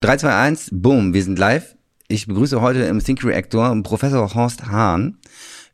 3, 0.00 0.18
2, 0.18 0.28
1, 0.28 0.68
boom, 0.72 1.14
wir 1.14 1.22
sind 1.22 1.38
live. 1.38 1.74
Ich 2.06 2.26
begrüße 2.26 2.60
heute 2.60 2.80
im 2.80 3.02
Think 3.02 3.24
Reactor 3.24 3.74
Professor 3.82 4.34
Horst 4.34 4.66
Hahn. 4.66 5.16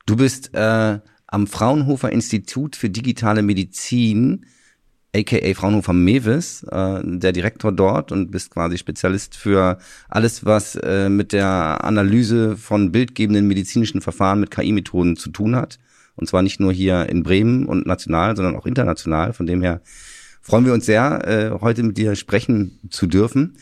Du 0.07 0.15
bist 0.15 0.55
äh, 0.55 1.01
am 1.27 1.47
Fraunhofer 1.49 2.13
Institut 2.13 2.77
für 2.77 2.89
digitale 2.89 3.43
Medizin, 3.43 4.47
aka 5.13 5.55
Fraunhofer 5.55 5.93
Mewis, 5.93 6.63
äh, 6.71 7.01
der 7.03 7.33
Direktor 7.33 7.73
dort 7.73 8.13
und 8.13 8.31
bist 8.31 8.53
quasi 8.53 8.79
Spezialist 8.79 9.35
für 9.35 9.79
alles, 10.09 10.45
was 10.45 10.77
äh, 10.77 11.09
mit 11.09 11.33
der 11.33 11.83
Analyse 11.83 12.57
von 12.57 12.93
bildgebenden 12.93 13.49
medizinischen 13.49 14.03
Verfahren 14.03 14.39
mit 14.39 14.53
KI-Methoden 14.53 15.17
zu 15.17 15.31
tun 15.31 15.57
hat. 15.57 15.81
Und 16.15 16.29
zwar 16.29 16.43
nicht 16.43 16.61
nur 16.61 16.73
hier 16.73 17.09
in 17.09 17.25
Bremen 17.25 17.67
und 17.67 17.87
national, 17.89 18.37
sondern 18.37 18.55
auch 18.55 18.67
international. 18.67 19.33
Von 19.33 19.47
dem 19.47 19.63
her 19.63 19.81
freuen 20.41 20.65
wir 20.65 20.75
uns 20.75 20.87
sehr, 20.87 21.27
äh, 21.27 21.61
heute 21.61 21.83
mit 21.83 21.99
dir 21.99 22.15
sprechen 22.15 22.79
zu 22.89 23.09
dürfen. 23.09 23.57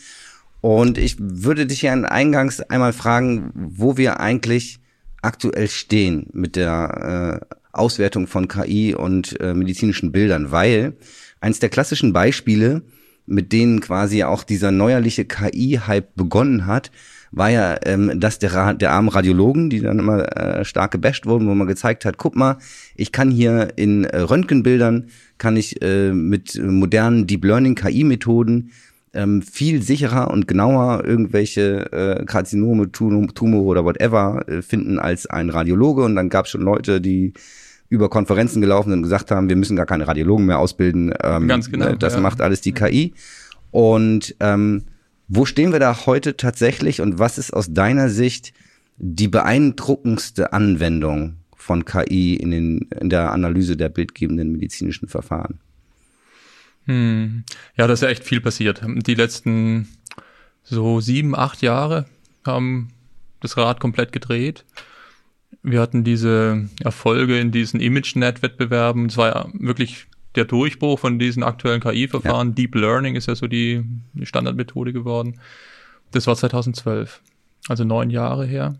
Und 0.61 0.98
ich 0.98 1.16
würde 1.18 1.66
dich 1.66 1.82
ja 1.82 1.92
eingangs 1.92 2.60
einmal 2.60 2.92
fragen, 2.92 3.50
wo 3.55 3.96
wir 3.96 4.20
eigentlich 4.20 4.78
aktuell 5.23 5.69
stehen 5.69 6.27
mit 6.33 6.56
der 6.56 7.41
äh, 7.42 7.56
Auswertung 7.73 8.27
von 8.27 8.48
KI 8.48 8.95
und 8.95 9.41
äh, 9.41 9.55
medizinischen 9.55 10.12
Bildern, 10.12 10.50
weil 10.50 10.95
eins 11.41 11.60
der 11.60 11.69
klassischen 11.69 12.12
Beispiele, 12.12 12.83
mit 13.27 13.52
denen 13.52 13.80
quasi 13.80 14.24
auch 14.24 14.45
dieser 14.45 14.70
neuerliche 14.70 15.24
KI-Hype 15.24 16.14
begonnen 16.16 16.66
hat, 16.66 16.91
war 17.33 17.48
ja 17.48 17.77
ähm, 17.84 18.19
das 18.19 18.41
der, 18.41 18.74
der 18.74 18.91
armen 18.91 19.08
Radiologen, 19.08 19.70
die 19.70 19.80
dann 19.80 20.00
immer 20.00 20.36
äh, 20.36 20.64
stark 20.64 20.91
gebasht 20.91 21.27
wurden, 21.27 21.47
wo 21.47 21.55
man 21.55 21.69
gezeigt 21.69 22.05
hat, 22.05 22.16
guck 22.16 22.34
mal, 22.34 22.58
ich 22.97 23.12
kann 23.12 23.30
hier 23.30 23.69
in 23.77 24.05
äh, 24.05 24.19
Röntgenbildern, 24.19 25.11
kann 25.38 25.56
ich 25.56 25.80
äh, 25.80 26.12
mit 26.12 26.61
modernen 26.61 27.28
Deep 27.28 27.45
Learning 27.45 27.77
KI-Methoden 27.77 28.72
ähm, 29.12 29.42
viel 29.42 29.82
sicherer 29.82 30.30
und 30.30 30.46
genauer 30.46 31.05
irgendwelche 31.05 31.92
äh, 31.92 32.24
Karzinome, 32.24 32.92
Tumore 32.92 33.64
oder 33.64 33.84
whatever 33.84 34.48
äh, 34.48 34.62
finden 34.62 34.98
als 34.98 35.27
ein 35.27 35.50
Radiologe. 35.50 36.05
Und 36.05 36.14
dann 36.14 36.28
gab 36.28 36.44
es 36.44 36.53
schon 36.53 36.62
Leute, 36.62 37.00
die 37.00 37.33
über 37.88 38.08
Konferenzen 38.08 38.61
gelaufen 38.61 38.92
und 38.92 39.03
gesagt 39.03 39.33
haben, 39.33 39.48
wir 39.48 39.56
müssen 39.56 39.77
gar 39.77 39.86
keine 39.86 40.06
Radiologen 40.06 40.47
mehr 40.47 40.61
ausbilden. 40.61 41.12
Ähm, 41.22 41.48
Ganz 41.48 41.70
genau. 41.70 41.91
Ne, 41.91 41.98
das 41.98 42.14
ja. 42.14 42.20
macht 42.20 42.41
alles 42.41 42.61
die 42.61 42.72
KI. 42.72 43.14
Und 43.72 44.36
ähm, 44.41 44.84
wo 45.27 45.44
stehen 45.44 45.72
wir 45.72 45.81
da 45.81 46.06
heute 46.06 46.36
tatsächlich 46.36 47.00
und 47.00 47.19
was 47.19 47.38
ist 47.38 47.53
aus 47.53 47.72
deiner 47.72 48.08
Sicht 48.08 48.53
die 48.97 49.28
beeindruckendste 49.28 50.53
Anwendung 50.53 51.36
von 51.56 51.84
KI 51.84 52.36
in, 52.36 52.50
den, 52.50 52.88
in 53.00 53.11
der 53.11 53.33
Analyse 53.33 53.77
der 53.77 53.88
bildgebenden 53.88 54.53
medizinischen 54.53 55.08
Verfahren? 55.08 55.61
Hm. 56.86 57.45
Ja, 57.77 57.86
da 57.86 57.92
ist 57.92 58.03
ja 58.03 58.09
echt 58.09 58.25
viel 58.25 58.41
passiert. 58.41 58.83
Die 58.84 59.14
letzten 59.14 59.89
so 60.62 61.00
sieben, 61.00 61.34
acht 61.34 61.62
Jahre 61.62 62.06
haben 62.45 62.89
das 63.41 63.56
Rad 63.56 63.81
komplett 63.81 64.12
gedreht. 64.12 64.64
Wir 65.62 65.81
hatten 65.81 66.05
diese 66.05 66.69
Erfolge 66.83 67.39
in 67.39 67.50
diesen 67.50 67.81
ImageNet-Wettbewerben. 67.81 69.06
Es 69.06 69.17
war 69.17 69.28
ja 69.28 69.48
wirklich 69.53 70.06
der 70.37 70.45
Durchbruch 70.45 70.98
von 70.98 71.19
diesen 71.19 71.42
aktuellen 71.42 71.81
KI-Verfahren. 71.81 72.48
Ja. 72.48 72.55
Deep 72.55 72.75
Learning 72.75 73.17
ist 73.17 73.27
ja 73.27 73.34
so 73.34 73.47
die, 73.47 73.84
die 74.12 74.27
Standardmethode 74.27 74.92
geworden. 74.92 75.41
Das 76.12 76.27
war 76.27 76.37
2012, 76.37 77.20
also 77.69 77.84
neun 77.84 78.11
Jahre 78.11 78.47
her. 78.47 78.77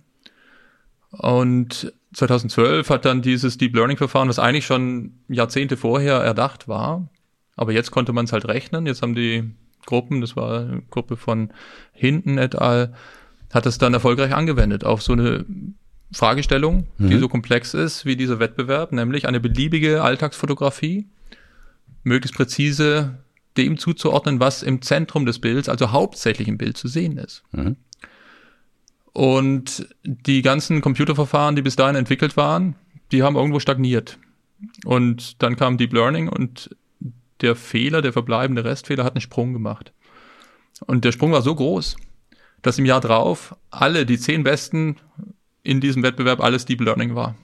Und 1.11 1.92
2012 2.14 2.89
hat 2.89 3.05
dann 3.05 3.23
dieses 3.23 3.59
Deep 3.59 3.75
Learning-Verfahren, 3.75 4.29
was 4.29 4.39
eigentlich 4.39 4.67
schon 4.67 5.14
Jahrzehnte 5.29 5.77
vorher 5.77 6.17
erdacht 6.17 6.69
war, 6.69 7.09
aber 7.56 7.73
jetzt 7.73 7.91
konnte 7.91 8.12
man 8.12 8.25
es 8.25 8.33
halt 8.33 8.47
rechnen. 8.47 8.87
Jetzt 8.87 9.03
haben 9.03 9.15
die 9.15 9.51
Gruppen, 9.87 10.20
das 10.20 10.37
war 10.37 10.61
eine 10.61 10.83
Gruppe 10.91 11.17
von 11.17 11.51
Hinten 11.92 12.39
et 12.39 12.57
al., 12.57 12.95
hat 13.53 13.67
es 13.67 13.79
dann 13.79 13.95
erfolgreich 13.95 14.33
angewendet 14.33 14.84
auf 14.84 15.03
so 15.03 15.12
eine 15.12 15.45
Fragestellung, 16.12 16.87
mhm. 16.98 17.11
die 17.11 17.19
so 17.19 17.29
komplex 17.29 17.75
ist 17.75 18.05
wie 18.05 18.17
dieser 18.17 18.39
Wettbewerb, 18.39 18.92
nämlich 18.92 19.27
eine 19.27 19.41
beliebige 19.41 20.02
Alltagsfotografie, 20.02 21.08
möglichst 22.05 22.36
präzise 22.36 23.19
dem 23.57 23.79
zuzuordnen, 23.79 24.41
was 24.41 24.63
im 24.63 24.83
Zentrum 24.83 25.27
des 25.27 25.41
Bilds, 25.41 25.69
also 25.69 25.91
hauptsächlich 25.91 26.48
im 26.48 26.58
Bild 26.58 26.77
zu 26.77 26.89
sehen 26.89 27.17
ist. 27.17 27.42
Mhm. 27.53 27.77
Und 29.13 29.89
die 30.05 30.42
ganzen 30.42 30.80
Computerverfahren, 30.80 31.57
die 31.57 31.63
bis 31.63 31.77
dahin 31.77 31.97
entwickelt 31.97 32.36
waren, 32.36 32.77
die 33.11 33.23
haben 33.23 33.35
irgendwo 33.36 33.58
stagniert. 33.58 34.19
Und 34.85 35.42
dann 35.42 35.57
kam 35.57 35.79
Deep 35.79 35.92
Learning 35.92 36.29
und 36.29 36.70
der 37.42 37.56
Fehler, 37.56 38.02
der 38.02 38.12
verbleibende 38.12 38.64
Restfehler 38.64 39.05
hat 39.05 39.14
einen 39.14 39.20
Sprung 39.20 39.52
gemacht. 39.52 39.92
Und 40.86 41.05
der 41.05 41.12
Sprung 41.12 41.33
war 41.33 41.42
so 41.42 41.55
groß, 41.55 41.96
dass 42.62 42.78
im 42.78 42.86
Jahr 42.86 43.01
drauf 43.01 43.56
alle, 43.70 44.06
die 44.06 44.18
zehn 44.18 44.45
Besten 44.45 44.96
in 45.62 45.80
diesem 45.80 46.02
Wettbewerb 46.02 46.40
alles 46.40 46.64
Deep 46.64 46.80
Learning 46.80 47.14
war. 47.14 47.36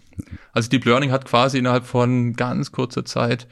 Also 0.53 0.71
Deep 0.71 0.85
Learning 0.85 1.11
hat 1.11 1.27
quasi 1.27 1.59
innerhalb 1.59 1.85
von 1.85 2.35
ganz 2.35 2.73
kurzer 2.73 3.05
Zeit 3.05 3.47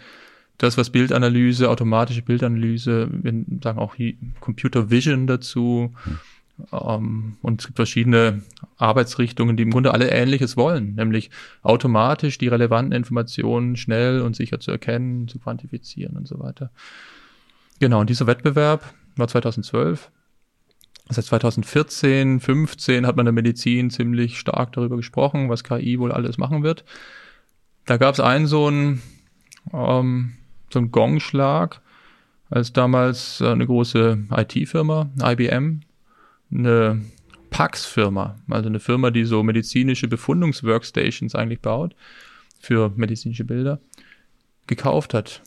das, 0.58 0.78
was 0.78 0.90
Bildanalyse, 0.90 1.68
automatische 1.68 2.22
Bildanalyse, 2.22 3.08
wir 3.10 3.44
sagen 3.62 3.78
auch 3.78 3.96
Computer 4.40 4.90
Vision 4.90 5.26
dazu. 5.26 5.92
Um, 6.70 7.36
und 7.42 7.60
es 7.60 7.66
gibt 7.66 7.76
verschiedene 7.76 8.42
Arbeitsrichtungen, 8.76 9.56
die 9.56 9.64
im 9.64 9.72
Grunde 9.72 9.92
alle 9.92 10.10
Ähnliches 10.10 10.56
wollen, 10.56 10.94
nämlich 10.94 11.30
automatisch 11.62 12.38
die 12.38 12.46
relevanten 12.46 12.92
Informationen 12.92 13.76
schnell 13.76 14.20
und 14.20 14.36
sicher 14.36 14.60
zu 14.60 14.70
erkennen, 14.70 15.26
zu 15.26 15.40
quantifizieren 15.40 16.16
und 16.16 16.28
so 16.28 16.38
weiter. 16.38 16.70
Genau, 17.80 18.00
und 18.00 18.08
dieser 18.08 18.28
Wettbewerb 18.28 18.94
war 19.16 19.26
2012. 19.26 20.12
Seit 21.08 21.24
2014, 21.24 22.38
15 22.40 23.06
hat 23.06 23.16
man 23.16 23.26
in 23.26 23.34
der 23.34 23.42
Medizin 23.42 23.90
ziemlich 23.90 24.38
stark 24.38 24.72
darüber 24.72 24.96
gesprochen, 24.96 25.48
was 25.48 25.64
KI 25.64 25.98
wohl 25.98 26.12
alles 26.12 26.38
machen 26.38 26.62
wird. 26.62 26.84
Da 27.84 27.96
gab 27.96 28.14
es 28.14 28.20
einen 28.20 28.46
so 28.46 28.68
einen, 28.68 29.02
ähm, 29.72 30.34
so 30.72 30.78
einen 30.78 30.92
Gongschlag, 30.92 31.82
als 32.48 32.72
damals 32.72 33.42
eine 33.42 33.66
große 33.66 34.28
IT-Firma, 34.30 35.10
IBM, 35.20 35.80
eine 36.54 37.02
Pax-Firma, 37.50 38.36
also 38.48 38.68
eine 38.68 38.80
Firma, 38.80 39.10
die 39.10 39.24
so 39.24 39.42
medizinische 39.42 40.08
Befundungsworkstations 40.08 41.34
eigentlich 41.34 41.60
baut 41.60 41.94
für 42.58 42.92
medizinische 42.96 43.44
Bilder, 43.44 43.80
gekauft 44.66 45.14
hat. 45.14 45.42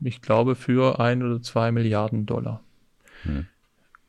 Ich 0.00 0.22
glaube 0.22 0.54
für 0.54 1.00
ein 1.00 1.22
oder 1.22 1.42
zwei 1.42 1.72
Milliarden 1.72 2.26
Dollar. 2.26 2.62
Hm. 3.22 3.46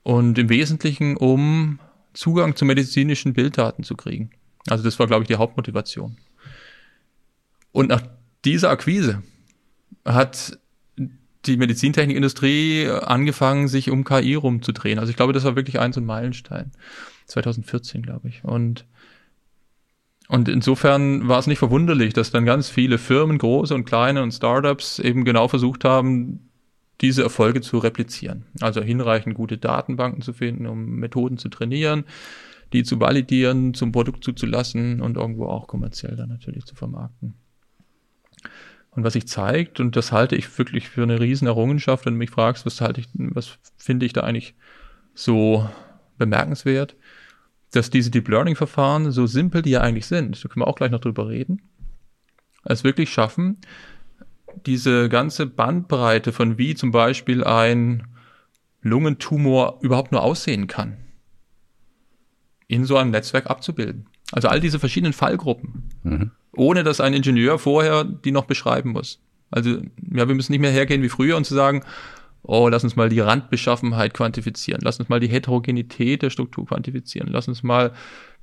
Und 0.03 0.38
im 0.38 0.50
Wesentlichen, 0.50 1.18
um 1.18 1.79
Zugang 2.13 2.56
zu 2.56 2.66
medizinischen 2.66 3.34
Bilddaten 3.34 3.84
zu 3.84 3.96
kriegen. 3.96 4.29
Also 4.67 4.84
das 4.84 5.00
war, 5.00 5.07
glaube 5.07 5.23
ich, 5.23 5.28
die 5.28 5.35
Hauptmotivation. 5.35 6.17
Und 7.72 7.90
nach 7.90 8.03
dieser 8.46 8.69
Akquise 8.69 9.22
hat 10.06 10.57
die 11.48 11.58
Medizintechnikindustrie 11.58 12.88
angefangen, 12.90 13.68
sich 13.68 13.90
um 13.92 14.04
KI 14.04 14.36
rumzudrehen. 14.36 15.00
Also 15.00 15.10
ich 15.10 15.16
glaube, 15.16 15.34
das 15.34 15.44
war 15.44 15.56
wirklich 15.56 15.80
ein 15.80 15.94
so 15.94 16.02
ein 16.02 16.06
Meilenstein. 16.06 16.72
2014, 17.28 18.02
glaube 18.02 18.28
ich. 18.30 18.44
Und, 18.44 18.86
und 20.28 20.48
insofern 20.48 21.28
war 21.28 21.40
es 21.40 21.48
nicht 21.48 21.60
verwunderlich, 21.60 22.14
dass 22.14 22.32
dann 22.32 22.46
ganz 22.46 22.70
viele 22.70 22.98
Firmen, 22.98 23.38
große 23.38 23.74
und 23.74 23.86
kleine 23.86 24.22
und 24.24 24.32
Startups 24.32 25.00
eben 25.00 25.26
genau 25.26 25.48
versucht 25.48 25.84
haben, 25.84 26.50
diese 27.02 27.24
Erfolge 27.24 27.62
zu 27.62 27.78
replizieren. 27.78 28.46
Also 28.62 28.82
hinreichend 28.82 29.36
gute 29.36 29.58
Datenbanken 29.58 30.22
zu 30.22 30.34
finden, 30.34 30.66
um 30.66 30.96
Methoden 30.96 31.38
zu 31.38 31.50
trainieren, 31.50 32.06
die 32.74 32.84
zu 32.84 33.00
validieren, 33.00 33.74
zum 33.74 33.92
Produkt 33.92 34.24
zuzulassen 34.24 35.02
und 35.02 35.18
irgendwo 35.18 35.48
auch 35.48 35.68
kommerziell 35.68 36.16
dann 36.16 36.30
natürlich 36.30 36.66
zu 36.66 36.76
vermarkten. 36.76 37.36
Und 38.96 39.04
was 39.04 39.14
sich 39.14 39.28
zeigt, 39.28 39.80
und 39.82 39.96
das 39.98 40.14
halte 40.14 40.36
ich 40.36 40.58
wirklich 40.58 40.88
für 40.88 41.04
eine 41.04 41.20
riesen 41.20 41.48
Errungenschaft, 41.48 42.06
wenn 42.06 42.14
du 42.14 42.20
mich 42.20 42.30
fragst, 42.30 42.66
was 42.66 42.80
halte 42.80 43.02
ich, 43.02 43.08
was 43.14 43.58
finde 43.78 44.06
ich 44.06 44.14
da 44.14 44.22
eigentlich 44.22 44.56
so 45.14 45.70
bemerkenswert, 46.18 46.96
dass 47.72 47.90
diese 47.90 48.09
Deep 48.09 48.30
Learning 48.30 48.56
Verfahren, 48.56 49.12
so 49.12 49.28
simpel 49.28 49.62
die 49.62 49.72
ja 49.72 49.82
eigentlich 49.82 50.06
sind, 50.06 50.44
da 50.44 50.47
können 50.47 50.64
wir 50.64 50.68
auch 50.68 50.78
gleich 50.78 50.92
noch 50.92 51.02
drüber 51.02 51.28
reden, 51.28 51.62
es 52.64 52.86
wirklich 52.86 53.12
schaffen, 53.12 53.58
diese 54.66 55.09
ganze 55.09 55.46
Bandbreite 55.46 56.32
von 56.32 56.58
wie 56.58 56.74
zum 56.74 56.91
Beispiel 56.91 57.44
ein 57.44 58.08
Lungentumor 58.82 59.80
überhaupt 59.82 60.14
nur 60.14 60.24
aussehen 60.24 60.68
kann, 60.68 60.96
in 62.68 62.86
so 62.86 62.96
einem 62.96 63.12
Netzwerk 63.12 63.48
abzubilden. 63.48 64.08
Also 64.32 64.48
all 64.48 64.62
diese 64.62 64.80
verschiedenen 64.80 65.14
Fallgruppen. 65.14 65.90
Mhm 66.03 66.32
ohne 66.55 66.84
dass 66.84 67.02
ein 67.02 67.13
Ingenieur 67.13 67.59
vorher 67.59 68.03
die 68.03 68.31
noch 68.31 68.46
beschreiben 68.46 68.91
muss. 68.91 69.19
Also 69.52 69.72
ja, 69.72 70.28
wir 70.28 70.35
müssen 70.35 70.52
nicht 70.52 70.61
mehr 70.61 70.72
hergehen 70.72 71.02
wie 71.02 71.09
früher 71.09 71.37
und 71.37 71.46
zu 71.46 71.53
sagen, 71.53 71.84
oh, 72.43 72.67
lass 72.69 72.84
uns 72.84 72.96
mal 72.96 73.09
die 73.09 73.19
Randbeschaffenheit 73.19 74.13
quantifizieren, 74.13 74.81
lass 74.84 74.99
uns 74.99 75.09
mal 75.09 75.19
die 75.19 75.28
Heterogenität 75.28 76.22
der 76.22 76.29
Struktur 76.29 76.66
quantifizieren, 76.66 77.29
lass 77.31 77.47
uns 77.47 77.63
mal 77.63 77.93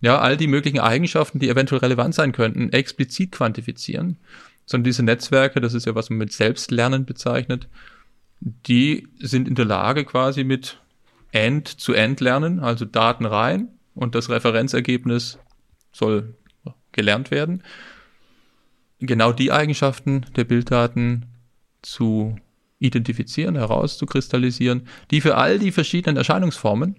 ja 0.01 0.19
all 0.19 0.37
die 0.37 0.49
möglichen 0.49 0.81
Eigenschaften, 0.81 1.39
die 1.39 1.49
eventuell 1.49 1.81
relevant 1.81 2.15
sein 2.15 2.33
könnten, 2.33 2.71
explizit 2.73 3.33
quantifizieren. 3.33 4.19
Sondern 4.65 4.85
diese 4.85 5.03
Netzwerke, 5.03 5.61
das 5.61 5.75
ist 5.75 5.87
ja 5.87 5.95
was 5.95 6.09
man 6.11 6.19
mit 6.19 6.33
Selbstlernen 6.33 7.05
bezeichnet, 7.05 7.69
die 8.41 9.09
sind 9.19 9.49
in 9.49 9.55
der 9.55 9.65
Lage 9.65 10.05
quasi 10.05 10.45
mit 10.45 10.81
End-zu-End 11.33 12.21
lernen, 12.21 12.61
also 12.61 12.85
Daten 12.85 13.25
rein 13.25 13.69
und 13.95 14.15
das 14.15 14.31
Referenzergebnis 14.31 15.39
soll 15.93 16.35
gelernt 16.93 17.31
werden. 17.31 17.63
Genau 19.05 19.33
die 19.33 19.51
Eigenschaften 19.51 20.25
der 20.37 20.45
Bilddaten 20.45 21.27
zu 21.83 22.37
identifizieren, 22.79 23.57
herauszukristallisieren, 23.57 24.87
die 25.11 25.21
für 25.21 25.37
all 25.37 25.59
die 25.59 25.73
verschiedenen 25.73 26.17
Erscheinungsformen 26.17 26.97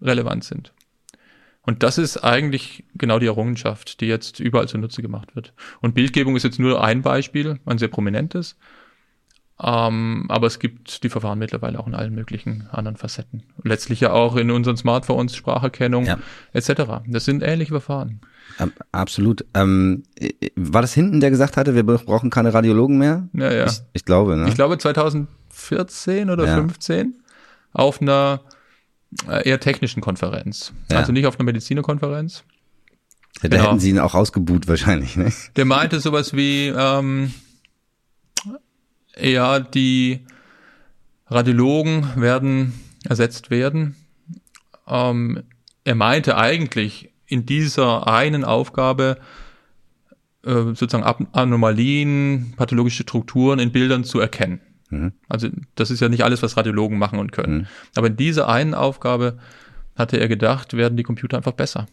relevant 0.00 0.44
sind. 0.44 0.72
Und 1.62 1.82
das 1.82 1.98
ist 1.98 2.18
eigentlich 2.18 2.84
genau 2.94 3.18
die 3.18 3.26
Errungenschaft, 3.26 4.00
die 4.00 4.06
jetzt 4.06 4.38
überall 4.38 4.68
zunutze 4.68 5.02
gemacht 5.02 5.34
wird. 5.34 5.52
Und 5.80 5.94
Bildgebung 5.94 6.36
ist 6.36 6.44
jetzt 6.44 6.60
nur 6.60 6.84
ein 6.84 7.02
Beispiel, 7.02 7.58
ein 7.64 7.78
sehr 7.78 7.88
prominentes. 7.88 8.56
Ähm, 9.62 10.26
aber 10.28 10.48
es 10.48 10.58
gibt 10.58 11.04
die 11.04 11.08
Verfahren 11.08 11.38
mittlerweile 11.38 11.78
auch 11.78 11.86
in 11.86 11.94
allen 11.94 12.14
möglichen 12.14 12.66
anderen 12.72 12.96
Facetten. 12.96 13.44
Letztlich 13.62 14.00
ja 14.00 14.12
auch 14.12 14.34
in 14.36 14.50
unseren 14.50 14.76
Smartphones, 14.76 15.36
Spracherkennung 15.36 16.06
ja. 16.06 16.18
etc. 16.52 17.02
Das 17.06 17.24
sind 17.24 17.42
ähnliche 17.42 17.70
Verfahren. 17.70 18.20
Absolut. 18.90 19.44
Ähm, 19.54 20.02
war 20.56 20.82
das 20.82 20.92
hinten, 20.92 21.20
der 21.20 21.30
gesagt 21.30 21.56
hatte, 21.56 21.74
wir 21.74 21.84
brauchen 21.84 22.30
keine 22.30 22.52
Radiologen 22.52 22.98
mehr? 22.98 23.28
Ja, 23.32 23.52
ja. 23.52 23.66
Ich, 23.66 23.82
ich 23.92 24.04
glaube, 24.04 24.36
ne? 24.36 24.48
Ich 24.48 24.54
glaube 24.54 24.76
2014 24.76 26.30
oder 26.30 26.46
ja. 26.46 26.56
15 26.56 27.14
auf 27.72 28.02
einer 28.02 28.40
äh, 29.28 29.48
eher 29.48 29.60
technischen 29.60 30.00
Konferenz. 30.00 30.72
Ja. 30.90 30.98
Also 30.98 31.12
nicht 31.12 31.26
auf 31.26 31.38
einer 31.38 31.44
Medizinerkonferenz. 31.44 32.42
Ja, 33.42 33.48
da 33.48 33.56
genau. 33.56 33.68
hätten 33.68 33.80
sie 33.80 33.90
ihn 33.90 33.98
auch 34.00 34.14
ausgebuht 34.14 34.66
wahrscheinlich, 34.66 35.16
ne? 35.16 35.32
Der 35.56 35.64
meinte 35.64 36.00
sowas 36.00 36.34
wie, 36.34 36.72
ähm, 36.76 37.32
ja, 39.20 39.60
die 39.60 40.20
Radiologen 41.26 42.06
werden 42.16 42.72
ersetzt 43.04 43.50
werden. 43.50 43.96
Ähm, 44.86 45.42
er 45.84 45.94
meinte 45.94 46.36
eigentlich 46.36 47.10
in 47.26 47.46
dieser 47.46 48.06
einen 48.06 48.44
Aufgabe 48.44 49.18
äh, 50.44 50.74
sozusagen 50.74 51.26
Anomalien, 51.32 52.54
pathologische 52.56 53.02
Strukturen 53.02 53.58
in 53.58 53.72
Bildern 53.72 54.04
zu 54.04 54.20
erkennen. 54.20 54.60
Mhm. 54.90 55.12
Also 55.28 55.48
das 55.74 55.90
ist 55.90 56.00
ja 56.00 56.08
nicht 56.08 56.24
alles, 56.24 56.42
was 56.42 56.56
Radiologen 56.56 56.98
machen 56.98 57.18
und 57.18 57.32
können. 57.32 57.58
Mhm. 57.58 57.66
Aber 57.94 58.08
in 58.08 58.16
dieser 58.16 58.48
einen 58.48 58.74
Aufgabe 58.74 59.38
hatte 59.96 60.18
er 60.18 60.28
gedacht, 60.28 60.76
werden 60.76 60.96
die 60.96 61.02
Computer 61.02 61.36
einfach 61.36 61.52
besser. 61.52 61.86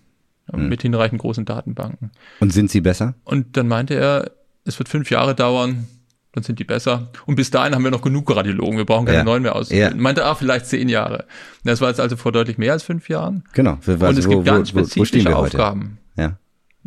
Mhm. 0.52 0.70
Mit 0.70 0.82
hinreichend 0.82 1.22
großen 1.22 1.46
Datenbanken. 1.46 2.12
Und 2.40 2.52
sind 2.52 2.70
sie 2.70 2.82
besser? 2.82 3.16
Und 3.24 3.58
dann 3.58 3.68
meinte 3.68 3.94
er, 3.94 4.32
es 4.66 4.78
wird 4.80 4.90
fünf 4.90 5.10
Jahre 5.12 5.36
dauern, 5.36 5.88
dann 6.34 6.44
sind 6.44 6.60
die 6.60 6.64
besser. 6.64 7.10
Und 7.26 7.36
bis 7.36 7.52
dahin 7.52 7.76
haben 7.76 7.84
wir 7.84 7.92
noch 7.92 8.02
genug 8.02 8.34
Radiologen, 8.34 8.78
wir 8.78 8.86
brauchen 8.86 9.06
keine 9.06 9.20
ja. 9.20 9.24
neuen 9.24 9.44
mehr 9.44 9.56
auszubilden. 9.56 9.98
Ja. 9.98 10.02
Meinte, 10.02 10.26
ah, 10.26 10.36
vielleicht 10.36 10.66
zehn 10.66 10.88
Jahre. 10.88 11.26
Das 11.64 11.82
war 11.82 11.90
jetzt 11.90 12.00
also 12.00 12.16
vor 12.16 12.32
deutlich 12.32 12.58
mehr 12.58 12.74
als 12.74 12.84
fünf 12.84 13.10
Jahren. 13.10 13.44
Genau. 13.54 13.78
Für 13.82 14.00
was, 14.00 14.12
und 14.12 14.18
es 14.20 14.28
wo, 14.28 14.32
gibt 14.32 14.46
ganz 14.46 14.74
wo, 14.74 14.80
spezifische 14.80 15.30
wo 15.30 15.36
Aufgaben. 15.36 15.98
Ja. 16.16 16.38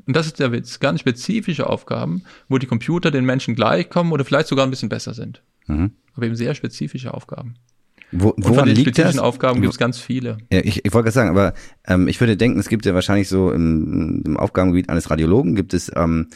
Und 0.06 0.16
das 0.16 0.26
ist 0.26 0.40
der 0.40 0.52
Witz, 0.52 0.80
ganz 0.80 1.00
spezifische 1.00 1.68
Aufgaben, 1.68 2.22
wo 2.48 2.58
die 2.58 2.66
Computer 2.66 3.10
den 3.10 3.24
Menschen 3.24 3.54
gleichkommen 3.54 4.12
oder 4.12 4.24
vielleicht 4.24 4.48
sogar 4.48 4.66
ein 4.66 4.70
bisschen 4.70 4.88
besser 4.88 5.14
sind. 5.14 5.42
Mhm. 5.66 5.92
Aber 6.14 6.26
eben 6.26 6.36
sehr 6.36 6.54
spezifische 6.54 7.12
Aufgaben. 7.12 7.56
Wo, 8.12 8.28
woran 8.28 8.36
und 8.36 8.44
von 8.44 8.66
den 8.66 8.76
liegt 8.76 8.88
spezifischen 8.88 9.16
das? 9.16 9.24
Aufgaben 9.24 9.60
gibt 9.60 9.72
es 9.72 9.78
ganz 9.78 9.98
viele. 9.98 10.38
Ja, 10.52 10.60
ich, 10.60 10.84
ich 10.84 10.92
wollte 10.92 11.06
gerade 11.06 11.10
sagen, 11.10 11.30
aber 11.30 11.54
ähm, 11.86 12.06
ich 12.06 12.20
würde 12.20 12.36
denken, 12.36 12.60
es 12.60 12.68
gibt 12.68 12.86
ja 12.86 12.94
wahrscheinlich 12.94 13.28
so 13.28 13.50
im, 13.50 14.22
im 14.24 14.36
Aufgabengebiet 14.36 14.88
eines 14.88 15.10
Radiologen 15.10 15.54
gibt 15.54 15.74
es 15.74 15.90
ähm, 15.94 16.28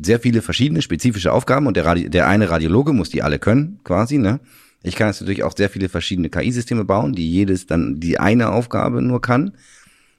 sehr 0.00 0.20
viele 0.20 0.42
verschiedene 0.42 0.82
spezifische 0.82 1.32
Aufgaben 1.32 1.66
und 1.66 1.76
der, 1.76 1.86
Radi 1.86 2.08
der 2.08 2.28
eine 2.28 2.50
Radiologe 2.50 2.92
muss 2.92 3.10
die 3.10 3.22
alle 3.22 3.38
können, 3.38 3.80
quasi, 3.84 4.18
ne? 4.18 4.40
Ich 4.82 4.94
kann 4.94 5.08
jetzt 5.08 5.20
natürlich 5.20 5.42
auch 5.42 5.56
sehr 5.56 5.68
viele 5.68 5.88
verschiedene 5.88 6.30
KI-Systeme 6.30 6.84
bauen, 6.84 7.12
die 7.12 7.28
jedes 7.28 7.66
dann 7.66 7.98
die 7.98 8.20
eine 8.20 8.52
Aufgabe 8.52 9.02
nur 9.02 9.20
kann. 9.20 9.52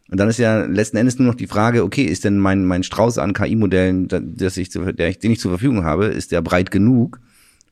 Und 0.10 0.20
dann 0.20 0.28
ist 0.28 0.40
ja 0.40 0.66
letzten 0.66 0.98
Endes 0.98 1.20
nur 1.20 1.28
noch 1.28 1.36
die 1.36 1.48
Frage, 1.48 1.84
okay, 1.84 2.04
ist 2.04 2.26
denn 2.26 2.38
mein, 2.38 2.66
mein 2.66 2.84
Strauß 2.84 3.18
an 3.18 3.34
KI-Modellen, 3.34 4.08
das 4.10 4.58
ich, 4.58 4.70
der 4.70 5.10
ich, 5.10 5.20
den 5.20 5.32
ich 5.32 5.40
zur 5.40 5.52
Verfügung 5.52 5.86
habe, 5.86 6.08
ist 6.08 6.34
der 6.34 6.42
breit 6.42 6.72
genug? 6.72 7.22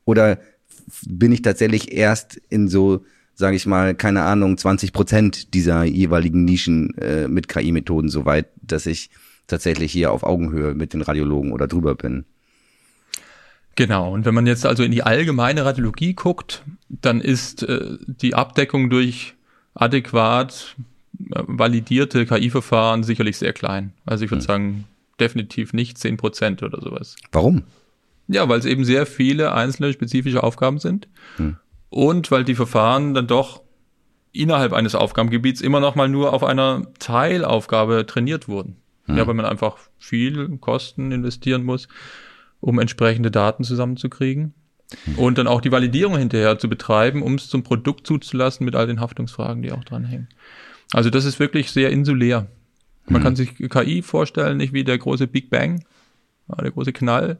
Oder 0.05 0.39
bin 1.05 1.31
ich 1.31 1.41
tatsächlich 1.41 1.91
erst 1.91 2.39
in 2.49 2.67
so, 2.69 3.03
sage 3.33 3.55
ich 3.55 3.65
mal, 3.65 3.95
keine 3.95 4.23
Ahnung, 4.23 4.57
20 4.57 4.93
Prozent 4.93 5.53
dieser 5.53 5.83
jeweiligen 5.83 6.45
Nischen 6.45 6.97
äh, 6.97 7.27
mit 7.27 7.47
KI-Methoden 7.47 8.09
so 8.09 8.25
weit, 8.25 8.47
dass 8.61 8.85
ich 8.85 9.09
tatsächlich 9.47 9.91
hier 9.91 10.11
auf 10.11 10.23
Augenhöhe 10.23 10.73
mit 10.73 10.93
den 10.93 11.01
Radiologen 11.01 11.51
oder 11.51 11.67
drüber 11.67 11.95
bin. 11.95 12.25
Genau, 13.75 14.13
und 14.13 14.25
wenn 14.25 14.33
man 14.33 14.47
jetzt 14.47 14.65
also 14.65 14.83
in 14.83 14.91
die 14.91 15.03
allgemeine 15.03 15.65
Radiologie 15.65 16.13
guckt, 16.13 16.63
dann 16.87 17.19
ist 17.19 17.63
äh, 17.63 17.97
die 18.07 18.33
Abdeckung 18.33 18.89
durch 18.89 19.35
adäquat 19.73 20.75
äh, 21.31 21.41
validierte 21.45 22.25
KI-Verfahren 22.25 23.03
sicherlich 23.03 23.37
sehr 23.37 23.51
klein. 23.51 23.91
Also 24.05 24.23
ich 24.23 24.31
würde 24.31 24.43
hm. 24.43 24.47
sagen, 24.47 24.83
definitiv 25.19 25.73
nicht 25.73 25.97
zehn 25.97 26.15
Prozent 26.15 26.63
oder 26.63 26.81
sowas. 26.81 27.17
Warum? 27.33 27.63
Ja, 28.27 28.47
weil 28.47 28.59
es 28.59 28.65
eben 28.65 28.85
sehr 28.85 29.05
viele 29.05 29.53
einzelne 29.53 29.91
spezifische 29.91 30.41
Aufgaben 30.41 30.79
sind 30.79 31.09
hm. 31.35 31.57
und 31.89 32.31
weil 32.31 32.45
die 32.45 32.55
Verfahren 32.55 33.13
dann 33.13 33.27
doch 33.27 33.61
innerhalb 34.31 34.73
eines 34.73 34.95
Aufgabengebiets 34.95 35.61
immer 35.61 35.79
noch 35.79 35.95
mal 35.95 36.09
nur 36.09 36.33
auf 36.33 36.43
einer 36.43 36.87
Teilaufgabe 36.99 38.05
trainiert 38.05 38.47
wurden. 38.47 38.77
Hm. 39.05 39.17
Ja, 39.17 39.27
weil 39.27 39.33
man 39.33 39.45
einfach 39.45 39.77
viel 39.97 40.57
Kosten 40.57 41.11
investieren 41.11 41.63
muss, 41.63 41.87
um 42.59 42.79
entsprechende 42.79 43.31
Daten 43.31 43.63
zusammenzukriegen. 43.63 44.53
Hm. 45.05 45.19
Und 45.19 45.37
dann 45.37 45.47
auch 45.47 45.61
die 45.61 45.71
Validierung 45.71 46.17
hinterher 46.17 46.57
zu 46.57 46.69
betreiben, 46.69 47.21
um 47.21 47.35
es 47.35 47.47
zum 47.47 47.63
Produkt 47.63 48.05
zuzulassen 48.07 48.65
mit 48.65 48.75
all 48.75 48.87
den 48.87 48.99
Haftungsfragen, 48.99 49.61
die 49.63 49.71
auch 49.71 49.83
dranhängen. 49.83 50.27
Also 50.93 51.09
das 51.09 51.25
ist 51.25 51.39
wirklich 51.39 51.71
sehr 51.71 51.89
insulär. 51.89 52.47
Man 53.07 53.17
hm. 53.17 53.23
kann 53.23 53.35
sich 53.35 53.55
KI 53.55 54.01
vorstellen, 54.01 54.57
nicht 54.57 54.73
wie 54.73 54.83
der 54.83 54.97
große 54.97 55.27
Big 55.27 55.49
Bang, 55.49 55.83
der 56.47 56.71
große 56.71 56.93
Knall. 56.93 57.37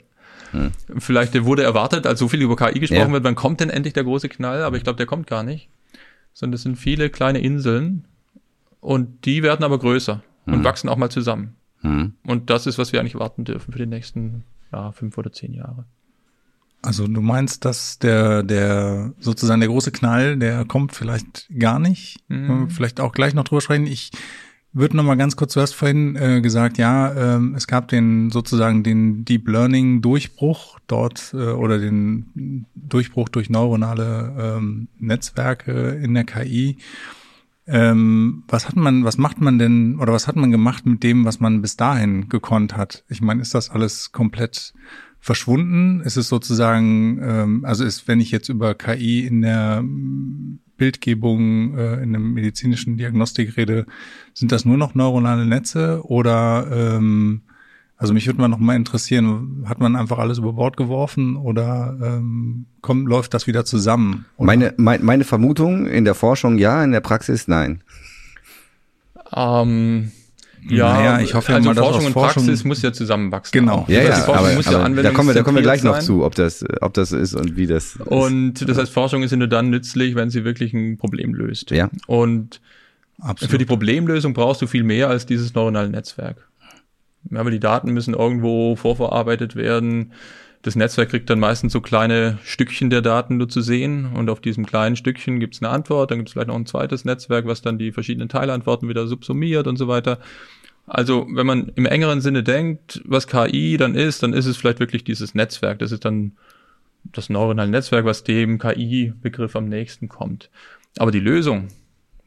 Hm. 0.51 0.71
Vielleicht 1.00 1.44
wurde 1.44 1.63
erwartet, 1.63 2.06
als 2.06 2.19
so 2.19 2.27
viel 2.27 2.41
über 2.41 2.56
KI 2.56 2.79
gesprochen 2.79 3.07
ja. 3.07 3.13
wird, 3.13 3.23
wann 3.23 3.35
kommt 3.35 3.59
denn 3.61 3.69
endlich 3.69 3.94
der 3.94 4.03
große 4.03 4.29
Knall? 4.29 4.61
Aber 4.63 4.77
ich 4.77 4.83
glaube, 4.83 4.97
der 4.97 5.06
kommt 5.06 5.27
gar 5.27 5.44
nicht. 5.44 5.69
Sondern 6.33 6.56
es 6.56 6.63
sind 6.63 6.75
viele 6.75 7.09
kleine 7.09 7.39
Inseln 7.39 8.06
und 8.81 9.25
die 9.25 9.41
werden 9.41 9.63
aber 9.63 9.79
größer 9.79 10.21
und 10.45 10.59
mhm. 10.59 10.63
wachsen 10.63 10.89
auch 10.89 10.97
mal 10.97 11.09
zusammen. 11.09 11.56
Mhm. 11.81 12.13
Und 12.25 12.50
das 12.50 12.68
ist, 12.68 12.77
was 12.77 12.94
wir 12.94 13.00
eigentlich 13.00 13.15
warten 13.15 13.44
dürfen 13.45 13.71
für 13.71 13.80
die 13.80 13.86
nächsten 13.86 14.44
ja, 14.71 14.92
fünf 14.92 15.18
oder 15.18 15.31
zehn 15.31 15.53
Jahre. 15.53 15.86
Also 16.81 17.07
du 17.07 17.21
meinst, 17.21 17.65
dass 17.65 17.97
der, 17.97 18.44
der 18.44 19.13
sozusagen 19.19 19.59
der 19.59 19.69
große 19.69 19.92
Knall, 19.92 20.38
der 20.38 20.65
kommt 20.65 20.94
vielleicht 20.94 21.50
gar 21.57 21.80
nicht. 21.80 22.19
Mhm. 22.27 22.69
Vielleicht 22.69 23.00
auch 23.00 23.12
gleich 23.12 23.33
noch 23.33 23.44
drüber 23.44 23.62
sprechen. 23.62 23.88
Ich 23.88 24.12
würde 24.71 24.97
noch 24.97 25.04
mal 25.04 25.16
ganz 25.16 25.35
kurz, 25.35 25.54
du 25.54 25.61
hast 25.61 25.73
vorhin 25.73 26.16
äh, 26.16 26.42
gesagt, 26.42 26.78
ja, 26.78 27.11
ähm, 27.14 27.56
es 27.56 27.66
gab 27.66 27.87
den 27.87 28.30
sozusagen 28.30 28.83
den 28.83 29.25
Deep 29.25 29.47
Learning 29.47 30.02
Durchbruch 30.02 30.78
dort 30.85 31.33
äh, 31.33 31.54
oder 31.54 31.80
den 31.80 32.66
Durchbruch 32.75 33.30
durch 33.30 33.49
neuronale 33.49 34.35
ähm, 34.37 34.90
Netzwerke 34.99 35.71
in 36.04 36.14
der 36.14 36.25
KI. 36.25 36.78
Ähm, 37.68 38.44
was 38.48 38.68
hat 38.68 38.76
man, 38.76 39.04
was 39.06 39.18
macht 39.18 39.42
man 39.42 39.57
denn 39.57 40.00
oder 40.00 40.14
was 40.14 40.28
hat 40.28 40.36
man 40.36 40.52
gemacht 40.52 40.86
mit 40.86 41.02
dem, 41.02 41.26
was 41.26 41.40
man 41.40 41.62
bis 41.62 41.76
dahin 41.78 42.30
gekonnt 42.30 42.78
hat? 42.78 43.04
Ich 43.10 43.22
meine, 43.22 43.42
ist 43.42 43.56
das 43.56 43.72
alles 43.72 44.12
komplett 44.12 44.74
verschwunden? 45.19 46.02
Ist 46.02 46.18
es 46.18 46.28
sozusagen, 46.28 47.19
ähm, 47.24 47.66
also 47.66 47.84
ist, 47.84 48.07
wenn 48.07 48.19
ich 48.19 48.30
jetzt 48.30 48.50
über 48.50 48.76
KI 48.76 49.26
in 49.26 49.42
der 49.42 49.84
Bildgebung, 50.78 51.76
äh, 51.76 52.04
in 52.04 52.12
der 52.12 52.22
medizinischen 52.22 52.98
Diagnostik 52.98 53.57
rede, 53.57 53.88
sind 54.34 54.52
das 54.52 54.66
nur 54.66 54.78
noch 54.78 54.94
neuronale 54.94 55.45
Netze 55.45 56.02
oder 56.04 56.68
ähm, 56.72 57.42
also 57.97 58.14
mich 58.14 58.28
würde 58.28 58.42
mal 58.42 58.49
noch 58.49 58.59
mal 58.59 58.75
interessieren, 58.75 59.66
hat 59.68 59.80
man 59.80 59.95
einfach 59.95 60.18
alles 60.18 60.37
über 60.37 60.54
Bord 60.54 60.75
geworfen 60.75 61.37
oder 61.37 61.97
ähm, 62.02 62.66
kommt, 62.81 63.07
läuft 63.07 63.33
das 63.33 63.47
wieder 63.47 63.64
zusammen? 63.64 64.25
Meine, 64.37 64.73
mein, 64.78 65.04
meine 65.04 65.23
Vermutung 65.23 65.85
in 65.85 66.04
der 66.04 66.16
Forschung 66.16 66.57
ja, 66.57 66.83
in 66.83 66.92
der 66.92 66.99
Praxis 66.99 67.47
nein. 67.47 67.83
Ähm, 69.33 70.11
ja, 70.68 70.94
naja, 70.94 71.19
ich 71.21 71.33
hoffe 71.35 71.54
also 71.54 71.69
mal, 71.69 71.75
Forschung 71.75 72.06
und 72.06 72.14
Forschung 72.14 72.45
Praxis 72.45 72.64
muss 72.64 72.81
ja 72.81 72.92
zusammenwachsen. 72.92 73.59
Genau. 73.59 73.73
Auch. 73.80 73.90
Ja, 73.90 74.02
ja, 74.02 74.23
aber, 74.23 74.40
aber 74.40 74.52
ja 74.52 74.61
da 74.61 75.11
kommen 75.11 75.30
wir, 75.30 75.33
da 75.33 75.44
kommen 75.44 75.56
wir 75.56 75.64
gleich 75.64 75.81
sein. 75.81 75.92
noch 75.92 75.99
zu, 75.99 76.25
ob 76.25 76.35
das, 76.35 76.66
ob 76.81 76.94
das 76.95 77.11
ist 77.11 77.33
und 77.33 77.56
wie 77.56 77.68
das. 77.68 77.97
Und 77.97 78.61
ist. 78.61 78.69
das 78.69 78.78
heißt, 78.78 78.92
Forschung 78.92 79.23
ist 79.23 79.35
nur 79.35 79.47
dann 79.47 79.69
nützlich, 79.69 80.16
wenn 80.16 80.30
sie 80.30 80.44
wirklich 80.44 80.73
ein 80.73 80.97
Problem 80.97 81.33
löst. 81.33 81.71
Ja. 81.71 81.90
Und 82.07 82.61
Absolut. 83.19 83.52
für 83.52 83.57
die 83.57 83.66
Problemlösung 83.66 84.33
brauchst 84.33 84.61
du 84.61 84.68
viel 84.68 84.83
mehr 84.83 85.07
als 85.07 85.25
dieses 85.25 85.54
neuronale 85.54 85.90
Netzwerk. 85.90 86.47
Ja, 87.31 87.39
aber 87.39 87.51
die 87.51 87.59
Daten 87.59 87.91
müssen 87.91 88.13
irgendwo 88.13 88.75
vorverarbeitet 88.75 89.55
werden. 89.55 90.13
Das 90.61 90.75
Netzwerk 90.75 91.09
kriegt 91.09 91.29
dann 91.29 91.39
meistens 91.39 91.73
so 91.73 91.81
kleine 91.81 92.39
Stückchen 92.44 92.89
der 92.89 93.01
Daten 93.01 93.37
nur 93.37 93.49
zu 93.49 93.61
sehen 93.61 94.13
und 94.15 94.29
auf 94.29 94.41
diesem 94.41 94.65
kleinen 94.65 94.95
Stückchen 94.95 95.39
gibt 95.39 95.53
es 95.53 95.61
eine 95.61 95.69
Antwort, 95.69 96.09
dann 96.09 96.17
gibt 96.17 96.29
es 96.29 96.33
vielleicht 96.33 96.47
noch 96.47 96.55
ein 96.55 96.65
zweites 96.65 97.05
Netzwerk, 97.05 97.45
was 97.45 97.61
dann 97.61 97.77
die 97.77 97.91
verschiedenen 97.91 98.29
Teilantworten 98.29 98.89
wieder 98.89 99.05
subsumiert 99.05 99.67
und 99.67 99.77
so 99.77 99.87
weiter. 99.87 100.19
Also 100.87 101.27
wenn 101.31 101.45
man 101.45 101.71
im 101.75 101.85
engeren 101.85 102.21
Sinne 102.21 102.44
denkt, 102.44 103.01
was 103.05 103.27
KI 103.27 103.77
dann 103.77 103.95
ist, 103.95 104.23
dann 104.23 104.33
ist 104.33 104.45
es 104.45 104.57
vielleicht 104.57 104.79
wirklich 104.79 105.03
dieses 105.03 105.35
Netzwerk. 105.35 105.79
Das 105.79 105.91
ist 105.91 106.05
dann 106.05 106.33
das 107.11 107.29
neuronale 107.29 107.69
Netzwerk, 107.69 108.05
was 108.05 108.23
dem 108.23 108.59
KI-Begriff 108.59 109.55
am 109.55 109.69
nächsten 109.69 110.09
kommt. 110.09 110.49
Aber 110.97 111.11
die 111.11 111.19
Lösung, 111.19 111.67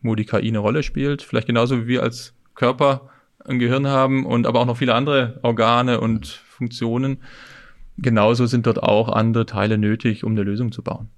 wo 0.03 0.15
die 0.15 0.25
KI 0.25 0.49
eine 0.49 0.59
Rolle 0.59 0.83
spielt. 0.83 1.23
Vielleicht 1.23 1.47
genauso 1.47 1.83
wie 1.83 1.87
wir 1.87 2.03
als 2.03 2.35
Körper 2.55 3.11
ein 3.49 3.59
Gehirn 3.59 3.87
haben 3.87 4.27
und 4.27 4.47
aber 4.47 4.61
auch 4.61 4.67
noch 4.67 4.77
viele 4.77 4.95
andere 4.95 5.39
Organe 5.43 6.01
und 6.01 6.27
Funktionen. 6.27 7.19
Genauso 7.97 8.47
sind 8.47 8.67
dort 8.67 8.83
auch 8.83 9.09
andere 9.09 9.47
Teile 9.47 9.79
nötig, 9.79 10.25
um 10.25 10.33
eine 10.33 10.43
Lösung 10.43 10.73
zu 10.73 10.83
bauen. 10.83 11.09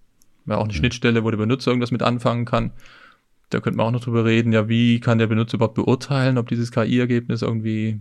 Ja, 0.46 0.56
auch 0.56 0.64
eine 0.64 0.72
mhm. 0.72 0.76
Schnittstelle, 0.76 1.24
wo 1.24 1.30
der 1.30 1.38
Benutzer 1.38 1.70
irgendwas 1.70 1.90
mit 1.90 2.02
anfangen 2.02 2.44
kann. 2.44 2.72
Da 3.50 3.60
könnte 3.60 3.76
man 3.76 3.86
auch 3.86 3.90
noch 3.90 4.04
drüber 4.04 4.24
reden, 4.24 4.52
ja, 4.52 4.68
wie 4.68 5.00
kann 5.00 5.18
der 5.18 5.26
Benutzer 5.26 5.56
überhaupt 5.56 5.74
beurteilen, 5.74 6.38
ob 6.38 6.48
dieses 6.48 6.70
KI-Ergebnis 6.70 7.42
irgendwie 7.42 8.00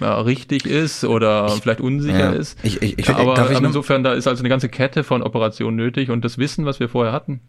ja, 0.00 0.20
richtig 0.20 0.66
ist 0.66 1.04
oder 1.04 1.46
ich, 1.48 1.60
vielleicht 1.60 1.80
unsicher 1.80 2.18
ja, 2.18 2.32
ist. 2.32 2.58
Ich, 2.62 2.80
ich, 2.80 2.98
ich, 2.98 3.08
ja, 3.08 3.16
aber, 3.16 3.38
aber 3.38 3.50
insofern, 3.50 4.04
da 4.04 4.12
ist 4.12 4.26
also 4.26 4.40
eine 4.40 4.48
ganze 4.48 4.68
Kette 4.68 5.04
von 5.04 5.22
Operationen 5.22 5.76
nötig 5.76 6.10
und 6.10 6.24
das 6.24 6.38
Wissen, 6.38 6.64
was 6.64 6.80
wir 6.80 6.88
vorher 6.88 7.12
hatten, 7.12 7.40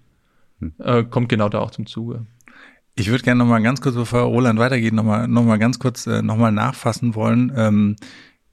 hm. 0.59 0.73
äh, 0.79 1.03
kommt 1.03 1.29
genau 1.29 1.49
da 1.49 1.59
auch 1.59 1.71
zum 1.71 1.85
Zuge. 1.85 2.25
Ich 2.95 3.09
würde 3.09 3.23
gerne 3.23 3.39
noch 3.39 3.49
mal 3.49 3.61
ganz 3.61 3.81
kurz, 3.81 3.95
bevor 3.95 4.21
Roland 4.21 4.59
weitergeht, 4.59 4.93
noch 4.93 5.03
mal, 5.03 5.27
noch 5.27 5.43
mal 5.43 5.57
ganz 5.57 5.79
kurz 5.79 6.05
äh, 6.05 6.21
noch 6.21 6.37
mal 6.37 6.51
nachfassen 6.51 7.15
wollen. 7.15 7.51
Ähm, 7.55 7.95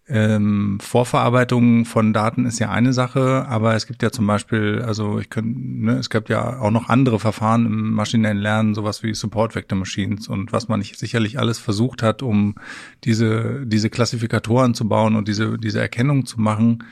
ähm, 0.08 0.78
Vorverarbeitung 0.80 1.84
von 1.84 2.12
Daten 2.12 2.44
ist 2.44 2.58
ja 2.58 2.70
eine 2.70 2.92
Sache, 2.92 3.46
aber 3.48 3.76
es 3.76 3.86
gibt 3.86 4.02
ja 4.02 4.10
zum 4.10 4.26
Beispiel, 4.26 4.82
also 4.84 5.20
ich 5.20 5.30
könnte, 5.30 5.60
ne, 5.60 5.98
es 5.98 6.10
gibt 6.10 6.30
ja 6.30 6.58
auch 6.58 6.72
noch 6.72 6.88
andere 6.88 7.20
Verfahren 7.20 7.66
im 7.66 7.92
maschinellen 7.92 8.38
Lernen, 8.38 8.74
sowas 8.74 9.02
wie 9.04 9.14
Support 9.14 9.54
Vector 9.54 9.78
Machines 9.78 10.26
und 10.26 10.52
was 10.52 10.68
man 10.68 10.80
nicht 10.80 10.98
sicherlich 10.98 11.38
alles 11.38 11.60
versucht 11.60 12.02
hat, 12.02 12.22
um 12.22 12.56
diese 13.04 13.64
diese 13.66 13.88
Klassifikatoren 13.88 14.74
zu 14.74 14.88
bauen 14.88 15.14
und 15.14 15.28
diese 15.28 15.58
diese 15.58 15.80
Erkennung 15.80 16.26
zu 16.26 16.40
machen. 16.40 16.82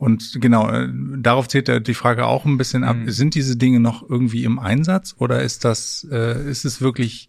Und 0.00 0.38
genau, 0.40 0.70
äh, 0.70 0.88
darauf 1.18 1.46
zählt 1.46 1.86
die 1.86 1.94
Frage 1.94 2.24
auch 2.24 2.46
ein 2.46 2.56
bisschen 2.56 2.84
ab. 2.84 2.96
Mhm. 2.96 3.10
Sind 3.10 3.34
diese 3.34 3.56
Dinge 3.56 3.80
noch 3.80 4.08
irgendwie 4.08 4.44
im 4.44 4.58
Einsatz 4.58 5.14
oder 5.18 5.42
ist 5.42 5.66
das, 5.66 6.08
äh, 6.10 6.50
ist 6.50 6.64
es 6.64 6.80
wirklich 6.80 7.28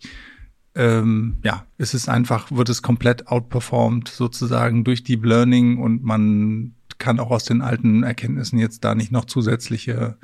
ähm, 0.74 1.38
ja, 1.44 1.66
es 1.78 1.94
ist 1.94 2.08
einfach, 2.08 2.50
wird 2.50 2.70
es 2.70 2.82
komplett 2.82 3.28
outperformed 3.28 4.08
sozusagen 4.08 4.86
durch 4.86 5.04
Deep 5.04 5.26
Learning 5.26 5.80
und 5.80 6.02
man 6.02 6.76
kann 6.98 7.20
auch 7.20 7.32
aus 7.32 7.44
den 7.44 7.62
alten 7.62 8.04
Erkenntnissen 8.04 8.58
jetzt 8.58 8.86
da 8.86 8.96
nicht 8.96 9.12
noch 9.12 9.26
zusätzliche 9.26 10.18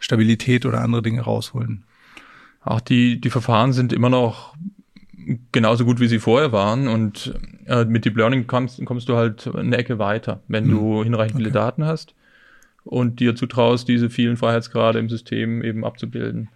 Stabilität 0.00 0.66
oder 0.66 0.80
andere 0.80 1.02
Dinge 1.02 1.20
rausholen. 1.20 1.84
Auch 2.62 2.80
die, 2.80 3.20
die 3.20 3.30
Verfahren 3.30 3.72
sind 3.72 3.92
immer 3.92 4.10
noch 4.10 4.56
genauso 5.52 5.84
gut, 5.84 6.00
wie 6.00 6.08
sie 6.08 6.18
vorher 6.18 6.52
waren 6.52 6.88
und 6.88 7.34
äh, 7.66 7.84
mit 7.84 8.04
Deep 8.04 8.16
Learning 8.16 8.46
kommst, 8.46 8.84
kommst 8.84 9.08
du 9.08 9.16
halt 9.16 9.48
eine 9.54 9.76
Ecke 9.76 9.98
weiter, 9.98 10.40
wenn 10.48 10.64
hm. 10.64 10.70
du 10.70 11.04
hinreichend 11.04 11.36
okay. 11.36 11.44
viele 11.44 11.52
Daten 11.52 11.84
hast 11.84 12.14
und 12.84 13.20
dir 13.20 13.36
zutraust, 13.36 13.88
diese 13.88 14.10
vielen 14.10 14.36
Freiheitsgrade 14.36 14.98
im 14.98 15.08
System 15.08 15.62
eben 15.62 15.84
abzubilden. 15.84 16.48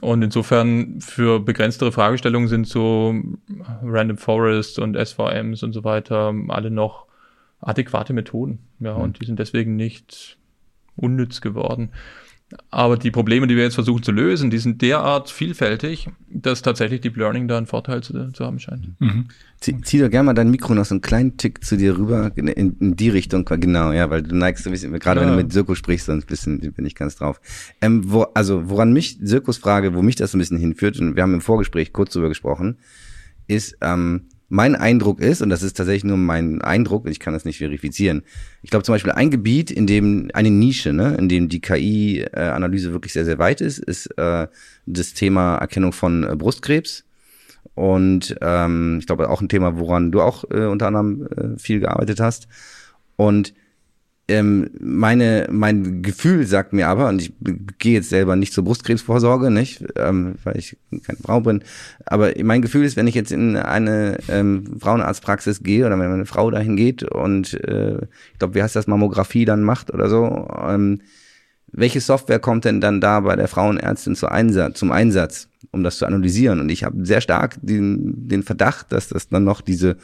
Und 0.00 0.22
insofern 0.22 1.00
für 1.00 1.40
begrenztere 1.40 1.92
Fragestellungen 1.92 2.48
sind 2.48 2.66
so 2.66 3.14
Random 3.82 4.16
Forests 4.16 4.78
und 4.78 4.96
SVMs 4.96 5.62
und 5.62 5.74
so 5.74 5.84
weiter 5.84 6.34
alle 6.48 6.70
noch 6.70 7.06
adäquate 7.60 8.14
Methoden. 8.14 8.60
Ja, 8.80 8.94
mhm. 8.94 9.02
und 9.02 9.20
die 9.20 9.26
sind 9.26 9.38
deswegen 9.38 9.76
nicht 9.76 10.38
unnütz 10.96 11.40
geworden. 11.40 11.90
Aber 12.70 12.96
die 12.96 13.10
Probleme, 13.10 13.46
die 13.46 13.56
wir 13.56 13.62
jetzt 13.62 13.74
versuchen 13.74 14.02
zu 14.02 14.12
lösen, 14.12 14.50
die 14.50 14.58
sind 14.58 14.82
derart 14.82 15.30
vielfältig, 15.30 16.08
dass 16.28 16.62
tatsächlich 16.62 17.00
Deep 17.00 17.16
Learning 17.16 17.48
da 17.48 17.56
einen 17.56 17.66
Vorteil 17.66 18.02
zu, 18.02 18.32
zu 18.32 18.44
haben 18.44 18.58
scheint. 18.58 18.88
Mhm. 19.00 19.26
Zieh, 19.60 19.80
zieh 19.82 19.98
doch 19.98 20.10
gerne 20.10 20.26
mal 20.26 20.34
dein 20.34 20.50
Mikro 20.50 20.74
noch 20.74 20.84
so 20.84 20.94
einen 20.94 21.02
kleinen 21.02 21.36
Tick 21.36 21.64
zu 21.64 21.76
dir 21.76 21.96
rüber, 21.96 22.32
in, 22.34 22.48
in 22.48 22.96
die 22.96 23.10
Richtung, 23.10 23.44
genau, 23.44 23.92
ja, 23.92 24.10
weil 24.10 24.22
du 24.22 24.34
neigst 24.34 24.66
ein 24.66 24.72
bisschen, 24.72 24.92
gerade 24.98 25.20
ja. 25.20 25.26
wenn 25.26 25.36
du 25.36 25.42
mit 25.42 25.52
Sirkus 25.52 25.78
sprichst, 25.78 26.06
sonst 26.06 26.26
bisschen, 26.26 26.58
bin 26.58 26.84
ich 26.84 26.94
ganz 26.94 27.16
drauf. 27.16 27.40
Ähm, 27.80 28.10
wo, 28.10 28.22
also, 28.34 28.68
woran 28.68 28.92
mich, 28.92 29.18
Sirkus 29.20 29.58
frage, 29.58 29.94
wo 29.94 30.02
mich 30.02 30.16
das 30.16 30.34
ein 30.34 30.38
bisschen 30.38 30.58
hinführt, 30.58 30.98
und 30.98 31.16
wir 31.16 31.22
haben 31.22 31.34
im 31.34 31.40
Vorgespräch 31.40 31.92
kurz 31.92 32.12
drüber 32.12 32.28
gesprochen, 32.28 32.78
ist, 33.46 33.76
ähm, 33.80 34.28
mein 34.52 34.76
Eindruck 34.76 35.20
ist, 35.20 35.40
und 35.40 35.48
das 35.48 35.62
ist 35.62 35.78
tatsächlich 35.78 36.04
nur 36.04 36.18
mein 36.18 36.60
Eindruck, 36.60 37.08
ich 37.08 37.20
kann 37.20 37.32
das 37.32 37.46
nicht 37.46 37.56
verifizieren. 37.56 38.22
Ich 38.60 38.68
glaube 38.68 38.84
zum 38.84 38.94
Beispiel 38.94 39.12
ein 39.12 39.30
Gebiet, 39.30 39.70
in 39.70 39.86
dem 39.86 40.30
eine 40.34 40.50
Nische, 40.50 40.92
ne, 40.92 41.14
in 41.14 41.30
dem 41.30 41.48
die 41.48 41.62
KI-Analyse 41.62 42.92
wirklich 42.92 43.14
sehr, 43.14 43.24
sehr 43.24 43.38
weit 43.38 43.62
ist, 43.62 43.78
ist 43.78 44.08
äh, 44.18 44.48
das 44.84 45.14
Thema 45.14 45.56
Erkennung 45.56 45.94
von 45.94 46.24
äh, 46.24 46.36
Brustkrebs. 46.36 47.06
Und 47.74 48.36
ähm, 48.42 48.98
ich 49.00 49.06
glaube 49.06 49.30
auch 49.30 49.40
ein 49.40 49.48
Thema, 49.48 49.78
woran 49.78 50.12
du 50.12 50.20
auch 50.20 50.44
äh, 50.50 50.66
unter 50.66 50.88
anderem 50.88 51.26
äh, 51.34 51.58
viel 51.58 51.80
gearbeitet 51.80 52.20
hast. 52.20 52.46
Und 53.16 53.54
ähm, 54.28 54.70
meine, 54.80 55.48
mein 55.50 56.02
Gefühl 56.02 56.46
sagt 56.46 56.72
mir 56.72 56.88
aber, 56.88 57.08
und 57.08 57.20
ich 57.20 57.32
gehe 57.78 57.94
jetzt 57.94 58.08
selber 58.08 58.36
nicht 58.36 58.52
zur 58.52 58.64
Brustkrebsvorsorge, 58.64 59.50
nicht, 59.50 59.84
ähm, 59.96 60.36
weil 60.44 60.56
ich 60.56 60.76
keine 61.04 61.18
Frau 61.18 61.40
bin, 61.40 61.64
aber 62.06 62.32
mein 62.42 62.62
Gefühl 62.62 62.84
ist, 62.84 62.96
wenn 62.96 63.08
ich 63.08 63.14
jetzt 63.14 63.32
in 63.32 63.56
eine 63.56 64.18
ähm, 64.28 64.76
Frauenarztpraxis 64.78 65.62
gehe 65.62 65.84
oder 65.84 65.98
wenn 65.98 66.10
eine 66.10 66.26
Frau 66.26 66.50
dahin 66.50 66.76
geht 66.76 67.02
und 67.02 67.54
äh, 67.64 67.96
ich 68.32 68.38
glaube, 68.38 68.54
wie 68.54 68.62
heißt 68.62 68.76
das, 68.76 68.86
Mammographie 68.86 69.44
dann 69.44 69.64
macht 69.64 69.92
oder 69.92 70.08
so, 70.08 70.48
ähm, 70.66 71.00
welche 71.72 72.00
Software 72.00 72.38
kommt 72.38 72.64
denn 72.64 72.80
dann 72.80 73.00
da 73.00 73.20
bei 73.20 73.34
der 73.34 73.48
Frauenärztin 73.48 74.14
zu 74.14 74.28
Einsatz, 74.28 74.78
zum 74.78 74.92
Einsatz, 74.92 75.48
um 75.70 75.82
das 75.82 75.96
zu 75.96 76.06
analysieren? 76.06 76.60
Und 76.60 76.68
ich 76.68 76.84
habe 76.84 77.04
sehr 77.04 77.22
stark 77.22 77.56
den, 77.62 78.28
den 78.28 78.42
Verdacht, 78.42 78.92
dass 78.92 79.08
das 79.08 79.30
dann 79.30 79.44
noch 79.44 79.62
diese 79.62 79.96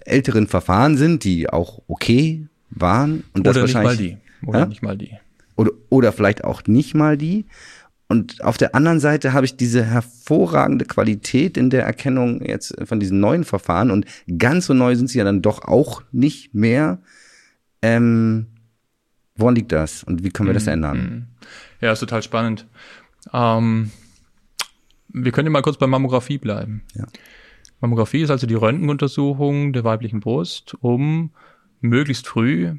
älteren 0.00 0.48
Verfahren 0.48 0.96
sind, 0.96 1.22
die 1.22 1.48
auch 1.48 1.80
okay 1.86 2.48
waren. 2.70 3.24
Und 3.32 3.46
das 3.46 3.56
oder 3.56 3.62
wahrscheinlich, 3.62 4.00
nicht 4.00 4.12
mal 4.12 4.18
die. 4.42 4.46
Oder 4.46 4.58
ja? 4.60 4.66
nicht 4.66 4.82
mal 4.82 4.96
die. 4.96 5.10
Oder, 5.56 5.70
oder 5.88 6.12
vielleicht 6.12 6.44
auch 6.44 6.62
nicht 6.66 6.94
mal 6.94 7.16
die. 7.16 7.46
Und 8.06 8.44
auf 8.44 8.58
der 8.58 8.74
anderen 8.74 9.00
Seite 9.00 9.32
habe 9.32 9.46
ich 9.46 9.56
diese 9.56 9.84
hervorragende 9.84 10.84
Qualität 10.84 11.56
in 11.56 11.70
der 11.70 11.84
Erkennung 11.84 12.44
jetzt 12.44 12.74
von 12.84 13.00
diesen 13.00 13.18
neuen 13.18 13.44
Verfahren 13.44 13.90
und 13.90 14.04
ganz 14.38 14.66
so 14.66 14.74
neu 14.74 14.94
sind 14.94 15.08
sie 15.08 15.18
ja 15.18 15.24
dann 15.24 15.42
doch 15.42 15.62
auch 15.62 16.02
nicht 16.12 16.54
mehr. 16.54 16.98
Ähm, 17.80 18.46
woran 19.36 19.54
liegt 19.54 19.72
das 19.72 20.04
und 20.04 20.22
wie 20.22 20.30
können 20.30 20.48
wir 20.48 20.54
das 20.54 20.66
mhm. 20.66 20.72
ändern? 20.72 20.98
Mhm. 20.98 21.26
Ja, 21.80 21.92
ist 21.92 22.00
total 22.00 22.22
spannend. 22.22 22.66
Ähm, 23.32 23.90
wir 25.08 25.32
können 25.32 25.46
ja 25.46 25.52
mal 25.52 25.62
kurz 25.62 25.78
bei 25.78 25.86
Mammographie 25.86 26.38
bleiben. 26.38 26.82
Ja. 26.94 27.06
Mammographie 27.80 28.22
ist 28.22 28.30
also 28.30 28.46
die 28.46 28.54
Röntgenuntersuchung 28.54 29.72
der 29.72 29.84
weiblichen 29.84 30.20
Brust, 30.20 30.74
um 30.80 31.30
möglichst 31.84 32.26
früh 32.26 32.76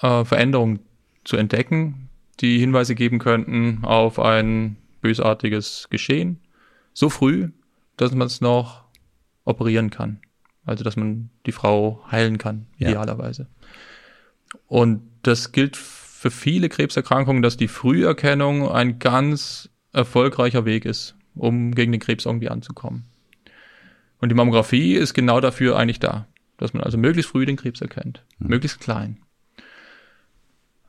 äh, 0.00 0.24
Veränderungen 0.24 0.80
zu 1.24 1.36
entdecken, 1.36 2.08
die 2.40 2.58
Hinweise 2.58 2.94
geben 2.94 3.18
könnten 3.18 3.80
auf 3.82 4.18
ein 4.18 4.76
bösartiges 5.00 5.88
Geschehen. 5.90 6.40
So 6.94 7.10
früh, 7.10 7.50
dass 7.96 8.12
man 8.12 8.26
es 8.26 8.40
noch 8.40 8.84
operieren 9.44 9.90
kann. 9.90 10.20
Also, 10.64 10.84
dass 10.84 10.96
man 10.96 11.30
die 11.46 11.52
Frau 11.52 12.04
heilen 12.10 12.38
kann, 12.38 12.66
idealerweise. 12.78 13.42
Ja. 13.42 14.58
Und 14.66 15.02
das 15.22 15.52
gilt 15.52 15.76
für 15.76 16.30
viele 16.30 16.68
Krebserkrankungen, 16.68 17.42
dass 17.42 17.56
die 17.56 17.68
Früherkennung 17.68 18.70
ein 18.70 18.98
ganz 18.98 19.70
erfolgreicher 19.92 20.64
Weg 20.64 20.84
ist, 20.84 21.16
um 21.34 21.74
gegen 21.74 21.92
den 21.92 22.00
Krebs 22.00 22.26
irgendwie 22.26 22.48
anzukommen. 22.48 23.04
Und 24.20 24.28
die 24.28 24.34
Mammographie 24.34 24.94
ist 24.94 25.14
genau 25.14 25.40
dafür 25.40 25.76
eigentlich 25.76 26.00
da 26.00 26.27
dass 26.58 26.74
man 26.74 26.82
also 26.82 26.98
möglichst 26.98 27.30
früh 27.30 27.46
den 27.46 27.56
Krebs 27.56 27.80
erkennt, 27.80 28.22
mhm. 28.38 28.48
möglichst 28.48 28.80
klein. 28.80 29.18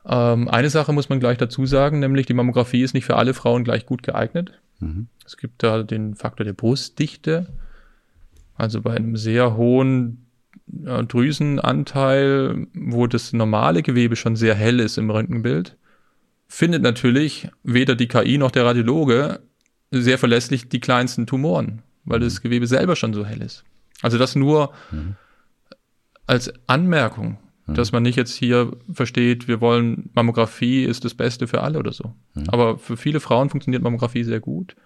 Ähm, 0.04 0.48
eine 0.48 0.68
Sache 0.68 0.92
muss 0.92 1.08
man 1.08 1.20
gleich 1.20 1.38
dazu 1.38 1.64
sagen, 1.64 2.00
nämlich 2.00 2.26
die 2.26 2.34
Mammographie 2.34 2.82
ist 2.82 2.94
nicht 2.94 3.06
für 3.06 3.16
alle 3.16 3.32
Frauen 3.32 3.64
gleich 3.64 3.86
gut 3.86 4.02
geeignet. 4.02 4.60
Mhm. 4.80 5.08
Es 5.24 5.36
gibt 5.36 5.62
da 5.62 5.82
den 5.82 6.14
Faktor 6.14 6.44
der 6.44 6.52
Brustdichte. 6.52 7.46
Also 8.56 8.82
bei 8.82 8.94
einem 8.94 9.16
sehr 9.16 9.56
hohen 9.56 10.26
äh, 10.84 11.04
Drüsenanteil, 11.04 12.66
wo 12.74 13.06
das 13.06 13.32
normale 13.32 13.82
Gewebe 13.82 14.16
schon 14.16 14.36
sehr 14.36 14.54
hell 14.54 14.80
ist 14.80 14.98
im 14.98 15.10
Röntgenbild, 15.10 15.76
findet 16.48 16.82
natürlich 16.82 17.48
weder 17.62 17.94
die 17.94 18.08
KI 18.08 18.36
noch 18.38 18.50
der 18.50 18.64
Radiologe 18.64 19.40
sehr 19.92 20.18
verlässlich 20.18 20.68
die 20.68 20.80
kleinsten 20.80 21.26
Tumoren, 21.26 21.82
weil 22.04 22.18
mhm. 22.18 22.24
das 22.24 22.40
Gewebe 22.40 22.66
selber 22.66 22.96
schon 22.96 23.14
so 23.14 23.24
hell 23.24 23.42
ist. 23.42 23.64
Also 24.02 24.18
das 24.18 24.34
nur 24.34 24.72
mhm 24.90 25.16
als 26.30 26.52
Anmerkung, 26.68 27.38
mhm. 27.66 27.74
dass 27.74 27.90
man 27.90 28.04
nicht 28.04 28.14
jetzt 28.14 28.36
hier 28.36 28.70
versteht, 28.92 29.48
wir 29.48 29.60
wollen 29.60 30.10
Mammographie 30.14 30.84
ist 30.84 31.04
das 31.04 31.14
Beste 31.14 31.48
für 31.48 31.60
alle 31.60 31.80
oder 31.80 31.92
so. 31.92 32.14
Mhm. 32.34 32.44
Aber 32.48 32.78
für 32.78 32.96
viele 32.96 33.18
Frauen 33.18 33.50
funktioniert 33.50 33.82
Mammographie 33.82 34.22
sehr 34.22 34.38
gut. 34.38 34.76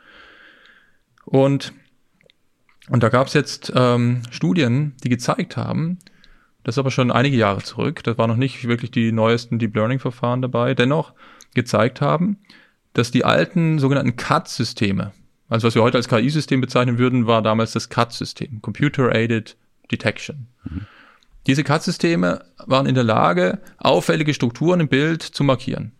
Und, 1.27 1.75
und 2.89 3.03
da 3.03 3.11
gab 3.11 3.27
es 3.27 3.35
jetzt 3.35 3.71
ähm, 3.77 4.23
Studien, 4.31 4.95
die 5.05 5.11
gezeigt 5.11 5.59
haben, 5.59 5.99
das 6.63 6.77
ist 6.77 6.79
aber 6.79 6.91
schon 6.91 7.11
einige 7.11 7.37
Jahre 7.37 7.63
zurück, 7.63 8.03
das 8.05 8.17
war 8.17 8.27
noch 8.27 8.37
nicht 8.37 8.67
wirklich 8.67 8.91
die 8.91 9.13
neuesten 9.13 9.59
Deep 9.59 9.77
Learning-Verfahren 9.77 10.41
dabei, 10.41 10.75
dennoch 10.75 11.13
gezeigt 11.53 12.01
haben, 12.01 12.39
dass 12.95 13.11
die 13.11 13.27
alten 13.27 13.79
sogenannten 13.79 14.17
CAD-Systeme, 14.17 15.13
also 15.51 15.67
was 15.67 15.75
wir 15.75 15.83
heute 15.83 15.99
als 15.99 16.09
KI-System 16.09 16.63
bezeichnen 16.63 16.97
würden, 16.97 17.27
war 17.27 17.43
damals 17.43 17.73
das 17.73 17.91
CAD-System, 17.91 18.63
Computer-Aided 18.63 19.59
Detection. 19.91 20.47
Mhm. 20.65 20.87
Diese 21.47 21.65
CAD-Systeme 21.65 22.45
waren 22.67 22.87
in 22.87 22.95
der 22.95 23.05
Lage, 23.05 23.61
auffällige 23.79 24.35
Strukturen 24.35 24.81
im 24.81 24.89
Bild 24.89 25.23
zu 25.23 25.45
markieren, 25.45 25.93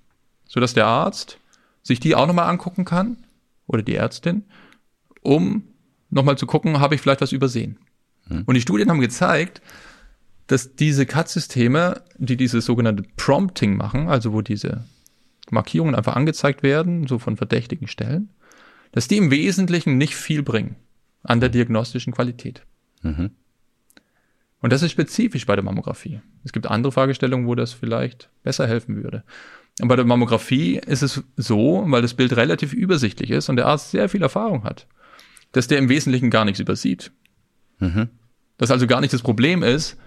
sodass 0.49 0.75
der 0.75 0.87
Arzt 0.87 1.39
sich 1.83 2.01
die 2.01 2.15
auch 2.15 2.27
nochmal 2.27 2.49
angucken 2.49 2.85
kann 2.85 3.19
oder 3.67 3.83
die 3.83 3.95
Ärztin, 3.95 4.45
um 5.21 5.65
nochmal 6.11 6.39
zu 6.39 6.47
gucken, 6.47 6.81
habe 6.81 6.95
ich 6.95 7.01
vielleicht 7.01 7.21
was 7.21 7.33
übersehen. 7.33 7.79
Hm. 8.29 8.45
Und 8.47 8.55
die 8.55 8.61
Studien 8.61 8.89
haben 8.89 9.01
gezeigt, 9.01 9.61
dass 10.47 10.77
diese 10.77 11.07
CAD-Systeme, 11.07 12.03
die 12.17 12.37
dieses 12.37 12.65
sogenannte 12.65 13.05
Prompting 13.17 13.77
machen, 13.77 14.09
also 14.09 14.33
wo 14.33 14.43
diese 14.43 14.85
Markierungen 15.51 15.95
einfach 15.95 16.17
angezeigt 16.17 16.63
werden, 16.63 17.07
so 17.07 17.19
von 17.19 17.37
verdächtigen 17.37 17.89
Stellen, 17.89 18.31
dass 18.93 19.09
die 19.09 19.17
im 19.17 19.31
Wesentlichen 19.31 19.99
nicht 19.99 20.15
viel 20.15 20.43
bringen 20.43 20.77
an 21.23 21.41
der 21.41 21.49
diagnostischen 21.49 22.13
Qualität. 22.13 22.63
Mhm. 23.03 23.31
Und 24.65 24.73
das 24.73 24.81
ist 24.81 24.93
spezifisch 24.93 25.45
bei 25.45 25.57
der 25.57 25.63
Mammographie. 25.63 26.23
Es 26.43 26.51
gibt 26.51 26.69
andere 26.69 26.91
Fragestellungen, 26.91 27.47
wo 27.47 27.55
das 27.55 27.75
vielleicht 27.75 28.31
besser 28.45 28.67
helfen 28.67 28.97
würde. 28.97 29.23
Und 29.83 29.89
bei 29.89 29.97
der 29.97 30.07
Mammographie 30.07 30.79
ist 30.79 31.03
es 31.03 31.23
so, 31.37 31.85
weil 31.87 32.01
das 32.01 32.15
Bild 32.15 32.35
relativ 32.35 32.73
übersichtlich 32.73 33.31
ist 33.31 33.51
und 33.51 33.57
der 33.57 33.67
Arzt 33.67 33.91
sehr 33.91 34.09
viel 34.09 34.23
Erfahrung 34.23 34.65
hat, 34.65 34.87
dass 35.53 35.67
der 35.67 35.77
im 35.77 35.91
Wesentlichen 35.91 36.31
gar 36.31 36.47
nichts 36.47 36.61
übersieht. 36.61 37.13
Mhm. 37.79 38.09
Dass 38.57 38.71
also 38.71 38.87
gar 38.87 39.03
nicht 39.03 39.13
das 39.13 39.21
Problem 39.21 39.63
ist, 39.63 39.99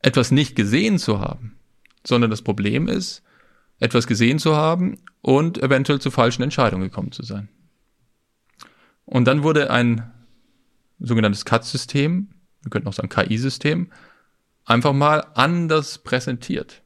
etwas 0.00 0.30
nicht 0.30 0.56
gesehen 0.56 0.98
zu 0.98 1.20
haben, 1.20 1.56
sondern 2.06 2.30
das 2.30 2.42
Problem 2.42 2.86
ist, 2.86 3.22
etwas 3.80 4.06
gesehen 4.06 4.38
zu 4.38 4.54
haben 4.54 4.98
und 5.22 5.56
eventuell 5.62 6.02
zu 6.02 6.10
falschen 6.10 6.42
Entscheidungen 6.42 6.90
gekommen 6.90 7.12
zu 7.12 7.22
sein. 7.22 7.48
Und 9.06 9.24
dann 9.24 9.42
wurde 9.42 9.70
ein 9.70 10.12
sogenanntes 10.98 11.46
CAD-System, 11.46 12.28
wir 12.64 12.70
könnten 12.70 12.88
auch 12.88 12.92
sagen 12.92 13.08
KI-System, 13.08 13.90
einfach 14.64 14.92
mal 14.92 15.26
anders 15.34 15.98
präsentiert. 15.98 16.82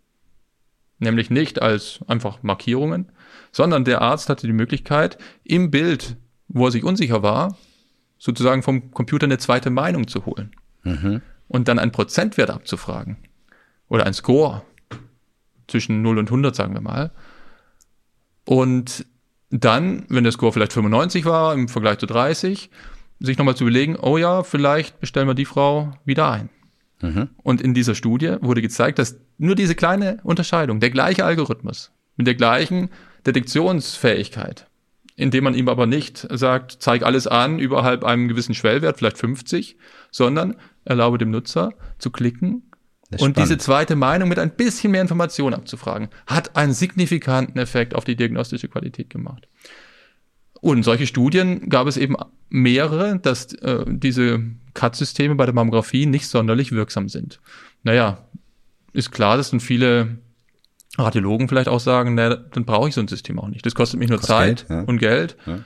Nämlich 0.98 1.30
nicht 1.30 1.62
als 1.62 2.00
einfach 2.08 2.42
Markierungen, 2.42 3.12
sondern 3.52 3.84
der 3.84 4.02
Arzt 4.02 4.28
hatte 4.28 4.46
die 4.46 4.52
Möglichkeit, 4.52 5.16
im 5.44 5.70
Bild, 5.70 6.16
wo 6.48 6.66
er 6.66 6.72
sich 6.72 6.84
unsicher 6.84 7.22
war, 7.22 7.56
sozusagen 8.18 8.62
vom 8.62 8.90
Computer 8.90 9.26
eine 9.26 9.38
zweite 9.38 9.70
Meinung 9.70 10.08
zu 10.08 10.26
holen. 10.26 10.50
Mhm 10.82 11.22
und 11.48 11.68
dann 11.68 11.78
einen 11.78 11.92
Prozentwert 11.92 12.50
abzufragen 12.50 13.16
oder 13.88 14.06
ein 14.06 14.14
Score 14.14 14.62
zwischen 15.66 16.02
0 16.02 16.18
und 16.18 16.28
100, 16.28 16.54
sagen 16.54 16.74
wir 16.74 16.80
mal. 16.80 17.10
Und 18.44 19.06
dann, 19.50 20.04
wenn 20.08 20.24
der 20.24 20.32
Score 20.32 20.52
vielleicht 20.52 20.74
95 20.74 21.24
war 21.24 21.54
im 21.54 21.68
Vergleich 21.68 21.98
zu 21.98 22.06
30, 22.06 22.70
sich 23.20 23.38
nochmal 23.38 23.56
zu 23.56 23.64
überlegen, 23.64 23.96
oh 23.96 24.16
ja, 24.16 24.42
vielleicht 24.42 25.00
bestellen 25.00 25.28
wir 25.28 25.34
die 25.34 25.44
Frau 25.44 25.92
wieder 26.04 26.30
ein. 26.30 26.48
Mhm. 27.00 27.30
Und 27.42 27.60
in 27.60 27.74
dieser 27.74 27.94
Studie 27.94 28.36
wurde 28.40 28.62
gezeigt, 28.62 28.98
dass 28.98 29.18
nur 29.38 29.54
diese 29.54 29.74
kleine 29.74 30.18
Unterscheidung, 30.22 30.80
der 30.80 30.90
gleiche 30.90 31.24
Algorithmus 31.24 31.92
mit 32.16 32.26
der 32.26 32.34
gleichen 32.34 32.90
Detektionsfähigkeit, 33.26 34.66
indem 35.16 35.44
man 35.44 35.54
ihm 35.54 35.68
aber 35.68 35.86
nicht 35.86 36.26
sagt, 36.30 36.78
zeig 36.80 37.02
alles 37.02 37.26
an 37.26 37.58
überhalb 37.58 38.04
einem 38.04 38.28
gewissen 38.28 38.54
Schwellwert, 38.54 38.98
vielleicht 38.98 39.18
50, 39.18 39.76
sondern 40.10 40.56
erlaube 40.84 41.18
dem 41.18 41.30
Nutzer 41.30 41.74
zu 41.98 42.10
klicken 42.10 42.70
und 43.10 43.18
spannend. 43.18 43.38
diese 43.38 43.58
zweite 43.58 43.96
Meinung 43.96 44.28
mit 44.28 44.38
ein 44.38 44.50
bisschen 44.50 44.92
mehr 44.92 45.02
Information 45.02 45.54
abzufragen, 45.54 46.08
hat 46.26 46.56
einen 46.56 46.72
signifikanten 46.72 47.58
Effekt 47.58 47.94
auf 47.94 48.04
die 48.04 48.16
diagnostische 48.16 48.68
Qualität 48.68 49.08
gemacht. 49.10 49.48
Und 50.60 50.82
solche 50.82 51.06
Studien 51.06 51.68
gab 51.68 51.86
es 51.86 51.96
eben 51.96 52.16
mehrere, 52.48 53.18
dass 53.18 53.52
äh, 53.54 53.84
diese 53.86 54.42
CAD-Systeme 54.74 55.34
bei 55.34 55.44
der 55.44 55.54
Mammographie 55.54 56.06
nicht 56.06 56.26
sonderlich 56.26 56.72
wirksam 56.72 57.08
sind. 57.08 57.40
Naja, 57.82 58.24
ist 58.92 59.12
klar, 59.12 59.36
dass 59.36 59.50
dann 59.50 59.60
viele 59.60 60.18
Radiologen 60.96 61.48
vielleicht 61.48 61.68
auch 61.68 61.80
sagen, 61.80 62.14
naja, 62.14 62.36
dann 62.36 62.64
brauche 62.64 62.88
ich 62.88 62.94
so 62.94 63.00
ein 63.00 63.08
System 63.08 63.38
auch 63.38 63.48
nicht. 63.48 63.64
Das 63.64 63.74
kostet 63.74 64.00
mich 64.00 64.08
nur 64.08 64.18
kostet 64.18 64.36
Zeit 64.36 64.66
Geld, 64.66 64.70
ja. 64.70 64.82
und 64.82 64.98
Geld. 64.98 65.36
Ja. 65.46 65.60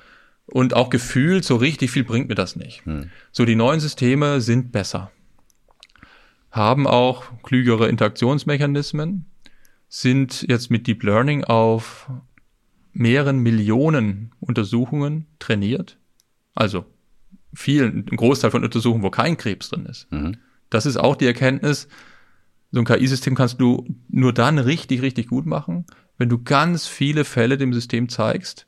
Und 0.46 0.74
auch 0.74 0.90
gefühlt, 0.90 1.44
so 1.44 1.56
richtig 1.56 1.90
viel 1.90 2.04
bringt 2.04 2.28
mir 2.28 2.34
das 2.34 2.56
nicht. 2.56 2.84
Hm. 2.84 3.10
So, 3.30 3.44
die 3.44 3.54
neuen 3.54 3.80
Systeme 3.80 4.40
sind 4.40 4.72
besser. 4.72 5.10
Haben 6.50 6.86
auch 6.86 7.24
klügere 7.42 7.88
Interaktionsmechanismen, 7.88 9.24
sind 9.88 10.44
jetzt 10.48 10.70
mit 10.70 10.86
Deep 10.86 11.02
Learning 11.02 11.44
auf 11.44 12.10
mehreren 12.92 13.38
Millionen 13.38 14.32
Untersuchungen 14.40 15.26
trainiert. 15.38 15.98
Also 16.54 16.84
vielen, 17.54 18.06
ein 18.10 18.16
Großteil 18.16 18.50
von 18.50 18.64
Untersuchungen, 18.64 19.02
wo 19.02 19.10
kein 19.10 19.36
Krebs 19.36 19.70
drin 19.70 19.86
ist. 19.86 20.10
Mhm. 20.12 20.36
Das 20.70 20.86
ist 20.86 20.96
auch 20.96 21.16
die 21.16 21.26
Erkenntnis, 21.26 21.88
so 22.70 22.80
ein 22.80 22.86
KI-System 22.86 23.34
kannst 23.34 23.60
du 23.60 23.86
nur 24.08 24.32
dann 24.32 24.58
richtig, 24.58 25.02
richtig 25.02 25.28
gut 25.28 25.44
machen, 25.44 25.84
wenn 26.16 26.30
du 26.30 26.42
ganz 26.42 26.86
viele 26.86 27.24
Fälle 27.24 27.58
dem 27.58 27.74
System 27.74 28.08
zeigst, 28.08 28.66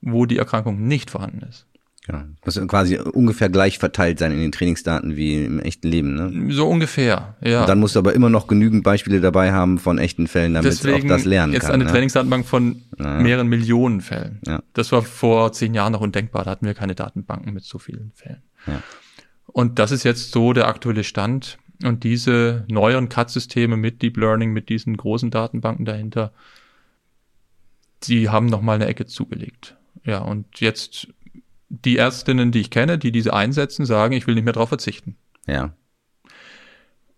wo 0.00 0.24
die 0.24 0.38
Erkrankung 0.38 0.86
nicht 0.86 1.10
vorhanden 1.10 1.42
ist. 1.42 1.66
Genau. 2.08 2.22
Muss 2.42 2.58
quasi 2.68 2.96
ungefähr 2.96 3.50
gleich 3.50 3.78
verteilt 3.78 4.18
sein 4.18 4.32
in 4.32 4.38
den 4.40 4.50
Trainingsdaten 4.50 5.16
wie 5.16 5.44
im 5.44 5.60
echten 5.60 5.88
Leben, 5.88 6.14
ne? 6.14 6.54
So 6.54 6.66
ungefähr, 6.66 7.36
ja. 7.42 7.60
Und 7.60 7.68
dann 7.68 7.78
musst 7.80 7.96
du 7.96 7.98
aber 7.98 8.14
immer 8.14 8.30
noch 8.30 8.46
genügend 8.46 8.82
Beispiele 8.82 9.20
dabei 9.20 9.52
haben 9.52 9.78
von 9.78 9.98
echten 9.98 10.26
Fällen, 10.26 10.54
damit 10.54 10.72
Deswegen 10.72 11.10
auch 11.10 11.16
das 11.16 11.26
lernen 11.26 11.52
jetzt 11.52 11.64
kann. 11.64 11.72
Jetzt 11.72 11.74
eine 11.74 11.84
ne? 11.84 11.90
Trainingsdatenbank 11.90 12.46
von 12.46 12.80
ja. 12.98 13.20
mehreren 13.20 13.48
Millionen 13.48 14.00
Fällen. 14.00 14.40
Ja. 14.46 14.62
Das 14.72 14.90
war 14.90 15.02
vor 15.02 15.52
zehn 15.52 15.74
Jahren 15.74 15.92
noch 15.92 16.00
undenkbar. 16.00 16.44
Da 16.44 16.52
hatten 16.52 16.64
wir 16.64 16.72
keine 16.72 16.94
Datenbanken 16.94 17.52
mit 17.52 17.64
so 17.64 17.78
vielen 17.78 18.12
Fällen. 18.14 18.42
Ja. 18.66 18.82
Und 19.46 19.78
das 19.78 19.90
ist 19.90 20.02
jetzt 20.04 20.32
so 20.32 20.54
der 20.54 20.66
aktuelle 20.66 21.04
Stand. 21.04 21.58
Und 21.84 22.04
diese 22.04 22.64
neueren 22.68 23.10
CAD-Systeme 23.10 23.76
mit 23.76 24.00
Deep 24.00 24.16
Learning, 24.16 24.54
mit 24.54 24.70
diesen 24.70 24.96
großen 24.96 25.30
Datenbanken 25.30 25.84
dahinter, 25.84 26.32
die 28.04 28.30
haben 28.30 28.46
nochmal 28.46 28.76
eine 28.76 28.86
Ecke 28.86 29.04
zugelegt. 29.04 29.76
Ja, 30.04 30.20
und 30.20 30.60
jetzt 30.60 31.08
die 31.68 31.98
Ärztinnen, 31.98 32.50
die 32.50 32.60
ich 32.60 32.70
kenne, 32.70 32.98
die 32.98 33.12
diese 33.12 33.34
einsetzen, 33.34 33.86
sagen, 33.86 34.14
ich 34.14 34.26
will 34.26 34.34
nicht 34.34 34.44
mehr 34.44 34.52
darauf 34.52 34.70
verzichten. 34.70 35.16
Ja. 35.46 35.72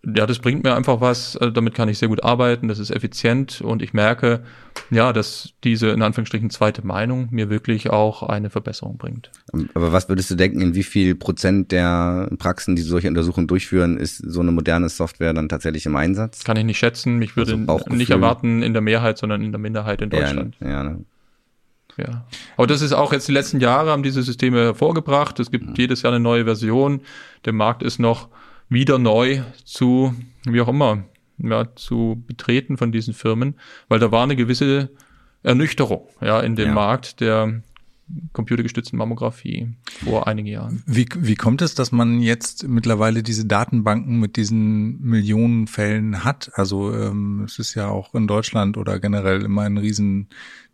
Ja, 0.03 0.25
das 0.25 0.39
bringt 0.39 0.63
mir 0.63 0.75
einfach 0.75 0.99
was, 0.99 1.37
also 1.37 1.51
damit 1.51 1.75
kann 1.75 1.87
ich 1.87 1.99
sehr 1.99 2.07
gut 2.07 2.23
arbeiten, 2.23 2.67
das 2.67 2.79
ist 2.79 2.89
effizient 2.89 3.61
und 3.61 3.83
ich 3.83 3.93
merke, 3.93 4.41
ja, 4.89 5.13
dass 5.13 5.53
diese 5.63 5.89
in 5.89 6.01
Anführungsstrichen 6.01 6.49
zweite 6.49 6.83
Meinung 6.83 7.27
mir 7.29 7.51
wirklich 7.51 7.91
auch 7.91 8.23
eine 8.23 8.49
Verbesserung 8.49 8.97
bringt. 8.97 9.29
Aber 9.75 9.93
was 9.93 10.09
würdest 10.09 10.31
du 10.31 10.35
denken, 10.35 10.59
in 10.59 10.73
wie 10.73 10.81
viel 10.81 11.13
Prozent 11.13 11.71
der 11.71 12.31
Praxen, 12.39 12.75
die 12.75 12.81
solche 12.81 13.09
Untersuchungen 13.09 13.45
durchführen, 13.45 13.97
ist 13.97 14.17
so 14.17 14.39
eine 14.39 14.51
moderne 14.51 14.89
Software 14.89 15.35
dann 15.35 15.49
tatsächlich 15.49 15.85
im 15.85 15.95
Einsatz? 15.95 16.43
Kann 16.43 16.57
ich 16.57 16.65
nicht 16.65 16.79
schätzen, 16.79 17.21
ich 17.21 17.35
würde 17.35 17.63
also 17.67 17.85
nicht 17.91 18.09
erwarten 18.09 18.63
in 18.63 18.73
der 18.73 18.81
Mehrheit, 18.81 19.19
sondern 19.19 19.43
in 19.43 19.51
der 19.51 19.59
Minderheit 19.59 20.01
in 20.01 20.09
Deutschland. 20.09 20.55
Ja, 20.61 20.67
ja 20.67 20.83
ne? 20.83 21.05
Ja. 22.01 22.25
Aber 22.57 22.67
das 22.67 22.81
ist 22.81 22.93
auch 22.93 23.13
jetzt 23.13 23.27
die 23.27 23.33
letzten 23.33 23.59
Jahre 23.59 23.91
haben 23.91 24.03
diese 24.03 24.23
Systeme 24.23 24.59
hervorgebracht. 24.59 25.39
Es 25.39 25.51
gibt 25.51 25.67
mhm. 25.67 25.75
jedes 25.75 26.01
Jahr 26.01 26.13
eine 26.13 26.21
neue 26.21 26.45
Version. 26.45 27.01
Der 27.45 27.53
Markt 27.53 27.83
ist 27.83 27.99
noch 27.99 28.29
wieder 28.69 28.97
neu 28.97 29.41
zu, 29.65 30.13
wie 30.45 30.61
auch 30.61 30.67
immer, 30.67 31.03
ja, 31.37 31.75
zu 31.75 32.23
betreten 32.27 32.77
von 32.77 32.91
diesen 32.91 33.13
Firmen, 33.13 33.55
weil 33.87 33.99
da 33.99 34.11
war 34.11 34.23
eine 34.23 34.35
gewisse 34.35 34.89
Ernüchterung, 35.43 36.07
ja, 36.21 36.39
in 36.39 36.55
dem 36.55 36.69
ja. 36.69 36.73
Markt 36.73 37.19
der 37.19 37.61
computergestützten 38.33 38.97
Mammographie 38.97 39.73
vor 40.03 40.27
einigen 40.27 40.47
Jahren. 40.47 40.83
Wie, 40.85 41.07
wie 41.17 41.35
kommt 41.35 41.61
es, 41.61 41.75
dass 41.75 41.91
man 41.91 42.19
jetzt 42.19 42.67
mittlerweile 42.67 43.23
diese 43.23 43.45
Datenbanken 43.45 44.19
mit 44.19 44.35
diesen 44.35 45.01
Millionen 45.01 45.67
Fällen 45.67 46.23
hat? 46.23 46.51
Also 46.55 46.93
ähm, 46.93 47.43
es 47.45 47.59
ist 47.59 47.73
ja 47.75 47.87
auch 47.87 48.13
in 48.13 48.27
Deutschland 48.27 48.77
oder 48.77 48.99
generell 48.99 49.43
immer 49.43 49.63
ein 49.63 49.77
riesen 49.77 50.27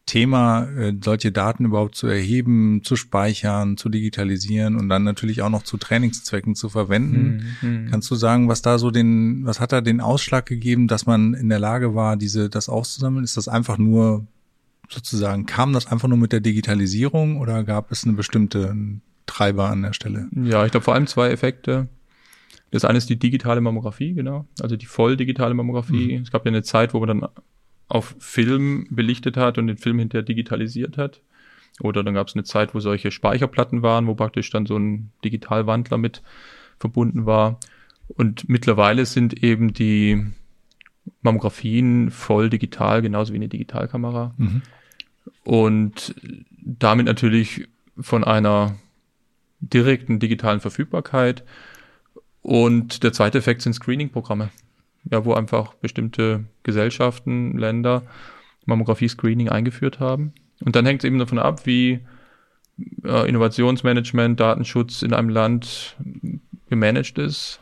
Thema, 0.07 0.63
äh, 0.77 0.93
solche 1.03 1.31
Daten 1.31 1.65
überhaupt 1.65 1.95
zu 1.95 2.07
erheben, 2.07 2.81
zu 2.83 2.95
speichern, 2.95 3.77
zu 3.77 3.89
digitalisieren 3.89 4.75
und 4.75 4.89
dann 4.89 5.03
natürlich 5.03 5.41
auch 5.41 5.49
noch 5.49 5.63
zu 5.63 5.77
Trainingszwecken 5.77 6.55
zu 6.55 6.69
verwenden. 6.69 7.45
Mhm. 7.61 7.87
Kannst 7.91 8.09
du 8.09 8.15
sagen, 8.15 8.47
was 8.47 8.61
da 8.61 8.79
so 8.79 8.89
den, 8.89 9.45
was 9.45 9.59
hat 9.59 9.73
da 9.73 9.81
den 9.81 10.01
Ausschlag 10.01 10.45
gegeben, 10.45 10.87
dass 10.87 11.05
man 11.05 11.33
in 11.33 11.49
der 11.49 11.59
Lage 11.59 11.93
war, 11.93 12.15
diese, 12.15 12.49
das 12.49 12.69
auszusammeln? 12.69 13.25
Ist 13.25 13.37
das 13.37 13.49
einfach 13.49 13.77
nur 13.77 14.25
sozusagen, 14.89 15.45
kam 15.45 15.73
das 15.73 15.87
einfach 15.87 16.07
nur 16.07 16.17
mit 16.17 16.31
der 16.31 16.39
Digitalisierung 16.39 17.37
oder 17.37 17.65
gab 17.65 17.91
es 17.91 18.05
eine 18.05 18.13
bestimmte 18.13 18.75
Treiber 19.25 19.69
an 19.69 19.81
der 19.81 19.93
Stelle? 19.93 20.29
Ja, 20.31 20.65
ich 20.65 20.71
glaube 20.71 20.85
vor 20.85 20.95
allem 20.95 21.07
zwei 21.07 21.29
Effekte. 21.29 21.89
Das 22.71 22.85
eine 22.85 22.97
ist 22.97 23.09
die 23.09 23.19
digitale 23.19 23.59
Mammographie, 23.59 24.13
genau. 24.13 24.45
Also 24.61 24.77
die 24.77 24.85
voll 24.85 25.17
digitale 25.17 25.53
Mammographie. 25.53 26.17
Mhm. 26.17 26.23
Es 26.23 26.31
gab 26.31 26.45
ja 26.45 26.49
eine 26.49 26.63
Zeit, 26.63 26.93
wo 26.93 26.99
man 26.99 27.07
dann 27.07 27.29
auf 27.87 28.15
Film 28.19 28.87
belichtet 28.89 29.37
hat 29.37 29.57
und 29.57 29.67
den 29.67 29.77
Film 29.77 29.99
hinterher 29.99 30.23
digitalisiert 30.23 30.97
hat. 30.97 31.21
Oder 31.79 32.03
dann 32.03 32.15
gab 32.15 32.27
es 32.27 32.35
eine 32.35 32.43
Zeit, 32.43 32.73
wo 32.73 32.79
solche 32.79 33.11
Speicherplatten 33.11 33.81
waren, 33.81 34.07
wo 34.07 34.15
praktisch 34.15 34.49
dann 34.49 34.65
so 34.65 34.77
ein 34.77 35.11
Digitalwandler 35.23 35.97
mit 35.97 36.23
verbunden 36.79 37.25
war. 37.25 37.59
Und 38.07 38.49
mittlerweile 38.49 39.05
sind 39.05 39.43
eben 39.43 39.73
die 39.73 40.25
Mammografien 41.21 42.09
voll 42.09 42.49
digital, 42.49 43.01
genauso 43.01 43.33
wie 43.33 43.37
eine 43.37 43.47
Digitalkamera. 43.47 44.33
Mhm. 44.37 44.61
Und 45.43 46.15
damit 46.61 47.05
natürlich 47.05 47.67
von 47.99 48.23
einer 48.23 48.75
direkten 49.59 50.19
digitalen 50.19 50.59
Verfügbarkeit. 50.59 51.43
Und 52.41 53.03
der 53.03 53.13
zweite 53.13 53.37
Effekt 53.37 53.61
sind 53.61 53.73
Screening-Programme 53.73 54.49
ja, 55.11 55.25
wo 55.25 55.33
einfach 55.33 55.73
bestimmte 55.75 56.45
Gesellschaften, 56.63 57.57
Länder 57.57 58.03
Mammographie-Screening 58.65 59.49
eingeführt 59.49 59.99
haben. 59.99 60.33
Und 60.63 60.75
dann 60.75 60.85
hängt 60.85 61.03
es 61.03 61.07
eben 61.07 61.19
davon 61.19 61.39
ab, 61.39 61.65
wie 61.65 61.99
äh, 63.03 63.27
Innovationsmanagement, 63.27 64.39
Datenschutz 64.39 65.01
in 65.01 65.13
einem 65.13 65.29
Land 65.29 65.95
gemanagt 66.69 67.17
ist, 67.17 67.59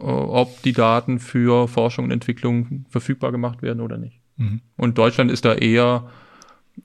äh, 0.00 0.04
ob 0.04 0.62
die 0.62 0.72
Daten 0.72 1.18
für 1.18 1.68
Forschung 1.68 2.06
und 2.06 2.10
Entwicklung 2.10 2.84
verfügbar 2.88 3.32
gemacht 3.32 3.62
werden 3.62 3.80
oder 3.80 3.98
nicht. 3.98 4.20
Mhm. 4.36 4.60
Und 4.76 4.98
Deutschland 4.98 5.30
ist 5.30 5.44
da 5.44 5.54
eher 5.54 6.10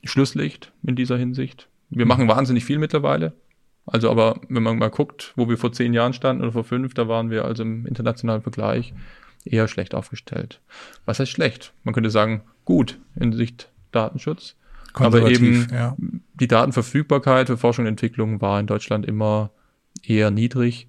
Schlusslicht 0.03 0.71
in 0.83 0.95
dieser 0.95 1.17
Hinsicht. 1.17 1.67
Wir 1.89 2.05
machen 2.05 2.27
wahnsinnig 2.27 2.65
viel 2.65 2.79
mittlerweile. 2.79 3.33
Also 3.85 4.09
aber, 4.09 4.39
wenn 4.47 4.63
man 4.63 4.77
mal 4.77 4.89
guckt, 4.89 5.33
wo 5.35 5.49
wir 5.49 5.57
vor 5.57 5.73
zehn 5.73 5.93
Jahren 5.93 6.13
standen 6.13 6.41
oder 6.41 6.53
vor 6.53 6.63
fünf, 6.63 6.93
da 6.93 7.07
waren 7.07 7.29
wir 7.29 7.45
also 7.45 7.63
im 7.63 7.85
internationalen 7.85 8.41
Vergleich 8.41 8.93
eher 9.45 9.67
schlecht 9.67 9.95
aufgestellt. 9.95 10.61
Was 11.05 11.19
heißt 11.19 11.31
schlecht? 11.31 11.73
Man 11.83 11.93
könnte 11.93 12.09
sagen, 12.09 12.43
gut 12.65 12.99
in 13.15 13.33
Sicht 13.33 13.69
Datenschutz. 13.91 14.55
Aber 14.93 15.29
eben 15.29 15.67
ja. 15.71 15.95
die 16.35 16.47
Datenverfügbarkeit 16.47 17.47
für 17.47 17.57
Forschung 17.57 17.85
und 17.85 17.89
Entwicklung 17.89 18.41
war 18.41 18.59
in 18.59 18.67
Deutschland 18.67 19.05
immer 19.05 19.49
eher 20.03 20.29
niedrig. 20.29 20.87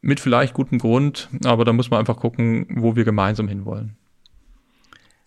Mit 0.00 0.20
vielleicht 0.20 0.54
gutem 0.54 0.78
Grund, 0.78 1.28
aber 1.44 1.64
da 1.64 1.72
muss 1.72 1.90
man 1.90 2.00
einfach 2.00 2.16
gucken, 2.16 2.66
wo 2.70 2.96
wir 2.96 3.04
gemeinsam 3.04 3.48
hinwollen. 3.48 3.96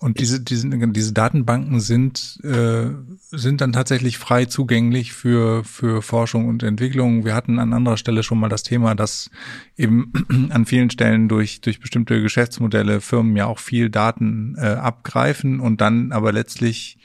Und 0.01 0.21
diese, 0.21 0.39
diese, 0.39 0.69
diese 0.69 1.13
Datenbanken 1.13 1.81
sind, 1.81 2.39
äh, 2.43 2.87
sind 3.31 3.59
dann 3.59 3.73
tatsächlich 3.73 4.17
frei 4.17 4.45
zugänglich 4.45 5.11
für, 5.11 5.65
für 5.65 6.01
Forschung 6.01 6.47
und 6.47 6.63
Entwicklung. 6.63 7.25
Wir 7.25 7.35
hatten 7.35 7.59
an 7.59 7.73
anderer 7.73 7.97
Stelle 7.97 8.23
schon 8.23 8.39
mal 8.39 8.47
das 8.47 8.63
Thema, 8.63 8.95
dass 8.95 9.29
eben 9.75 10.13
an 10.51 10.65
vielen 10.65 10.89
Stellen 10.89 11.27
durch, 11.27 11.59
durch 11.59 11.81
bestimmte 11.81 12.21
Geschäftsmodelle 12.21 13.01
Firmen 13.01 13.35
ja 13.35 13.47
auch 13.47 13.59
viel 13.59 13.89
Daten 13.89 14.55
äh, 14.57 14.67
abgreifen 14.67 15.59
und 15.59 15.81
dann 15.81 16.13
aber 16.13 16.31
letztlich 16.31 16.97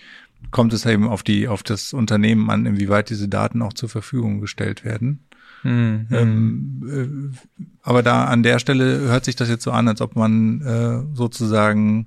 kommt 0.53 0.73
es 0.73 0.87
eben 0.87 1.09
auf 1.09 1.25
die, 1.25 1.49
auf 1.49 1.65
das 1.65 1.95
Unternehmen 1.95 2.49
an, 2.49 2.65
inwieweit 2.65 3.11
diese 3.11 3.29
Daten 3.29 3.61
auch 3.61 3.73
zur 3.73 3.89
Verfügung 3.89 4.41
gestellt 4.41 4.85
werden. 4.85 5.25
Mhm. 5.65 6.07
Ähm, 6.13 7.33
äh, 7.33 7.59
aber 7.83 8.05
da 8.05 8.27
an 8.27 8.45
der 8.45 8.61
Stelle 8.61 9.01
hört 9.01 9.25
sich 9.25 9.35
das 9.35 9.49
jetzt 9.49 9.65
so 9.65 9.73
an, 9.73 9.89
als 9.89 10.01
ob 10.01 10.15
man 10.15 10.61
äh, 10.61 11.17
sozusagen 11.17 12.07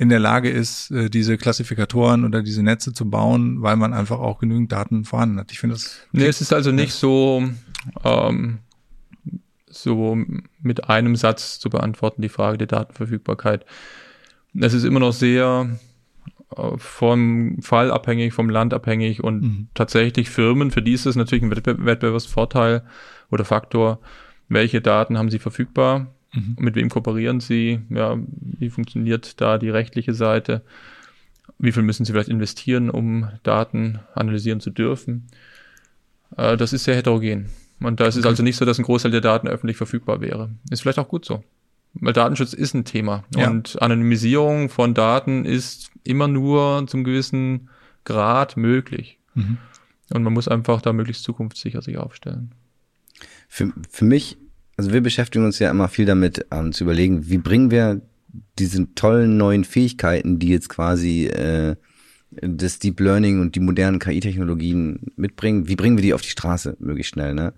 in 0.00 0.08
der 0.08 0.18
Lage 0.18 0.48
ist, 0.48 0.90
äh, 0.92 1.10
diese 1.10 1.36
Klassifikatoren 1.36 2.24
oder 2.24 2.42
diese 2.42 2.62
Netze 2.62 2.94
zu 2.94 3.10
bauen, 3.10 3.60
weil 3.60 3.76
man 3.76 3.92
einfach 3.92 4.18
auch 4.18 4.38
genügend 4.38 4.72
Daten 4.72 5.04
vorhanden 5.04 5.38
hat. 5.38 5.52
Ich 5.52 5.58
finde 5.58 5.74
das. 5.74 6.00
Nee, 6.10 6.24
es 6.24 6.40
ist 6.40 6.54
also 6.54 6.72
nicht 6.72 6.94
so, 6.94 7.46
ähm, 8.02 8.60
so 9.66 10.16
mit 10.62 10.88
einem 10.88 11.16
Satz 11.16 11.58
zu 11.58 11.68
beantworten, 11.68 12.22
die 12.22 12.30
Frage 12.30 12.56
der 12.56 12.66
Datenverfügbarkeit. 12.66 13.66
Es 14.58 14.72
ist 14.72 14.84
immer 14.84 15.00
noch 15.00 15.12
sehr 15.12 15.68
äh, 16.56 16.78
vom 16.78 17.58
Fall 17.60 17.90
abhängig, 17.90 18.32
vom 18.32 18.48
Land 18.48 18.72
abhängig 18.72 19.22
und 19.22 19.42
mhm. 19.42 19.68
tatsächlich 19.74 20.30
Firmen, 20.30 20.70
für 20.70 20.80
die 20.80 20.94
ist 20.94 21.04
es 21.04 21.14
natürlich 21.14 21.44
ein 21.44 21.50
Wettbewerbsvorteil 21.50 22.84
oder 23.30 23.44
Faktor, 23.44 24.00
welche 24.48 24.80
Daten 24.80 25.18
haben 25.18 25.28
sie 25.28 25.40
verfügbar 25.40 26.06
Mhm. 26.32 26.56
Mit 26.58 26.74
wem 26.76 26.88
kooperieren 26.88 27.40
Sie? 27.40 27.80
Ja, 27.90 28.18
wie 28.40 28.70
funktioniert 28.70 29.40
da 29.40 29.58
die 29.58 29.70
rechtliche 29.70 30.14
Seite? 30.14 30.62
Wie 31.58 31.72
viel 31.72 31.82
müssen 31.82 32.04
Sie 32.04 32.12
vielleicht 32.12 32.28
investieren, 32.28 32.90
um 32.90 33.28
Daten 33.42 34.00
analysieren 34.14 34.60
zu 34.60 34.70
dürfen? 34.70 35.26
Äh, 36.36 36.56
das 36.56 36.72
ist 36.72 36.84
sehr 36.84 36.96
heterogen. 36.96 37.46
Und 37.80 38.00
da 38.00 38.06
ist 38.06 38.16
es 38.16 38.26
also 38.26 38.42
nicht 38.42 38.56
so, 38.56 38.64
dass 38.64 38.78
ein 38.78 38.84
Großteil 38.84 39.10
der 39.10 39.20
Daten 39.20 39.48
öffentlich 39.48 39.76
verfügbar 39.76 40.20
wäre. 40.20 40.50
Ist 40.70 40.82
vielleicht 40.82 40.98
auch 40.98 41.08
gut 41.08 41.24
so. 41.24 41.42
Weil 41.94 42.12
Datenschutz 42.12 42.52
ist 42.52 42.74
ein 42.74 42.84
Thema. 42.84 43.24
Ja. 43.34 43.50
Und 43.50 43.80
Anonymisierung 43.80 44.68
von 44.68 44.94
Daten 44.94 45.44
ist 45.44 45.90
immer 46.04 46.28
nur 46.28 46.86
zum 46.86 47.04
gewissen 47.04 47.68
Grad 48.04 48.56
möglich. 48.56 49.18
Mhm. 49.34 49.58
Und 50.12 50.22
man 50.22 50.32
muss 50.32 50.48
einfach 50.48 50.82
da 50.82 50.92
möglichst 50.92 51.24
zukunftssicher 51.24 51.82
sich 51.82 51.98
aufstellen. 51.98 52.52
Für, 53.48 53.72
für 53.88 54.04
mich 54.04 54.38
also 54.80 54.94
wir 54.94 55.02
beschäftigen 55.02 55.44
uns 55.44 55.58
ja 55.58 55.70
immer 55.70 55.88
viel 55.88 56.06
damit, 56.06 56.46
ähm, 56.50 56.72
zu 56.72 56.84
überlegen, 56.84 57.28
wie 57.28 57.36
bringen 57.36 57.70
wir 57.70 58.00
diese 58.58 58.94
tollen 58.94 59.36
neuen 59.36 59.64
Fähigkeiten, 59.64 60.38
die 60.38 60.48
jetzt 60.48 60.70
quasi 60.70 61.26
äh, 61.26 61.76
das 62.30 62.78
Deep 62.78 62.98
Learning 62.98 63.42
und 63.42 63.56
die 63.56 63.60
modernen 63.60 63.98
KI-Technologien 63.98 65.12
mitbringen, 65.16 65.68
wie 65.68 65.76
bringen 65.76 65.98
wir 65.98 66.02
die 66.02 66.14
auf 66.14 66.22
die 66.22 66.30
Straße 66.30 66.78
möglichst 66.80 67.12
schnell, 67.12 67.34
ne? 67.34 67.52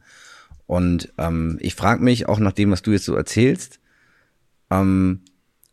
Und 0.66 1.12
ähm, 1.16 1.58
ich 1.60 1.76
frage 1.76 2.02
mich, 2.02 2.28
auch 2.28 2.40
nach 2.40 2.50
dem, 2.50 2.72
was 2.72 2.82
du 2.82 2.90
jetzt 2.90 3.04
so 3.04 3.14
erzählst, 3.14 3.78
ähm, 4.70 5.20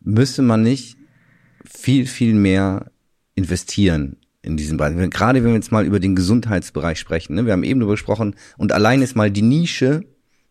müsste 0.00 0.42
man 0.42 0.62
nicht 0.62 0.98
viel, 1.64 2.06
viel 2.06 2.32
mehr 2.32 2.92
investieren 3.34 4.18
in 4.42 4.56
diesem 4.56 4.76
Bereich. 4.76 4.94
Gerade 5.10 5.42
wenn 5.42 5.50
wir 5.50 5.56
jetzt 5.56 5.72
mal 5.72 5.84
über 5.84 5.98
den 5.98 6.14
Gesundheitsbereich 6.14 7.00
sprechen, 7.00 7.34
ne? 7.34 7.44
wir 7.44 7.54
haben 7.54 7.64
eben 7.64 7.80
darüber 7.80 7.94
gesprochen, 7.94 8.36
und 8.56 8.70
allein 8.70 9.02
ist 9.02 9.16
mal 9.16 9.32
die 9.32 9.42
Nische 9.42 10.04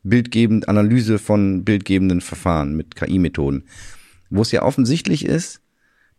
bildgebend, 0.10 0.67
Analyse 0.67 1.19
von 1.19 1.63
bildgebenden 1.63 2.22
Verfahren 2.22 2.76
mit 2.76 2.95
KI-Methoden, 2.95 3.63
wo 4.30 4.41
es 4.41 4.52
ja 4.52 4.63
offensichtlich 4.63 5.26
ist, 5.26 5.62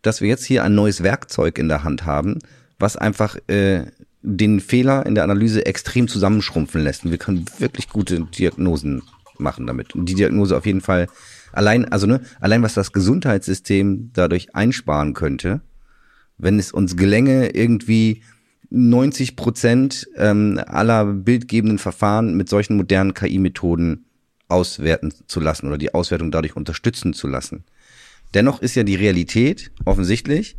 dass 0.02 0.20
wir 0.20 0.28
jetzt 0.28 0.44
hier 0.44 0.64
ein 0.64 0.74
neues 0.74 1.02
Werkzeug 1.02 1.58
in 1.58 1.68
der 1.68 1.84
Hand 1.84 2.06
haben, 2.06 2.38
was 2.78 2.96
einfach 2.96 3.36
äh, 3.48 3.86
den 4.22 4.60
Fehler 4.60 5.06
in 5.06 5.14
der 5.14 5.24
Analyse 5.24 5.66
extrem 5.66 6.08
zusammenschrumpfen 6.08 6.82
lässt. 6.82 7.04
Und 7.04 7.10
wir 7.10 7.18
können 7.18 7.44
wirklich 7.58 7.88
gute 7.88 8.20
Diagnosen 8.20 9.02
machen 9.38 9.66
damit. 9.66 9.94
Und 9.94 10.06
die 10.06 10.14
Diagnose 10.14 10.56
auf 10.56 10.66
jeden 10.66 10.80
Fall 10.80 11.06
allein, 11.52 11.90
also 11.90 12.06
ne, 12.06 12.20
allein 12.40 12.62
was 12.62 12.74
das 12.74 12.92
Gesundheitssystem 12.92 14.10
dadurch 14.12 14.54
einsparen 14.54 15.14
könnte, 15.14 15.60
wenn 16.38 16.58
es 16.58 16.72
uns 16.72 16.96
gelänge, 16.96 17.50
irgendwie 17.50 18.22
90 18.70 19.36
Prozent 19.36 20.08
ähm, 20.16 20.60
aller 20.64 21.04
bildgebenden 21.04 21.78
Verfahren 21.78 22.36
mit 22.36 22.48
solchen 22.48 22.76
modernen 22.76 23.14
KI-Methoden 23.14 24.04
auswerten 24.48 25.12
zu 25.26 25.40
lassen 25.40 25.66
oder 25.66 25.78
die 25.78 25.92
Auswertung 25.94 26.30
dadurch 26.30 26.56
unterstützen 26.56 27.12
zu 27.12 27.26
lassen. 27.26 27.64
Dennoch 28.34 28.62
ist 28.62 28.76
ja 28.76 28.84
die 28.84 28.94
Realität 28.94 29.72
offensichtlich, 29.84 30.56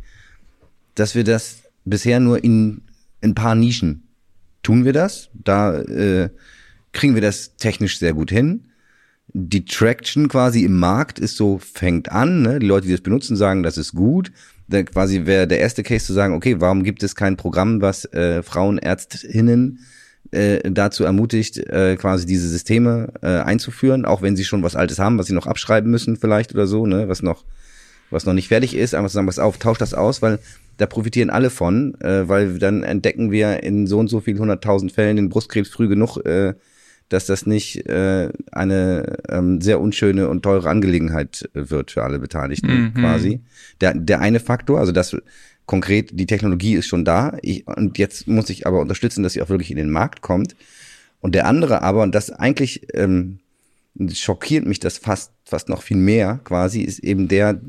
dass 0.94 1.14
wir 1.14 1.24
das 1.24 1.62
bisher 1.84 2.20
nur 2.20 2.44
in, 2.44 2.82
in 3.22 3.30
ein 3.30 3.34
paar 3.34 3.54
Nischen 3.54 4.08
tun 4.62 4.84
wir 4.84 4.92
das. 4.92 5.30
Da 5.32 5.80
äh, 5.80 6.28
kriegen 6.92 7.14
wir 7.14 7.22
das 7.22 7.56
technisch 7.56 7.98
sehr 7.98 8.12
gut 8.12 8.30
hin. 8.30 8.68
Die 9.28 9.64
Traction 9.64 10.28
quasi 10.28 10.64
im 10.64 10.78
Markt 10.78 11.18
ist 11.18 11.36
so, 11.36 11.58
fängt 11.58 12.12
an. 12.12 12.42
Ne? 12.42 12.58
Die 12.58 12.66
Leute, 12.66 12.86
die 12.86 12.92
das 12.92 13.00
benutzen, 13.00 13.36
sagen, 13.36 13.62
das 13.62 13.78
ist 13.78 13.94
gut 13.94 14.30
quasi 14.70 15.26
wäre 15.26 15.46
der 15.46 15.60
erste 15.60 15.82
Case 15.82 16.06
zu 16.06 16.12
sagen, 16.12 16.34
okay, 16.34 16.60
warum 16.60 16.82
gibt 16.82 17.02
es 17.02 17.14
kein 17.14 17.36
Programm, 17.36 17.80
was 17.80 18.04
äh, 18.06 18.42
Frauenärztinnen 18.42 19.80
äh, 20.30 20.70
dazu 20.70 21.04
ermutigt, 21.04 21.58
äh, 21.58 21.96
quasi 21.96 22.26
diese 22.26 22.48
Systeme 22.48 23.12
äh, 23.22 23.38
einzuführen, 23.40 24.04
auch 24.04 24.22
wenn 24.22 24.36
sie 24.36 24.44
schon 24.44 24.62
was 24.62 24.76
Altes 24.76 24.98
haben, 24.98 25.18
was 25.18 25.26
sie 25.26 25.34
noch 25.34 25.46
abschreiben 25.46 25.90
müssen 25.90 26.16
vielleicht 26.16 26.54
oder 26.54 26.66
so, 26.66 26.86
ne, 26.86 27.08
was 27.08 27.22
noch 27.22 27.44
was 28.12 28.26
noch 28.26 28.34
nicht 28.34 28.48
fertig 28.48 28.76
ist, 28.76 28.94
einfach 28.94 29.08
zu 29.08 29.14
sagen, 29.14 29.26
was 29.26 29.38
auf, 29.38 29.56
tausch 29.56 29.78
das 29.78 29.94
aus, 29.94 30.20
weil 30.20 30.38
da 30.76 30.86
profitieren 30.86 31.30
alle 31.30 31.50
von, 31.50 31.98
äh, 32.00 32.28
weil 32.28 32.58
dann 32.58 32.82
entdecken 32.82 33.30
wir 33.30 33.62
in 33.62 33.86
so 33.86 33.98
und 33.98 34.08
so 34.08 34.20
viel 34.20 34.38
hunderttausend 34.38 34.92
Fällen 34.92 35.16
den 35.16 35.28
Brustkrebs 35.28 35.70
früh 35.70 35.88
genug, 35.88 36.18
äh, 36.18 36.54
dass 37.12 37.26
das 37.26 37.44
nicht 37.44 37.86
äh, 37.86 38.30
eine 38.52 39.18
ähm, 39.28 39.60
sehr 39.60 39.80
unschöne 39.80 40.28
und 40.28 40.42
teure 40.42 40.70
Angelegenheit 40.70 41.48
wird 41.52 41.90
für 41.90 42.02
alle 42.02 42.18
Beteiligten 42.18 42.84
mhm. 42.84 42.94
quasi. 42.94 43.40
Der, 43.80 43.92
der 43.94 44.20
eine 44.20 44.40
Faktor, 44.40 44.80
also 44.80 44.92
das 44.92 45.14
konkret, 45.66 46.18
die 46.18 46.26
Technologie 46.26 46.74
ist 46.74 46.86
schon 46.86 47.04
da 47.04 47.36
ich, 47.42 47.66
und 47.66 47.98
jetzt 47.98 48.26
muss 48.28 48.48
ich 48.48 48.66
aber 48.66 48.80
unterstützen, 48.80 49.22
dass 49.22 49.34
sie 49.34 49.42
auch 49.42 49.50
wirklich 49.50 49.70
in 49.70 49.76
den 49.76 49.90
Markt 49.90 50.22
kommt. 50.22 50.56
Und 51.20 51.34
der 51.34 51.46
andere 51.46 51.82
aber, 51.82 52.02
und 52.02 52.14
das 52.14 52.30
eigentlich 52.30 52.86
ähm, 52.94 53.40
schockiert 54.12 54.66
mich 54.66 54.80
das 54.80 54.96
fast, 54.96 55.32
fast 55.44 55.68
noch 55.68 55.82
viel 55.82 55.98
mehr 55.98 56.40
quasi, 56.44 56.80
ist 56.80 57.00
eben 57.00 57.28
der, 57.28 57.60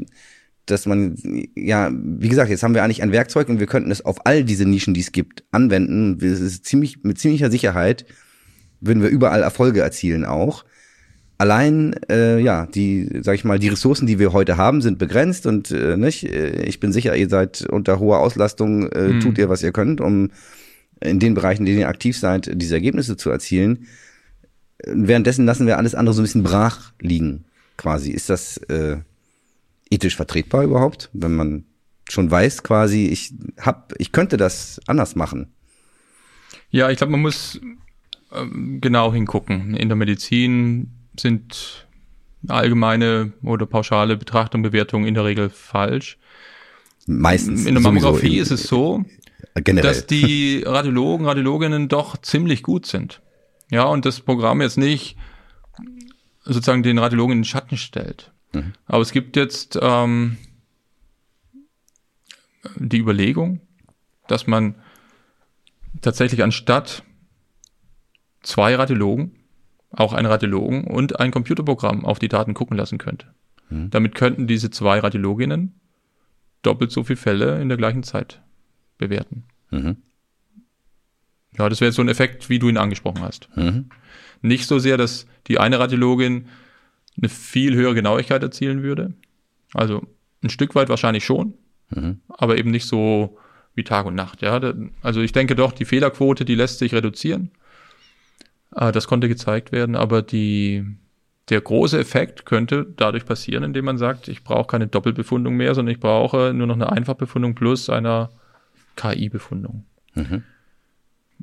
dass 0.65 0.85
man, 0.85 1.17
ja, 1.53 1.91
wie 1.93 2.29
gesagt, 2.29 2.49
jetzt 2.49 2.63
haben 2.63 2.73
wir 2.73 2.83
eigentlich 2.83 3.03
ein 3.03 3.11
Werkzeug 3.11 3.49
und 3.49 3.59
wir 3.59 3.67
könnten 3.67 3.91
es 3.91 4.05
auf 4.05 4.25
all 4.25 4.45
diese 4.45 4.65
Nischen, 4.65 4.93
die 4.93 5.01
es 5.01 5.11
gibt, 5.11 5.43
anwenden. 5.51 6.17
Es 6.25 6.39
ist 6.39 6.65
ziemlich, 6.65 7.03
mit 7.03 7.19
ziemlicher 7.19 7.51
Sicherheit 7.51 8.05
würden 8.83 9.01
wir 9.01 9.09
überall 9.09 9.41
Erfolge 9.41 9.81
erzielen 9.81 10.25
auch. 10.25 10.65
Allein, 11.37 11.95
äh, 12.09 12.39
ja, 12.39 12.67
die, 12.67 13.09
sag 13.21 13.35
ich 13.35 13.43
mal, 13.43 13.59
die 13.59 13.69
Ressourcen, 13.69 14.05
die 14.05 14.19
wir 14.19 14.33
heute 14.33 14.57
haben, 14.57 14.81
sind 14.81 14.99
begrenzt 14.99 15.45
und 15.45 15.71
äh, 15.71 15.97
nicht. 15.97 16.23
Äh, 16.23 16.63
ich 16.63 16.79
bin 16.79 16.93
sicher, 16.93 17.15
ihr 17.15 17.27
seid 17.27 17.65
unter 17.69 17.99
hoher 17.99 18.19
Auslastung, 18.19 18.89
äh, 18.91 19.09
mhm. 19.09 19.19
tut 19.19 19.37
ihr, 19.37 19.49
was 19.49 19.63
ihr 19.63 19.71
könnt, 19.71 19.99
um 19.99 20.29
in 21.01 21.19
den 21.19 21.33
Bereichen, 21.33 21.63
in 21.63 21.65
denen 21.65 21.79
ihr 21.79 21.89
aktiv 21.89 22.17
seid, 22.17 22.49
diese 22.53 22.75
Ergebnisse 22.75 23.17
zu 23.17 23.29
erzielen. 23.29 23.87
Währenddessen 24.85 25.45
lassen 25.45 25.67
wir 25.67 25.77
alles 25.77 25.95
andere 25.95 26.13
so 26.13 26.21
ein 26.21 26.25
bisschen 26.25 26.43
brach 26.43 26.93
liegen, 26.99 27.45
quasi. 27.77 28.11
Ist 28.11 28.29
das 28.29 28.57
äh, 28.69 28.97
ethisch 29.89 30.15
vertretbar 30.15 30.63
überhaupt, 30.63 31.09
wenn 31.13 31.35
man 31.35 31.65
schon 32.09 32.29
weiß, 32.29 32.63
quasi, 32.63 33.07
ich 33.07 33.33
hab, 33.59 33.93
ich 33.97 34.11
könnte 34.11 34.37
das 34.37 34.79
anders 34.87 35.15
machen? 35.15 35.51
Ja, 36.69 36.89
ich 36.89 36.97
glaube, 36.97 37.11
man 37.11 37.21
muss 37.21 37.59
genau 38.79 39.13
hingucken. 39.13 39.75
In 39.75 39.89
der 39.89 39.95
Medizin 39.95 40.91
sind 41.19 41.87
allgemeine 42.47 43.33
oder 43.43 43.65
pauschale 43.65 44.17
Betrachtungen, 44.17 44.63
Bewertungen 44.63 45.07
in 45.07 45.13
der 45.13 45.25
Regel 45.25 45.49
falsch. 45.49 46.17
Meistens. 47.05 47.65
In 47.65 47.75
der 47.75 47.81
Mammographie 47.81 48.37
ist 48.37 48.51
es 48.51 48.63
so, 48.63 49.03
generell. 49.55 49.89
dass 49.89 50.07
die 50.07 50.63
Radiologen, 50.65 51.25
Radiologinnen 51.25 51.89
doch 51.89 52.17
ziemlich 52.17 52.63
gut 52.63 52.85
sind. 52.85 53.21
Ja, 53.69 53.85
und 53.85 54.05
das 54.05 54.19
Programm 54.21 54.61
jetzt 54.61 54.77
nicht 54.77 55.17
sozusagen 56.43 56.83
den 56.83 56.97
Radiologen 56.97 57.33
in 57.33 57.39
den 57.39 57.45
Schatten 57.45 57.77
stellt. 57.77 58.31
Mhm. 58.53 58.73
Aber 58.85 59.01
es 59.01 59.11
gibt 59.11 59.35
jetzt 59.35 59.77
ähm, 59.81 60.37
die 62.75 62.99
Überlegung, 62.99 63.61
dass 64.27 64.47
man 64.47 64.75
tatsächlich 66.01 66.43
anstatt 66.43 67.03
zwei 68.43 68.75
Radiologen 68.75 69.31
auch 69.93 70.13
einen 70.13 70.25
Radiologen 70.25 70.85
und 70.85 71.19
ein 71.19 71.31
Computerprogramm 71.31 72.03
auf 72.03 72.19
die 72.19 72.27
Daten 72.27 72.53
gucken 72.53 72.75
lassen 72.75 72.97
könnte. 72.97 73.27
Mhm. 73.69 73.91
Damit 73.91 74.15
könnten 74.15 74.47
diese 74.47 74.71
zwei 74.71 74.99
Radiologinnen 74.99 75.79
doppelt 76.63 76.91
so 76.91 77.03
viele 77.03 77.17
Fälle 77.17 77.61
in 77.61 77.69
der 77.69 77.77
gleichen 77.77 78.03
Zeit 78.03 78.41
bewerten. 78.97 79.43
Mhm. 79.69 79.97
Ja, 81.57 81.69
das 81.69 81.81
wäre 81.81 81.91
so 81.91 82.01
ein 82.01 82.09
Effekt, 82.09 82.49
wie 82.49 82.57
du 82.57 82.69
ihn 82.69 82.77
angesprochen 82.77 83.21
hast. 83.21 83.49
Mhm. 83.55 83.89
Nicht 84.41 84.67
so 84.67 84.79
sehr, 84.79 84.97
dass 84.97 85.27
die 85.47 85.59
eine 85.59 85.79
Radiologin 85.79 86.47
eine 87.15 87.29
viel 87.29 87.75
höhere 87.75 87.93
Genauigkeit 87.93 88.41
erzielen 88.41 88.81
würde. 88.81 89.13
Also 89.73 90.01
ein 90.43 90.49
Stück 90.49 90.73
weit 90.73 90.89
wahrscheinlich 90.89 91.23
schon, 91.23 91.53
mhm. 91.91 92.21
aber 92.29 92.57
eben 92.57 92.71
nicht 92.71 92.87
so 92.87 93.37
wie 93.75 93.83
Tag 93.83 94.07
und 94.07 94.15
Nacht. 94.15 94.41
Ja, 94.41 94.59
also 95.03 95.21
ich 95.21 95.31
denke 95.31 95.55
doch, 95.55 95.71
die 95.71 95.85
Fehlerquote, 95.85 96.45
die 96.45 96.55
lässt 96.55 96.79
sich 96.79 96.93
reduzieren. 96.93 97.51
Ah, 98.75 98.91
das 98.91 99.07
konnte 99.07 99.27
gezeigt 99.27 99.71
werden, 99.71 99.95
aber 99.95 100.21
die, 100.21 100.83
der 101.49 101.61
große 101.61 101.99
Effekt 101.99 102.45
könnte 102.45 102.87
dadurch 102.97 103.25
passieren, 103.25 103.63
indem 103.63 103.85
man 103.85 103.97
sagt, 103.97 104.27
ich 104.27 104.43
brauche 104.43 104.67
keine 104.67 104.87
Doppelbefundung 104.87 105.55
mehr, 105.55 105.75
sondern 105.75 105.93
ich 105.93 105.99
brauche 105.99 106.53
nur 106.53 106.67
noch 106.67 106.75
eine 106.75 106.91
Einfachbefundung 106.91 107.53
plus 107.53 107.89
einer 107.89 108.31
KI-Befundung. 108.95 109.85
Mhm. 110.15 110.43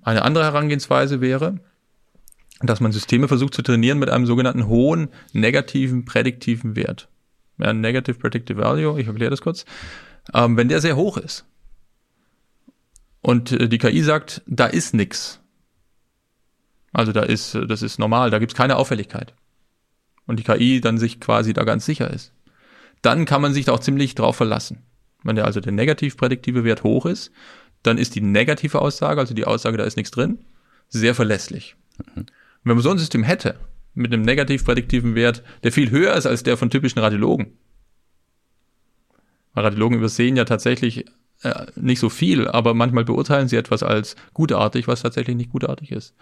Eine 0.03 0.23
andere 0.23 0.45
Herangehensweise 0.45 1.21
wäre, 1.21 1.61
dass 2.61 2.81
man 2.81 2.93
Systeme 2.93 3.29
versucht 3.29 3.55
zu 3.55 3.63
trainieren 3.63 3.99
mit 3.99 4.11
einem 4.11 4.27
sogenannten 4.27 4.67
hohen 4.67 5.09
negativen 5.33 6.05
prädiktiven 6.05 6.77
Wert. 6.77 7.09
Ja, 7.59 7.73
Negative 7.73 8.19
Predictive 8.19 8.59
Value, 8.59 9.01
ich 9.01 9.07
erkläre 9.07 9.31
das 9.31 9.43
kurz. 9.43 9.65
Ähm, 10.35 10.57
wenn 10.57 10.69
der 10.69 10.81
sehr 10.81 10.97
hoch 10.97 11.17
ist 11.17 11.45
und 13.21 13.53
äh, 13.53 13.69
die 13.69 13.79
KI 13.79 14.03
sagt, 14.03 14.43
da 14.47 14.67
ist 14.67 14.95
nix, 14.95 15.40
also 16.93 17.13
da 17.13 17.23
ist, 17.23 17.55
das 17.69 17.83
ist 17.83 17.99
normal, 17.99 18.31
da 18.31 18.39
gibt's 18.39 18.55
keine 18.55 18.77
Auffälligkeit. 18.77 19.35
Und 20.27 20.39
die 20.39 20.45
KI 20.45 20.81
dann 20.81 20.99
sich 20.99 21.21
quasi 21.21 21.53
da 21.53 21.65
ganz 21.65 21.87
sicher 21.87 22.11
ist. 22.11 22.33
Dann 23.03 23.25
kann 23.25 23.43
man 23.43 23.55
sich 23.55 23.65
da 23.65 23.73
auch 23.73 23.81
ziemlich 23.81 24.15
drauf 24.15 24.37
verlassen. 24.37 24.83
Wenn 25.23 25.37
der 25.37 25.45
also 25.45 25.61
der 25.61 25.73
negativ 25.73 26.17
prädiktive 26.17 26.65
Wert 26.65 26.83
hoch 26.83 27.07
ist, 27.07 27.31
dann 27.83 27.99
ist 27.99 28.15
die 28.15 28.21
negative 28.21 28.81
Aussage, 28.81 29.21
also 29.21 29.35
die 29.35 29.47
Aussage, 29.47 29.77
da 29.77 29.85
ist 29.85 29.97
nichts 29.97 30.11
drin, 30.11 30.45
sehr 30.89 31.15
verlässlich. 31.15 31.77
Mhm. 32.15 32.27
Wenn 32.65 32.77
man 32.77 32.83
so 32.83 32.91
ein 32.91 32.99
System 32.99 33.23
hätte, 33.23 33.59
mit 33.95 34.13
einem 34.13 34.23
negativ 34.23 34.65
prädiktiven 34.65 35.15
Wert, 35.15 35.43
der 35.63 35.73
viel 35.73 35.91
höher 35.91 36.15
ist 36.15 36.27
als 36.27 36.43
der 36.43 36.57
von 36.57 36.71
typischen 36.71 37.01
Radiologen, 37.01 37.59
weil 39.55 39.65
Radiologen 39.65 39.99
übersehen 39.99 40.37
ja 40.37 40.45
tatsächlich 40.45 41.07
äh, 41.43 41.67
nicht 41.77 42.01
so 42.01 42.09
viel, 42.09 42.49
aber 42.49 42.75
manchmal 42.75 43.05
beurteilen 43.05 43.49
sie 43.49 43.57
etwas 43.57 43.83
als 43.83 44.17
gutartig, 44.35 44.89
was 44.89 45.03
tatsächlich 45.03 45.37
nicht 45.37 45.51
gutartig 45.51 45.93
ist. 45.93 46.15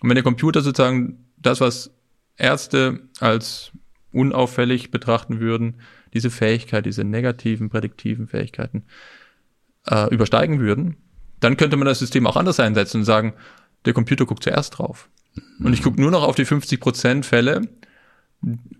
Und 0.00 0.08
wenn 0.08 0.16
der 0.16 0.24
Computer 0.24 0.62
sozusagen 0.62 1.24
das, 1.36 1.60
was 1.60 1.90
Ärzte 2.36 3.00
als 3.20 3.72
unauffällig 4.12 4.90
betrachten 4.90 5.40
würden, 5.40 5.80
diese 6.12 6.30
Fähigkeit, 6.30 6.86
diese 6.86 7.04
negativen, 7.04 7.68
prädiktiven 7.68 8.28
Fähigkeiten 8.28 8.84
äh, 9.86 10.12
übersteigen 10.12 10.60
würden, 10.60 10.96
dann 11.40 11.56
könnte 11.56 11.76
man 11.76 11.86
das 11.86 11.98
System 11.98 12.26
auch 12.26 12.36
anders 12.36 12.60
einsetzen 12.60 12.98
und 12.98 13.04
sagen, 13.04 13.34
der 13.84 13.92
Computer 13.92 14.24
guckt 14.24 14.42
zuerst 14.42 14.78
drauf. 14.78 15.08
Und 15.58 15.72
ich 15.72 15.82
gucke 15.82 16.00
nur 16.00 16.10
noch 16.10 16.22
auf 16.22 16.36
die 16.36 16.46
50% 16.46 17.24
Fälle 17.24 17.62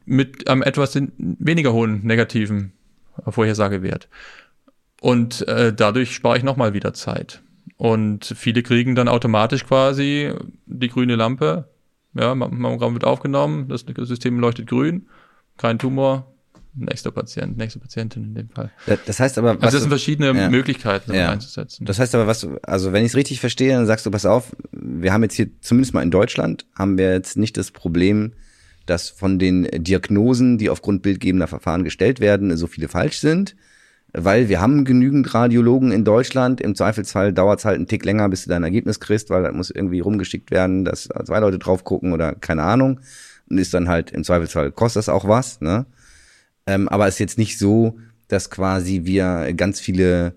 mit 0.05 0.49
einem 0.49 0.63
etwas 0.63 0.95
weniger 1.19 1.73
hohen 1.73 2.05
negativen 2.05 2.73
Vorhersagewert. 3.29 4.09
Und 5.05 5.47
äh, 5.49 5.71
dadurch 5.75 6.15
spare 6.15 6.39
ich 6.39 6.45
nochmal 6.45 6.73
wieder 6.73 6.95
Zeit. 6.95 7.43
Und 7.77 8.25
viele 8.25 8.63
kriegen 8.63 8.95
dann 8.95 9.07
automatisch 9.07 9.67
quasi 9.67 10.33
die 10.65 10.89
grüne 10.89 11.15
Lampe. 11.15 11.69
Ja, 12.15 12.35
Mammogramm 12.35 12.95
wird 12.95 13.05
aufgenommen, 13.05 13.69
das 13.69 13.85
System 14.09 14.39
leuchtet 14.39 14.67
grün, 14.67 15.07
kein 15.59 15.79
Tumor, 15.79 16.33
nächster 16.75 17.11
Patient, 17.11 17.59
nächste 17.59 17.81
Patientin 17.81 18.25
in 18.25 18.35
dem 18.35 18.49
Fall. 18.49 18.71
Das 19.05 19.21
heißt 19.21 19.37
aber, 19.37 19.51
also 19.51 19.61
das 19.61 19.81
sind 19.81 19.91
verschiedene 19.91 20.29
ja, 20.29 20.49
Möglichkeiten 20.49 21.13
ja. 21.13 21.29
einzusetzen. 21.29 21.85
Das 21.85 21.99
heißt 21.99 22.15
aber, 22.15 22.27
was, 22.27 22.49
also 22.63 22.95
wenn 22.95 23.05
ich 23.05 23.11
es 23.11 23.17
richtig 23.17 23.41
verstehe, 23.41 23.75
dann 23.75 23.85
sagst 23.85 24.07
du, 24.07 24.11
pass 24.11 24.25
auf, 24.25 24.57
wir 24.73 25.13
haben 25.13 25.23
jetzt 25.23 25.35
hier 25.35 25.51
zumindest 25.61 25.93
mal 25.93 26.01
in 26.01 26.13
Deutschland 26.13 26.65
haben 26.75 26.97
wir 26.97 27.13
jetzt 27.13 27.37
nicht 27.37 27.59
das 27.59 27.73
Problem, 27.73 28.33
dass 28.87 29.11
von 29.11 29.39
den 29.39 29.69
Diagnosen, 29.85 30.57
die 30.57 30.71
aufgrund 30.71 31.03
bildgebender 31.03 31.47
Verfahren 31.47 31.85
gestellt 31.85 32.21
werden, 32.21 32.57
so 32.57 32.67
viele 32.69 32.89
falsch 32.89 33.19
sind, 33.19 33.55
weil 34.17 34.49
wir 34.49 34.61
haben 34.61 34.85
genügend 34.85 35.35
Radiologen 35.35 35.91
in 35.91 36.05
Deutschland. 36.05 36.61
Im 36.61 36.77
Zweifelsfall 36.77 37.33
dauert 37.33 37.59
es 37.59 37.65
halt 37.65 37.77
einen 37.77 37.89
Tick 37.89 38.05
länger, 38.05 38.29
bis 38.29 38.45
du 38.45 38.51
dein 38.51 38.63
Ergebnis 38.63 39.01
kriegst, 39.01 39.29
weil 39.29 39.43
das 39.43 39.53
muss 39.53 39.71
irgendwie 39.71 40.01
rumgeschickt 40.01 40.53
werden, 40.53 40.85
dass 40.85 41.09
zwei 41.25 41.41
Leute 41.41 41.59
drauf 41.59 41.83
gucken 41.83 42.13
oder 42.13 42.35
keine 42.35 42.63
Ahnung. 42.63 43.01
Und 43.51 43.59
ist 43.59 43.75
dann 43.75 43.89
halt 43.89 44.13
im 44.13 44.25
Zweifelsfall 44.25 44.71
kostet 44.71 45.01
das 45.01 45.09
auch 45.09 45.29
was, 45.29 45.61
ne? 45.61 45.85
Ähm, 46.67 46.89
aber 46.89 47.09
ist 47.09 47.19
jetzt 47.19 47.37
nicht 47.37 47.59
so, 47.59 47.99
dass 48.29 48.49
quasi 48.49 49.03
wir 49.05 49.53
ganz 49.55 49.81
viele, 49.81 50.35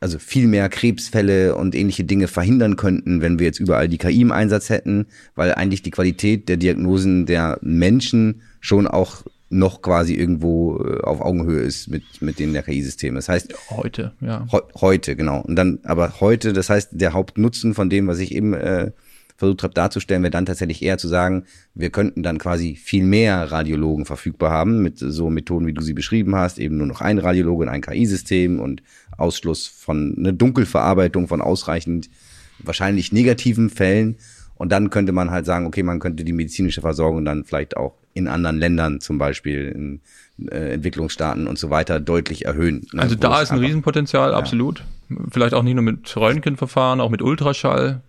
also 0.00 0.18
viel 0.18 0.46
mehr 0.48 0.68
Krebsfälle 0.68 1.54
und 1.54 1.74
ähnliche 1.74 2.04
Dinge 2.04 2.28
verhindern 2.28 2.76
könnten, 2.76 3.22
wenn 3.22 3.38
wir 3.38 3.46
jetzt 3.46 3.60
überall 3.60 3.88
die 3.88 3.98
KI 3.98 4.20
im 4.20 4.32
Einsatz 4.32 4.68
hätten, 4.68 5.06
weil 5.34 5.54
eigentlich 5.54 5.80
die 5.80 5.92
Qualität 5.92 6.48
der 6.48 6.58
Diagnosen 6.58 7.24
der 7.24 7.58
Menschen 7.62 8.42
schon 8.60 8.86
auch 8.86 9.24
noch 9.52 9.82
quasi 9.82 10.14
irgendwo 10.14 10.78
äh, 10.78 11.00
auf 11.02 11.20
Augenhöhe 11.20 11.60
ist 11.60 11.88
mit, 11.88 12.02
mit 12.20 12.38
denen 12.38 12.52
der 12.52 12.62
KI-Systeme. 12.62 13.16
Das 13.16 13.28
heißt. 13.28 13.54
Heute, 13.70 14.12
ja. 14.20 14.46
He 14.50 14.58
heute, 14.80 15.14
genau. 15.14 15.40
Und 15.42 15.56
dann, 15.56 15.78
aber 15.84 16.20
heute, 16.20 16.52
das 16.52 16.70
heißt, 16.70 16.90
der 16.92 17.12
Hauptnutzen 17.12 17.74
von 17.74 17.90
dem, 17.90 18.06
was 18.06 18.18
ich 18.18 18.34
eben 18.34 18.54
äh, 18.54 18.92
versucht 19.36 19.62
habe 19.62 19.74
darzustellen, 19.74 20.22
wäre 20.22 20.30
dann 20.30 20.46
tatsächlich 20.46 20.82
eher 20.82 20.98
zu 20.98 21.08
sagen, 21.08 21.44
wir 21.74 21.90
könnten 21.90 22.22
dann 22.22 22.38
quasi 22.38 22.76
viel 22.76 23.04
mehr 23.04 23.50
Radiologen 23.50 24.04
verfügbar 24.04 24.50
haben 24.50 24.82
mit 24.82 24.98
so 24.98 25.30
Methoden, 25.30 25.66
wie 25.66 25.72
du 25.72 25.82
sie 25.82 25.94
beschrieben 25.94 26.34
hast, 26.36 26.58
eben 26.58 26.76
nur 26.76 26.86
noch 26.86 27.00
ein 27.00 27.18
Radiologe 27.18 27.64
und 27.64 27.68
ein 27.68 27.82
KI-System 27.82 28.60
und 28.60 28.82
Ausschluss 29.18 29.66
von 29.66 30.14
eine 30.16 30.32
Dunkelverarbeitung 30.32 31.28
von 31.28 31.40
ausreichend 31.40 32.08
wahrscheinlich 32.60 33.12
negativen 33.12 33.68
Fällen. 33.68 34.16
Und 34.62 34.70
dann 34.70 34.90
könnte 34.90 35.10
man 35.10 35.32
halt 35.32 35.44
sagen, 35.44 35.66
okay, 35.66 35.82
man 35.82 35.98
könnte 35.98 36.22
die 36.22 36.32
medizinische 36.32 36.82
Versorgung 36.82 37.24
dann 37.24 37.42
vielleicht 37.42 37.76
auch 37.76 37.94
in 38.14 38.28
anderen 38.28 38.60
Ländern, 38.60 39.00
zum 39.00 39.18
Beispiel 39.18 39.66
in 39.66 40.00
äh, 40.52 40.74
Entwicklungsstaaten 40.74 41.48
und 41.48 41.58
so 41.58 41.70
weiter, 41.70 41.98
deutlich 41.98 42.44
erhöhen. 42.44 42.86
Ne, 42.92 43.02
also 43.02 43.16
da 43.16 43.42
ist 43.42 43.50
ein 43.50 43.58
Riesenpotenzial, 43.58 44.30
ja. 44.30 44.36
absolut. 44.36 44.84
Vielleicht 45.32 45.54
auch 45.54 45.64
nicht 45.64 45.74
nur 45.74 45.82
mit 45.82 46.16
Röntgenverfahren, 46.16 47.00
auch 47.00 47.10
mit 47.10 47.22
Ultraschall. 47.22 48.02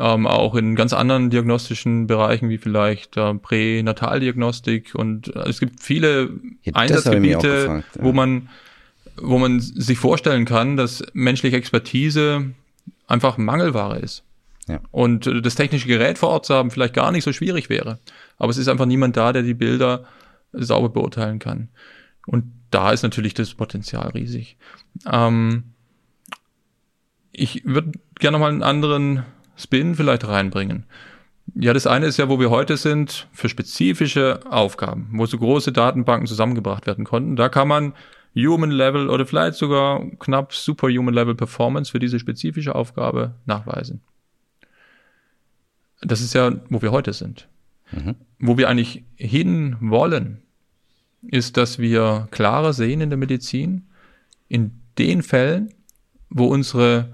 Ähm, 0.00 0.26
auch 0.26 0.54
in 0.54 0.76
ganz 0.76 0.94
anderen 0.94 1.28
diagnostischen 1.28 2.06
Bereichen 2.06 2.48
wie 2.48 2.56
vielleicht 2.56 3.18
äh, 3.18 3.34
Pränataldiagnostik 3.34 4.94
und 4.94 5.36
äh, 5.36 5.40
es 5.40 5.60
gibt 5.60 5.80
viele 5.82 6.30
ja, 6.62 6.72
Einsatzgebiete, 6.72 7.48
gefragt, 7.48 7.96
ja. 7.98 8.02
wo 8.02 8.14
man 8.14 8.48
wo 9.20 9.36
man 9.36 9.60
sich 9.60 9.98
vorstellen 9.98 10.46
kann, 10.46 10.78
dass 10.78 11.04
menschliche 11.12 11.58
Expertise 11.58 12.46
einfach 13.06 13.36
Mangelware 13.36 13.98
ist. 13.98 14.24
Ja. 14.68 14.80
Und 14.90 15.26
äh, 15.26 15.42
das 15.42 15.54
technische 15.54 15.88
Gerät 15.88 16.18
vor 16.18 16.30
Ort 16.30 16.46
zu 16.46 16.54
haben 16.54 16.70
vielleicht 16.70 16.94
gar 16.94 17.12
nicht 17.12 17.24
so 17.24 17.32
schwierig 17.32 17.68
wäre. 17.68 17.98
Aber 18.38 18.50
es 18.50 18.58
ist 18.58 18.68
einfach 18.68 18.86
niemand 18.86 19.16
da, 19.16 19.32
der 19.32 19.42
die 19.42 19.54
Bilder 19.54 20.04
sauber 20.52 20.88
beurteilen 20.88 21.38
kann. 21.38 21.68
Und 22.26 22.44
da 22.70 22.92
ist 22.92 23.02
natürlich 23.02 23.34
das 23.34 23.54
Potenzial 23.54 24.08
riesig. 24.10 24.56
Ähm, 25.10 25.64
ich 27.32 27.64
würde 27.64 27.92
gerne 28.18 28.38
mal 28.38 28.50
einen 28.50 28.62
anderen 28.62 29.24
Spin 29.56 29.94
vielleicht 29.94 30.26
reinbringen. 30.26 30.86
Ja, 31.54 31.72
das 31.72 31.86
eine 31.86 32.06
ist 32.06 32.18
ja, 32.18 32.28
wo 32.28 32.38
wir 32.38 32.50
heute 32.50 32.76
sind, 32.76 33.28
für 33.32 33.48
spezifische 33.48 34.40
Aufgaben, 34.48 35.10
wo 35.14 35.26
so 35.26 35.38
große 35.38 35.72
Datenbanken 35.72 36.26
zusammengebracht 36.26 36.86
werden 36.86 37.04
konnten. 37.04 37.36
Da 37.36 37.48
kann 37.48 37.68
man 37.68 37.94
Human 38.34 38.70
Level 38.70 39.10
oder 39.10 39.26
vielleicht 39.26 39.56
sogar 39.56 40.02
knapp 40.18 40.54
Superhuman 40.54 41.12
Level 41.12 41.34
Performance 41.34 41.90
für 41.90 41.98
diese 41.98 42.18
spezifische 42.18 42.74
Aufgabe 42.74 43.34
nachweisen. 43.44 44.02
Das 46.02 46.20
ist 46.20 46.34
ja, 46.34 46.52
wo 46.68 46.82
wir 46.82 46.92
heute 46.92 47.12
sind. 47.12 47.48
Mhm. 47.90 48.16
Wo 48.38 48.58
wir 48.58 48.68
eigentlich 48.68 49.04
hin 49.16 49.76
wollen, 49.80 50.42
ist, 51.22 51.56
dass 51.56 51.78
wir 51.78 52.28
klarer 52.30 52.72
sehen 52.72 53.00
in 53.00 53.10
der 53.10 53.16
Medizin, 53.16 53.88
in 54.48 54.82
den 54.98 55.22
Fällen, 55.22 55.72
wo 56.28 56.46
unsere 56.46 57.12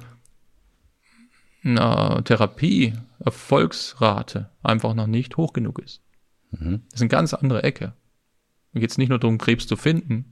na, 1.62 2.22
Therapie, 2.22 2.94
Erfolgsrate 3.18 4.50
einfach 4.62 4.94
noch 4.94 5.06
nicht 5.06 5.36
hoch 5.36 5.52
genug 5.52 5.78
ist. 5.80 6.02
Mhm. 6.50 6.82
Das 6.90 6.94
ist 6.94 7.02
eine 7.02 7.08
ganz 7.08 7.34
andere 7.34 7.62
Ecke. 7.62 7.92
Da 8.72 8.80
geht 8.80 8.90
es 8.90 8.98
nicht 8.98 9.08
nur 9.08 9.18
darum, 9.18 9.38
Krebs 9.38 9.66
zu 9.66 9.76
finden, 9.76 10.30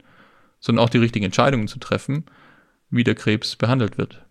sondern 0.60 0.84
auch 0.84 0.90
die 0.90 0.98
richtigen 0.98 1.24
Entscheidungen 1.24 1.68
zu 1.68 1.78
treffen, 1.78 2.24
wie 2.90 3.04
der 3.04 3.14
Krebs 3.14 3.56
behandelt 3.56 3.98
wird. 3.98 4.24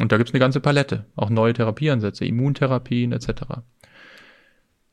Und 0.00 0.12
da 0.12 0.16
gibt 0.16 0.30
es 0.30 0.34
eine 0.34 0.40
ganze 0.40 0.60
Palette, 0.60 1.04
auch 1.14 1.28
neue 1.28 1.52
Therapieansätze, 1.52 2.24
Immuntherapien 2.24 3.12
etc. 3.12 3.42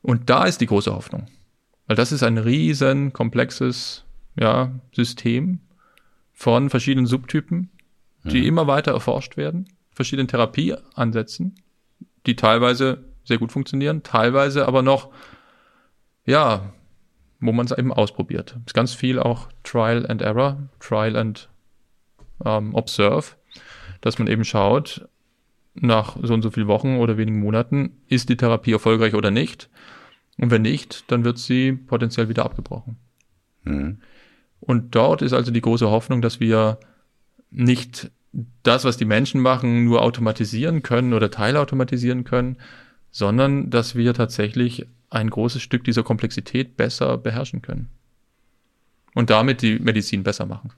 Und 0.01 0.29
da 0.29 0.43
ist 0.45 0.59
die 0.59 0.65
große 0.65 0.93
Hoffnung, 0.93 1.27
weil 1.87 1.95
das 1.95 2.11
ist 2.11 2.23
ein 2.23 2.37
riesen 2.37 3.13
komplexes 3.13 4.03
ja, 4.37 4.71
System 4.93 5.61
von 6.33 6.69
verschiedenen 6.69 7.07
Subtypen, 7.07 7.71
die 8.25 8.41
mhm. 8.41 8.47
immer 8.47 8.67
weiter 8.67 8.91
erforscht 8.91 9.37
werden, 9.37 9.69
verschiedenen 9.91 10.27
Therapieansätzen, 10.27 11.55
die 12.25 12.35
teilweise 12.35 13.05
sehr 13.23 13.37
gut 13.37 13.53
funktionieren, 13.53 14.03
teilweise 14.03 14.67
aber 14.67 14.81
noch, 14.81 15.09
ja, 16.25 16.73
wo 17.39 17.53
man 17.53 17.65
es 17.65 17.71
eben 17.71 17.93
ausprobiert. 17.93 18.57
Es 18.65 18.71
ist 18.71 18.73
ganz 18.73 18.93
viel 18.93 19.19
auch 19.19 19.47
Trial 19.63 20.05
and 20.05 20.21
Error, 20.21 20.69
Trial 20.81 21.15
and 21.15 21.47
ähm, 22.43 22.75
Observe, 22.75 23.37
dass 24.01 24.19
man 24.19 24.27
eben 24.27 24.45
schaut, 24.45 25.07
nach 25.75 26.17
so 26.21 26.33
und 26.33 26.41
so 26.41 26.51
vielen 26.51 26.67
Wochen 26.67 26.97
oder 26.97 27.17
wenigen 27.17 27.39
Monaten, 27.39 27.97
ist 28.07 28.29
die 28.29 28.37
Therapie 28.37 28.73
erfolgreich 28.73 29.13
oder 29.13 29.31
nicht. 29.31 29.69
Und 30.37 30.51
wenn 30.51 30.63
nicht, 30.63 31.11
dann 31.11 31.23
wird 31.23 31.37
sie 31.37 31.73
potenziell 31.73 32.29
wieder 32.29 32.45
abgebrochen. 32.45 32.97
Mhm. 33.63 33.99
Und 34.59 34.95
dort 34.95 35.21
ist 35.21 35.33
also 35.33 35.51
die 35.51 35.61
große 35.61 35.89
Hoffnung, 35.89 36.21
dass 36.21 36.39
wir 36.39 36.79
nicht 37.51 38.11
das, 38.63 38.83
was 38.85 38.97
die 38.97 39.05
Menschen 39.05 39.41
machen, 39.41 39.85
nur 39.85 40.01
automatisieren 40.01 40.83
können 40.83 41.13
oder 41.13 41.31
teilautomatisieren 41.31 42.23
können, 42.23 42.57
sondern 43.11 43.69
dass 43.69 43.95
wir 43.95 44.13
tatsächlich 44.13 44.85
ein 45.09 45.29
großes 45.29 45.61
Stück 45.61 45.83
dieser 45.83 46.03
Komplexität 46.03 46.75
besser 46.75 47.17
beherrschen 47.17 47.61
können. 47.61 47.89
Und 49.13 49.29
damit 49.29 49.61
die 49.61 49.79
Medizin 49.79 50.23
besser 50.23 50.45
machen. 50.45 50.71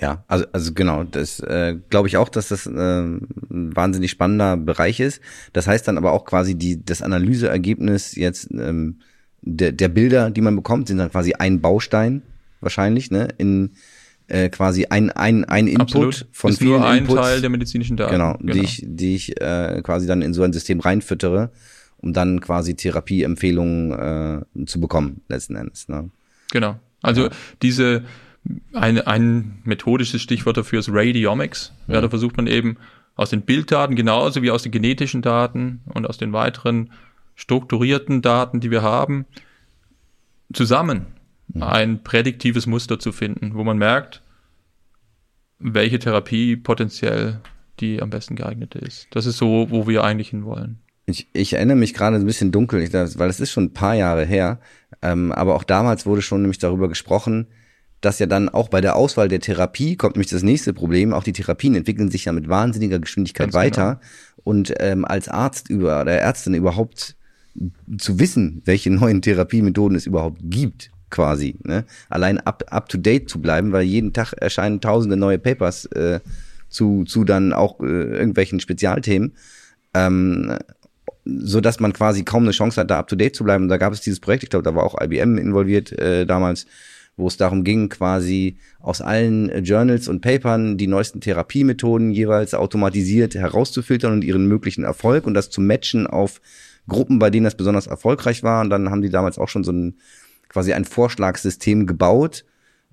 Ja, 0.00 0.24
also, 0.26 0.46
also 0.52 0.72
genau, 0.72 1.04
das 1.04 1.40
äh, 1.40 1.76
glaube 1.90 2.08
ich 2.08 2.16
auch, 2.16 2.28
dass 2.28 2.48
das 2.48 2.66
äh, 2.66 2.70
ein 2.70 3.76
wahnsinnig 3.76 4.10
spannender 4.10 4.56
Bereich 4.56 5.00
ist. 5.00 5.20
Das 5.52 5.66
heißt 5.66 5.86
dann 5.86 5.98
aber 5.98 6.12
auch 6.12 6.24
quasi 6.24 6.54
die, 6.54 6.82
das 6.82 7.02
Analyseergebnis 7.02 8.14
jetzt 8.14 8.50
ähm, 8.52 9.00
der, 9.42 9.72
der 9.72 9.88
Bilder, 9.88 10.30
die 10.30 10.40
man 10.40 10.56
bekommt, 10.56 10.88
sind 10.88 10.98
dann 10.98 11.10
quasi 11.10 11.34
ein 11.34 11.60
Baustein 11.60 12.22
wahrscheinlich, 12.60 13.10
ne, 13.10 13.28
in 13.38 13.72
äh, 14.28 14.48
quasi 14.48 14.86
ein, 14.86 15.10
ein, 15.10 15.44
ein 15.44 15.66
Input 15.66 15.82
Absolut. 15.82 16.26
von 16.32 16.52
ist 16.52 16.58
vielen 16.58 16.70
nur 16.70 16.86
ein 16.86 16.98
Inputs, 16.98 17.20
Teil 17.20 17.40
der 17.40 17.50
medizinischen 17.50 17.96
Daten. 17.96 18.12
Genau, 18.12 18.36
genau. 18.38 18.52
die 18.52 18.60
ich, 18.60 18.82
die 18.86 19.14
ich 19.14 19.40
äh, 19.40 19.82
quasi 19.82 20.06
dann 20.06 20.22
in 20.22 20.32
so 20.32 20.42
ein 20.42 20.52
System 20.52 20.80
reinfüttere, 20.80 21.50
um 21.98 22.12
dann 22.12 22.40
quasi 22.40 22.74
Therapieempfehlungen 22.74 24.44
äh, 24.56 24.64
zu 24.66 24.80
bekommen, 24.80 25.20
letzten 25.28 25.56
Endes. 25.56 25.88
Ne? 25.88 26.10
Genau. 26.50 26.78
Also 27.02 27.24
ja. 27.24 27.30
diese 27.60 28.04
ein, 28.72 29.00
ein 29.00 29.60
methodisches 29.64 30.22
Stichwort 30.22 30.56
dafür 30.56 30.80
ist 30.80 30.90
Radiomics. 30.92 31.72
Ja. 31.86 31.94
ja, 31.94 32.00
da 32.00 32.08
versucht 32.08 32.36
man 32.36 32.46
eben 32.46 32.76
aus 33.14 33.30
den 33.30 33.42
Bilddaten 33.42 33.94
genauso 33.96 34.42
wie 34.42 34.50
aus 34.50 34.62
den 34.62 34.72
genetischen 34.72 35.22
Daten 35.22 35.80
und 35.86 36.06
aus 36.06 36.18
den 36.18 36.32
weiteren 36.32 36.90
strukturierten 37.34 38.22
Daten, 38.22 38.60
die 38.60 38.70
wir 38.70 38.82
haben, 38.82 39.26
zusammen 40.52 41.06
mhm. 41.48 41.62
ein 41.62 42.02
prädiktives 42.02 42.66
Muster 42.66 42.98
zu 42.98 43.12
finden, 43.12 43.54
wo 43.54 43.64
man 43.64 43.78
merkt, 43.78 44.22
welche 45.58 45.98
Therapie 45.98 46.56
potenziell 46.56 47.40
die 47.80 48.02
am 48.02 48.10
besten 48.10 48.36
geeignete 48.36 48.78
ist. 48.78 49.08
Das 49.10 49.26
ist 49.26 49.38
so, 49.38 49.70
wo 49.70 49.86
wir 49.86 50.04
eigentlich 50.04 50.30
hinwollen. 50.30 50.78
Ich, 51.06 51.28
ich 51.32 51.54
erinnere 51.54 51.76
mich 51.76 51.94
gerade 51.94 52.16
ein 52.16 52.26
bisschen 52.26 52.52
dunkel, 52.52 52.80
weil 52.92 53.30
es 53.30 53.40
ist 53.40 53.50
schon 53.50 53.64
ein 53.64 53.72
paar 53.72 53.94
Jahre 53.94 54.24
her, 54.24 54.60
ähm, 55.00 55.32
aber 55.32 55.54
auch 55.54 55.64
damals 55.64 56.06
wurde 56.06 56.22
schon 56.22 56.42
nämlich 56.42 56.58
darüber 56.58 56.88
gesprochen, 56.88 57.48
dass 58.02 58.18
ja 58.18 58.26
dann 58.26 58.48
auch 58.48 58.68
bei 58.68 58.80
der 58.80 58.96
Auswahl 58.96 59.28
der 59.28 59.40
Therapie 59.40 59.96
kommt 59.96 60.16
nämlich 60.16 60.30
das 60.30 60.42
nächste 60.42 60.74
Problem. 60.74 61.14
Auch 61.14 61.22
die 61.22 61.32
Therapien 61.32 61.74
entwickeln 61.74 62.10
sich 62.10 62.26
ja 62.26 62.32
mit 62.32 62.48
wahnsinniger 62.48 62.98
Geschwindigkeit 62.98 63.46
Ganz 63.46 63.54
weiter. 63.54 64.00
Genau. 64.00 64.42
Und 64.44 64.74
ähm, 64.80 65.04
als 65.04 65.28
Arzt 65.28 65.70
über 65.70 66.02
oder 66.02 66.12
Ärztin 66.12 66.54
überhaupt 66.54 67.16
zu 67.96 68.18
wissen, 68.18 68.60
welche 68.64 68.90
neuen 68.90 69.22
Therapiemethoden 69.22 69.96
es 69.96 70.06
überhaupt 70.06 70.40
gibt, 70.42 70.90
quasi. 71.10 71.54
Ne? 71.62 71.84
Allein 72.10 72.40
up, 72.40 72.64
up 72.70 72.88
to 72.88 72.98
date 72.98 73.28
zu 73.28 73.40
bleiben, 73.40 73.70
weil 73.70 73.82
jeden 73.82 74.12
Tag 74.12 74.32
erscheinen 74.32 74.80
tausende 74.80 75.16
neue 75.16 75.38
Papers 75.38 75.86
äh, 75.86 76.18
zu, 76.68 77.04
zu 77.04 77.22
dann 77.22 77.52
auch 77.52 77.80
äh, 77.80 77.84
irgendwelchen 77.84 78.58
Spezialthemen. 78.58 79.32
Ähm, 79.94 80.58
so 81.24 81.60
dass 81.60 81.78
man 81.78 81.92
quasi 81.92 82.24
kaum 82.24 82.42
eine 82.42 82.50
Chance 82.50 82.80
hat, 82.80 82.90
da 82.90 82.98
up 82.98 83.06
to 83.06 83.14
date 83.14 83.36
zu 83.36 83.44
bleiben. 83.44 83.64
Und 83.64 83.68
da 83.68 83.76
gab 83.76 83.92
es 83.92 84.00
dieses 84.00 84.18
Projekt, 84.18 84.42
ich 84.42 84.50
glaube, 84.50 84.64
da 84.64 84.74
war 84.74 84.82
auch 84.82 85.00
IBM 85.00 85.38
involviert 85.38 85.92
äh, 85.92 86.26
damals, 86.26 86.66
wo 87.16 87.28
es 87.28 87.36
darum 87.36 87.64
ging, 87.64 87.88
quasi 87.88 88.56
aus 88.80 89.00
allen 89.00 89.50
äh, 89.50 89.58
Journals 89.58 90.08
und 90.08 90.20
Papern 90.20 90.78
die 90.78 90.86
neuesten 90.86 91.20
Therapiemethoden 91.20 92.10
jeweils 92.10 92.54
automatisiert 92.54 93.34
herauszufiltern 93.34 94.12
und 94.12 94.24
ihren 94.24 94.46
möglichen 94.46 94.84
Erfolg 94.84 95.26
und 95.26 95.34
das 95.34 95.50
zu 95.50 95.60
matchen 95.60 96.06
auf 96.06 96.40
Gruppen, 96.88 97.18
bei 97.18 97.30
denen 97.30 97.44
das 97.44 97.56
besonders 97.56 97.86
erfolgreich 97.86 98.42
war. 98.42 98.62
Und 98.62 98.70
dann 98.70 98.90
haben 98.90 99.02
die 99.02 99.10
damals 99.10 99.38
auch 99.38 99.48
schon 99.48 99.64
so 99.64 99.72
ein 99.72 99.96
quasi 100.48 100.72
ein 100.72 100.84
Vorschlagssystem 100.84 101.86
gebaut, 101.86 102.44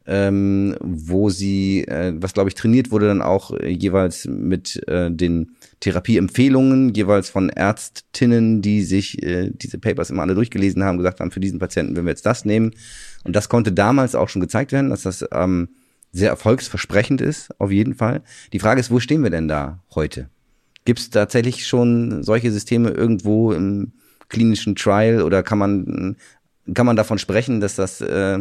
ähm, 0.06 0.76
wo 0.80 1.30
sie, 1.30 1.84
äh, 1.88 2.14
was 2.16 2.34
glaube 2.34 2.50
ich 2.50 2.56
trainiert 2.56 2.90
wurde, 2.90 3.08
dann 3.08 3.22
auch 3.22 3.52
äh, 3.52 3.70
jeweils 3.70 4.26
mit 4.26 4.82
äh, 4.88 5.12
den 5.12 5.52
Therapieempfehlungen, 5.82 6.94
jeweils 6.94 7.30
von 7.30 7.50
Ärztinnen, 7.50 8.62
die 8.62 8.82
sich 8.82 9.22
äh, 9.22 9.52
diese 9.54 9.78
Papers 9.78 10.10
immer 10.10 10.24
alle 10.24 10.36
durchgelesen 10.36 10.84
haben, 10.84 10.98
gesagt 10.98 11.20
haben, 11.20 11.32
für 11.32 11.40
diesen 11.40 11.60
Patienten 11.60 11.96
wenn 11.96 12.06
wir 12.06 12.12
jetzt 12.12 12.26
das 12.26 12.46
nehmen. 12.46 12.72
Und 13.30 13.36
das 13.36 13.48
konnte 13.48 13.72
damals 13.72 14.16
auch 14.16 14.28
schon 14.28 14.42
gezeigt 14.42 14.72
werden, 14.72 14.90
dass 14.90 15.04
das 15.04 15.24
ähm, 15.32 15.70
sehr 16.12 16.32
erfolgsversprechend 16.32 17.22
ist, 17.22 17.52
auf 17.62 17.70
jeden 17.70 17.94
Fall. 17.94 18.24
Die 18.54 18.60
Frage 18.60 18.80
ist, 18.80 18.90
wo 18.90 19.00
stehen 19.00 19.22
wir 19.22 19.30
denn 19.30 19.48
da 19.48 19.84
heute? 19.94 20.32
Gibt 20.84 20.98
es 20.98 21.12
tatsächlich 21.12 21.68
schon 21.68 22.24
solche 22.24 22.52
Systeme 22.52 22.90
irgendwo 22.90 23.52
im 23.52 23.92
klinischen 24.30 24.76
Trial 24.76 25.22
oder 25.22 25.44
kann 25.44 25.60
man, 25.60 26.18
kann 26.74 26.88
man 26.88 26.96
davon 26.96 27.20
sprechen, 27.20 27.62
dass 27.62 27.76
das 27.76 28.02
äh, 28.02 28.40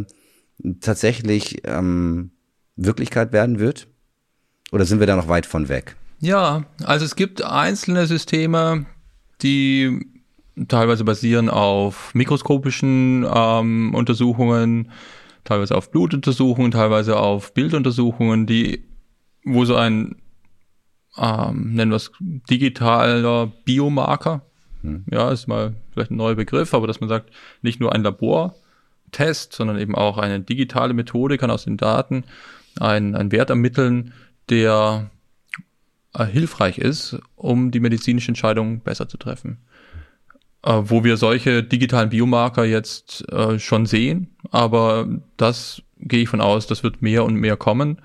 tatsächlich 0.81 1.61
ähm, 1.65 2.31
Wirklichkeit 2.77 3.31
werden 3.31 3.59
wird? 3.59 3.89
Oder 4.73 4.87
sind 4.87 5.01
wir 5.01 5.07
da 5.07 5.17
noch 5.17 5.29
weit 5.29 5.45
von 5.45 5.69
weg? 5.69 5.97
Ja, 6.19 6.65
also 6.83 7.05
es 7.05 7.15
gibt 7.15 7.43
einzelne 7.43 8.07
Systeme, 8.07 8.87
die 9.43 10.18
teilweise 10.67 11.05
basieren 11.05 11.49
auf 11.49 12.15
mikroskopischen 12.15 13.27
ähm, 13.33 13.95
Untersuchungen, 13.95 14.91
teilweise 15.45 15.77
auf 15.77 15.91
Blutuntersuchungen, 15.91 16.73
teilweise 16.73 17.19
auf 17.19 17.55
Bilduntersuchungen, 17.55 18.47
die, 18.47 18.85
wo 19.45 19.65
so 19.65 19.77
ein, 19.77 20.17
ähm, 21.17 21.75
nennen 21.75 21.91
wir 21.91 21.97
es 21.97 22.13
digitaler 22.21 23.47
Biomarker, 23.65 24.43
hm. 24.83 25.05
ja, 25.11 25.31
ist 25.31 25.47
mal 25.47 25.75
vielleicht 25.93 26.11
ein 26.11 26.17
neuer 26.17 26.35
Begriff, 26.35 26.75
aber 26.75 26.87
dass 26.87 27.01
man 27.01 27.09
sagt, 27.09 27.31
nicht 27.63 27.81
nur 27.81 27.95
ein 27.95 28.03
Labortest, 28.03 29.53
sondern 29.53 29.79
eben 29.79 29.95
auch 29.95 30.19
eine 30.19 30.41
digitale 30.41 30.95
Methode 30.95 31.39
kann 31.39 31.51
aus 31.51 31.65
den 31.65 31.77
Daten 31.77 32.25
einen, 32.81 33.15
einen 33.15 33.33
Wert 33.33 33.51
ermitteln, 33.51 34.13
der 34.51 35.11
äh, 36.15 36.25
hilfreich 36.25 36.79
ist, 36.79 37.19
um 37.37 37.71
die 37.71 37.81
medizinische 37.81 38.29
Entscheidung 38.29 38.81
besser 38.81 39.09
zu 39.09 39.17
treffen 39.17 39.59
äh, 40.65 40.83
wo 40.85 41.05
wir 41.05 41.17
solche 41.17 41.63
digitalen 41.63 42.11
Biomarker 42.11 42.65
jetzt 42.65 43.31
äh, 43.31 43.59
schon 43.59 43.87
sehen, 43.87 44.37
aber 44.51 45.09
das 45.37 45.83
gehe 45.99 46.23
ich 46.23 46.29
von 46.29 46.41
aus, 46.41 46.67
das 46.67 46.83
wird 46.83 47.03
mehr 47.03 47.25
und 47.25 47.35
mehr 47.35 47.57
kommen. 47.57 48.01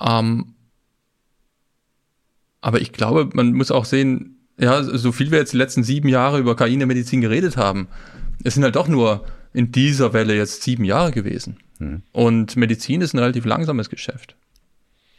Ähm, 0.00 0.54
aber 2.60 2.80
ich 2.80 2.92
glaube, 2.92 3.30
man 3.34 3.52
muss 3.52 3.70
auch 3.70 3.84
sehen, 3.84 4.38
ja, 4.58 4.82
so 4.82 5.12
viel 5.12 5.30
wir 5.30 5.38
jetzt 5.38 5.52
die 5.52 5.58
letzten 5.58 5.82
sieben 5.82 6.08
Jahre 6.08 6.38
über 6.38 6.56
KI 6.56 6.74
in 6.74 6.80
der 6.80 6.86
Medizin 6.86 7.20
geredet 7.20 7.56
haben, 7.56 7.88
es 8.44 8.54
sind 8.54 8.62
halt 8.62 8.76
doch 8.76 8.88
nur 8.88 9.24
in 9.52 9.72
dieser 9.72 10.12
Welle 10.12 10.36
jetzt 10.36 10.62
sieben 10.62 10.84
Jahre 10.84 11.10
gewesen. 11.10 11.58
Hm. 11.78 12.02
Und 12.12 12.56
Medizin 12.56 13.00
ist 13.00 13.14
ein 13.14 13.18
relativ 13.18 13.44
langsames 13.44 13.90
Geschäft. 13.90 14.36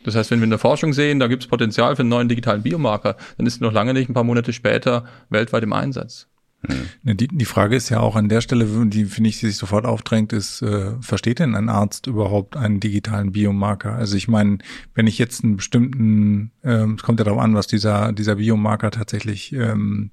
Das 0.04 0.16
heißt, 0.16 0.32
wenn 0.32 0.40
wir 0.40 0.46
in 0.46 0.50
der 0.50 0.60
Forschung 0.60 0.94
sehen, 0.94 1.20
da 1.20 1.28
gibt 1.28 1.44
es 1.44 1.50
Potenzial 1.50 1.96
für 1.96 2.02
einen 2.02 2.10
neuen 2.10 2.30
digitalen 2.30 2.64
Biomarker, 2.64 3.16
dann 3.38 3.46
ist 3.46 3.62
noch 3.62 3.74
lange 3.74 3.94
nicht 3.94 4.10
ein 4.10 4.14
paar 4.14 4.24
Monate 4.24 4.54
später 4.54 5.06
weltweit 5.30 5.64
im 5.64 5.74
Einsatz. 5.74 6.28
Hm. 6.66 7.18
Die, 7.18 7.28
die 7.28 7.46
Frage 7.46 7.76
ist 7.76 7.90
ja 7.90 8.00
auch 8.00 8.16
an 8.16 8.30
der 8.30 8.42
Stelle, 8.42 8.66
die 8.88 9.06
finde 9.06 9.30
ich, 9.30 9.40
die 9.40 9.48
sich 9.48 9.58
sofort 9.58 9.86
aufdrängt, 9.86 10.32
ist, 10.32 10.62
äh, 10.62 10.92
versteht 11.02 11.40
denn 11.40 11.56
ein 11.56 11.70
Arzt 11.70 12.08
überhaupt 12.08 12.56
einen 12.56 12.80
digitalen 12.80 13.34
Biomarker? 13.34 13.94
Also 13.94 14.16
ich 14.16 14.28
meine, 14.28 14.60
wenn 14.96 15.08
ich 15.08 15.18
jetzt 15.18 15.44
einen 15.44 15.58
bestimmten, 15.58 16.52
äh, 16.62 16.86
es 16.96 17.04
kommt 17.04 17.20
ja 17.20 17.26
darauf 17.26 17.42
an, 17.42 17.56
was 17.56 17.68
dieser, 17.68 18.14
dieser 18.14 18.36
Biomarker 18.36 18.92
tatsächlich 18.92 19.52
ähm, 19.54 20.12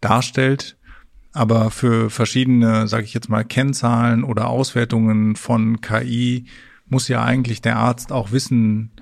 darstellt, 0.00 0.76
aber 1.32 1.70
für 1.70 2.10
verschiedene, 2.10 2.88
sage 2.88 3.04
ich 3.04 3.14
jetzt 3.14 3.28
mal, 3.28 3.44
Kennzahlen 3.44 4.24
oder 4.24 4.48
Auswertungen 4.48 5.36
von 5.36 5.80
KI 5.80 6.46
muss 6.88 7.08
ja 7.08 7.22
eigentlich 7.24 7.62
der 7.62 7.76
Arzt 7.76 8.12
auch 8.12 8.32
wissen, 8.32 8.92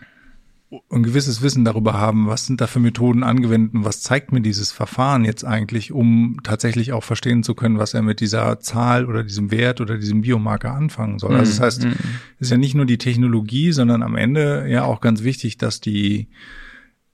ein 0.91 1.03
gewisses 1.03 1.43
Wissen 1.43 1.64
darüber 1.64 1.95
haben, 1.95 2.29
was 2.29 2.47
sind 2.47 2.61
da 2.61 2.66
für 2.66 2.81
Methoden 2.81 3.22
angewendet 3.22 3.75
und 3.75 3.85
was 3.85 4.01
zeigt 4.01 4.33
mir 4.33 4.41
dieses 4.41 4.72
Verfahren 4.72 5.25
jetzt 5.25 5.45
eigentlich, 5.45 5.93
um 5.93 6.39
tatsächlich 6.43 6.93
auch 6.93 7.05
verstehen 7.05 7.43
zu 7.43 7.55
können, 7.55 7.79
was 7.79 7.95
er 7.95 8.03
mit 8.03 8.20
dieser 8.20 8.61
Zahl 8.61 9.07
oder 9.07 9.22
diesem 9.22 9.51
Wert 9.51 9.81
oder 9.81 9.99
diesem 9.99 10.22
Biomarker 10.22 10.72
anfangen 10.72 11.18
soll. 11.18 11.35
Also 11.37 11.51
das 11.51 11.59
mhm. 11.59 11.64
heißt, 11.64 11.85
es 11.85 12.47
ist 12.47 12.51
ja 12.51 12.57
nicht 12.57 12.75
nur 12.75 12.87
die 12.87 12.99
Technologie, 12.99 13.72
sondern 13.72 14.03
am 14.03 14.16
Ende 14.16 14.66
ja 14.68 14.85
auch 14.85 15.01
ganz 15.01 15.22
wichtig, 15.22 15.59
dass 15.59 15.81
die 15.81 16.29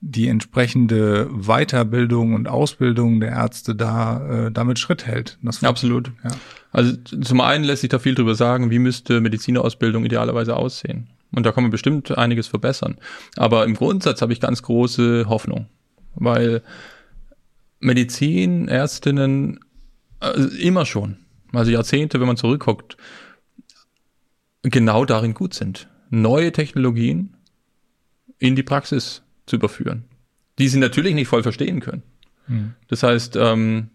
die 0.03 0.29
entsprechende 0.29 1.29
Weiterbildung 1.31 2.33
und 2.33 2.49
Ausbildung 2.49 3.21
der 3.21 3.33
Ärzte 3.33 3.75
da 3.75 4.47
äh, 4.47 4.51
damit 4.51 4.79
Schritt 4.79 5.07
hält. 5.07 5.39
Das 5.43 5.63
Absolut. 5.63 6.11
Ja. 6.25 6.31
Also 6.73 6.97
zum 6.97 7.41
einen 7.43 7.65
lässt 7.65 7.83
sich 7.83 7.91
da 7.91 7.99
viel 7.99 8.15
drüber 8.15 8.35
sagen, 8.35 8.71
wie 8.71 8.79
müsste 8.79 9.21
Medizinerausbildung 9.21 10.05
idealerweise 10.05 10.57
aussehen. 10.57 11.09
Und 11.33 11.47
da 11.47 11.53
kann 11.53 11.65
man 11.65 11.71
bestimmt 11.71 12.17
einiges 12.17 12.49
verbessern. 12.49 12.97
Aber 13.37 13.65
im 13.65 13.75
Grundsatz 13.75 14.21
habe 14.23 14.33
ich 14.33 14.41
ganz 14.41 14.63
große 14.63 15.27
Hoffnung, 15.29 15.67
weil 16.15 16.63
Medizin, 17.79 18.69
Ärztinnen 18.69 19.61
also 20.21 20.49
immer 20.57 20.87
schon, 20.87 21.17
also 21.53 21.71
Jahrzehnte, 21.71 22.21
wenn 22.21 22.27
man 22.27 22.37
zurückguckt, 22.37 22.97
genau 24.63 25.05
darin 25.05 25.35
gut 25.35 25.55
sind, 25.55 25.89
neue 26.11 26.53
Technologien 26.53 27.37
in 28.39 28.55
die 28.55 28.63
Praxis 28.63 29.23
zu 29.47 29.57
überführen, 29.57 30.05
die 30.59 30.69
sie 30.69 30.79
natürlich 30.79 31.15
nicht 31.15 31.29
voll 31.29 31.43
verstehen 31.43 31.81
können. 31.81 32.03
Mhm. 32.47 32.75
Das 32.89 33.03
heißt, 33.03 33.37
ähm, 33.37 33.89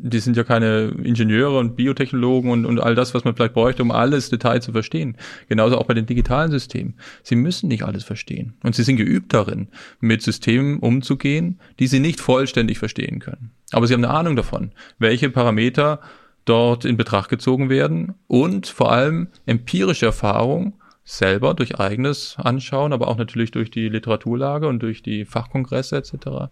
die 0.00 0.20
sind 0.20 0.36
ja 0.36 0.44
keine 0.44 0.94
Ingenieure 1.02 1.58
und 1.58 1.74
Biotechnologen 1.74 2.52
und, 2.52 2.64
und 2.64 2.78
all 2.78 2.94
das, 2.94 3.14
was 3.14 3.24
man 3.24 3.34
vielleicht 3.34 3.54
bräuchte, 3.54 3.82
um 3.82 3.90
alles 3.90 4.30
Detail 4.30 4.62
zu 4.62 4.70
verstehen. 4.70 5.16
Genauso 5.48 5.76
auch 5.76 5.86
bei 5.86 5.94
den 5.94 6.06
digitalen 6.06 6.52
Systemen. 6.52 6.94
Sie 7.24 7.34
müssen 7.34 7.68
nicht 7.68 7.82
alles 7.82 8.04
verstehen. 8.04 8.54
Und 8.62 8.76
sie 8.76 8.84
sind 8.84 8.96
geübt 8.96 9.34
darin, 9.34 9.68
mit 9.98 10.22
Systemen 10.22 10.78
umzugehen, 10.78 11.58
die 11.80 11.88
sie 11.88 11.98
nicht 11.98 12.20
vollständig 12.20 12.78
verstehen 12.78 13.18
können. 13.18 13.50
Aber 13.72 13.88
sie 13.88 13.94
haben 13.94 14.04
eine 14.04 14.14
Ahnung 14.14 14.36
davon, 14.36 14.70
welche 15.00 15.30
Parameter 15.30 16.00
dort 16.44 16.84
in 16.84 16.96
Betracht 16.96 17.28
gezogen 17.28 17.68
werden 17.68 18.14
und 18.28 18.68
vor 18.68 18.92
allem 18.92 19.28
empirische 19.46 20.06
Erfahrung 20.06 20.74
selber 21.04 21.54
durch 21.54 21.80
eigenes 21.80 22.36
Anschauen, 22.38 22.92
aber 22.92 23.08
auch 23.08 23.16
natürlich 23.16 23.50
durch 23.50 23.70
die 23.70 23.88
Literaturlage 23.88 24.68
und 24.68 24.80
durch 24.80 25.02
die 25.02 25.24
Fachkongresse 25.24 25.96
etc 25.96 26.50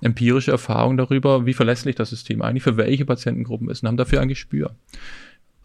empirische 0.00 0.50
Erfahrung 0.50 0.96
darüber, 0.96 1.46
wie 1.46 1.54
verlässlich 1.54 1.96
das 1.96 2.10
System 2.10 2.42
eigentlich 2.42 2.62
für 2.62 2.76
welche 2.76 3.04
Patientengruppen 3.04 3.70
ist 3.70 3.82
und 3.82 3.88
haben 3.88 3.96
dafür 3.96 4.20
ein 4.20 4.28
Gespür. 4.28 4.74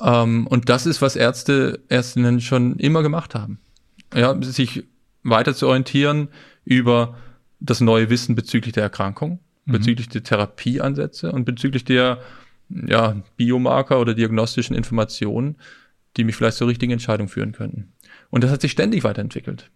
Ähm, 0.02 0.48
und 0.48 0.70
das 0.70 0.86
ist, 0.86 1.02
was 1.02 1.16
Ärzte, 1.16 1.80
Ärztinnen 1.90 2.42
schon 2.42 2.78
immer 2.78 3.04
gemacht 3.04 3.36
haben. 3.36 3.60
Ja, 4.14 4.42
sich 4.42 4.84
weiter 5.24 5.54
zu 5.54 5.68
orientieren 5.68 6.30
über 6.66 7.16
das 7.60 7.82
neue 7.82 8.10
Wissen 8.10 8.36
bezüglich 8.36 8.74
der 8.74 8.84
Erkrankung, 8.84 9.40
mhm. 9.66 9.72
bezüglich 9.72 10.10
der 10.10 10.24
Therapieansätze 10.24 11.32
und 11.32 11.46
bezüglich 11.46 11.86
der 11.86 12.20
ja, 12.70 13.22
Biomarker 13.38 14.00
oder 14.00 14.14
diagnostischen 14.14 14.76
Informationen, 14.76 15.58
die 16.18 16.24
mich 16.24 16.36
vielleicht 16.36 16.58
zur 16.58 16.68
richtigen 16.68 16.92
Entscheidung 16.92 17.28
führen 17.28 17.52
könnten. 17.52 17.94
Und 18.30 18.44
das 18.44 18.52
hat 18.52 18.62
sich 18.62 18.72
ständig 18.72 19.04
weiterentwickelt. 19.04 19.70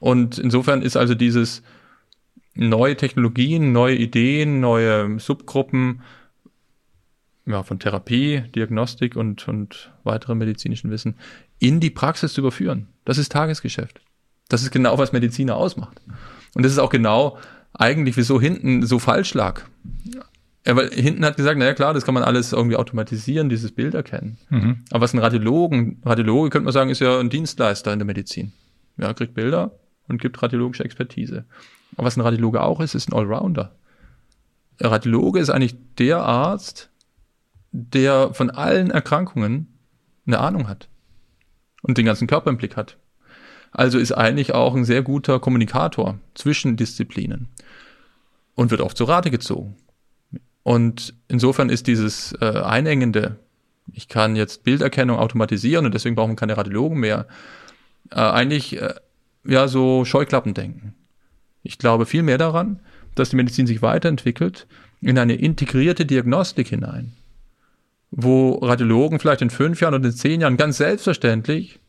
Und 0.00 0.38
insofern 0.38 0.82
ist 0.82 0.96
also 0.96 1.14
dieses 1.14 1.62
neue 2.54 2.96
Technologien, 2.96 3.72
neue 3.72 3.96
Ideen, 3.96 4.60
neue 4.60 5.18
Subgruppen 5.18 6.02
ja, 7.46 7.62
von 7.62 7.78
Therapie, 7.78 8.44
Diagnostik 8.54 9.16
und, 9.16 9.48
und 9.48 9.92
weiterem 10.04 10.38
medizinischen 10.38 10.90
Wissen 10.90 11.16
in 11.58 11.80
die 11.80 11.90
Praxis 11.90 12.32
zu 12.34 12.40
überführen. 12.40 12.88
Das 13.04 13.18
ist 13.18 13.32
Tagesgeschäft. 13.32 14.00
Das 14.48 14.62
ist 14.62 14.70
genau, 14.70 14.98
was 14.98 15.12
Mediziner 15.12 15.56
ausmacht. 15.56 16.00
Und 16.54 16.64
das 16.64 16.72
ist 16.72 16.78
auch 16.78 16.90
genau 16.90 17.38
eigentlich, 17.72 18.16
wieso 18.16 18.40
hinten 18.40 18.86
so 18.86 18.98
falsch 18.98 19.34
lag. 19.34 19.62
Ja, 20.66 20.76
weil 20.76 20.90
hinten 20.90 21.24
hat 21.24 21.36
gesagt, 21.36 21.58
naja 21.58 21.74
klar, 21.74 21.94
das 21.94 22.04
kann 22.04 22.14
man 22.14 22.22
alles 22.22 22.52
irgendwie 22.52 22.76
automatisieren, 22.76 23.48
dieses 23.48 23.72
Bild 23.72 23.94
erkennen. 23.94 24.38
Mhm. 24.50 24.84
Aber 24.90 25.00
was 25.00 25.14
ein 25.14 25.18
Radiologen, 25.18 26.00
Radiologe 26.04 26.50
könnte 26.50 26.64
man 26.64 26.72
sagen, 26.72 26.90
ist 26.90 27.00
ja 27.00 27.18
ein 27.18 27.30
Dienstleister 27.30 27.92
in 27.92 27.98
der 27.98 28.06
Medizin. 28.06 28.52
Ja, 28.98 29.12
kriegt 29.14 29.34
Bilder 29.34 29.72
und 30.06 30.20
gibt 30.20 30.40
radiologische 30.42 30.84
Expertise. 30.84 31.44
Aber 31.96 32.06
was 32.06 32.16
ein 32.16 32.22
Radiologe 32.22 32.62
auch 32.62 32.80
ist, 32.80 32.94
ist 32.94 33.08
ein 33.08 33.14
Allrounder. 33.14 33.74
Der 34.80 34.90
Radiologe 34.90 35.40
ist 35.40 35.50
eigentlich 35.50 35.76
der 35.98 36.22
Arzt, 36.22 36.90
der 37.70 38.34
von 38.34 38.50
allen 38.50 38.90
Erkrankungen 38.90 39.68
eine 40.26 40.38
Ahnung 40.38 40.68
hat 40.68 40.88
und 41.82 41.98
den 41.98 42.06
ganzen 42.06 42.26
Körper 42.26 42.50
im 42.50 42.56
Blick 42.56 42.76
hat. 42.76 42.96
Also 43.70 43.98
ist 43.98 44.12
eigentlich 44.12 44.54
auch 44.54 44.74
ein 44.74 44.84
sehr 44.84 45.02
guter 45.02 45.40
Kommunikator 45.40 46.18
zwischen 46.34 46.76
Disziplinen 46.76 47.48
und 48.54 48.70
wird 48.70 48.82
oft 48.82 48.96
zu 48.96 49.04
Rate 49.04 49.30
gezogen. 49.30 49.76
Und 50.62 51.14
insofern 51.28 51.70
ist 51.70 51.86
dieses 51.86 52.32
äh, 52.40 52.60
einengende, 52.60 53.38
ich 53.92 54.08
kann 54.08 54.36
jetzt 54.36 54.62
Bilderkennung 54.62 55.18
automatisieren 55.18 55.86
und 55.86 55.94
deswegen 55.94 56.14
brauchen 56.14 56.32
wir 56.32 56.36
keine 56.36 56.56
Radiologen 56.56 57.00
mehr, 57.00 57.26
äh, 58.10 58.16
eigentlich 58.16 58.80
äh, 58.80 58.94
ja 59.44 59.68
so 59.68 60.04
Scheuklappendenken. 60.04 60.94
Ich 61.62 61.78
glaube 61.78 62.06
viel 62.06 62.22
mehr 62.22 62.38
daran, 62.38 62.80
dass 63.14 63.30
die 63.30 63.36
Medizin 63.36 63.66
sich 63.66 63.82
weiterentwickelt 63.82 64.66
in 65.00 65.18
eine 65.18 65.34
integrierte 65.34 66.06
Diagnostik 66.06 66.68
hinein, 66.68 67.12
wo 68.10 68.54
Radiologen 68.54 69.18
vielleicht 69.18 69.42
in 69.42 69.50
fünf 69.50 69.80
Jahren 69.80 69.94
oder 69.94 70.06
in 70.06 70.12
zehn 70.12 70.40
Jahren 70.40 70.56
ganz 70.56 70.78
selbstverständlich 70.78 71.80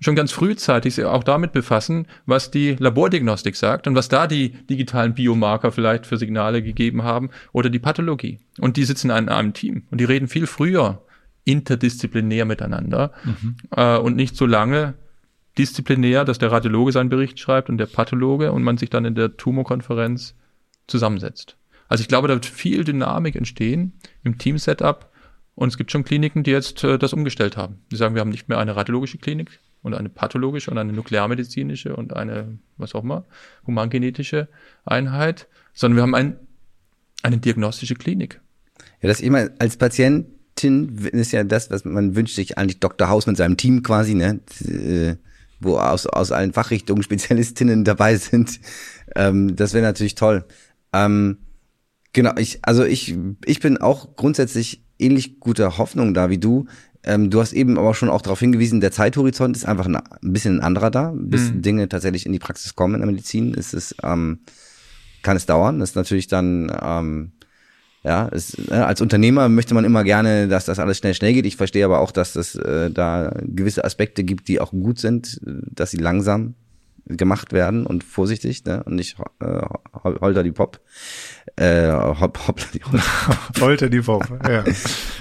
schon 0.00 0.14
ganz 0.14 0.32
frühzeitig 0.32 0.94
sich 0.94 1.04
auch 1.04 1.22
damit 1.22 1.52
befassen, 1.52 2.06
was 2.24 2.50
die 2.50 2.74
Labordiagnostik 2.78 3.54
sagt 3.54 3.86
und 3.86 3.94
was 3.94 4.08
da 4.08 4.26
die 4.26 4.50
digitalen 4.66 5.14
Biomarker 5.14 5.72
vielleicht 5.72 6.06
für 6.06 6.16
Signale 6.16 6.62
gegeben 6.62 7.02
haben 7.02 7.30
oder 7.52 7.68
die 7.68 7.78
Pathologie. 7.78 8.40
Und 8.58 8.76
die 8.78 8.84
sitzen 8.84 9.10
in 9.10 9.28
einem 9.28 9.52
Team 9.52 9.82
und 9.90 10.00
die 10.00 10.04
reden 10.04 10.28
viel 10.28 10.46
früher 10.46 11.02
interdisziplinär 11.44 12.44
miteinander 12.44 13.12
mhm. 13.24 13.56
äh, 13.76 13.98
und 13.98 14.16
nicht 14.16 14.36
so 14.36 14.46
lange 14.46 14.94
disziplinär, 15.60 16.24
dass 16.24 16.38
der 16.38 16.50
Radiologe 16.50 16.92
seinen 16.92 17.10
Bericht 17.10 17.38
schreibt 17.38 17.68
und 17.68 17.76
der 17.76 17.86
Pathologe 17.86 18.50
und 18.50 18.62
man 18.62 18.78
sich 18.78 18.88
dann 18.88 19.04
in 19.04 19.14
der 19.14 19.36
Tumorkonferenz 19.36 20.34
zusammensetzt. 20.86 21.56
Also 21.88 22.00
ich 22.00 22.08
glaube, 22.08 22.28
da 22.28 22.34
wird 22.34 22.46
viel 22.46 22.84
Dynamik 22.84 23.36
entstehen 23.36 23.92
im 24.24 24.38
Team-Setup 24.38 25.10
und 25.54 25.68
es 25.68 25.76
gibt 25.76 25.92
schon 25.92 26.04
Kliniken, 26.04 26.44
die 26.44 26.50
jetzt 26.50 26.82
äh, 26.82 26.98
das 26.98 27.12
umgestellt 27.12 27.58
haben. 27.58 27.80
Die 27.92 27.96
sagen, 27.96 28.14
wir 28.14 28.20
haben 28.20 28.30
nicht 28.30 28.48
mehr 28.48 28.58
eine 28.58 28.74
radiologische 28.74 29.18
Klinik 29.18 29.60
und 29.82 29.94
eine 29.94 30.08
pathologische 30.08 30.70
und 30.70 30.78
eine 30.78 30.94
nuklearmedizinische 30.94 31.94
und 31.94 32.16
eine, 32.16 32.58
was 32.78 32.94
auch 32.94 33.02
immer, 33.02 33.24
humangenetische 33.66 34.48
Einheit, 34.86 35.46
sondern 35.74 35.96
wir 35.96 36.02
haben 36.02 36.14
ein, 36.14 36.36
eine 37.22 37.36
diagnostische 37.36 37.96
Klinik. 37.96 38.40
Ja, 39.02 39.08
das 39.08 39.20
immer 39.20 39.50
als 39.58 39.76
Patientin 39.76 40.96
ist 41.12 41.32
ja 41.32 41.44
das, 41.44 41.70
was 41.70 41.84
man 41.84 42.16
wünscht 42.16 42.34
sich 42.34 42.56
eigentlich 42.56 42.80
Dr. 42.80 43.08
Haus 43.10 43.26
mit 43.26 43.36
seinem 43.36 43.58
Team 43.58 43.82
quasi, 43.82 44.14
ne? 44.14 44.40
Wo 45.60 45.78
aus, 45.78 46.06
aus 46.06 46.32
allen 46.32 46.52
Fachrichtungen 46.52 47.02
Spezialistinnen 47.02 47.84
dabei 47.84 48.16
sind. 48.16 48.60
Ähm, 49.14 49.56
das 49.56 49.72
wäre 49.74 49.84
natürlich 49.84 50.14
toll. 50.14 50.44
Ähm, 50.92 51.38
genau, 52.12 52.32
ich, 52.36 52.60
also 52.62 52.84
ich, 52.84 53.16
ich 53.44 53.60
bin 53.60 53.78
auch 53.78 54.16
grundsätzlich 54.16 54.84
ähnlich 54.98 55.40
guter 55.40 55.78
Hoffnung 55.78 56.14
da 56.14 56.30
wie 56.30 56.38
du. 56.38 56.66
Ähm, 57.02 57.30
du 57.30 57.40
hast 57.40 57.52
eben 57.52 57.78
aber 57.78 57.94
schon 57.94 58.10
auch 58.10 58.20
darauf 58.20 58.40
hingewiesen, 58.40 58.80
der 58.80 58.92
Zeithorizont 58.92 59.56
ist 59.56 59.64
einfach 59.64 59.86
ein, 59.86 59.96
ein 59.96 60.32
bisschen 60.32 60.58
ein 60.58 60.62
anderer 60.62 60.90
da, 60.90 61.14
bis 61.16 61.50
mhm. 61.50 61.62
Dinge 61.62 61.88
tatsächlich 61.88 62.26
in 62.26 62.32
die 62.32 62.38
Praxis 62.38 62.74
kommen 62.74 62.94
in 62.94 63.00
der 63.00 63.10
Medizin. 63.10 63.54
Ist 63.54 63.72
es, 63.72 63.94
ähm, 64.02 64.40
kann 65.22 65.36
es 65.36 65.46
dauern. 65.46 65.78
Das 65.78 65.90
ist 65.90 65.96
natürlich 65.96 66.26
dann 66.26 66.70
ähm, 66.82 67.32
ja, 68.02 68.28
es, 68.32 68.56
äh, 68.70 68.74
als 68.74 69.00
Unternehmer 69.00 69.48
möchte 69.48 69.74
man 69.74 69.84
immer 69.84 70.04
gerne, 70.04 70.48
dass 70.48 70.64
das 70.64 70.78
alles 70.78 70.98
schnell, 70.98 71.14
schnell 71.14 71.34
geht. 71.34 71.46
Ich 71.46 71.56
verstehe 71.56 71.84
aber 71.84 72.00
auch, 72.00 72.12
dass 72.12 72.34
es 72.34 72.54
äh, 72.54 72.90
da 72.90 73.34
gewisse 73.42 73.84
Aspekte 73.84 74.24
gibt, 74.24 74.48
die 74.48 74.60
auch 74.60 74.70
gut 74.70 74.98
sind, 74.98 75.40
dass 75.44 75.90
sie 75.90 75.98
langsam 75.98 76.54
gemacht 77.04 77.52
werden 77.52 77.86
und 77.86 78.04
vorsichtig, 78.04 78.64
ne? 78.64 78.82
Und 78.84 78.94
nicht 78.94 79.18
äh, 79.40 79.62
holter 80.04 80.42
die 80.42 80.52
Pop. 80.52 80.80
Äh, 81.56 81.90
hop, 81.90 82.38
hoppla 82.46 82.66
die 82.74 83.60
Holter 83.60 83.88
die 83.90 84.00
Pop, 84.00 84.26
ja. 84.48 84.64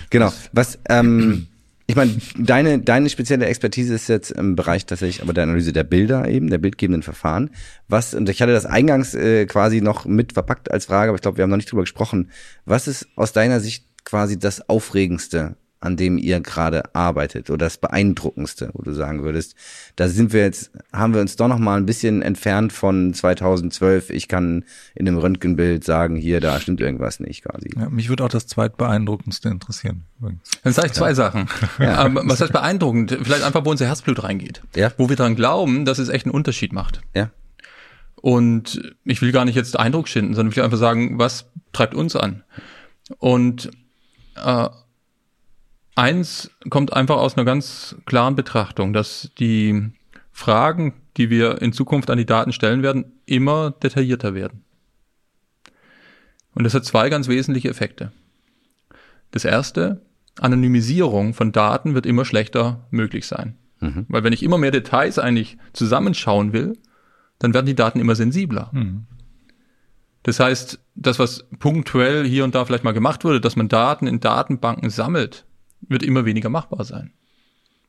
Genau. 0.10 0.32
Was, 0.54 0.80
ähm, 0.88 1.48
ich 1.90 1.96
meine, 1.96 2.18
deine, 2.38 2.78
deine 2.78 3.10
spezielle 3.10 3.48
Expertise 3.48 3.96
ist 3.96 4.10
jetzt 4.10 4.30
im 4.30 4.56
Bereich 4.56 4.86
tatsächlich 4.86 5.24
aber 5.24 5.34
der 5.34 5.46
Analyse 5.46 5.74
der 5.74 5.84
Bilder 5.84 6.28
eben, 6.28 6.52
der 6.52 6.60
bildgebenden 6.60 7.02
Verfahren. 7.02 7.50
Was, 7.88 8.14
und 8.14 8.30
ich 8.30 8.44
hatte 8.44 8.52
das 8.52 8.68
eingangs 8.68 9.16
äh, 9.16 9.48
quasi 9.48 9.82
noch 9.82 10.06
mit 10.06 10.34
verpackt 10.34 10.70
als 10.70 10.86
Frage, 10.86 11.10
aber 11.10 11.16
ich 11.16 11.24
glaube, 11.24 11.38
wir 11.38 11.44
haben 11.44 11.50
noch 11.50 11.58
nicht 11.58 11.72
drüber 11.72 11.82
gesprochen. 11.82 12.30
Was 12.64 12.88
ist 12.88 13.08
aus 13.16 13.34
deiner 13.34 13.60
Sicht 13.60 13.88
quasi 14.06 14.38
das 14.38 14.70
Aufregendste 14.70 15.56
an 15.82 15.96
dem 15.96 16.18
ihr 16.18 16.42
gerade 16.42 16.94
arbeitet 16.94 17.50
oder 17.50 17.66
das 17.66 17.78
beeindruckendste, 17.78 18.72
wo 18.74 18.84
du 18.84 18.94
sagen 18.94 19.24
würdest, 19.24 19.56
da 19.96 20.10
sind 20.10 20.34
wir 20.34 20.42
jetzt, 20.42 20.72
haben 20.92 21.14
wir 21.14 21.22
uns 21.22 21.38
doch 21.38 21.48
noch 21.48 21.58
mal 21.58 21.78
ein 21.78 21.86
bisschen 21.86 22.22
entfernt 22.22 22.74
von 22.74 23.14
2012. 23.14 24.10
Ich 24.10 24.28
kann 24.28 24.66
in 24.96 25.08
einem 25.08 25.18
Röntgenbild 25.18 25.84
sagen, 25.84 26.18
hier, 26.18 26.42
da 26.42 26.60
stimmt 26.60 26.82
irgendwas 26.82 27.20
nicht 27.20 27.44
quasi. 27.44 27.70
Ja, 27.78 27.90
mich 27.90 28.10
würde 28.10 28.26
auch 28.26 28.30
das 28.30 28.48
zweitbeeindruckendste 28.48 29.50
interessieren. 29.50 30.04
Übrigens. 30.20 30.42
Dann 30.64 30.74
sage 30.74 30.88
ich 30.88 30.94
zwei 30.94 31.14
Sachen. 31.14 31.48
Ja. 31.80 32.14
Was 32.28 32.42
heißt 32.42 32.52
beeindruckend? 32.52 33.18
Vielleicht 33.22 33.44
einfach, 33.44 33.64
wo 33.64 33.72
unser 33.72 33.88
Herzblut 33.88 34.22
reingeht. 34.24 34.62
Ja. 34.76 34.92
Wo 34.98 35.08
wir 35.08 35.16
dran 35.16 35.36
glauben, 35.36 35.86
dass 35.86 36.00
es 36.00 36.10
echt 36.10 36.26
einen 36.26 36.34
Unterschied 36.34 36.74
macht. 36.74 37.02
Ja. 37.16 37.30
Und 38.16 38.82
ich 39.06 39.22
will 39.22 39.32
gar 39.32 39.46
nicht 39.46 39.56
jetzt 39.56 39.80
Eindruck 39.80 40.10
schinden, 40.10 40.34
sondern 40.34 40.52
ich 40.52 40.58
will 40.58 40.64
einfach 40.64 40.78
sagen, 40.78 41.20
was 41.20 41.46
treibt 41.72 41.96
uns 41.96 42.18
an? 42.18 42.44
Und 43.18 43.72
äh, 44.36 44.68
eins 46.00 46.50
kommt 46.70 46.94
einfach 46.94 47.18
aus 47.18 47.38
einer 47.38 47.46
ganz 47.46 47.96
klaren 48.06 48.36
Betrachtung, 48.36 48.94
dass 48.94 49.32
die 49.38 49.92
Fragen, 50.32 50.94
die 51.18 51.30
wir 51.30 51.62
in 51.62 51.74
Zukunft 51.74 52.10
an 52.10 52.18
die 52.18 52.26
Daten 52.26 52.54
stellen 52.54 52.82
werden, 52.82 53.12
immer 53.26 53.72
detaillierter 53.72 54.34
werden. 54.34 54.64
Und 56.56 56.64
das 56.64 56.74
hat 56.74 56.86
zwei 56.86 57.10
ganz 57.10 57.28
wesentliche 57.28 57.70
Effekte. 57.70 58.12
Das 59.32 59.46
erste, 59.46 60.02
Anonymisierung 60.40 61.34
von 61.34 61.52
Daten 61.52 61.94
wird 61.94 62.06
immer 62.06 62.26
schlechter 62.26 62.88
möglich 62.90 63.28
sein. 63.28 63.58
Mhm. 63.82 64.06
Weil 64.08 64.24
wenn 64.24 64.34
ich 64.34 64.42
immer 64.42 64.58
mehr 64.58 64.72
Details 64.72 65.20
eigentlich 65.20 65.58
zusammenschauen 65.74 66.54
will, 66.54 66.78
dann 67.40 67.54
werden 67.54 67.66
die 67.66 67.76
Daten 67.76 68.00
immer 68.00 68.16
sensibler. 68.16 68.70
Mhm. 68.72 69.06
Das 70.24 70.40
heißt, 70.40 70.80
das, 70.96 71.20
was 71.20 71.46
punktuell 71.60 72.26
hier 72.26 72.44
und 72.44 72.56
da 72.56 72.66
vielleicht 72.66 72.84
mal 72.84 72.94
gemacht 72.94 73.24
wurde, 73.24 73.42
dass 73.42 73.56
man 73.56 73.68
Daten 73.68 74.08
in 74.08 74.20
Datenbanken 74.20 74.90
sammelt, 74.90 75.46
wird 75.82 76.04
immer 76.04 76.26
weniger 76.26 76.50
machbar 76.50 76.84
sein. 76.84 77.14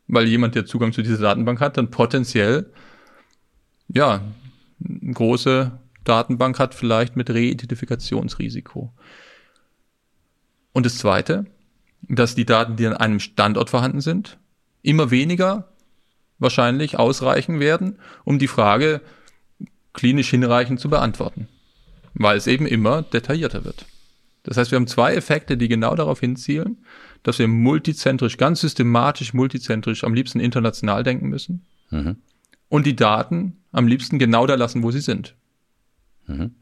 Weil 0.06 0.26
jemand, 0.26 0.54
der 0.54 0.66
Zugang 0.66 0.92
zu 0.92 1.02
dieser 1.02 1.18
Datenbank 1.18 1.60
hat, 1.60 1.76
dann 1.76 1.90
potenziell, 1.90 2.72
ja, 3.88 4.22
eine 4.84 5.12
große 5.12 5.78
Datenbank 6.04 6.58
hat, 6.58 6.74
vielleicht 6.74 7.16
mit 7.16 7.30
Reidentifikationsrisiko. 7.30 8.92
Und 10.72 10.86
das 10.86 10.98
zweite, 10.98 11.46
dass 12.02 12.34
die 12.34 12.46
Daten, 12.46 12.76
die 12.76 12.86
an 12.86 12.94
einem 12.94 13.20
Standort 13.20 13.70
vorhanden 13.70 14.00
sind, 14.00 14.38
immer 14.82 15.10
weniger 15.10 15.68
wahrscheinlich 16.38 16.98
ausreichen 16.98 17.60
werden, 17.60 17.98
um 18.24 18.38
die 18.38 18.48
Frage 18.48 19.02
klinisch 19.92 20.30
hinreichend 20.30 20.80
zu 20.80 20.88
beantworten. 20.88 21.48
Weil 22.14 22.38
es 22.38 22.46
eben 22.46 22.66
immer 22.66 23.02
detaillierter 23.02 23.64
wird. 23.64 23.86
Das 24.42 24.56
heißt, 24.56 24.70
wir 24.70 24.76
haben 24.76 24.86
zwei 24.86 25.14
Effekte, 25.14 25.56
die 25.56 25.68
genau 25.68 25.94
darauf 25.94 26.20
hinzielen, 26.20 26.78
dass 27.22 27.38
wir 27.38 27.48
multizentrisch, 27.48 28.36
ganz 28.36 28.60
systematisch 28.60 29.34
multizentrisch, 29.34 30.04
am 30.04 30.14
liebsten 30.14 30.40
international 30.40 31.02
denken 31.02 31.28
müssen 31.28 31.66
mhm. 31.90 32.16
und 32.68 32.86
die 32.86 32.96
Daten 32.96 33.58
am 33.72 33.86
liebsten 33.86 34.18
genau 34.18 34.46
da 34.46 34.54
lassen, 34.54 34.82
wo 34.82 34.90
sie 34.90 35.00
sind. 35.00 35.36
Mhm. 36.26 36.54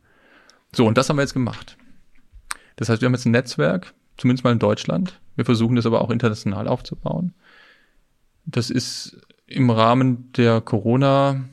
So, 0.72 0.86
und 0.86 0.98
das 0.98 1.08
haben 1.08 1.16
wir 1.16 1.22
jetzt 1.22 1.34
gemacht. 1.34 1.76
Das 2.76 2.88
heißt, 2.88 3.00
wir 3.00 3.06
haben 3.06 3.14
jetzt 3.14 3.26
ein 3.26 3.32
Netzwerk, 3.32 3.94
zumindest 4.16 4.44
mal 4.44 4.52
in 4.52 4.58
Deutschland. 4.58 5.20
Wir 5.36 5.44
versuchen 5.44 5.76
das 5.76 5.86
aber 5.86 6.02
auch 6.02 6.10
international 6.10 6.68
aufzubauen. 6.68 7.32
Das 8.44 8.70
ist 8.70 9.20
im 9.46 9.70
Rahmen 9.70 10.32
der 10.32 10.60
Corona 10.60 11.44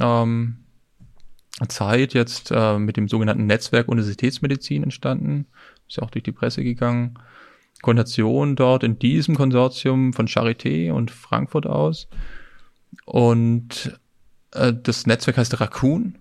ähm, 0.00 0.57
Zeit 1.66 2.14
jetzt 2.14 2.50
äh, 2.52 2.78
mit 2.78 2.96
dem 2.96 3.08
sogenannten 3.08 3.46
Netzwerk 3.46 3.88
Universitätsmedizin 3.88 4.84
entstanden. 4.84 5.46
Ist 5.88 5.96
ja 5.96 6.02
auch 6.02 6.10
durch 6.10 6.22
die 6.22 6.32
Presse 6.32 6.62
gegangen. 6.62 7.18
Koordination 7.82 8.56
dort 8.56 8.82
in 8.84 8.98
diesem 8.98 9.36
Konsortium 9.36 10.12
von 10.12 10.26
Charité 10.26 10.92
und 10.92 11.10
Frankfurt 11.10 11.66
aus. 11.66 12.08
Und 13.04 13.98
äh, 14.52 14.72
das 14.72 15.06
Netzwerk 15.06 15.36
heißt 15.38 15.60
Raccoon. 15.60 16.18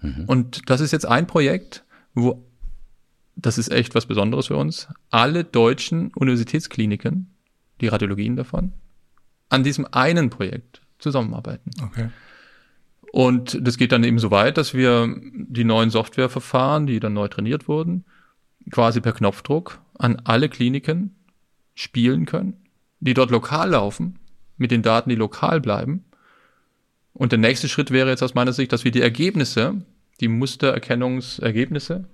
Mhm. 0.00 0.24
Und 0.26 0.70
das 0.70 0.80
ist 0.80 0.92
jetzt 0.92 1.06
ein 1.06 1.26
Projekt, 1.26 1.84
wo, 2.14 2.44
das 3.34 3.58
ist 3.58 3.70
echt 3.70 3.94
was 3.94 4.06
Besonderes 4.06 4.46
für 4.46 4.56
uns, 4.56 4.88
alle 5.10 5.44
deutschen 5.44 6.12
Universitätskliniken, 6.14 7.30
die 7.80 7.88
Radiologien 7.88 8.36
davon, 8.36 8.72
an 9.48 9.64
diesem 9.64 9.86
einen 9.90 10.30
Projekt 10.30 10.82
zusammenarbeiten. 10.98 11.70
Okay. 11.82 12.08
Und 13.16 13.66
das 13.66 13.78
geht 13.78 13.92
dann 13.92 14.04
eben 14.04 14.18
so 14.18 14.30
weit, 14.30 14.58
dass 14.58 14.74
wir 14.74 15.08
die 15.32 15.64
neuen 15.64 15.88
Softwareverfahren, 15.88 16.86
die 16.86 17.00
dann 17.00 17.14
neu 17.14 17.28
trainiert 17.28 17.66
wurden, 17.66 18.04
quasi 18.70 19.00
per 19.00 19.14
Knopfdruck 19.14 19.78
an 19.98 20.20
alle 20.24 20.50
Kliniken 20.50 21.16
spielen 21.74 22.26
können, 22.26 22.58
die 23.00 23.14
dort 23.14 23.30
lokal 23.30 23.70
laufen, 23.70 24.18
mit 24.58 24.70
den 24.70 24.82
Daten, 24.82 25.08
die 25.08 25.16
lokal 25.16 25.62
bleiben. 25.62 26.04
Und 27.14 27.32
der 27.32 27.38
nächste 27.38 27.70
Schritt 27.70 27.90
wäre 27.90 28.10
jetzt 28.10 28.22
aus 28.22 28.34
meiner 28.34 28.52
Sicht, 28.52 28.70
dass 28.70 28.84
wir 28.84 28.90
die 28.90 29.00
Ergebnisse, 29.00 29.80
die 30.20 30.28
Mustererkennungsergebnisse, 30.28 32.04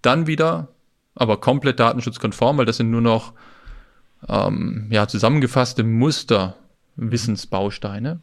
dann 0.00 0.26
wieder, 0.26 0.68
aber 1.14 1.38
komplett 1.38 1.80
datenschutzkonform, 1.80 2.56
weil 2.56 2.64
das 2.64 2.78
sind 2.78 2.90
nur 2.90 3.02
noch 3.02 3.34
ähm, 4.26 4.88
ja, 4.90 5.06
zusammengefasste 5.06 5.84
Musterwissensbausteine, 5.84 8.20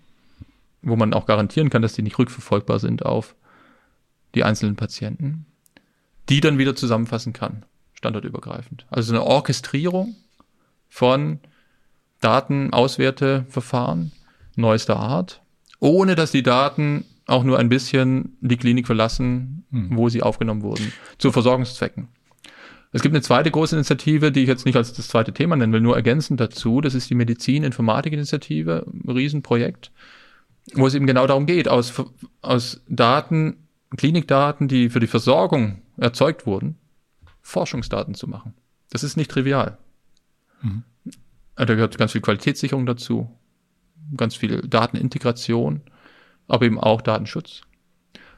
wo 0.82 0.96
man 0.96 1.14
auch 1.14 1.26
garantieren 1.26 1.70
kann, 1.70 1.82
dass 1.82 1.94
die 1.94 2.04
nicht 2.04 2.18
rückverfolgbar 2.20 2.80
sind 2.80 3.06
auf 3.06 3.36
die 4.36 4.44
einzelnen 4.44 4.76
Patienten, 4.76 5.46
die 6.30 6.42
dann 6.42 6.58
wieder 6.58 6.76
zusammenfassen 6.76 7.34
kann, 7.34 7.66
standortübergreifend. 7.94 8.86
Also 8.90 9.14
eine 9.14 9.24
Orchestrierung 9.24 10.16
von 10.90 11.40
Datenauswerteverfahren 12.22 14.12
neuester 14.56 14.98
Art, 14.98 15.42
ohne 15.80 16.16
dass 16.16 16.32
die 16.32 16.44
Daten 16.44 17.06
auch 17.28 17.44
nur 17.44 17.60
ein 17.60 17.70
bisschen 17.70 18.38
die 18.42 18.58
Klinik 18.58 18.88
verlassen, 18.88 19.66
hm. 19.72 19.96
wo 19.98 20.10
sie 20.10 20.24
aufgenommen 20.24 20.64
wurden, 20.64 20.92
zu 21.18 21.32
Versorgungszwecken. 21.32 22.08
Es 22.94 23.02
gibt 23.02 23.14
eine 23.14 23.22
zweite 23.22 23.52
große 23.52 23.76
Initiative, 23.76 24.32
die 24.32 24.44
ich 24.44 24.48
jetzt 24.48 24.66
nicht 24.66 24.78
als 24.78 24.94
das 24.94 25.10
zweite 25.10 25.34
Thema 25.34 25.56
nennen 25.56 25.74
will, 25.74 25.82
nur 25.82 25.96
ergänzend 25.96 26.40
dazu. 26.40 26.80
Das 26.80 26.96
ist 26.96 27.10
die 27.10 27.16
Medizin-Informatik-Initiative, 27.16 28.86
ein 28.88 29.12
Riesenprojekt, 29.12 29.92
wo 30.74 30.88
es 30.88 30.94
eben 30.94 31.08
genau 31.08 31.28
darum 31.28 31.46
geht, 31.46 31.68
aus, 31.68 31.94
aus 32.42 32.82
Daten, 32.88 33.68
Klinikdaten, 33.96 34.68
die 34.68 34.90
für 34.90 35.00
die 35.00 35.08
Versorgung 35.08 35.82
erzeugt 35.98 36.46
wurden, 36.46 36.78
Forschungsdaten 37.42 38.16
zu 38.16 38.28
machen. 38.28 38.54
Das 38.90 39.04
ist 39.04 39.18
nicht 39.18 39.32
trivial. 39.32 39.78
Mhm. 40.62 40.84
Da 41.56 41.66
gehört 41.66 41.98
ganz 41.98 42.12
viel 42.12 42.22
Qualitätssicherung 42.22 42.86
dazu, 42.86 43.32
ganz 44.16 44.36
viel 44.36 44.62
Datenintegration, 44.62 45.82
aber 46.48 46.66
eben 46.66 46.80
auch 46.80 47.02
Datenschutz. 47.02 47.62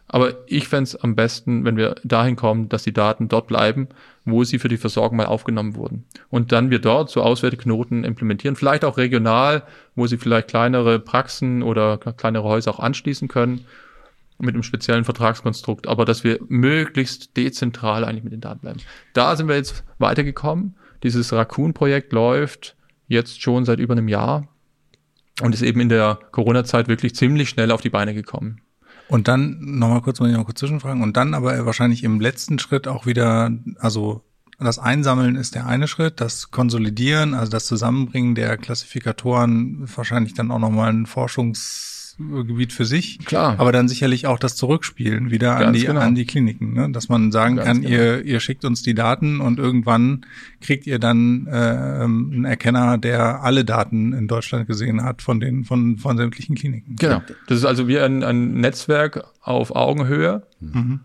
Aber 0.08 0.36
ich 0.48 0.68
fände 0.68 0.84
es 0.84 0.96
am 0.96 1.16
besten, 1.16 1.66
wenn 1.66 1.78
wir 1.78 1.96
dahin 2.04 2.36
kommen, 2.36 2.70
dass 2.70 2.84
die 2.84 2.94
Daten 2.94 3.28
dort 3.28 3.48
bleiben, 3.48 3.90
wo 4.26 4.44
sie 4.44 4.60
für 4.60 4.68
die 4.68 4.78
Versorgung 4.78 5.18
mal 5.18 5.26
aufgenommen 5.26 5.76
wurden. 5.76 6.06
Und 6.30 6.52
dann 6.52 6.70
wir 6.70 6.80
dort 6.80 7.10
so 7.10 7.22
Auswerteknoten 7.22 8.04
implementieren, 8.04 8.56
vielleicht 8.56 8.86
auch 8.86 8.98
regional, 8.98 9.64
wo 9.96 10.08
sie 10.08 10.18
vielleicht 10.18 10.50
kleinere 10.50 11.00
Praxen 11.00 11.64
oder 11.64 11.98
kleinere 11.98 12.44
Häuser 12.44 12.72
auch 12.72 12.80
anschließen 12.80 13.28
können 13.28 13.66
mit 14.40 14.56
einem 14.56 14.64
speziellen 14.64 15.04
Vertragskonstrukt, 15.04 15.88
aber 15.88 16.06
dass 16.06 16.24
wir 16.24 16.40
möglichst 16.48 17.36
dezentral 17.36 18.06
eigentlich 18.06 18.24
mit 18.24 18.34
den 18.34 18.42
Daten 18.42 18.62
bleiben. 18.62 18.80
Da 19.14 19.36
sind 19.36 19.50
wir 19.50 19.56
jetzt 19.56 19.84
weitergekommen. 19.98 20.76
Dieses 21.04 21.34
Raccoon-Projekt 21.34 22.14
läuft 22.14 22.76
jetzt 23.08 23.42
schon 23.42 23.66
seit 23.66 23.80
über 23.80 23.94
einem 23.94 24.08
Jahr 24.08 24.48
und 25.42 25.54
ist 25.54 25.62
eben 25.62 25.80
in 25.82 25.90
der 25.90 26.20
Corona-Zeit 26.32 26.88
wirklich 26.88 27.16
ziemlich 27.16 27.50
schnell 27.50 27.72
auf 27.72 27.82
die 27.82 27.90
Beine 27.90 28.14
gekommen. 28.14 28.62
Und 29.10 29.28
dann 29.28 29.58
nochmal 29.60 30.02
kurz, 30.02 30.20
muss 30.20 30.30
ich 30.30 30.36
noch 30.36 30.46
kurz 30.46 30.60
zwischenfragen, 30.60 31.02
und 31.02 31.18
dann 31.18 31.34
aber 31.34 31.66
wahrscheinlich 31.66 32.04
im 32.04 32.20
letzten 32.20 32.60
Schritt 32.60 32.88
auch 32.88 33.06
wieder, 33.06 33.52
also 33.80 34.24
das 34.60 34.78
Einsammeln 34.78 35.36
ist 35.36 35.56
der 35.56 35.66
eine 35.66 35.88
Schritt, 35.88 36.22
das 36.22 36.52
Konsolidieren, 36.52 37.34
also 37.34 37.52
das 37.52 37.66
Zusammenbringen 37.66 38.36
der 38.36 38.58
Klassifikatoren, 38.58 39.90
wahrscheinlich 39.96 40.34
dann 40.36 40.52
auch 40.52 40.60
nochmal 40.60 40.92
ein 40.92 41.06
Forschungs 41.06 41.99
Gebiet 42.20 42.74
für 42.74 42.84
sich. 42.84 43.20
Klar. 43.20 43.56
Aber 43.58 43.72
dann 43.72 43.88
sicherlich 43.88 44.28
auch 44.28 44.38
das 44.38 44.56
Zurückspielen 44.56 45.32
wieder 45.32 45.56
an 45.56 45.74
die, 45.74 45.86
genau. 45.86 46.02
an 46.02 46.16
die 46.16 46.26
Kliniken, 46.26 46.74
ne? 46.74 46.92
dass 46.92 47.08
man 47.08 47.32
sagen 47.32 47.56
Ganz 47.56 47.68
kann, 47.68 47.82
genau. 47.82 47.94
ihr, 47.94 48.26
ihr 48.26 48.40
schickt 48.42 48.66
uns 48.66 48.84
die 48.84 48.94
Daten 48.94 49.40
und 49.40 49.58
irgendwann 49.58 50.26
kriegt 50.60 50.86
ihr 50.86 51.00
dann 51.00 51.48
äh, 51.48 51.52
einen 51.52 52.46
Erkenner, 52.46 52.98
der 52.98 53.42
alle 53.44 53.64
Daten 53.64 54.12
in 54.12 54.28
Deutschland 54.28 54.68
gesehen 54.68 55.04
hat 55.04 55.22
von 55.22 55.40
den, 55.40 55.64
von, 55.64 55.98
von 55.98 56.18
sämtlichen 56.18 56.56
Kliniken. 56.56 56.98
Genau. 56.98 57.22
Das 57.48 57.58
ist 57.58 57.66
also 57.66 57.88
wie 57.88 58.00
ein, 58.00 58.24
ein 58.24 58.60
Netzwerk 58.60 59.24
auf 59.42 59.76
Augenhöhe. 59.76 60.44
Mhm. 60.60 61.02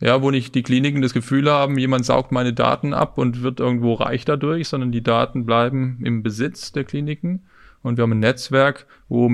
Ja, 0.00 0.22
wo 0.22 0.30
nicht 0.30 0.54
die 0.54 0.62
Kliniken 0.62 1.02
das 1.02 1.12
Gefühl 1.12 1.50
haben, 1.50 1.76
jemand 1.76 2.04
saugt 2.04 2.30
meine 2.30 2.52
Daten 2.52 2.94
ab 2.94 3.18
und 3.18 3.42
wird 3.42 3.58
irgendwo 3.58 3.94
reich 3.94 4.24
dadurch, 4.24 4.68
sondern 4.68 4.92
die 4.92 5.02
Daten 5.02 5.44
bleiben 5.44 5.98
im 6.04 6.22
Besitz 6.22 6.70
der 6.70 6.84
Kliniken. 6.84 7.46
Und 7.82 7.96
wir 7.96 8.02
haben 8.02 8.12
ein 8.12 8.20
Netzwerk, 8.20 8.86
wo 9.08 9.30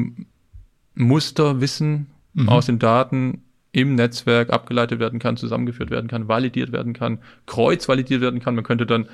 Musterwissen 0.95 2.07
mhm. 2.35 2.49
aus 2.49 2.67
den 2.67 2.79
Daten 2.79 3.43
im 3.73 3.97
Netzwerk 3.97 4.51
abgeleitet 4.51 5.01
werden 5.01 5.19
kann, 5.19 5.37
zusammengeführt 5.37 5.91
werden 5.91 6.09
kann, 6.09 6.29
validiert 6.29 6.73
werden 6.73 6.93
kann, 6.93 7.19
kreuzvalidiert 7.47 8.21
werden 8.21 8.41
kann. 8.41 8.55
Man 8.55 8.65
könnte 8.65 8.87
dann 8.87 9.09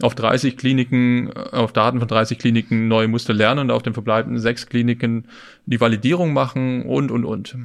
auf 0.00 0.14
30 0.14 0.56
Kliniken, 0.56 1.28
äh, 1.28 1.48
auf 1.52 1.72
Daten 1.72 1.98
von 1.98 2.08
30 2.08 2.38
Kliniken 2.38 2.88
neue 2.88 3.08
Muster 3.08 3.34
lernen 3.34 3.60
und 3.60 3.70
auf 3.70 3.82
den 3.82 3.94
verbleibenden 3.94 4.40
sechs 4.40 4.66
Kliniken 4.66 5.26
die 5.66 5.80
Validierung 5.80 6.32
machen 6.32 6.86
und, 6.86 7.10
und, 7.10 7.24
und. 7.24 7.56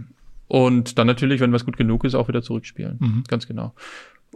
Und 0.48 0.98
dann 0.98 1.08
natürlich, 1.08 1.40
wenn 1.40 1.54
was 1.54 1.66
gut 1.66 1.78
genug 1.78 2.04
ist, 2.04 2.16
auch 2.16 2.28
wieder 2.28 2.42
zurückspielen. 2.42 2.98
Mhm. 3.00 3.24
Ganz 3.28 3.48
genau. 3.48 3.74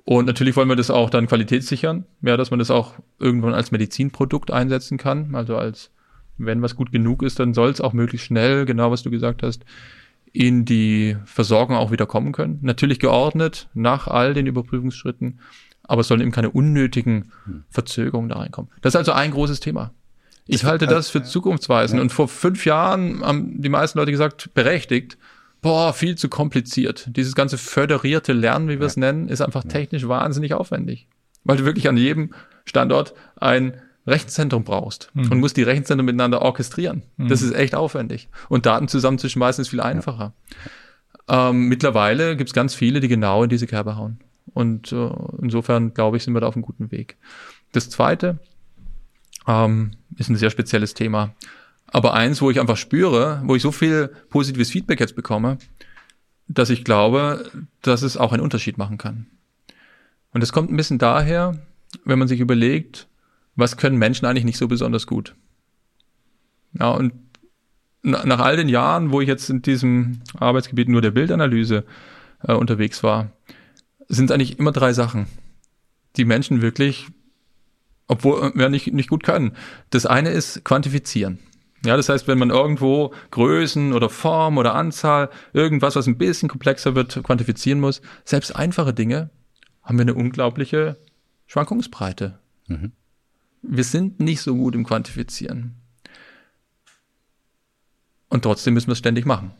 Und 0.05 0.25
natürlich 0.25 0.55
wollen 0.55 0.69
wir 0.69 0.75
das 0.75 0.89
auch 0.89 1.09
dann 1.09 1.27
qualitätssichern, 1.27 2.05
ja, 2.21 2.37
dass 2.37 2.49
man 2.49 2.59
das 2.59 2.71
auch 2.71 2.93
irgendwann 3.19 3.53
als 3.53 3.71
Medizinprodukt 3.71 4.51
einsetzen 4.51 4.97
kann. 4.97 5.35
Also 5.35 5.57
als, 5.57 5.91
wenn 6.37 6.61
was 6.61 6.75
gut 6.75 6.91
genug 6.91 7.23
ist, 7.23 7.39
dann 7.39 7.53
soll 7.53 7.69
es 7.69 7.81
auch 7.81 7.93
möglichst 7.93 8.27
schnell, 8.27 8.65
genau 8.65 8.91
was 8.91 9.03
du 9.03 9.09
gesagt 9.09 9.43
hast, 9.43 9.65
in 10.33 10.65
die 10.65 11.17
Versorgung 11.25 11.75
auch 11.75 11.91
wieder 11.91 12.05
kommen 12.05 12.31
können. 12.31 12.59
Natürlich 12.61 12.99
geordnet 12.99 13.69
nach 13.73 14.07
all 14.07 14.33
den 14.33 14.45
Überprüfungsschritten, 14.45 15.39
aber 15.83 16.01
es 16.01 16.07
sollen 16.07 16.21
eben 16.21 16.31
keine 16.31 16.51
unnötigen 16.51 17.31
hm. 17.45 17.63
Verzögerungen 17.69 18.29
da 18.29 18.37
reinkommen. 18.37 18.69
Das 18.81 18.91
ist 18.91 18.97
also 18.97 19.13
ein 19.13 19.31
großes 19.31 19.59
Thema. 19.59 19.91
Ich 20.47 20.63
halte 20.63 20.87
das 20.87 21.09
für 21.09 21.23
zukunftsweisend. 21.23 21.97
Ja. 21.97 22.01
Und 22.01 22.11
vor 22.11 22.27
fünf 22.27 22.65
Jahren 22.65 23.21
haben 23.21 23.61
die 23.61 23.69
meisten 23.69 23.99
Leute 23.99 24.11
gesagt, 24.11 24.53
berechtigt, 24.53 25.17
boah, 25.61 25.93
viel 25.93 26.15
zu 26.15 26.29
kompliziert. 26.29 27.09
Dieses 27.15 27.35
ganze 27.35 27.57
föderierte 27.57 28.33
Lernen, 28.33 28.69
wie 28.69 28.79
wir 28.79 28.87
es 28.87 28.97
nennen, 28.97 29.27
ist 29.27 29.41
einfach 29.41 29.63
technisch 29.63 30.07
wahnsinnig 30.07 30.53
aufwendig. 30.53 31.07
Weil 31.43 31.57
du 31.57 31.65
wirklich 31.65 31.89
an 31.89 31.97
jedem 31.97 32.33
Standort 32.65 33.13
ein 33.35 33.73
Rechenzentrum 34.07 34.63
brauchst 34.63 35.11
mhm. 35.13 35.31
und 35.31 35.39
musst 35.39 35.57
die 35.57 35.63
Rechenzentren 35.63 36.05
miteinander 36.05 36.41
orchestrieren. 36.41 37.03
Mhm. 37.17 37.27
Das 37.27 37.41
ist 37.41 37.53
echt 37.53 37.75
aufwendig. 37.75 38.29
Und 38.49 38.65
Daten 38.65 38.87
zusammenzuschmeißen 38.87 39.61
ist 39.61 39.69
viel 39.69 39.81
einfacher. 39.81 40.33
Ja. 41.29 41.49
Ähm, 41.49 41.67
mittlerweile 41.67 42.37
gibt 42.37 42.49
es 42.49 42.53
ganz 42.53 42.73
viele, 42.73 42.99
die 43.01 43.09
genau 43.09 43.43
in 43.43 43.49
diese 43.49 43.67
Kerbe 43.67 43.97
hauen. 43.97 44.19
Und 44.53 44.91
äh, 44.93 45.09
insofern, 45.41 45.93
glaube 45.93 46.17
ich, 46.17 46.23
sind 46.23 46.33
wir 46.33 46.39
da 46.39 46.47
auf 46.47 46.55
einem 46.55 46.63
guten 46.63 46.89
Weg. 46.91 47.17
Das 47.73 47.89
zweite 47.89 48.39
ähm, 49.45 49.91
ist 50.17 50.29
ein 50.29 50.37
sehr 50.37 50.49
spezielles 50.49 50.93
Thema. 50.93 51.33
Aber 51.87 52.13
eins, 52.13 52.41
wo 52.41 52.49
ich 52.49 52.59
einfach 52.59 52.77
spüre, 52.77 53.41
wo 53.45 53.55
ich 53.55 53.61
so 53.61 53.71
viel 53.71 54.09
positives 54.29 54.69
Feedback 54.69 54.99
jetzt 54.99 55.15
bekomme, 55.15 55.57
dass 56.47 56.69
ich 56.69 56.85
glaube, 56.85 57.49
dass 57.81 58.01
es 58.03 58.17
auch 58.17 58.31
einen 58.31 58.41
Unterschied 58.41 58.77
machen 58.77 58.97
kann. 58.97 59.27
Und 60.31 60.41
das 60.41 60.53
kommt 60.53 60.71
ein 60.71 60.77
bisschen 60.77 60.97
daher, 60.97 61.57
wenn 62.05 62.19
man 62.19 62.27
sich 62.27 62.39
überlegt, 62.39 63.07
was 63.57 63.75
können 63.75 63.97
Menschen 63.97 64.25
eigentlich 64.25 64.45
nicht 64.45 64.57
so 64.57 64.67
besonders 64.67 65.07
gut? 65.07 65.35
Ja, 66.79 66.91
und 66.91 67.13
nach 68.03 68.39
all 68.39 68.55
den 68.55 68.69
Jahren, 68.69 69.11
wo 69.11 69.19
ich 69.19 69.27
jetzt 69.27 69.49
in 69.49 69.61
diesem 69.61 70.21
Arbeitsgebiet 70.37 70.87
nur 70.87 71.01
der 71.01 71.11
Bildanalyse 71.11 71.83
äh, 72.43 72.53
unterwegs 72.53 73.03
war, 73.03 73.31
sind 74.07 74.31
eigentlich 74.31 74.59
immer 74.59 74.71
drei 74.71 74.93
Sachen, 74.93 75.27
die 76.15 76.23
Menschen 76.23 76.61
wirklich, 76.61 77.07
obwohl 78.07 78.53
wir 78.55 78.69
nicht, 78.69 78.93
nicht 78.93 79.09
gut 79.09 79.23
können. 79.23 79.53
Das 79.89 80.05
eine 80.05 80.29
ist 80.29 80.63
quantifizieren. 80.63 81.39
Ja, 81.83 81.97
das 81.97 82.09
heißt, 82.09 82.27
wenn 82.27 82.37
man 82.37 82.49
irgendwo 82.49 83.13
Größen 83.31 83.91
oder 83.91 84.09
Form 84.09 84.57
oder 84.57 84.75
Anzahl, 84.75 85.29
irgendwas, 85.53 85.95
was 85.95 86.07
ein 86.07 86.17
bisschen 86.17 86.47
komplexer 86.47 86.95
wird, 86.95 87.21
quantifizieren 87.23 87.79
muss, 87.79 88.01
selbst 88.23 88.55
einfache 88.55 88.93
Dinge, 88.93 89.31
haben 89.83 89.97
wir 89.97 90.03
eine 90.03 90.15
unglaubliche 90.15 90.97
Schwankungsbreite. 91.47 92.39
Mhm 92.67 92.93
wir 93.67 93.83
sind 93.83 94.19
nicht 94.19 94.41
so 94.41 94.55
gut 94.55 94.75
im 94.75 94.85
Quantifizieren. 94.85 95.75
Und 98.29 98.43
trotzdem 98.43 98.73
müssen 98.73 98.87
wir 98.87 98.93
es 98.93 98.99
ständig 98.99 99.25
machen. 99.25 99.51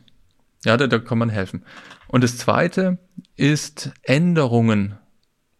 Ja, 0.64 0.76
da, 0.76 0.86
da 0.86 0.98
kann 0.98 1.18
man 1.18 1.28
helfen. 1.28 1.62
Und 2.08 2.24
das 2.24 2.36
zweite 2.38 2.98
ist 3.36 3.92
Änderungen 4.02 4.96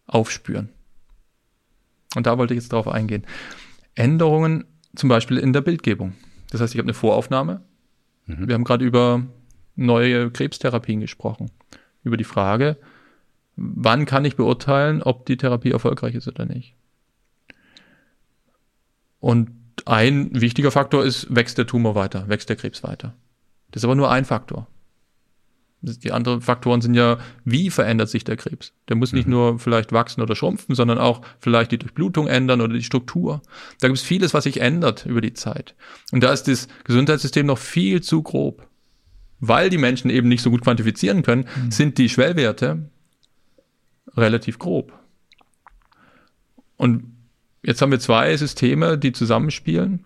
aufspüren. 0.05 0.69
Und 2.15 2.25
da 2.25 2.37
wollte 2.37 2.53
ich 2.53 2.59
jetzt 2.59 2.73
drauf 2.73 2.87
eingehen. 2.87 3.25
Änderungen 3.95 4.65
zum 4.95 5.09
Beispiel 5.09 5.37
in 5.37 5.53
der 5.53 5.61
Bildgebung. 5.61 6.15
Das 6.49 6.61
heißt, 6.61 6.73
ich 6.73 6.79
habe 6.79 6.87
eine 6.87 6.93
Voraufnahme. 6.93 7.61
Mhm. 8.25 8.47
Wir 8.47 8.55
haben 8.55 8.63
gerade 8.63 8.85
über 8.85 9.25
neue 9.75 10.31
Krebstherapien 10.31 10.99
gesprochen. 10.99 11.51
Über 12.03 12.17
die 12.17 12.23
Frage, 12.23 12.77
wann 13.55 14.05
kann 14.05 14.25
ich 14.25 14.35
beurteilen, 14.35 15.03
ob 15.03 15.25
die 15.25 15.37
Therapie 15.37 15.71
erfolgreich 15.71 16.15
ist 16.15 16.27
oder 16.27 16.45
nicht. 16.45 16.75
Und 19.19 19.49
ein 19.85 20.29
wichtiger 20.39 20.71
Faktor 20.71 21.03
ist, 21.03 21.33
wächst 21.33 21.57
der 21.57 21.67
Tumor 21.67 21.95
weiter, 21.95 22.27
wächst 22.27 22.49
der 22.49 22.55
Krebs 22.55 22.83
weiter. 22.83 23.15
Das 23.71 23.81
ist 23.81 23.85
aber 23.85 23.95
nur 23.95 24.11
ein 24.11 24.25
Faktor. 24.25 24.67
Die 25.81 26.11
anderen 26.11 26.41
Faktoren 26.41 26.81
sind 26.81 26.93
ja, 26.93 27.19
wie 27.45 27.69
verändert 27.69 28.09
sich 28.09 28.25
der 28.25 28.35
Krebs? 28.35 28.73
Der 28.89 28.97
muss 28.97 29.13
nicht 29.13 29.27
mhm. 29.27 29.33
nur 29.33 29.59
vielleicht 29.59 29.93
wachsen 29.93 30.21
oder 30.21 30.35
schrumpfen, 30.35 30.75
sondern 30.75 30.97
auch 30.97 31.21
vielleicht 31.39 31.71
die 31.71 31.77
Durchblutung 31.77 32.27
ändern 32.27 32.59
oder 32.59 32.73
die 32.73 32.83
Struktur. 32.83 33.41
Da 33.79 33.87
gibt 33.87 33.97
es 33.97 34.03
vieles, 34.03 34.33
was 34.33 34.43
sich 34.43 34.59
ändert 34.59 35.05
über 35.05 35.21
die 35.21 35.33
Zeit. 35.33 35.75
Und 36.11 36.21
da 36.21 36.33
ist 36.33 36.49
das 36.49 36.67
Gesundheitssystem 36.83 37.45
noch 37.45 37.57
viel 37.57 38.01
zu 38.01 38.21
grob. 38.21 38.67
Weil 39.39 39.69
die 39.69 39.77
Menschen 39.77 40.09
eben 40.09 40.27
nicht 40.27 40.41
so 40.41 40.49
gut 40.49 40.63
quantifizieren 40.63 41.23
können, 41.23 41.47
mhm. 41.55 41.71
sind 41.71 41.97
die 41.97 42.09
Schwellwerte 42.09 42.89
relativ 44.17 44.59
grob. 44.59 44.91
Und 46.75 47.18
Jetzt 47.61 47.81
haben 47.81 47.91
wir 47.91 47.99
zwei 47.99 48.35
Systeme, 48.37 48.97
die 48.97 49.11
zusammenspielen. 49.11 50.05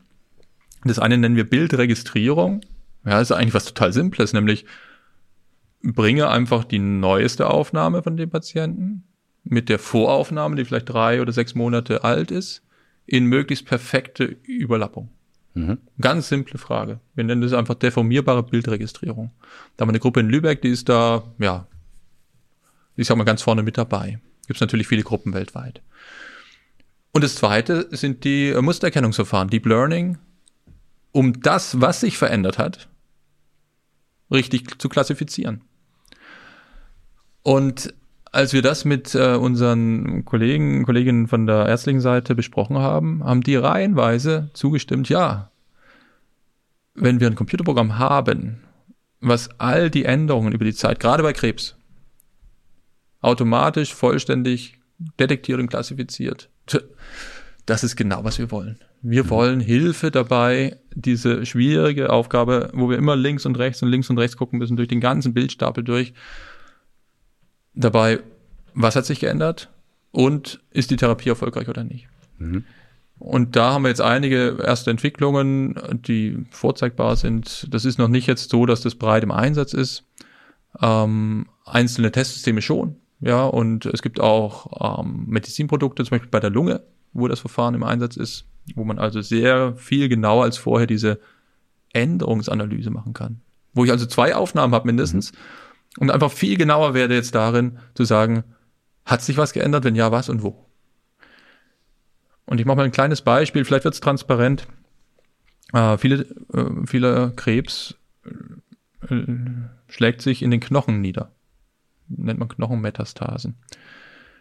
Das 0.84 1.00
eine 1.00 1.18
nennen 1.18 1.36
wir 1.36 1.50
Bildregistrierung. 1.50 2.62
Ja, 3.06 3.20
das 3.20 3.30
ist 3.30 3.36
eigentlich 3.36 3.54
was 3.54 3.66
total 3.66 3.94
Simples, 3.94 4.34
nämlich 4.34 4.66
bringe 5.84 6.30
einfach 6.30 6.64
die 6.64 6.80
neueste 6.80 7.50
Aufnahme 7.50 8.02
von 8.02 8.16
dem 8.16 8.30
Patienten 8.30 9.04
mit 9.44 9.68
der 9.68 9.80
Voraufnahme, 9.80 10.56
die 10.56 10.66
vielleicht 10.66 10.90
drei 10.90 11.22
oder 11.22 11.34
sechs 11.34 11.54
Monate 11.56 12.04
alt 12.04 12.32
ist, 12.32 12.64
in 13.06 13.26
möglichst 13.26 13.66
perfekte 13.66 14.24
Überlappung. 14.24 15.10
Mhm. 15.54 15.78
Ganz 16.00 16.30
simple 16.30 16.58
Frage. 16.58 17.00
Wir 17.14 17.26
nennen 17.26 17.42
das 17.42 17.54
einfach 17.54 17.76
deformierbare 17.76 18.44
Bildregistrierung. 18.44 19.32
Da 19.76 19.82
haben 19.82 19.90
wir 19.90 19.92
eine 19.92 20.00
Gruppe 20.00 20.22
in 20.22 20.30
Lübeck, 20.30 20.62
die 20.62 20.70
ist 20.70 20.88
da, 20.90 21.24
ja, 21.38 21.68
ich 22.96 23.08
sag 23.08 23.18
mal 23.18 23.24
ganz 23.24 23.42
vorne 23.42 23.64
mit 23.64 23.78
dabei. 23.78 24.20
Gibt 24.48 24.58
es 24.58 24.62
natürlich 24.62 24.88
viele 24.88 25.04
Gruppen 25.04 25.34
weltweit. 25.34 25.82
Und 27.14 27.24
das 27.24 27.36
zweite 27.36 27.88
sind 27.96 28.24
die 28.24 28.50
äh, 28.50 28.62
Mustererkennungsverfahren, 28.62 29.50
Deep 29.50 29.66
Learning, 29.68 30.18
um 31.12 31.40
das, 31.42 31.80
was 31.80 32.02
sich 32.02 32.18
verändert 32.18 32.58
hat, 32.58 32.90
richtig 34.32 34.82
zu 34.82 34.90
klassifizieren. 34.90 35.62
Und 37.44 37.94
als 38.32 38.52
wir 38.52 38.64
das 38.64 38.84
mit 38.84 39.14
äh, 39.14 39.36
unseren 39.36 40.26
Kollegen, 40.26 40.86
Kolleginnen 40.86 41.28
von 41.28 41.46
der 41.46 41.68
ärztlichen 41.68 42.02
Seite 42.02 42.34
besprochen 42.34 42.80
haben, 42.80 43.24
haben 43.24 43.42
die 43.42 43.56
reihenweise 43.56 44.50
zugestimmt, 44.54 45.08
ja, 45.08 45.52
wenn 46.96 47.20
wir 47.20 47.28
ein 47.28 47.36
Computerprogramm 47.36 48.00
haben, 48.00 48.64
was 49.20 49.50
all 49.60 49.92
die 49.92 50.06
Änderungen 50.06 50.52
über 50.52 50.66
die 50.66 50.74
Zeit, 50.74 51.00
gerade 51.00 51.22
bei 51.22 51.34
Krebs, 51.34 51.76
automatisch 53.22 53.94
vollständig 53.94 54.80
detektiert 55.20 55.60
und 55.60 55.68
klassifiziert, 55.68 56.50
das 57.66 57.84
ist 57.84 57.96
genau, 57.96 58.24
was 58.24 58.40
wir 58.40 58.52
wollen. 58.52 58.78
Wir 59.02 59.26
mhm. 59.26 59.30
wollen 59.30 59.60
Hilfe 59.60 60.12
dabei, 60.12 60.78
diese 60.94 61.46
schwierige 61.46 62.10
Aufgabe, 62.10 62.70
wo 62.74 62.90
wir 62.90 62.98
immer 62.98 63.16
links 63.16 63.46
und 63.46 63.58
rechts 63.58 63.82
und 63.82 63.90
links 63.90 64.10
und 64.10 64.18
rechts 64.18 64.38
gucken 64.38 64.60
müssen, 64.60 64.78
durch 64.78 64.88
den 64.88 65.02
ganzen 65.02 65.34
Bildstapel 65.34 65.84
durch. 65.84 66.14
Dabei, 67.74 68.20
was 68.74 68.96
hat 68.96 69.06
sich 69.06 69.20
geändert? 69.20 69.70
Und 70.12 70.62
ist 70.72 70.92
die 70.92 70.96
Therapie 70.96 71.30
erfolgreich 71.30 71.68
oder 71.68 71.84
nicht? 71.84 72.08
Mhm. 72.38 72.66
Und 73.20 73.56
da 73.56 73.74
haben 73.74 73.84
wir 73.84 73.90
jetzt 73.90 74.02
einige 74.02 74.58
erste 74.64 74.92
Entwicklungen, 74.92 75.76
die 76.06 76.46
vorzeigbar 76.52 77.16
sind. 77.16 77.68
Das 77.74 77.86
ist 77.86 77.98
noch 77.98 78.10
nicht 78.10 78.28
jetzt 78.28 78.50
so, 78.50 78.66
dass 78.66 78.82
das 78.82 78.96
breit 78.96 79.24
im 79.24 79.32
Einsatz 79.32 79.74
ist. 79.74 80.04
Ähm, 80.82 81.48
einzelne 81.66 82.12
Testsysteme 82.12 82.62
schon. 82.62 82.98
Ja, 83.24 83.46
und 83.46 83.86
es 83.86 84.02
gibt 84.02 84.20
auch 84.20 85.00
ähm, 85.00 85.24
Medizinprodukte, 85.28 86.04
zum 86.04 86.12
Beispiel 86.12 86.30
bei 86.30 86.42
der 86.42 86.50
Lunge, 86.50 86.84
wo 87.14 87.30
das 87.30 87.40
Verfahren 87.40 87.74
im 87.74 87.84
Einsatz 87.84 88.18
ist, 88.18 88.46
wo 88.76 88.84
man 88.84 89.00
also 89.00 89.22
sehr 89.22 89.78
viel 89.78 90.10
genauer 90.10 90.44
als 90.44 90.58
vorher 90.58 90.88
diese 90.88 91.22
Änderungsanalyse 91.94 92.90
machen 92.90 93.14
kann. 93.14 93.40
Wo 93.74 93.86
ich 93.86 93.92
also 93.92 94.06
zwei 94.08 94.36
Aufnahmen 94.36 94.74
habe 94.74 94.88
mindestens 94.88 95.32
mhm. 95.32 95.38
und 96.00 96.12
einfach 96.12 96.32
viel 96.32 96.58
genauer 96.58 96.94
werde 96.94 97.16
jetzt 97.16 97.34
darin 97.34 97.80
zu 97.94 98.04
sagen, 98.04 98.44
hat 99.06 99.22
sich 99.22 99.38
was 99.38 99.54
geändert, 99.54 99.86
wenn 99.86 99.96
ja, 99.96 100.12
was 100.12 100.28
und 100.28 100.44
wo. 100.44 100.66
Und 102.46 102.60
ich 102.60 102.66
mache 102.66 102.76
mal 102.76 102.84
ein 102.84 102.92
kleines 102.92 103.22
Beispiel, 103.22 103.64
vielleicht 103.64 103.86
wird 103.86 103.94
es 103.94 104.02
transparent. 104.02 104.68
Äh, 105.72 105.98
viele, 105.98 106.24
äh, 106.54 106.86
viele 106.86 107.32
Krebs 107.38 107.96
äh, 109.10 109.16
schlägt 109.88 110.22
sich 110.22 110.42
in 110.42 110.52
den 110.52 110.60
Knochen 110.60 111.00
nieder 111.00 111.32
nennt 112.18 112.40
man 112.40 112.50
Knochenmetastasen. 112.50 113.56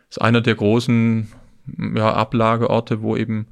Das 0.09 0.17
ist 0.19 0.23
einer 0.23 0.41
der 0.41 0.55
großen 0.55 1.29
ja, 1.95 2.13
Ablageorte, 2.13 3.03
wo 3.03 3.17
eben 3.17 3.47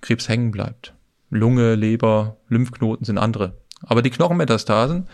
Krebs 0.00 0.28
hängen 0.28 0.50
bleibt. 0.50 0.94
Lunge, 1.30 1.74
Leber, 1.74 2.36
Lymphknoten 2.48 3.04
sind 3.04 3.18
andere. 3.18 3.56
Aber 3.82 4.02
die 4.02 4.10
Knochenmetastasen, 4.10 5.08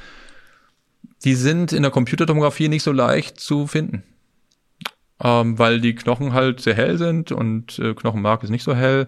die 1.24 1.34
sind 1.34 1.72
in 1.72 1.82
der 1.82 1.90
Computertomographie 1.90 2.68
nicht 2.68 2.82
so 2.82 2.92
leicht 2.92 3.40
zu 3.40 3.66
finden. 3.66 4.02
ähm, 5.22 5.58
weil 5.58 5.80
die 5.80 5.94
Knochen 5.94 6.32
halt 6.32 6.60
sehr 6.60 6.74
hell 6.74 6.98
sind 6.98 7.30
und 7.32 7.78
äh, 7.78 7.94
Knochenmark 7.94 8.42
ist 8.42 8.50
nicht 8.50 8.64
so 8.64 8.74
hell. 8.74 9.06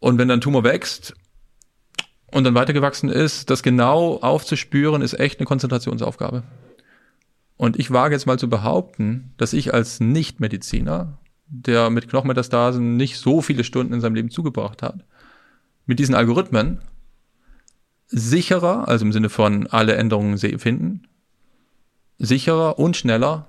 Und 0.00 0.18
wenn 0.18 0.28
dann 0.28 0.40
Tumor 0.40 0.64
wächst 0.64 1.14
und 2.32 2.44
dann 2.44 2.54
weitergewachsen 2.54 3.08
ist, 3.08 3.48
das 3.48 3.62
genau 3.62 4.18
aufzuspüren, 4.20 5.02
ist 5.02 5.18
echt 5.18 5.38
eine 5.38 5.46
Konzentrationsaufgabe. 5.46 6.42
Und 7.56 7.78
ich 7.78 7.90
wage 7.90 8.14
jetzt 8.14 8.26
mal 8.26 8.38
zu 8.38 8.48
behaupten, 8.48 9.32
dass 9.36 9.52
ich 9.52 9.72
als 9.72 10.00
Nichtmediziner, 10.00 11.18
der 11.46 11.90
mit 11.90 12.08
Knochenmetastasen 12.08 12.96
nicht 12.96 13.18
so 13.18 13.42
viele 13.42 13.64
Stunden 13.64 13.92
in 13.92 14.00
seinem 14.00 14.16
Leben 14.16 14.30
zugebracht 14.30 14.82
hat, 14.82 15.04
mit 15.86 15.98
diesen 15.98 16.14
Algorithmen 16.14 16.80
sicherer, 18.06 18.88
also 18.88 19.04
im 19.04 19.12
Sinne 19.12 19.28
von 19.28 19.66
alle 19.68 19.94
Änderungen 19.94 20.38
finden, 20.38 21.06
sicherer 22.18 22.78
und 22.78 22.96
schneller 22.96 23.48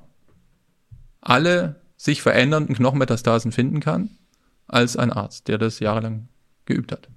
alle 1.25 1.81
sich 1.97 2.21
verändernden 2.21 2.75
Knochenmetastasen 2.75 3.51
finden 3.51 3.79
kann, 3.79 4.11
als 4.67 4.95
ein 4.95 5.11
Arzt, 5.11 5.47
der 5.47 5.57
das 5.57 5.79
jahrelang 5.79 6.29
geübt 6.65 6.91
hat. 6.91 7.09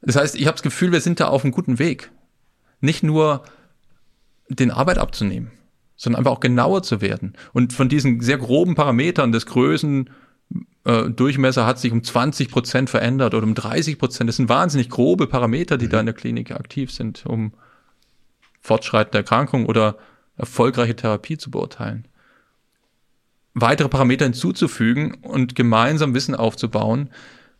Das 0.00 0.16
heißt, 0.16 0.34
ich 0.36 0.46
habe 0.46 0.54
das 0.54 0.62
Gefühl, 0.62 0.92
wir 0.92 1.00
sind 1.00 1.20
da 1.20 1.28
auf 1.28 1.44
einem 1.44 1.52
guten 1.52 1.78
Weg. 1.78 2.10
Nicht 2.80 3.02
nur 3.02 3.44
den 4.50 4.70
Arbeit 4.70 4.98
abzunehmen, 4.98 5.50
sondern 5.96 6.20
einfach 6.20 6.32
auch 6.32 6.40
genauer 6.40 6.82
zu 6.82 7.00
werden. 7.00 7.34
Und 7.52 7.72
von 7.72 7.88
diesen 7.88 8.20
sehr 8.20 8.38
groben 8.38 8.74
Parametern 8.74 9.32
des 9.32 9.46
Größen, 9.46 10.10
äh, 10.84 11.10
Durchmesser 11.10 11.66
hat 11.66 11.78
sich 11.78 11.92
um 11.92 12.02
20 12.02 12.50
Prozent 12.50 12.90
verändert 12.90 13.34
oder 13.34 13.46
um 13.46 13.54
30 13.54 13.98
Prozent. 13.98 14.28
Das 14.28 14.36
sind 14.36 14.48
wahnsinnig 14.48 14.88
grobe 14.88 15.26
Parameter, 15.26 15.78
die 15.78 15.86
mhm. 15.86 15.90
da 15.90 16.00
in 16.00 16.06
der 16.06 16.14
Klinik 16.14 16.50
aktiv 16.50 16.90
sind, 16.90 17.24
um 17.26 17.52
fortschreitende 18.60 19.18
Erkrankung 19.18 19.66
oder 19.66 19.96
erfolgreiche 20.36 20.96
Therapie 20.96 21.38
zu 21.38 21.50
beurteilen. 21.50 22.06
Weitere 23.54 23.88
Parameter 23.88 24.24
hinzuzufügen 24.24 25.14
und 25.22 25.54
gemeinsam 25.54 26.14
Wissen 26.14 26.34
aufzubauen, 26.34 27.10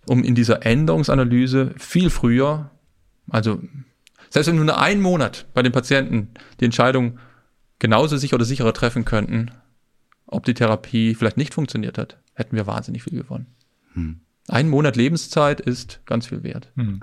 um 0.06 0.22
in 0.24 0.34
dieser 0.34 0.64
Änderungsanalyse 0.64 1.74
viel 1.76 2.10
früher, 2.10 2.70
also 3.28 3.60
selbst 4.30 4.48
wenn 4.48 4.56
wir 4.56 4.64
nur 4.64 4.80
einen 4.80 5.02
Monat 5.02 5.46
bei 5.54 5.62
den 5.62 5.72
Patienten 5.72 6.28
die 6.60 6.64
Entscheidung 6.64 7.18
genauso 7.78 8.16
sicher 8.16 8.36
oder 8.36 8.44
sicherer 8.44 8.72
treffen 8.72 9.04
könnten, 9.04 9.50
ob 10.26 10.44
die 10.44 10.54
Therapie 10.54 11.14
vielleicht 11.14 11.36
nicht 11.36 11.52
funktioniert 11.52 11.98
hat, 11.98 12.18
hätten 12.34 12.56
wir 12.56 12.66
wahnsinnig 12.66 13.02
viel 13.02 13.18
gewonnen. 13.18 13.46
Hm. 13.94 14.20
Ein 14.48 14.68
Monat 14.68 14.96
Lebenszeit 14.96 15.60
ist 15.60 16.00
ganz 16.06 16.28
viel 16.28 16.42
wert. 16.42 16.72
Hm. 16.76 17.00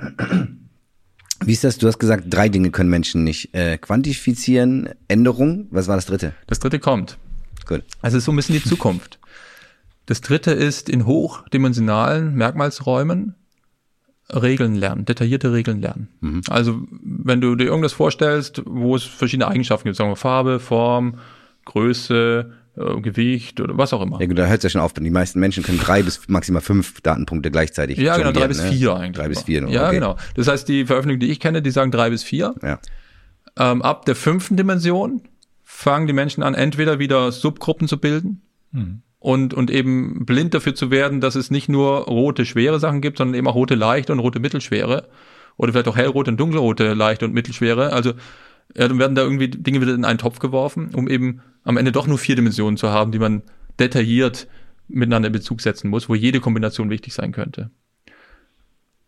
Wie 1.45 1.51
ist 1.51 1.63
das? 1.63 1.77
Du 1.77 1.87
hast 1.87 1.99
gesagt, 1.99 2.25
drei 2.27 2.49
Dinge 2.49 2.71
können 2.71 2.89
Menschen 2.89 3.23
nicht 3.23 3.53
äh, 3.53 3.77
quantifizieren. 3.77 4.89
Änderung. 5.07 5.67
Was 5.69 5.87
war 5.87 5.95
das 5.95 6.05
dritte? 6.05 6.33
Das 6.47 6.59
dritte 6.59 6.79
kommt. 6.79 7.17
Gut. 7.67 7.83
Also 8.01 8.19
so 8.19 8.31
ein 8.31 8.35
bisschen 8.35 8.55
die 8.55 8.63
Zukunft. 8.63 9.19
Das 10.05 10.21
dritte 10.21 10.51
ist 10.51 10.89
in 10.89 11.05
hochdimensionalen 11.05 12.33
Merkmalsräumen 12.33 13.35
Regeln 14.29 14.75
lernen, 14.75 15.05
detaillierte 15.05 15.53
Regeln 15.53 15.81
lernen. 15.81 16.09
Mhm. 16.19 16.41
Also 16.49 16.81
wenn 17.01 17.39
du 17.39 17.55
dir 17.55 17.65
irgendwas 17.65 17.93
vorstellst, 17.93 18.61
wo 18.65 18.95
es 18.95 19.03
verschiedene 19.03 19.47
Eigenschaften 19.47 19.85
gibt, 19.87 19.95
sagen 19.95 20.09
wir 20.09 20.17
Farbe, 20.17 20.59
Form, 20.59 21.19
Größe, 21.65 22.51
äh, 22.75 23.01
Gewicht 23.01 23.61
oder 23.61 23.77
was 23.77 23.93
auch 23.93 24.01
immer. 24.01 24.19
Ja, 24.19 24.27
gut, 24.27 24.37
da 24.37 24.47
hört 24.47 24.57
es 24.59 24.63
ja 24.63 24.69
schon 24.69 24.81
auf. 24.81 24.93
Die 24.93 25.09
meisten 25.09 25.39
Menschen 25.39 25.63
können 25.63 25.79
drei 25.79 26.03
bis 26.03 26.27
maximal 26.27 26.61
fünf 26.61 26.99
Datenpunkte 27.01 27.51
gleichzeitig. 27.51 27.97
Ja, 27.97 28.17
genau, 28.17 28.33
drei 28.33 28.47
bis 28.47 28.61
ne? 28.61 28.69
vier 28.69 28.95
eigentlich. 28.95 29.15
Drei 29.15 29.29
bis 29.29 29.43
vier. 29.43 29.61
Nur. 29.61 29.71
Ja, 29.71 29.87
okay. 29.87 29.95
genau. 29.95 30.17
Das 30.35 30.47
heißt, 30.47 30.67
die 30.67 30.85
Veröffentlichungen, 30.85 31.21
die 31.21 31.31
ich 31.31 31.39
kenne, 31.39 31.61
die 31.61 31.71
sagen 31.71 31.91
drei 31.91 32.09
bis 32.09 32.23
vier. 32.23 32.53
Ja. 32.61 32.79
Ähm, 33.57 33.81
ab 33.81 34.05
der 34.05 34.15
fünften 34.15 34.57
Dimension 34.57 35.21
fangen 35.63 36.05
die 36.05 36.13
Menschen 36.13 36.43
an, 36.43 36.53
entweder 36.53 36.99
wieder 36.99 37.31
Subgruppen 37.31 37.87
zu 37.87 37.97
bilden. 37.97 38.41
Mhm 38.71 39.03
und, 39.19 39.53
und 39.53 39.71
eben 39.71 40.25
blind 40.25 40.53
dafür 40.53 40.75
zu 40.75 40.91
werden, 40.91 41.21
dass 41.21 41.35
es 41.35 41.49
nicht 41.49 41.69
nur 41.69 42.05
rote, 42.05 42.45
schwere 42.45 42.79
Sachen 42.79 43.01
gibt, 43.01 43.17
sondern 43.17 43.35
eben 43.35 43.47
auch 43.47 43.55
rote, 43.55 43.75
leichte 43.75 44.13
und 44.13 44.19
rote, 44.19 44.39
mittelschwere. 44.39 45.07
Oder 45.57 45.71
vielleicht 45.71 45.87
auch 45.87 45.97
hellrote 45.97 46.31
und 46.31 46.39
dunkelrote, 46.39 46.93
leichte 46.93 47.25
und 47.25 47.33
mittelschwere. 47.33 47.91
Also 47.93 48.13
ja, 48.75 48.87
dann 48.87 48.99
werden 48.99 49.15
da 49.15 49.23
irgendwie 49.23 49.47
Dinge 49.49 49.81
wieder 49.81 49.95
in 49.95 50.05
einen 50.05 50.19
Topf 50.19 50.39
geworfen, 50.39 50.93
um 50.93 51.07
eben 51.07 51.41
am 51.63 51.77
Ende 51.77 51.91
doch 51.91 52.05
nur 52.05 52.17
vier 52.17 52.35
Dimensionen 52.35 52.77
zu 52.77 52.89
haben, 52.89 53.11
die 53.11 53.19
man 53.19 53.41
detailliert 53.79 54.47
miteinander 54.87 55.27
in 55.27 55.33
Bezug 55.33 55.61
setzen 55.61 55.89
muss, 55.89 56.09
wo 56.09 56.15
jede 56.15 56.39
Kombination 56.39 56.89
wichtig 56.89 57.13
sein 57.13 57.31
könnte. 57.31 57.71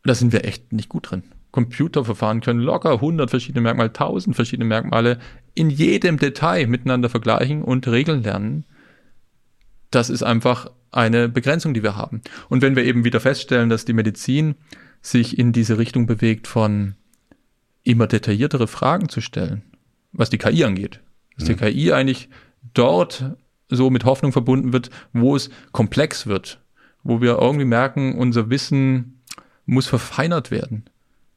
Da 0.04 0.16
sind 0.16 0.34
wir 0.34 0.46
echt 0.46 0.74
nicht 0.74 0.90
gut 0.90 1.12
drin. 1.12 1.24
Computerverfahren 1.52 2.42
können 2.42 2.60
locker 2.60 2.94
100 2.94 3.30
verschiedene 3.30 3.62
Merkmale, 3.62 3.90
1000 3.90 4.36
verschiedene 4.36 4.68
Merkmale 4.68 5.20
in 5.56 5.70
jedem 5.70 6.18
Detail 6.18 6.68
miteinander 6.68 7.10
vergleichen 7.10 7.64
und 7.64 7.88
Regeln 7.88 8.24
lernen 8.24 8.66
das 9.92 10.10
ist 10.10 10.24
einfach 10.24 10.72
eine 10.92 11.30
Begrenzung, 11.30 11.74
die 11.74 11.84
wir 11.84 11.96
haben. 11.96 12.22
Und 12.50 12.62
wenn 12.62 12.76
wir 12.76 12.84
eben 12.84 13.04
wieder 13.04 13.20
feststellen, 13.20 13.70
dass 13.70 13.86
die 13.86 13.94
Medizin 13.94 14.56
sich 15.02 15.38
in 15.38 15.52
diese 15.52 15.78
Richtung 15.78 16.08
bewegt, 16.08 16.48
von 16.48 16.96
immer 17.84 18.08
detailliertere 18.08 18.68
Fragen 18.68 19.10
zu 19.10 19.22
stellen, 19.22 19.64
was 20.12 20.30
die 20.30 20.38
KI 20.38 20.64
angeht, 20.64 21.00
dass 21.36 21.46
die 21.46 21.54
mhm. 21.54 21.58
KI 21.58 21.94
eigentlich 21.94 22.30
dort 22.74 23.36
so 23.70 23.90
mit 23.90 24.04
Hoffnung 24.04 24.32
verbunden 24.32 24.74
wird, 24.74 24.90
wo 25.14 25.36
es 25.36 25.50
komplex 25.72 26.28
wird, 26.28 26.60
wo 27.04 27.22
wir 27.22 27.38
irgendwie 27.40 27.66
merken, 27.66 28.18
unser 28.18 28.50
Wissen 28.50 29.22
muss 29.66 29.88
verfeinert 29.88 30.52
werden. 30.52 30.86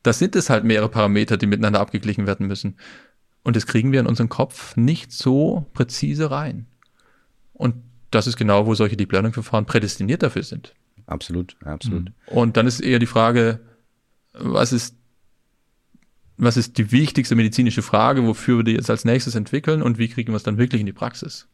Das 0.03 0.19
sind 0.19 0.35
es 0.35 0.51
halt 0.51 0.65
mehrere 0.65 0.89
Parameter, 0.89 1.37
die 1.37 1.47
miteinander 1.47 1.81
abgeglichen 1.81 2.27
werden 2.27 2.47
müssen. 2.47 2.77
Und 3.45 3.57
das 3.57 3.67
kriegen 3.67 3.93
wir 3.93 4.01
in 4.01 4.07
unseren 4.07 4.29
Kopf 4.29 4.77
nicht 4.77 5.13
so 5.13 5.67
präzise 5.75 6.31
rein. 6.31 6.67
Und 7.53 7.75
das 8.15 8.27
ist 8.27 8.37
genau, 8.37 8.67
wo 8.67 8.75
solche 8.75 8.97
Deep 8.97 9.13
Learning 9.13 9.33
Verfahren 9.33 9.67
prädestiniert 9.67 10.23
dafür 10.23 10.43
sind. 10.43 10.75
Absolut, 11.07 11.57
absolut. 11.65 12.05
Mhm. 12.05 12.15
Und 12.27 12.57
dann 12.57 12.67
ist 12.67 12.81
eher 12.81 12.99
die 12.99 13.07
Frage, 13.07 13.61
was 14.33 14.73
ist, 14.73 14.97
was 16.37 16.57
ist 16.57 16.79
die 16.79 16.93
wichtigste 16.93 17.35
medizinische 17.35 17.83
Frage, 17.83 18.25
wofür 18.27 18.59
wir 18.59 18.65
die 18.65 18.73
jetzt 18.73 18.91
als 18.91 19.05
nächstes 19.05 19.35
entwickeln 19.35 19.83
und 19.83 19.99
wie 19.99 20.09
kriegen 20.09 20.33
wir 20.33 20.37
es 20.37 20.43
dann 20.43 20.59
wirklich 20.59 20.81
in 20.81 20.87
die 20.87 20.93
Praxis? 20.93 21.49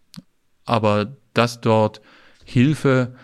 Aber 0.65 1.17
dass 1.35 1.61
dort 1.61 2.01
Hilfe 2.45 3.15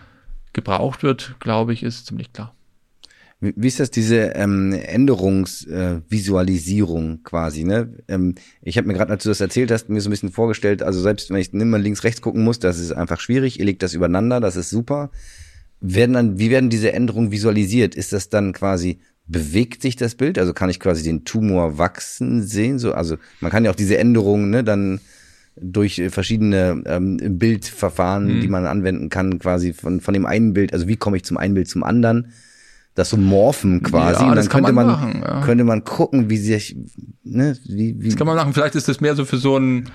gebraucht 0.53 1.03
wird, 1.03 1.35
glaube 1.39 1.73
ich, 1.73 1.83
ist 1.83 2.07
ziemlich 2.07 2.33
klar. 2.33 2.54
Wie 3.41 3.67
ist 3.67 3.81
das, 3.81 3.91
diese 3.91 4.31
ähm, 4.35 4.71
Änderungsvisualisierung 4.73 7.13
äh, 7.13 7.17
quasi? 7.23 7.65
Ne? 7.65 7.93
Ähm, 8.07 8.35
ich 8.61 8.77
habe 8.77 8.87
mir 8.87 8.93
gerade, 8.93 9.11
als 9.11 9.23
du 9.23 9.29
das 9.29 9.41
erzählt 9.41 9.71
hast, 9.71 9.89
mir 9.89 9.99
so 9.99 10.07
ein 10.09 10.11
bisschen 10.11 10.31
vorgestellt, 10.31 10.81
also 10.81 11.01
selbst 11.01 11.29
wenn 11.29 11.35
ich 11.37 11.53
immer 11.53 11.77
links, 11.77 12.05
rechts 12.05 12.21
gucken 12.21 12.43
muss, 12.43 12.59
das 12.59 12.79
ist 12.79 12.93
einfach 12.93 13.19
schwierig, 13.19 13.59
ihr 13.59 13.65
legt 13.65 13.83
das 13.83 13.93
übereinander, 13.93 14.39
das 14.39 14.55
ist 14.55 14.69
super. 14.69 15.11
Werden 15.81 16.13
dann, 16.13 16.39
wie 16.39 16.49
werden 16.49 16.69
diese 16.69 16.93
Änderungen 16.93 17.31
visualisiert? 17.31 17.93
Ist 17.93 18.13
das 18.13 18.29
dann 18.29 18.53
quasi, 18.53 18.99
bewegt 19.27 19.81
sich 19.81 19.97
das 19.97 20.15
Bild? 20.15 20.39
Also 20.39 20.53
kann 20.53 20.69
ich 20.69 20.79
quasi 20.79 21.03
den 21.03 21.25
Tumor 21.25 21.77
wachsen 21.77 22.41
sehen? 22.41 22.79
So, 22.79 22.93
also 22.93 23.17
man 23.41 23.51
kann 23.51 23.65
ja 23.65 23.71
auch 23.71 23.75
diese 23.75 23.97
Änderungen 23.97 24.49
ne, 24.49 24.63
dann 24.63 25.01
durch 25.57 26.01
verschiedene 26.09 26.83
ähm, 26.85 27.17
Bildverfahren, 27.37 28.37
mhm. 28.37 28.41
die 28.41 28.47
man 28.47 28.65
anwenden 28.65 29.09
kann, 29.09 29.39
quasi 29.39 29.73
von, 29.73 30.01
von 30.01 30.13
dem 30.13 30.25
einen 30.25 30.53
Bild, 30.53 30.73
also 30.73 30.87
wie 30.87 30.97
komme 30.97 31.17
ich 31.17 31.23
zum 31.23 31.37
einen 31.37 31.53
Bild 31.53 31.67
zum 31.67 31.83
anderen? 31.83 32.33
Das 32.95 33.09
so 33.09 33.17
morphen 33.17 33.83
quasi. 33.83 34.23
Ja, 34.23 34.29
und 34.29 34.37
dann 34.37 34.47
könnte 34.47 34.71
man, 34.71 34.87
man 34.87 34.95
machen, 34.95 35.21
ja. 35.23 35.41
könnte 35.41 35.63
man 35.65 35.83
gucken, 35.83 36.29
wie 36.29 36.37
sich, 36.37 36.75
ne, 37.23 37.57
wie, 37.65 37.95
wie. 37.99 38.07
Das 38.07 38.15
kann 38.15 38.25
man 38.25 38.37
machen. 38.37 38.53
Vielleicht 38.53 38.75
ist 38.75 38.87
das 38.87 39.01
mehr 39.01 39.15
so 39.15 39.25
für 39.25 39.37
so 39.37 39.57
einen 39.57 39.89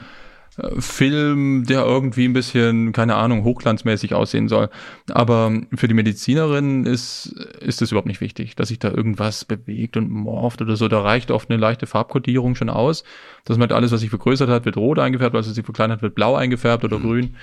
äh, 0.59 0.81
Film, 0.81 1.65
der 1.67 1.83
irgendwie 1.83 2.27
ein 2.27 2.35
bisschen, 2.35 2.93
keine 2.93 3.15
Ahnung, 3.15 3.43
hochglanzmäßig 3.45 4.13
aussehen 4.13 4.49
soll. 4.49 4.69
Aber 5.11 5.51
für 5.75 5.89
die 5.89 5.95
Medizinerin 5.95 6.85
ist, 6.85 7.35
ist 7.61 7.81
das 7.81 7.91
überhaupt 7.91 8.07
nicht 8.07 8.21
wichtig, 8.21 8.55
dass 8.55 8.69
sich 8.69 8.79
da 8.79 8.91
irgendwas 8.91 9.47
bewegt 9.47 9.97
und 9.97 10.11
morpht 10.11 10.61
oder 10.61 10.77
so. 10.77 10.87
Da 10.87 11.01
reicht 11.01 11.31
oft 11.31 11.51
eine 11.51 11.59
leichte 11.59 11.87
Farbkodierung 11.87 12.55
schon 12.55 12.69
aus. 12.69 13.03
Dass 13.47 13.57
man 13.57 13.71
halt 13.71 13.73
alles, 13.73 13.93
was 13.93 14.01
sich 14.01 14.11
vergrößert 14.11 14.51
hat, 14.51 14.67
wird 14.67 14.77
rot 14.77 14.99
eingefärbt, 14.99 15.35
was 15.35 15.47
sich 15.47 15.65
verkleinert 15.65 15.97
hat, 15.97 16.03
wird 16.03 16.15
blau 16.15 16.37
eingefärbt 16.37 16.85
oder 16.85 16.99
mhm. 16.99 17.03
grün. 17.03 17.37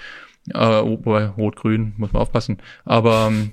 Äh, 0.53 0.59
wobei 0.59 1.25
rot-grün 1.25 1.93
muss 1.97 2.13
man 2.13 2.21
aufpassen. 2.21 2.59
Aber 2.85 3.29
ähm, 3.31 3.51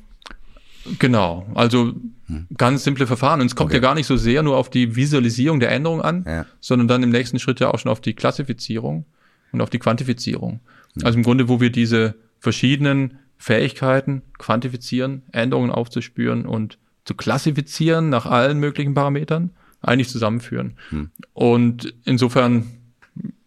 Genau, 0.99 1.47
also 1.55 1.95
hm. 2.27 2.47
ganz 2.57 2.85
simple 2.85 3.07
Verfahren. 3.07 3.41
Und 3.41 3.47
es 3.47 3.57
kommt 3.57 3.69
okay. 3.71 3.77
ja 3.77 3.81
gar 3.81 3.95
nicht 3.95 4.07
so 4.07 4.17
sehr 4.17 4.43
nur 4.43 4.57
auf 4.57 4.71
die 4.71 4.97
Visualisierung 4.97 5.61
der 5.61 5.71
Änderung 5.71 6.03
an, 6.03 6.25
ja. 6.27 6.47
sondern 6.61 6.89
dann 6.89 7.03
im 7.03 7.11
nächsten 7.11 7.39
Schritt 7.39 7.61
ja 7.61 7.73
auch 7.73 7.79
schon 7.79 7.91
auf 7.91 8.01
die 8.01 8.15
Klassifizierung 8.15 9.07
und 9.53 9.61
auf 9.61 9.71
die 9.71 9.79
Quantifizierung. 9.79 10.61
Hm. 10.95 11.07
Also 11.07 11.19
im 11.19 11.25
Grunde, 11.25 11.49
wo 11.49 11.61
wir 11.61 11.71
diese 11.71 12.15
verschiedenen 12.39 13.19
Fähigkeiten 13.39 14.23
quantifizieren, 14.39 15.23
Änderungen 15.33 15.71
aufzuspüren 15.71 16.47
und 16.47 16.79
zu 17.05 17.15
klassifizieren 17.15 18.09
nach 18.09 18.27
allen 18.27 18.59
möglichen 18.59 18.95
Parametern, 18.95 19.51
eigentlich 19.81 20.09
zusammenführen. 20.09 20.75
Hm. 20.91 21.11
Und 21.33 21.95
insofern 22.05 22.67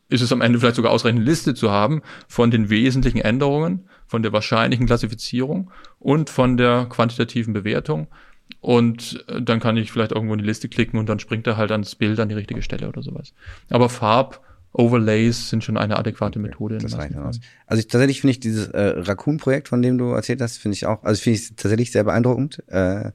ist 0.10 0.22
es 0.22 0.32
am 0.32 0.42
Ende 0.42 0.60
vielleicht 0.60 0.76
sogar 0.76 0.92
ausreichend 0.92 1.26
Liste 1.26 1.54
zu 1.54 1.72
haben 1.72 2.02
von 2.28 2.52
den 2.52 2.70
wesentlichen 2.70 3.20
Änderungen, 3.20 3.88
von 4.06 4.24
der 4.24 4.32
wahrscheinlichen 4.32 4.86
Klassifizierung 4.86 5.72
und 6.00 6.30
von 6.30 6.58
der 6.58 6.86
quantitativen 6.90 7.54
Bewertung. 7.54 8.08
Und 8.62 9.26
äh, 9.28 9.42
dann 9.42 9.60
kann 9.60 9.78
ich 9.78 9.92
vielleicht 9.92 10.12
irgendwo 10.12 10.34
in 10.34 10.40
die 10.40 10.46
Liste 10.46 10.70
klicken 10.70 11.00
und 11.00 11.08
dann 11.10 11.20
springt 11.20 11.48
er 11.48 11.58
halt 11.58 11.72
ans 11.72 11.96
Bild 11.96 12.20
an 12.20 12.30
die 12.30 12.36
richtige 12.36 12.62
Stelle 12.62 12.88
oder 12.88 13.02
sowas. 13.02 13.34
Aber 13.70 13.88
Farb- 13.90 14.42
Overlays 14.74 15.50
sind 15.50 15.64
schon 15.64 15.78
eine 15.78 15.98
adäquate 15.98 16.40
Methode. 16.40 16.78
Das 16.78 16.98
reicht 16.98 17.16
aus. 17.16 17.40
Also 17.66 17.80
ich, 17.80 17.88
tatsächlich 17.88 18.22
finde 18.22 18.32
ich 18.32 18.40
dieses 18.40 18.68
äh, 18.68 19.00
Raccoon-Projekt, 19.00 19.70
von 19.70 19.82
dem 19.82 19.98
du 19.98 20.12
erzählt 20.12 20.42
hast, 20.42 20.58
finde 20.58 20.76
ich 20.76 20.86
auch, 20.86 21.04
also 21.04 21.20
finde 21.22 21.40
ich 21.40 21.56
tatsächlich 21.56 21.92
sehr 21.92 22.04
beeindruckend. 22.04 22.64
Äh, 22.68 23.12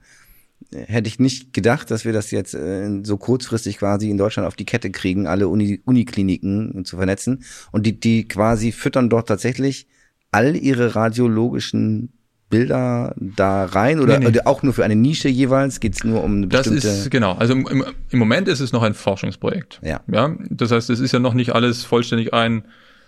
hätte 0.72 1.08
ich 1.08 1.20
nicht 1.20 1.52
gedacht, 1.52 1.90
dass 1.90 2.04
wir 2.04 2.12
das 2.12 2.30
jetzt 2.30 2.54
äh, 2.54 3.02
so 3.04 3.16
kurzfristig 3.16 3.78
quasi 3.78 4.10
in 4.10 4.16
Deutschland 4.16 4.48
auf 4.48 4.56
die 4.56 4.64
Kette 4.64 4.90
kriegen, 4.90 5.26
alle 5.26 5.46
Uni 5.46 5.80
Unikliniken 5.84 6.84
zu 6.84 6.96
vernetzen. 6.96 7.44
Und 7.70 7.86
die, 7.86 8.00
die 8.00 8.26
quasi 8.26 8.72
füttern 8.72 9.08
dort 9.08 9.28
tatsächlich 9.28 9.86
all 10.30 10.56
ihre 10.56 10.96
radiologischen 10.96 12.12
Bilder 12.52 13.14
da 13.16 13.64
rein 13.64 13.98
oder, 13.98 14.18
nee, 14.18 14.30
nee. 14.30 14.40
auch 14.44 14.62
nur 14.62 14.74
für 14.74 14.84
eine 14.84 14.94
Nische 14.94 15.28
jeweils? 15.28 15.80
Geht 15.80 15.94
es 15.94 16.04
nur 16.04 16.22
um 16.22 16.36
eine 16.36 16.46
bestimmte? 16.46 16.80
Das 16.80 16.98
ist 16.98 17.10
genau. 17.10 17.32
Also 17.32 17.54
im, 17.54 17.84
im 18.10 18.18
Moment 18.18 18.46
ist 18.46 18.60
es 18.60 18.72
noch 18.72 18.82
ein 18.82 18.94
Forschungsprojekt. 18.94 19.80
Ja. 19.82 20.02
ja. 20.06 20.36
Das 20.50 20.70
heißt, 20.70 20.90
es 20.90 21.00
ist 21.00 21.12
ja 21.12 21.18
noch 21.18 21.34
nicht 21.34 21.54
alles 21.54 21.82
vollständig 21.82 22.32
ein 22.34 22.64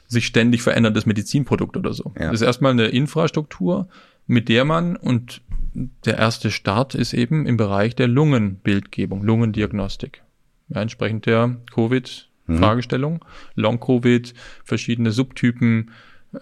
sich 0.07 0.27
ständig 0.27 0.63
veränderndes 0.63 1.07
Medizinprodukt 1.07 1.77
oder 1.77 1.93
so. 1.93 2.13
Ja. 2.19 2.27
Das 2.31 2.41
ist 2.41 2.47
erstmal 2.47 2.73
eine 2.73 2.87
Infrastruktur, 2.87 3.89
mit 4.27 4.49
der 4.49 4.65
man 4.65 4.97
und 4.97 5.43
der 6.05 6.19
erste 6.19 6.51
Start 6.51 6.95
ist 6.95 7.13
eben 7.13 7.47
im 7.47 7.57
Bereich 7.57 7.95
der 7.95 8.09
Lungenbildgebung, 8.09 9.23
Lungendiagnostik. 9.23 10.23
Ja, 10.69 10.81
entsprechend 10.81 11.27
der 11.27 11.57
Covid-Fragestellung, 11.75 13.15
mhm. 13.15 13.63
Long-Covid, 13.63 14.35
verschiedene 14.65 15.11
Subtypen, 15.11 15.91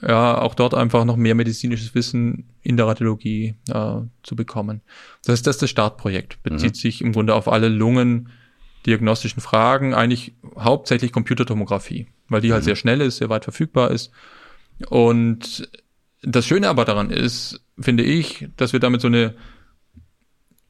ja, 0.00 0.38
auch 0.38 0.54
dort 0.54 0.74
einfach 0.74 1.04
noch 1.04 1.16
mehr 1.16 1.34
medizinisches 1.34 1.94
Wissen 1.94 2.48
in 2.62 2.76
der 2.76 2.86
Radiologie 2.86 3.54
äh, 3.68 3.96
zu 4.22 4.36
bekommen. 4.36 4.80
Das 5.24 5.34
ist 5.34 5.46
das, 5.46 5.58
das 5.58 5.70
Startprojekt. 5.70 6.42
Bezieht 6.42 6.72
mhm. 6.72 6.78
sich 6.78 7.00
im 7.02 7.12
Grunde 7.12 7.34
auf 7.34 7.48
alle 7.48 7.68
Lungendiagnostischen 7.68 9.42
Fragen, 9.42 9.94
eigentlich 9.94 10.34
hauptsächlich 10.56 11.12
Computertomographie, 11.12 12.06
weil 12.28 12.40
die 12.40 12.48
halt 12.48 12.50
mhm. 12.50 12.54
halt 12.54 12.64
sehr 12.64 12.76
schnell 12.76 13.00
ist, 13.00 13.18
sehr 13.18 13.28
weit 13.28 13.44
verfügbar 13.44 13.90
ist. 13.90 14.10
Und 14.88 15.68
das 16.22 16.46
Schöne 16.46 16.68
aber 16.68 16.84
daran 16.84 17.10
ist, 17.10 17.60
finde 17.78 18.04
ich, 18.04 18.48
dass 18.56 18.72
wir 18.72 18.80
damit 18.80 19.00
so 19.00 19.08
eine 19.08 19.34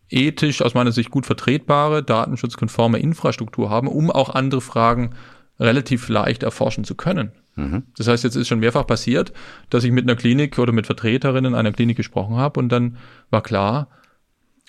ethisch 0.09 0.62
aus 0.62 0.75
meiner 0.75 0.93
Sicht 0.93 1.11
gut 1.11 1.27
vertretbare, 1.27 2.03
datenschutzkonforme 2.03 2.99
Infrastruktur 2.99 3.70
haben, 3.70 3.89
um 3.89 4.11
auch 4.11 4.31
andere 4.31 4.61
Fragen 4.61 5.14
relativ 5.59 6.09
leicht 6.09 6.43
erforschen 6.43 6.85
zu 6.85 6.95
können. 6.95 7.33
Mhm. 7.57 7.84
Das 7.96 8.09
heißt, 8.09 8.24
jetzt 8.24 8.36
ist 8.36 8.48
schon 8.48 8.61
mehrfach 8.61 8.86
passiert, 8.86 9.32
dass 9.70 9.84
ich 9.84 9.92
mit 9.92 10.05
einer 10.05 10.16
Klinik 10.16 10.59
oder 10.59 10.72
mit 10.72 10.86
Vertreterinnen 10.86 11.55
einer 11.55 11.72
Klinik 11.72 11.96
gesprochen 11.96 12.36
habe 12.36 12.59
und 12.59 12.70
dann 12.70 12.96
war 13.30 13.42
klar, 13.42 13.88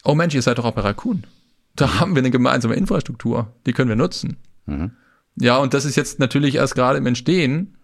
oh 0.04 0.16
Mensch, 0.16 0.36
ihr 0.36 0.42
seid 0.42 0.58
doch 0.58 0.66
auch 0.66 0.74
bei 0.74 0.82
Raccoon. 0.82 1.24
Da 1.76 1.88
mhm. 1.88 2.00
haben 2.00 2.16
wir 2.16 2.22
eine 2.22 2.32
gemeinsame 2.32 2.76
Infrastruktur, 2.76 3.54
die 3.66 3.74
können 3.74 3.90
wir 3.90 3.96
nutzen. 3.96 4.38
Mhm. 4.66 4.92
Ja, 5.36 5.58
und 5.58 5.74
das 5.74 5.86
ist 5.86 5.96
jetzt 5.96 6.20
natürlich 6.20 6.56
erst 6.56 6.76
gerade 6.76 6.98
im 6.98 7.06
Entstehen. 7.06 7.76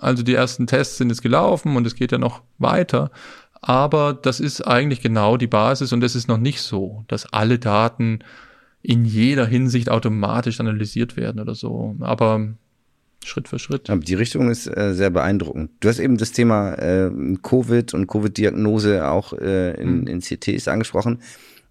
Also 0.00 0.22
die 0.22 0.34
ersten 0.34 0.66
Tests 0.66 0.96
sind 0.96 1.10
jetzt 1.10 1.22
gelaufen 1.22 1.76
und 1.76 1.86
es 1.86 1.94
geht 1.94 2.10
ja 2.10 2.18
noch 2.18 2.42
weiter. 2.58 3.10
Aber 3.62 4.14
das 4.14 4.40
ist 4.40 4.66
eigentlich 4.66 5.00
genau 5.00 5.36
die 5.36 5.46
Basis 5.46 5.92
und 5.92 6.02
es 6.02 6.16
ist 6.16 6.28
noch 6.28 6.38
nicht 6.38 6.60
so, 6.60 7.04
dass 7.08 7.32
alle 7.32 7.58
Daten 7.58 8.20
in 8.82 9.04
jeder 9.04 9.46
Hinsicht 9.46 9.90
automatisch 9.90 10.60
analysiert 10.60 11.16
werden 11.16 11.40
oder 11.40 11.54
so. 11.54 11.96
Aber 12.00 12.54
Schritt 13.26 13.48
für 13.48 13.58
Schritt. 13.58 13.90
Die 13.90 14.14
Richtung 14.14 14.50
ist 14.50 14.66
äh, 14.66 14.94
sehr 14.94 15.10
beeindruckend. 15.10 15.70
Du 15.80 15.88
hast 15.88 15.98
eben 15.98 16.16
das 16.16 16.32
Thema 16.32 16.74
äh, 16.74 17.10
Covid 17.42 17.94
und 17.94 18.06
Covid-Diagnose 18.06 19.08
auch 19.08 19.32
äh, 19.32 19.72
in, 19.80 20.00
mhm. 20.00 20.06
in 20.06 20.20
CTs 20.20 20.68
angesprochen. 20.68 21.20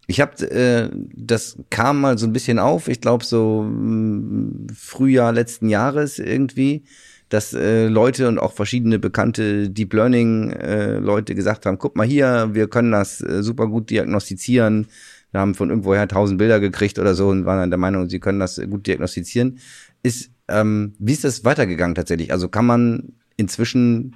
Ich 0.08 0.22
habe, 0.22 0.52
äh, 0.52 0.90
das 1.16 1.58
kam 1.70 2.02
mal 2.02 2.18
so 2.18 2.28
ein 2.28 2.34
bisschen 2.34 2.60
auf, 2.60 2.88
ich 2.88 3.02
glaube 3.02 3.26
so 3.26 3.64
mh, 3.64 3.72
mm, 3.72 4.68
Frühjahr 4.76 5.32
letzten 5.32 5.68
Jahres 5.70 6.20
irgendwie, 6.20 6.84
dass 7.30 7.54
äh, 7.54 7.88
Leute 7.88 8.28
und 8.28 8.38
auch 8.38 8.54
verschiedene 8.54 9.00
bekannte 9.00 9.70
Deep 9.70 9.94
Learning 9.94 10.52
äh, 10.52 10.98
Leute 10.98 11.34
gesagt 11.34 11.66
haben, 11.66 11.80
guck 11.80 11.96
mal 11.96 12.06
hier, 12.06 12.50
wir 12.54 12.68
können 12.68 12.92
das 12.92 13.22
äh, 13.22 13.42
super 13.42 13.68
gut 13.68 13.90
diagnostizieren. 13.90 14.88
Wir 15.32 15.42
haben 15.42 15.56
von 15.56 15.70
irgendwoher 15.70 16.08
tausend 16.08 16.38
Bilder 16.38 16.60
gekriegt 16.60 17.00
oder 17.00 17.16
so 17.16 17.30
und 17.30 17.46
waren 17.46 17.60
dann 17.60 17.72
der 17.72 17.80
Meinung, 17.80 18.08
sie 18.08 18.20
können 18.20 18.40
das 18.40 18.62
gut 18.70 18.86
diagnostizieren. 18.86 19.60
Ist 20.04 20.32
ähm, 20.48 20.94
wie 21.00 21.14
ist 21.14 21.24
das 21.24 21.44
weitergegangen 21.44 21.96
tatsächlich? 21.96 22.32
Also 22.32 22.50
kann 22.50 22.66
man 22.66 23.14
inzwischen 23.38 24.16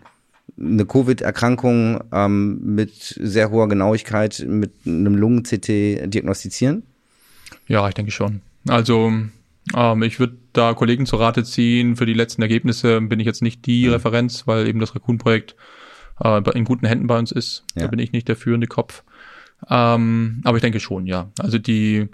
eine 0.60 0.86
Covid-Erkrankung 0.86 2.04
ähm, 2.12 2.60
mit 2.76 3.20
sehr 3.20 3.52
hoher 3.52 3.70
Genauigkeit 3.70 4.46
mit 4.48 4.72
einem 4.86 5.16
Lungen-CT 5.16 6.14
diagnostizieren? 6.14 6.84
Ja, 7.68 7.88
ich 7.88 7.94
denke 7.94 8.12
schon. 8.12 8.42
Also 8.68 9.12
ähm, 9.76 10.04
ich 10.04 10.20
würde 10.20 10.38
da 10.54 10.74
Kollegen 10.74 11.06
zu 11.06 11.16
Rate 11.16 11.44
ziehen. 11.44 11.96
Für 11.96 12.06
die 12.06 12.14
letzten 12.14 12.42
Ergebnisse 12.42 13.02
bin 13.02 13.20
ich 13.20 13.26
jetzt 13.26 13.42
nicht 13.42 13.66
die 13.66 13.86
mhm. 13.86 13.94
Referenz, 13.94 14.48
weil 14.48 14.68
eben 14.68 14.80
das 14.80 14.96
Raccoon-Projekt 14.96 15.56
äh, 16.24 16.42
in 16.58 16.66
guten 16.66 16.86
Händen 16.86 17.08
bei 17.08 17.18
uns 17.18 17.32
ist. 17.32 17.64
Ja. 17.76 17.84
Da 17.84 17.88
bin 17.88 18.00
ich 18.00 18.12
nicht 18.12 18.28
der 18.28 18.36
führende 18.36 18.68
Kopf. 18.68 19.04
Ähm, 19.70 20.42
aber 20.44 20.58
ich 20.58 20.62
denke 20.62 20.80
schon, 20.80 21.06
ja. 21.06 21.32
Also 21.38 21.58
die 21.58 22.08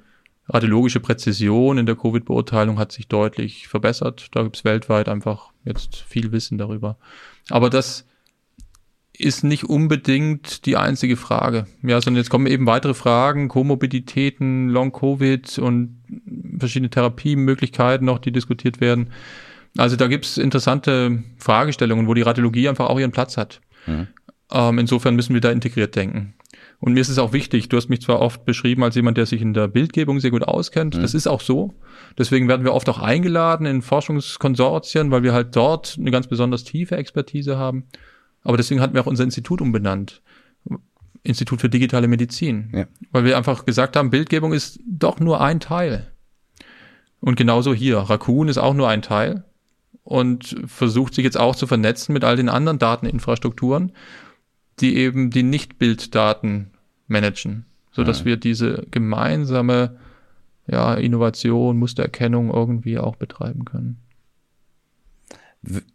radiologische 0.48 1.00
Präzision 1.00 1.78
in 1.78 1.86
der 1.86 1.96
Covid-Beurteilung 1.96 2.78
hat 2.78 2.92
sich 2.92 3.08
deutlich 3.08 3.68
verbessert. 3.68 4.28
Da 4.32 4.44
gibt 4.44 4.58
es 4.58 4.64
weltweit 4.64 5.10
einfach 5.10 5.52
jetzt 5.64 5.98
viel 5.98 6.32
Wissen 6.32 6.58
darüber. 6.58 6.98
Aber 7.50 7.70
das 7.70 8.06
ist 9.18 9.44
nicht 9.44 9.64
unbedingt 9.64 10.66
die 10.66 10.78
einzige 10.78 11.16
Frage. 11.16 11.68
Ja, 11.82 12.02
sondern 12.02 12.22
jetzt 12.22 12.30
kommen 12.30 12.48
eben 12.48 12.66
weitere 12.66 12.94
Fragen, 12.94 13.48
Komorbiditäten, 13.48 14.70
Long-Covid 14.70 15.60
und 15.60 16.02
verschiedene 16.60 16.90
Therapiemöglichkeiten 16.90 18.06
noch, 18.06 18.20
die 18.20 18.32
diskutiert 18.32 18.82
werden. 18.82 19.12
Also 19.78 19.96
da 19.96 20.08
gibt 20.08 20.26
es 20.26 20.38
interessante 20.38 21.24
Fragestellungen, 21.38 22.08
wo 22.08 22.14
die 22.14 22.22
Radiologie 22.22 22.70
einfach 22.70 22.88
auch 22.88 23.00
ihren 23.00 23.12
Platz 23.12 23.38
hat. 23.38 23.62
Mhm. 23.88 24.08
Ähm, 24.52 24.80
insofern 24.80 25.16
müssen 25.16 25.34
wir 25.34 25.42
da 25.42 25.52
integriert 25.52 25.96
denken. 25.96 26.34
Und 26.86 26.94
mir 26.94 27.00
ist 27.00 27.10
es 27.10 27.18
auch 27.18 27.34
wichtig, 27.34 27.68
du 27.68 27.78
hast 27.78 27.90
mich 27.90 28.02
zwar 28.02 28.20
oft 28.20 28.46
beschrieben 28.46 28.84
als 28.84 28.94
jemand, 28.94 29.18
der 29.18 29.26
sich 29.26 29.42
in 29.42 29.56
der 29.56 29.68
Bildgebung 29.68 30.20
sehr 30.20 30.30
gut 30.30 30.44
auskennt. 30.44 30.96
Mhm. 30.96 31.02
Das 31.02 31.16
ist 31.16 31.26
auch 31.26 31.42
so. 31.42 31.74
Deswegen 32.16 32.48
werden 32.48 32.64
wir 32.64 32.76
oft 32.76 32.88
auch 32.90 33.00
eingeladen 33.00 33.66
in 33.66 33.82
Forschungskonsortien, 33.82 35.10
weil 35.10 35.24
wir 35.24 35.34
halt 35.34 35.56
dort 35.56 35.96
eine 36.00 36.12
ganz 36.12 36.28
besonders 36.28 36.64
tiefe 36.64 36.96
Expertise 36.96 37.58
haben. 37.58 37.86
Aber 38.44 38.56
deswegen 38.56 38.82
hatten 38.82 38.94
wir 38.94 39.02
auch 39.02 39.08
unser 39.08 39.24
Institut 39.24 39.62
umbenannt. 39.62 40.22
Institut 41.24 41.60
für 41.60 41.70
digitale 41.70 42.08
Medizin. 42.08 42.70
Ja. 42.72 42.86
Weil 43.12 43.24
wir 43.24 43.36
einfach 43.36 43.66
gesagt 43.66 43.96
haben, 43.96 44.12
Bildgebung 44.12 44.54
ist 44.54 44.80
doch 44.88 45.20
nur 45.20 45.42
ein 45.42 45.60
Teil. 45.60 46.12
Und 47.20 47.36
genauso 47.36 47.74
hier. 47.74 47.98
Raccoon 47.98 48.48
ist 48.48 48.60
auch 48.60 48.76
nur 48.76 48.90
ein 48.90 49.02
Teil 49.02 49.44
und 50.04 50.56
versucht 50.68 51.16
sich 51.16 51.24
jetzt 51.24 51.40
auch 51.40 51.56
zu 51.56 51.66
vernetzen 51.66 52.14
mit 52.14 52.24
all 52.24 52.36
den 52.36 52.48
anderen 52.48 52.78
Dateninfrastrukturen 52.78 53.92
die 54.80 54.98
eben 54.98 55.30
die 55.30 55.44
Nicht-Bilddaten 55.44 56.72
managen, 57.08 57.66
so 57.92 58.04
dass 58.04 58.20
ja. 58.20 58.26
wir 58.26 58.38
diese 58.38 58.86
gemeinsame 58.92 59.98
ja, 60.68 60.96
Innovation, 60.96 61.78
Mustererkennung 61.78 62.52
irgendwie 62.52 62.98
auch 62.98 63.16
betreiben 63.16 63.66
können. 63.66 63.98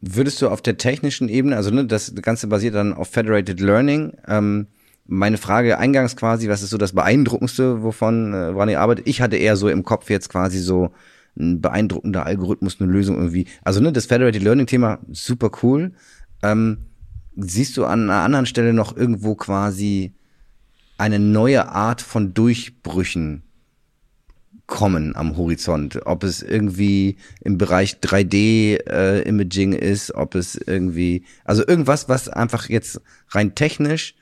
Würdest 0.01 0.43
du 0.43 0.49
auf 0.49 0.63
der 0.63 0.79
technischen 0.79 1.29
Ebene, 1.29 1.57
also 1.57 1.71
ne, 1.71 1.87
das 1.87 2.15
Ganze 2.17 2.49
basiert 2.49 2.75
dann 2.75 2.93
auf 2.93 3.09
Federated 3.09 3.61
Learning, 3.61 4.17
ähm, 4.27 4.67
meine 5.07 5.39
Frage 5.39 5.79
eingangs 5.79 6.17
quasi, 6.17 6.49
was 6.49 6.63
ist 6.63 6.71
so 6.71 6.79
das 6.79 6.93
Beeindruckendste, 6.93 7.83
wovon, 7.83 8.33
äh, 8.33 8.55
woran 8.55 8.69
ihr 8.69 8.81
arbeitet? 8.81 9.09
Ich 9.09 9.21
hatte 9.21 9.37
eher 9.37 9.57
so 9.57 9.69
im 9.69 9.85
Kopf 9.85 10.09
jetzt 10.09 10.29
quasi 10.29 10.59
so 10.59 10.93
ein 11.39 11.61
beeindruckender 11.61 12.27
Algorithmus, 12.27 12.81
eine 12.81 12.91
Lösung 12.91 13.17
irgendwie. 13.17 13.47
Also 13.63 13.81
ne, 13.81 13.93
das 13.93 14.07
Federated 14.07 14.43
Learning 14.43 14.67
Thema, 14.67 14.99
super 15.11 15.51
cool. 15.63 15.93
Ähm, 16.43 16.87
siehst 17.37 17.77
du 17.77 17.85
an 17.85 18.05
einer 18.05 18.23
anderen 18.23 18.47
Stelle 18.47 18.73
noch 18.73 18.97
irgendwo 18.97 19.35
quasi 19.35 20.15
eine 21.01 21.19
neue 21.19 21.69
Art 21.69 22.03
von 22.03 22.35
Durchbrüchen 22.35 23.43
kommen 24.67 25.17
am 25.17 25.37
Horizont? 25.37 26.07
Ob 26.07 26.23
es 26.23 26.43
irgendwie 26.43 27.17
im 27.41 27.59
Bereich 27.59 27.97
3D-Imaging 28.03 29.73
äh, 29.73 29.91
ist, 29.91 30.15
ob 30.15 30.35
es 30.35 30.55
irgendwie, 30.55 31.25
also 31.45 31.67
irgendwas, 31.67 32.09
was 32.09 32.29
einfach 32.29 32.69
jetzt 32.69 33.01
rein 33.31 33.55
technisch 33.55 34.15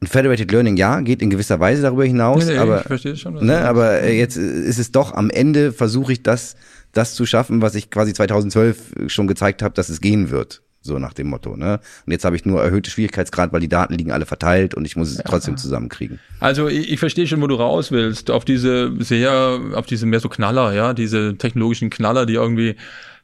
ein 0.00 0.06
Federated 0.06 0.52
Learning, 0.52 0.76
ja, 0.76 1.00
geht 1.00 1.22
in 1.22 1.30
gewisser 1.30 1.58
Weise 1.58 1.82
darüber 1.82 2.04
hinaus, 2.04 2.44
nee, 2.44 2.52
nee, 2.52 2.58
aber, 2.58 2.80
ich 2.80 2.86
verstehe 2.86 3.16
schon, 3.16 3.34
ne, 3.44 3.62
aber 3.62 4.02
äh, 4.02 4.16
jetzt 4.16 4.36
ist 4.36 4.78
es 4.78 4.92
doch 4.92 5.14
am 5.14 5.30
Ende 5.30 5.72
versuche 5.72 6.12
ich 6.12 6.22
das, 6.22 6.54
das 6.92 7.14
zu 7.14 7.24
schaffen, 7.24 7.62
was 7.62 7.74
ich 7.74 7.90
quasi 7.90 8.12
2012 8.12 8.92
schon 9.06 9.26
gezeigt 9.26 9.62
habe, 9.62 9.74
dass 9.74 9.88
es 9.88 10.02
gehen 10.02 10.30
wird. 10.30 10.62
So 10.86 10.98
nach 10.98 11.12
dem 11.12 11.28
Motto. 11.28 11.56
Ne? 11.56 11.80
Und 12.06 12.12
jetzt 12.12 12.24
habe 12.24 12.36
ich 12.36 12.44
nur 12.44 12.62
erhöhte 12.62 12.90
Schwierigkeitsgrad, 12.90 13.52
weil 13.52 13.60
die 13.60 13.68
Daten 13.68 13.94
liegen 13.94 14.12
alle 14.12 14.26
verteilt 14.26 14.74
und 14.74 14.84
ich 14.84 14.96
muss 14.96 15.10
es 15.10 15.18
ja. 15.18 15.24
trotzdem 15.24 15.56
zusammenkriegen. 15.56 16.18
Also 16.40 16.68
ich, 16.68 16.92
ich 16.92 16.98
verstehe 16.98 17.26
schon, 17.26 17.42
wo 17.42 17.46
du 17.46 17.56
raus 17.56 17.90
willst. 17.90 18.30
Auf 18.30 18.44
diese 18.44 18.92
sehr, 19.00 19.60
auf 19.74 19.86
diese 19.86 20.06
mehr 20.06 20.20
so 20.20 20.28
Knaller, 20.28 20.72
ja, 20.72 20.94
diese 20.94 21.36
technologischen 21.36 21.90
Knaller, 21.90 22.24
die 22.24 22.34
irgendwie 22.34 22.76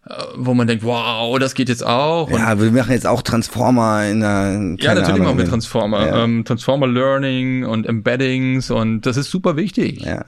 äh, 0.05 0.15
wo 0.35 0.53
man 0.53 0.67
denkt, 0.67 0.83
wow, 0.83 1.39
das 1.39 1.55
geht 1.55 1.69
jetzt 1.69 1.87
auch. 1.87 2.29
ja, 2.31 2.61
wir 2.61 2.73
machen 2.73 2.91
jetzt 2.91 3.07
auch 3.07 3.23
Transformer 3.23 4.05
in 4.07 4.21
der. 4.21 4.77
Ja, 4.81 4.95
natürlich 4.95 5.15
Ahnung, 5.15 5.27
machen 5.27 5.39
wir 5.39 5.45
Transformer. 5.45 6.07
Ja. 6.07 6.25
Ähm, 6.25 6.45
Transformer 6.45 6.89
Learning 6.89 7.65
und 7.65 7.87
Embeddings 7.87 8.71
und 8.71 9.07
das 9.07 9.17
ist 9.17 9.31
super 9.31 9.57
wichtig. 9.57 10.01
Ja. 10.01 10.25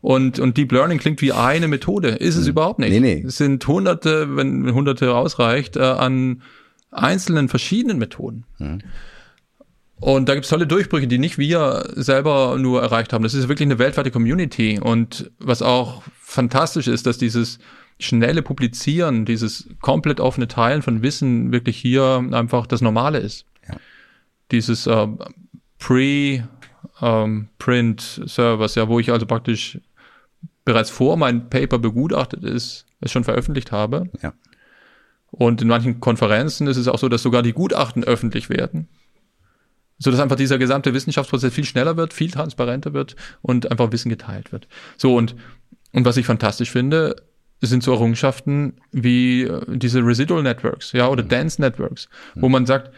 Und, 0.00 0.38
und 0.38 0.58
Deep 0.58 0.70
Learning 0.70 0.98
klingt 0.98 1.22
wie 1.22 1.32
eine 1.32 1.66
Methode. 1.66 2.08
Ist 2.08 2.36
es 2.36 2.44
mhm. 2.44 2.50
überhaupt 2.50 2.78
nicht. 2.78 2.90
Nee, 2.90 3.00
nee. 3.00 3.24
Es 3.26 3.38
sind 3.38 3.66
hunderte, 3.66 4.36
wenn 4.36 4.74
hunderte 4.74 5.14
ausreicht, 5.14 5.76
äh, 5.76 5.80
an 5.80 6.42
einzelnen 6.94 7.48
verschiedenen 7.48 7.98
Methoden. 7.98 8.44
Mhm. 8.58 8.80
Und 10.00 10.28
da 10.28 10.34
gibt 10.34 10.44
es 10.44 10.50
tolle 10.50 10.66
Durchbrüche, 10.66 11.06
die 11.06 11.18
nicht 11.18 11.38
wir 11.38 11.90
selber 11.94 12.56
nur 12.58 12.82
erreicht 12.82 13.12
haben. 13.12 13.22
Das 13.22 13.32
ist 13.32 13.48
wirklich 13.48 13.66
eine 13.66 13.78
weltweite 13.78 14.10
Community. 14.10 14.78
Und 14.78 15.30
was 15.38 15.62
auch 15.62 16.02
fantastisch 16.20 16.88
ist, 16.88 17.06
dass 17.06 17.16
dieses 17.16 17.58
schnelle 18.00 18.42
Publizieren, 18.42 19.24
dieses 19.24 19.68
komplett 19.80 20.20
offene 20.20 20.48
Teilen 20.48 20.82
von 20.82 21.02
Wissen 21.02 21.52
wirklich 21.52 21.76
hier 21.76 22.26
einfach 22.32 22.66
das 22.66 22.80
Normale 22.80 23.18
ist. 23.18 23.46
Ja. 23.68 23.76
Dieses 24.50 24.86
äh, 24.86 25.08
Pre- 25.78 26.48
ähm, 27.00 27.48
ja, 28.74 28.88
wo 28.88 28.98
ich 28.98 29.12
also 29.12 29.26
praktisch 29.26 29.78
bereits 30.64 30.90
vor 30.90 31.16
mein 31.16 31.48
Paper 31.48 31.78
begutachtet 31.78 32.42
ist, 32.42 32.86
es 33.00 33.12
schon 33.12 33.24
veröffentlicht 33.24 33.70
habe. 33.70 34.10
Ja. 34.22 34.34
Und 35.36 35.62
in 35.62 35.68
manchen 35.68 36.00
Konferenzen 36.00 36.68
ist 36.68 36.76
es 36.76 36.86
auch 36.86 36.98
so, 36.98 37.08
dass 37.08 37.22
sogar 37.22 37.42
die 37.42 37.52
Gutachten 37.52 38.04
öffentlich 38.04 38.50
werden. 38.50 38.88
So 39.98 40.10
dass 40.10 40.20
einfach 40.20 40.36
dieser 40.36 40.58
gesamte 40.58 40.94
Wissenschaftsprozess 40.94 41.52
viel 41.52 41.64
schneller 41.64 41.96
wird, 41.96 42.12
viel 42.12 42.30
transparenter 42.30 42.92
wird 42.92 43.16
und 43.42 43.70
einfach 43.70 43.90
Wissen 43.90 44.10
geteilt 44.10 44.52
wird. 44.52 44.68
So 44.96 45.16
und, 45.16 45.34
und 45.92 46.04
was 46.04 46.16
ich 46.16 46.26
fantastisch 46.26 46.70
finde, 46.70 47.16
sind 47.60 47.82
so 47.82 47.92
Errungenschaften 47.92 48.74
wie 48.92 49.42
äh, 49.42 49.62
diese 49.68 50.00
Residual 50.00 50.42
Networks, 50.42 50.92
ja, 50.92 51.08
oder 51.08 51.24
mhm. 51.24 51.28
Dense 51.28 51.60
Networks, 51.60 52.08
mhm. 52.34 52.42
wo 52.42 52.48
man 52.48 52.66
sagt, 52.66 52.92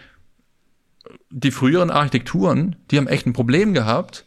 die 1.31 1.51
früheren 1.51 1.91
Architekturen, 1.91 2.77
die 2.91 2.99
haben 2.99 3.07
echt 3.07 3.27
ein 3.27 3.33
Problem 3.33 3.73
gehabt, 3.75 4.27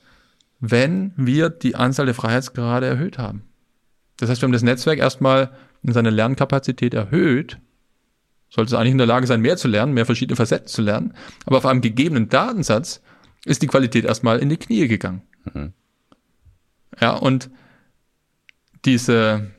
wenn 0.59 1.13
wir 1.15 1.49
die 1.49 1.75
Anzahl 1.75 2.05
der 2.05 2.15
Freiheitsgrade 2.15 2.85
erhöht 2.85 3.17
haben. 3.17 3.43
Das 4.17 4.29
heißt, 4.29 4.41
wir 4.41 4.47
haben 4.47 4.53
das 4.53 4.63
Netzwerk 4.63 4.99
erstmal 4.99 5.51
in 5.83 5.93
seiner 5.93 6.11
Lernkapazität 6.11 6.93
erhöht, 6.93 7.59
sollte 8.49 8.73
es 8.73 8.79
eigentlich 8.79 8.91
in 8.91 8.97
der 8.97 9.07
Lage 9.07 9.27
sein, 9.27 9.41
mehr 9.41 9.57
zu 9.57 9.67
lernen, 9.67 9.93
mehr 9.93 10.05
verschiedene 10.05 10.35
Facetten 10.35 10.67
zu 10.67 10.81
lernen, 10.81 11.13
aber 11.45 11.57
auf 11.57 11.65
einem 11.65 11.81
gegebenen 11.81 12.29
Datensatz 12.29 13.01
ist 13.45 13.61
die 13.61 13.67
Qualität 13.67 14.05
erstmal 14.05 14.39
in 14.39 14.49
die 14.49 14.57
Knie 14.57 14.87
gegangen. 14.87 15.21
Mhm. 15.53 15.73
Ja, 16.99 17.13
und 17.13 17.49
diese 18.85 19.51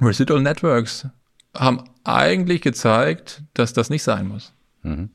Residual 0.00 0.42
Networks 0.42 1.08
haben 1.54 1.84
eigentlich 2.04 2.60
gezeigt, 2.60 3.42
dass 3.54 3.72
das 3.72 3.90
nicht 3.90 4.02
sein 4.02 4.28
muss. 4.28 4.52
Mhm. 4.82 5.10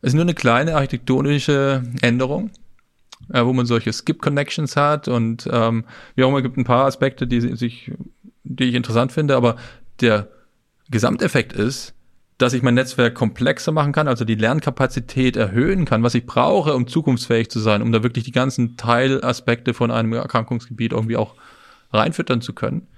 Es 0.00 0.08
ist 0.08 0.14
nur 0.14 0.22
eine 0.22 0.34
kleine 0.34 0.74
architektonische 0.74 1.82
Änderung, 2.02 2.50
äh, 3.32 3.44
wo 3.44 3.52
man 3.52 3.66
solche 3.66 3.92
Skip-Connections 3.92 4.76
hat 4.76 5.08
und 5.08 5.48
ähm, 5.50 5.84
wie 6.14 6.24
auch 6.24 6.28
immer 6.28 6.42
gibt 6.42 6.56
ein 6.56 6.64
paar 6.64 6.86
Aspekte, 6.86 7.26
die 7.26 7.40
sich, 7.40 7.92
die 8.42 8.64
ich 8.64 8.74
interessant 8.74 9.12
finde, 9.12 9.36
aber 9.36 9.56
der 10.00 10.28
Gesamteffekt 10.90 11.52
ist, 11.52 11.93
dass 12.38 12.52
ich 12.52 12.62
mein 12.62 12.74
Netzwerk 12.74 13.14
komplexer 13.14 13.72
machen 13.72 13.92
kann, 13.92 14.08
also 14.08 14.24
die 14.24 14.34
Lernkapazität 14.34 15.36
erhöhen 15.36 15.84
kann, 15.84 16.02
was 16.02 16.14
ich 16.14 16.26
brauche, 16.26 16.74
um 16.74 16.86
zukunftsfähig 16.86 17.48
zu 17.50 17.60
sein, 17.60 17.80
um 17.80 17.92
da 17.92 18.02
wirklich 18.02 18.24
die 18.24 18.32
ganzen 18.32 18.76
Teilaspekte 18.76 19.72
von 19.72 19.90
einem 19.90 20.12
Erkrankungsgebiet 20.14 20.92
irgendwie 20.92 21.16
auch 21.16 21.34
reinfüttern 21.92 22.40
zu 22.40 22.52
können. 22.52 22.88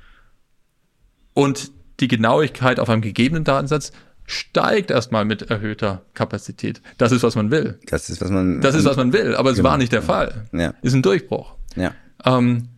Und 1.34 1.70
die 2.00 2.08
Genauigkeit 2.08 2.80
auf 2.80 2.88
einem 2.88 3.02
gegebenen 3.02 3.44
Datensatz 3.44 3.92
steigt 4.24 4.90
erstmal 4.90 5.24
mit 5.24 5.42
erhöhter 5.42 6.02
Kapazität. 6.14 6.80
Das 6.98 7.12
ist, 7.12 7.22
was 7.22 7.36
man 7.36 7.50
will. 7.50 7.78
Das 7.86 8.10
ist, 8.10 8.20
was 8.20 8.30
man. 8.30 8.60
Das 8.60 8.74
ist, 8.74 8.84
was 8.84 8.96
man 8.96 9.12
will, 9.12 9.36
aber 9.36 9.50
es 9.50 9.56
genau. 9.56 9.70
war 9.70 9.78
nicht 9.78 9.92
der 9.92 10.02
Fall. 10.02 10.46
Ja. 10.52 10.74
Ist 10.82 10.94
ein 10.94 11.02
Durchbruch. 11.02 11.54
Ja. 11.76 11.92
Ähm, 12.24 12.68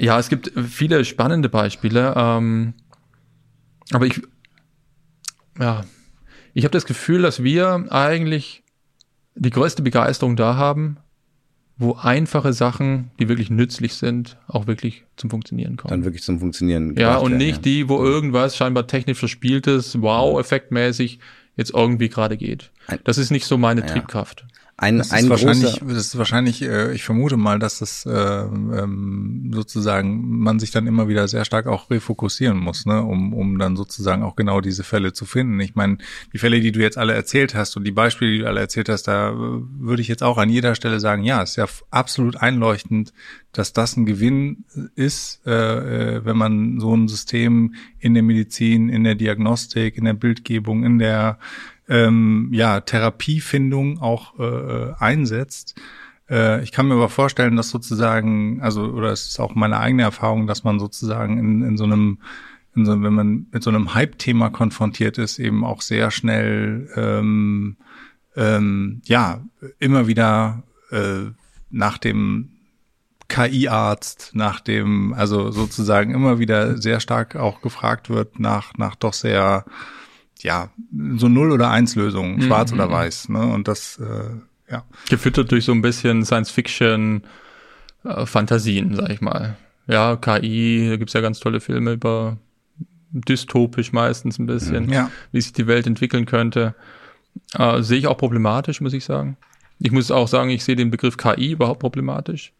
ja, 0.00 0.18
es 0.18 0.28
gibt 0.28 0.52
viele 0.68 1.04
spannende 1.04 1.48
Beispiele, 1.48 2.14
ähm, 2.16 2.74
aber 3.92 4.06
ich, 4.06 4.22
ja, 5.58 5.84
ich 6.52 6.64
habe 6.64 6.72
das 6.72 6.86
Gefühl, 6.86 7.22
dass 7.22 7.42
wir 7.42 7.86
eigentlich 7.90 8.62
die 9.34 9.50
größte 9.50 9.82
Begeisterung 9.82 10.36
da 10.36 10.56
haben, 10.56 10.98
wo 11.76 11.94
einfache 11.94 12.52
Sachen, 12.52 13.10
die 13.18 13.28
wirklich 13.28 13.50
nützlich 13.50 13.94
sind, 13.94 14.38
auch 14.46 14.68
wirklich 14.68 15.04
zum 15.16 15.30
Funktionieren 15.30 15.76
kommen. 15.76 15.90
Dann 15.90 16.04
wirklich 16.04 16.22
zum 16.22 16.38
Funktionieren. 16.38 16.94
Ja, 16.96 17.16
und 17.16 17.36
nicht 17.36 17.56
ja. 17.56 17.62
die, 17.62 17.88
wo 17.88 18.02
irgendwas 18.02 18.56
scheinbar 18.56 18.86
technisch 18.86 19.18
verspieltes, 19.18 20.00
wow, 20.00 20.38
effektmäßig 20.38 21.18
jetzt 21.56 21.72
irgendwie 21.74 22.08
gerade 22.08 22.36
geht. 22.36 22.70
Das 23.02 23.18
ist 23.18 23.30
nicht 23.30 23.46
so 23.46 23.58
meine 23.58 23.80
ja. 23.80 23.86
Triebkraft. 23.88 24.46
Ein, 24.76 24.98
das, 24.98 25.12
ein 25.12 25.24
ist 25.24 25.30
wahrscheinlich, 25.30 25.80
das 25.86 25.98
ist 25.98 26.18
wahrscheinlich, 26.18 26.62
äh, 26.62 26.92
ich 26.94 27.04
vermute 27.04 27.36
mal, 27.36 27.60
dass 27.60 27.78
das 27.78 28.04
äh, 28.06 28.10
ähm, 28.10 29.52
sozusagen 29.54 30.40
man 30.40 30.58
sich 30.58 30.72
dann 30.72 30.88
immer 30.88 31.06
wieder 31.06 31.28
sehr 31.28 31.44
stark 31.44 31.68
auch 31.68 31.90
refokussieren 31.90 32.58
muss, 32.58 32.84
ne, 32.84 33.00
um, 33.00 33.32
um 33.34 33.58
dann 33.60 33.76
sozusagen 33.76 34.24
auch 34.24 34.34
genau 34.34 34.60
diese 34.60 34.82
Fälle 34.82 35.12
zu 35.12 35.26
finden. 35.26 35.60
Ich 35.60 35.76
meine, 35.76 35.98
die 36.32 36.38
Fälle, 36.38 36.60
die 36.60 36.72
du 36.72 36.80
jetzt 36.80 36.98
alle 36.98 37.14
erzählt 37.14 37.54
hast 37.54 37.76
und 37.76 37.84
die 37.84 37.92
Beispiele, 37.92 38.32
die 38.32 38.38
du 38.40 38.48
alle 38.48 38.60
erzählt 38.60 38.88
hast, 38.88 39.04
da 39.04 39.30
äh, 39.30 39.34
würde 39.34 40.02
ich 40.02 40.08
jetzt 40.08 40.24
auch 40.24 40.38
an 40.38 40.50
jeder 40.50 40.74
Stelle 40.74 40.98
sagen, 40.98 41.22
ja, 41.22 41.40
ist 41.40 41.54
ja 41.54 41.66
absolut 41.92 42.36
einleuchtend, 42.36 43.12
dass 43.52 43.72
das 43.72 43.96
ein 43.96 44.06
Gewinn 44.06 44.64
ist, 44.96 45.40
äh, 45.46 45.52
äh, 46.16 46.24
wenn 46.24 46.36
man 46.36 46.80
so 46.80 46.96
ein 46.96 47.06
System 47.06 47.74
in 48.00 48.14
der 48.14 48.24
Medizin, 48.24 48.88
in 48.88 49.04
der 49.04 49.14
Diagnostik, 49.14 49.96
in 49.96 50.04
der 50.04 50.14
Bildgebung, 50.14 50.84
in 50.84 50.98
der 50.98 51.38
ähm, 51.88 52.48
ja, 52.52 52.80
Therapiefindung 52.80 54.00
auch 54.00 54.38
äh, 54.38 54.92
einsetzt. 54.98 55.80
Äh, 56.28 56.62
ich 56.62 56.72
kann 56.72 56.88
mir 56.88 56.94
aber 56.94 57.08
vorstellen, 57.08 57.56
dass 57.56 57.70
sozusagen, 57.70 58.62
also, 58.62 58.84
oder 58.84 59.10
es 59.12 59.26
ist 59.26 59.40
auch 59.40 59.54
meine 59.54 59.78
eigene 59.78 60.02
Erfahrung, 60.02 60.46
dass 60.46 60.64
man 60.64 60.78
sozusagen 60.78 61.38
in, 61.38 61.62
in 61.62 61.76
so 61.76 61.84
einem 61.84 62.18
in 62.76 62.84
so, 62.84 63.02
wenn 63.02 63.14
man 63.14 63.46
mit 63.52 63.62
so 63.62 63.70
einem 63.70 63.94
Hype-Thema 63.94 64.50
konfrontiert 64.50 65.18
ist, 65.18 65.38
eben 65.38 65.64
auch 65.64 65.80
sehr 65.80 66.10
schnell 66.10 66.90
ähm, 66.96 67.76
ähm, 68.36 69.00
ja 69.04 69.42
immer 69.78 70.06
wieder 70.06 70.64
äh, 70.90 71.30
nach 71.70 71.98
dem 71.98 72.50
KI-Arzt, 73.28 74.32
nach 74.34 74.60
dem, 74.60 75.14
also 75.14 75.50
sozusagen 75.50 76.12
immer 76.12 76.38
wieder 76.38 76.76
sehr 76.76 77.00
stark 77.00 77.36
auch 77.36 77.62
gefragt 77.62 78.10
wird 78.10 78.38
nach 78.38 78.74
nach 78.76 78.96
doch 78.96 79.14
sehr 79.14 79.64
ja, 80.40 80.70
so 81.16 81.28
Null- 81.28 81.52
oder 81.52 81.70
Eins-Lösungen, 81.70 82.36
mhm, 82.36 82.42
schwarz 82.42 82.72
mhm. 82.72 82.78
oder 82.78 82.90
weiß. 82.90 83.30
Ne? 83.30 83.46
Und 83.46 83.66
das, 83.68 83.98
äh, 83.98 84.30
ja. 84.70 84.84
Gefüttert 85.08 85.50
durch 85.52 85.64
so 85.64 85.72
ein 85.72 85.80
bisschen 85.82 86.24
Science-Fiction-Fantasien, 86.24 88.92
äh, 88.92 88.96
sag 88.96 89.10
ich 89.10 89.20
mal. 89.20 89.56
Ja, 89.86 90.16
KI, 90.16 90.88
da 90.90 90.96
gibt's 90.96 91.12
ja 91.12 91.20
ganz 91.20 91.38
tolle 91.40 91.60
Filme 91.60 91.92
über 91.92 92.38
dystopisch 93.14 93.92
meistens 93.92 94.38
ein 94.38 94.46
bisschen, 94.46 94.90
ja. 94.90 95.10
wie 95.30 95.40
sich 95.40 95.52
die 95.52 95.66
Welt 95.66 95.86
entwickeln 95.86 96.26
könnte. 96.26 96.74
Äh, 97.56 97.82
sehe 97.82 97.98
ich 97.98 98.06
auch 98.06 98.16
problematisch, 98.16 98.80
muss 98.80 98.92
ich 98.92 99.04
sagen. 99.04 99.36
Ich 99.78 99.92
muss 99.92 100.10
auch 100.10 100.28
sagen, 100.28 100.50
ich 100.50 100.64
sehe 100.64 100.76
den 100.76 100.90
Begriff 100.90 101.16
KI 101.16 101.52
überhaupt 101.52 101.80
problematisch. 101.80 102.52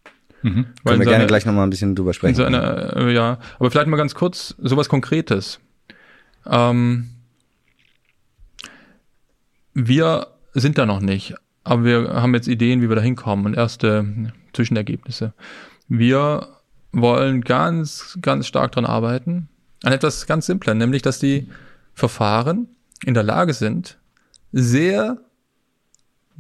Mhm. 0.42 0.66
Können 0.84 1.00
wir 1.00 1.06
gerne 1.06 1.26
gleich 1.26 1.46
nochmal 1.46 1.66
ein 1.66 1.70
bisschen 1.70 1.94
drüber 1.94 2.12
sprechen. 2.12 2.34
Seine, 2.34 2.92
äh, 2.96 3.14
ja, 3.14 3.38
aber 3.58 3.70
vielleicht 3.70 3.88
mal 3.88 3.96
ganz 3.96 4.14
kurz 4.14 4.54
sowas 4.58 4.88
Konkretes. 4.88 5.58
Ähm, 6.46 7.10
wir 9.74 10.28
sind 10.54 10.78
da 10.78 10.86
noch 10.86 11.00
nicht, 11.00 11.34
aber 11.64 11.84
wir 11.84 12.14
haben 12.14 12.34
jetzt 12.34 12.48
Ideen, 12.48 12.80
wie 12.80 12.88
wir 12.88 12.96
da 12.96 13.02
hinkommen 13.02 13.46
und 13.46 13.54
erste 13.54 14.32
Zwischenergebnisse. 14.52 15.34
Wir 15.88 16.48
wollen 16.92 17.42
ganz, 17.42 18.18
ganz 18.22 18.46
stark 18.46 18.72
dran 18.72 18.86
arbeiten, 18.86 19.48
an 19.82 19.92
etwas 19.92 20.26
ganz 20.26 20.46
Simpler, 20.46 20.74
nämlich, 20.74 21.02
dass 21.02 21.18
die 21.18 21.48
Verfahren 21.92 22.68
in 23.04 23.14
der 23.14 23.24
Lage 23.24 23.52
sind, 23.52 23.98
sehr 24.52 25.18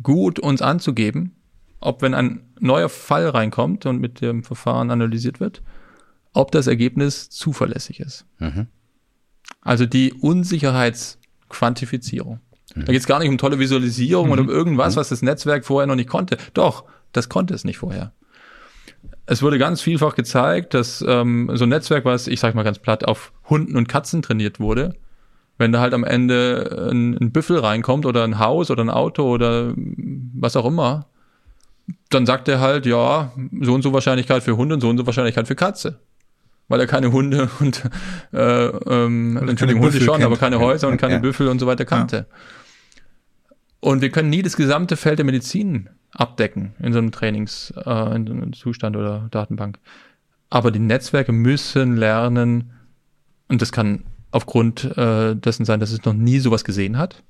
gut 0.02 0.38
uns 0.38 0.62
anzugeben, 0.62 1.34
ob 1.80 2.00
wenn 2.02 2.14
ein 2.14 2.44
neuer 2.60 2.88
Fall 2.88 3.28
reinkommt 3.28 3.84
und 3.86 4.00
mit 4.00 4.20
dem 4.20 4.44
Verfahren 4.44 4.90
analysiert 4.90 5.40
wird, 5.40 5.62
ob 6.32 6.52
das 6.52 6.66
Ergebnis 6.66 7.30
zuverlässig 7.30 8.00
ist. 8.00 8.26
Mhm. 8.38 8.66
Also 9.60 9.86
die 9.86 10.12
Unsicherheitsquantifizierung. 10.12 12.40
Da 12.74 12.92
geht 12.92 13.00
es 13.00 13.06
gar 13.06 13.18
nicht 13.18 13.28
um 13.28 13.38
tolle 13.38 13.58
Visualisierung 13.58 14.26
mhm. 14.26 14.32
oder 14.32 14.42
um 14.42 14.50
irgendwas, 14.50 14.94
mhm. 14.94 15.00
was 15.00 15.08
das 15.10 15.22
Netzwerk 15.22 15.64
vorher 15.64 15.86
noch 15.86 15.94
nicht 15.94 16.08
konnte. 16.08 16.38
Doch, 16.54 16.84
das 17.12 17.28
konnte 17.28 17.54
es 17.54 17.64
nicht 17.64 17.78
vorher. 17.78 18.12
Es 19.26 19.42
wurde 19.42 19.58
ganz 19.58 19.80
vielfach 19.80 20.14
gezeigt, 20.14 20.74
dass 20.74 21.02
ähm, 21.06 21.50
so 21.54 21.64
ein 21.64 21.70
Netzwerk, 21.70 22.04
was, 22.04 22.26
ich 22.26 22.40
sag 22.40 22.54
mal 22.54 22.62
ganz 22.62 22.78
platt, 22.78 23.06
auf 23.06 23.32
Hunden 23.48 23.76
und 23.76 23.88
Katzen 23.88 24.22
trainiert 24.22 24.60
wurde, 24.60 24.94
wenn 25.56 25.72
da 25.72 25.80
halt 25.80 25.94
am 25.94 26.04
Ende 26.04 26.88
ein, 26.90 27.16
ein 27.16 27.32
Büffel 27.32 27.58
reinkommt 27.58 28.06
oder 28.06 28.24
ein 28.24 28.38
Haus 28.38 28.70
oder 28.70 28.82
ein 28.82 28.90
Auto 28.90 29.22
oder 29.22 29.72
was 29.76 30.56
auch 30.56 30.66
immer, 30.66 31.06
dann 32.10 32.26
sagt 32.26 32.48
er 32.48 32.60
halt, 32.60 32.86
ja, 32.86 33.32
so 33.60 33.74
und 33.74 33.82
so 33.82 33.92
Wahrscheinlichkeit 33.92 34.42
für 34.42 34.56
Hunde 34.56 34.74
und 34.74 34.80
so 34.80 34.88
und 34.88 34.98
so 34.98 35.06
Wahrscheinlichkeit 35.06 35.46
für 35.46 35.54
Katze. 35.54 36.00
Weil 36.68 36.80
er 36.80 36.86
keine 36.86 37.12
Hunde 37.12 37.50
und 37.60 37.82
äh, 38.32 38.66
ähm, 38.66 39.36
Entschuldigung, 39.48 39.82
Hunde 39.82 40.00
schon, 40.00 40.14
kennt. 40.14 40.24
aber 40.24 40.36
keine 40.36 40.58
Häuser 40.58 40.88
und 40.88 40.96
keine 40.96 41.14
ja. 41.14 41.20
Büffel 41.20 41.48
und 41.48 41.58
so 41.58 41.66
weiter 41.66 41.84
kannte. 41.84 42.26
Ja. 42.28 42.36
Und 43.80 44.00
wir 44.00 44.10
können 44.10 44.30
nie 44.30 44.42
das 44.42 44.56
gesamte 44.56 44.96
Feld 44.96 45.18
der 45.18 45.26
Medizin 45.26 45.90
abdecken 46.12 46.74
in 46.78 46.92
so 46.92 46.98
einem 46.98 47.12
Trainings, 47.12 47.72
äh, 47.76 48.18
so 48.54 48.70
oder 48.70 49.28
Datenbank. 49.30 49.78
Aber 50.48 50.70
die 50.70 50.78
Netzwerke 50.78 51.32
müssen 51.32 51.96
lernen, 51.96 52.72
und 53.48 53.60
das 53.60 53.72
kann 53.72 54.04
aufgrund 54.30 54.96
äh, 54.96 55.36
dessen 55.36 55.64
sein, 55.64 55.80
dass 55.80 55.90
es 55.90 56.04
noch 56.04 56.14
nie 56.14 56.38
sowas 56.38 56.64
gesehen 56.64 56.96
hat. 56.96 57.22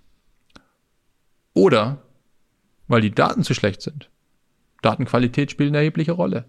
Oder 1.54 1.98
weil 2.88 3.00
die 3.00 3.14
Daten 3.14 3.42
zu 3.42 3.54
schlecht 3.54 3.82
sind. 3.82 4.10
Datenqualität 4.82 5.50
spielt 5.50 5.70
eine 5.70 5.78
erhebliche 5.78 6.12
Rolle. 6.12 6.44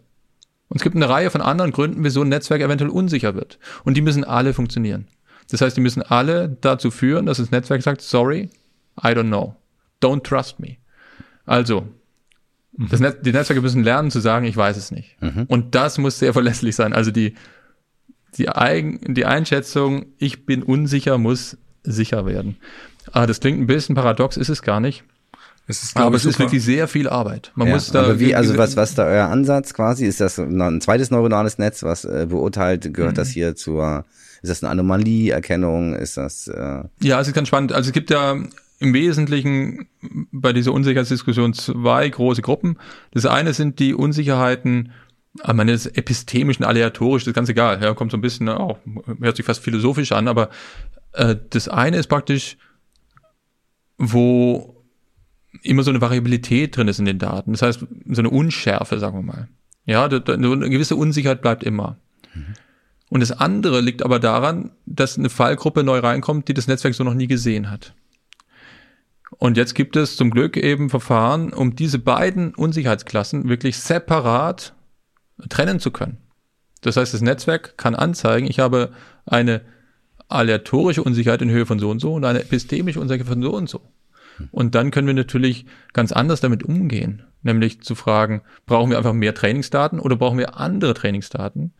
Und 0.68 0.78
es 0.78 0.84
gibt 0.84 0.95
eine 0.95 1.09
Reihe 1.09 1.30
von 1.30 1.41
anderen 1.41 1.72
Gründen, 1.72 2.03
wieso 2.03 2.22
ein 2.22 2.30
Netzwerk 2.30 2.61
eventuell 2.61 2.89
unsicher 2.89 3.36
wird. 3.36 3.59
Und 3.84 3.95
die 3.95 4.01
müssen 4.01 4.24
alle 4.24 4.53
funktionieren. 4.53 5.07
Das 5.51 5.61
heißt, 5.61 5.78
die 5.78 5.82
müssen 5.82 6.01
alle 6.01 6.57
dazu 6.61 6.89
führen, 6.89 7.28
dass 7.28 7.38
das 7.38 7.51
Netzwerk 7.51 7.84
sagt, 7.84 8.01
sorry, 8.01 8.49
I 8.99 9.07
don't 9.07 9.28
know. 9.28 9.55
Don't 10.01 10.24
trust 10.24 10.59
me. 10.59 10.78
Also, 11.45 11.88
mhm. 12.76 12.89
das 12.89 12.99
Net 12.99 13.26
die 13.26 13.32
Netzwerke 13.32 13.61
müssen 13.61 13.84
lernen 13.84 14.09
zu 14.09 14.20
sagen, 14.20 14.45
ich 14.45 14.57
weiß 14.57 14.78
es 14.78 14.91
nicht. 14.91 15.22
Mhm. 15.22 15.45
Und 15.47 15.76
das 15.76 15.97
muss 15.97 16.20
sehr 16.20 16.34
verlässlich 16.34 16.76
sein. 16.76 16.93
Also 16.93 17.11
die, 17.11 17.36
die, 18.36 18.49
Eigen, 18.49 19.13
die 19.13 19.26
Einschätzung, 19.26 20.07
ich 20.18 20.45
bin 20.45 20.63
unsicher, 20.63 21.18
muss 21.18 21.57
sicher 21.84 22.26
werden. 22.26 22.57
Ah, 23.11 23.28
das 23.28 23.39
klingt 23.39 23.59
ein 23.59 23.68
bisschen 23.68 23.95
paradox, 23.95 24.38
ist 24.38 24.49
es 24.49 24.63
gar 24.63 24.80
nicht. 24.80 25.03
Es 25.68 25.82
ist, 25.82 25.97
aber 25.97 26.16
es 26.16 26.24
super. 26.24 26.32
ist 26.32 26.39
wirklich 26.39 26.63
sehr 26.63 26.88
viel 26.88 27.09
Arbeit. 27.09 27.51
Man 27.55 27.68
ja, 27.68 27.74
muss 27.74 27.91
da. 27.91 28.03
Aber 28.03 28.20
wie, 28.20 28.36
also 28.36 28.57
was, 28.57 28.78
was 28.78 28.93
da 28.93 29.05
euer 29.05 29.28
Ansatz 29.28 29.74
quasi? 29.74 30.05
Ist 30.05 30.22
das 30.22 30.38
ein 30.38 30.80
zweites 30.80 31.09
neuronales 31.09 31.57
Netz, 31.57 31.82
was 31.82 32.05
äh, 32.05 32.28
beurteilt, 32.30 32.93
gehört 32.93 33.13
mhm. 33.13 33.18
das 33.18 33.30
hier 33.30 33.55
zur, 33.55 34.05
ist 34.43 34.49
das 34.49 34.63
eine 34.63 34.72
Anomalieerkennung? 34.72 35.95
Ist 35.95 36.18
das, 36.18 36.47
äh 36.47 36.84
Ja, 37.01 37.20
es 37.20 37.28
ist 37.28 37.34
ganz 37.34 37.47
spannend. 37.47 37.74
Also 37.74 37.88
es 37.89 37.93
gibt 37.93 38.11
ja 38.11 38.38
im 38.80 38.93
Wesentlichen 38.93 39.88
bei 40.32 40.53
dieser 40.53 40.72
Unsicherheitsdiskussion 40.72 41.53
zwei 41.53 42.07
große 42.09 42.43
Gruppen. 42.43 42.78
Das 43.11 43.26
eine 43.26 43.53
sind 43.53 43.80
die 43.80 43.95
Unsicherheiten, 43.95 44.91
ich 45.36 45.53
meine, 45.53 45.72
das 45.72 45.88
epistemisch 45.88 46.59
und 46.59 46.66
aleatorisch, 46.66 47.24
das 47.24 47.30
ist 47.30 47.36
ganz 47.36 47.49
egal. 47.49 47.82
Ja, 47.82 47.93
kommt 47.93 48.11
so 48.11 48.18
ein 48.18 48.22
bisschen 48.22 48.49
auch, 48.49 48.78
hört 49.20 49.36
sich 49.36 49.45
fast 49.45 49.63
philosophisch 49.63 50.11
an, 50.11 50.28
aber 50.28 50.49
äh, 51.13 51.36
das 51.49 51.68
eine 51.68 51.97
ist 51.97 52.07
praktisch, 52.07 52.57
wo 53.97 54.74
immer 55.62 55.84
so 55.84 55.91
eine 55.91 56.01
Variabilität 56.01 56.76
drin 56.76 56.88
ist 56.88 56.99
in 56.99 57.06
den 57.06 57.20
Daten. 57.20 57.51
Das 57.51 57.62
heißt, 57.62 57.86
so 58.10 58.22
eine 58.22 58.30
Unschärfe, 58.30 58.99
sagen 58.99 59.18
wir 59.18 59.24
mal. 59.24 59.47
Ja, 59.86 60.06
eine 60.06 60.70
gewisse 60.70 60.95
Unsicherheit 60.95 61.41
bleibt 61.41 61.64
immer. 61.64 61.97
Mhm. 62.34 62.53
Und 63.10 63.20
das 63.20 63.32
andere 63.32 63.82
liegt 63.82 64.03
aber 64.03 64.20
daran, 64.20 64.72
dass 64.86 65.18
eine 65.18 65.30
Fallgruppe 65.30 65.84
neu 65.84 65.99
reinkommt, 65.99 66.47
die 66.47 66.53
das 66.53 66.68
Netzwerk 66.68 66.95
so 66.95 67.03
noch 67.03 67.14
nie 67.14 67.28
gesehen 67.28 67.70
hat. 67.70 67.93
Und 69.38 69.58
jetzt 69.58 69.76
gibt 69.76 69.95
es 69.95 70.16
zum 70.16 70.32
Glück 70.32 70.58
eben 70.58 70.89
Verfahren, 70.89 71.53
um 71.53 71.76
diese 71.76 71.99
beiden 71.99 72.56
Unsicherheitsklassen 72.56 73.49
wirklich 73.49 73.78
separat 73.78 74.74
trennen 75.49 75.80
zu 75.80 75.91
können. 75.91 76.18
Das 76.82 76.97
heißt, 76.97 77.14
das 77.14 77.22
Netzwerk 77.22 77.78
kann 77.78 77.95
anzeigen, 77.95 78.47
ich 78.47 78.60
habe 78.60 78.91
eine 79.26 79.62
aleatorische 80.28 81.03
Unsicherheit 81.03 81.41
in 81.41 81.49
Höhe 81.49 81.66
von 81.66 81.80
so 81.80 81.89
und 81.89 81.99
so 81.99 82.14
und 82.14 82.26
eine 82.26 82.41
epistemische 82.41 82.99
Unsicherheit 82.99 83.28
von 83.28 83.41
so 83.41 83.53
und 83.53 83.70
so. 83.70 83.82
Und 84.51 84.75
dann 84.75 84.91
können 84.91 85.07
wir 85.07 85.13
natürlich 85.13 85.65
ganz 85.93 86.11
anders 86.11 86.41
damit 86.41 86.63
umgehen, 86.63 87.23
nämlich 87.43 87.81
zu 87.81 87.95
fragen, 87.95 88.41
brauchen 88.65 88.89
wir 88.89 88.97
einfach 88.97 89.13
mehr 89.13 89.33
Trainingsdaten 89.33 89.99
oder 89.99 90.15
brauchen 90.15 90.38
wir 90.38 90.57
andere 90.57 90.93
Trainingsdaten? 90.93 91.73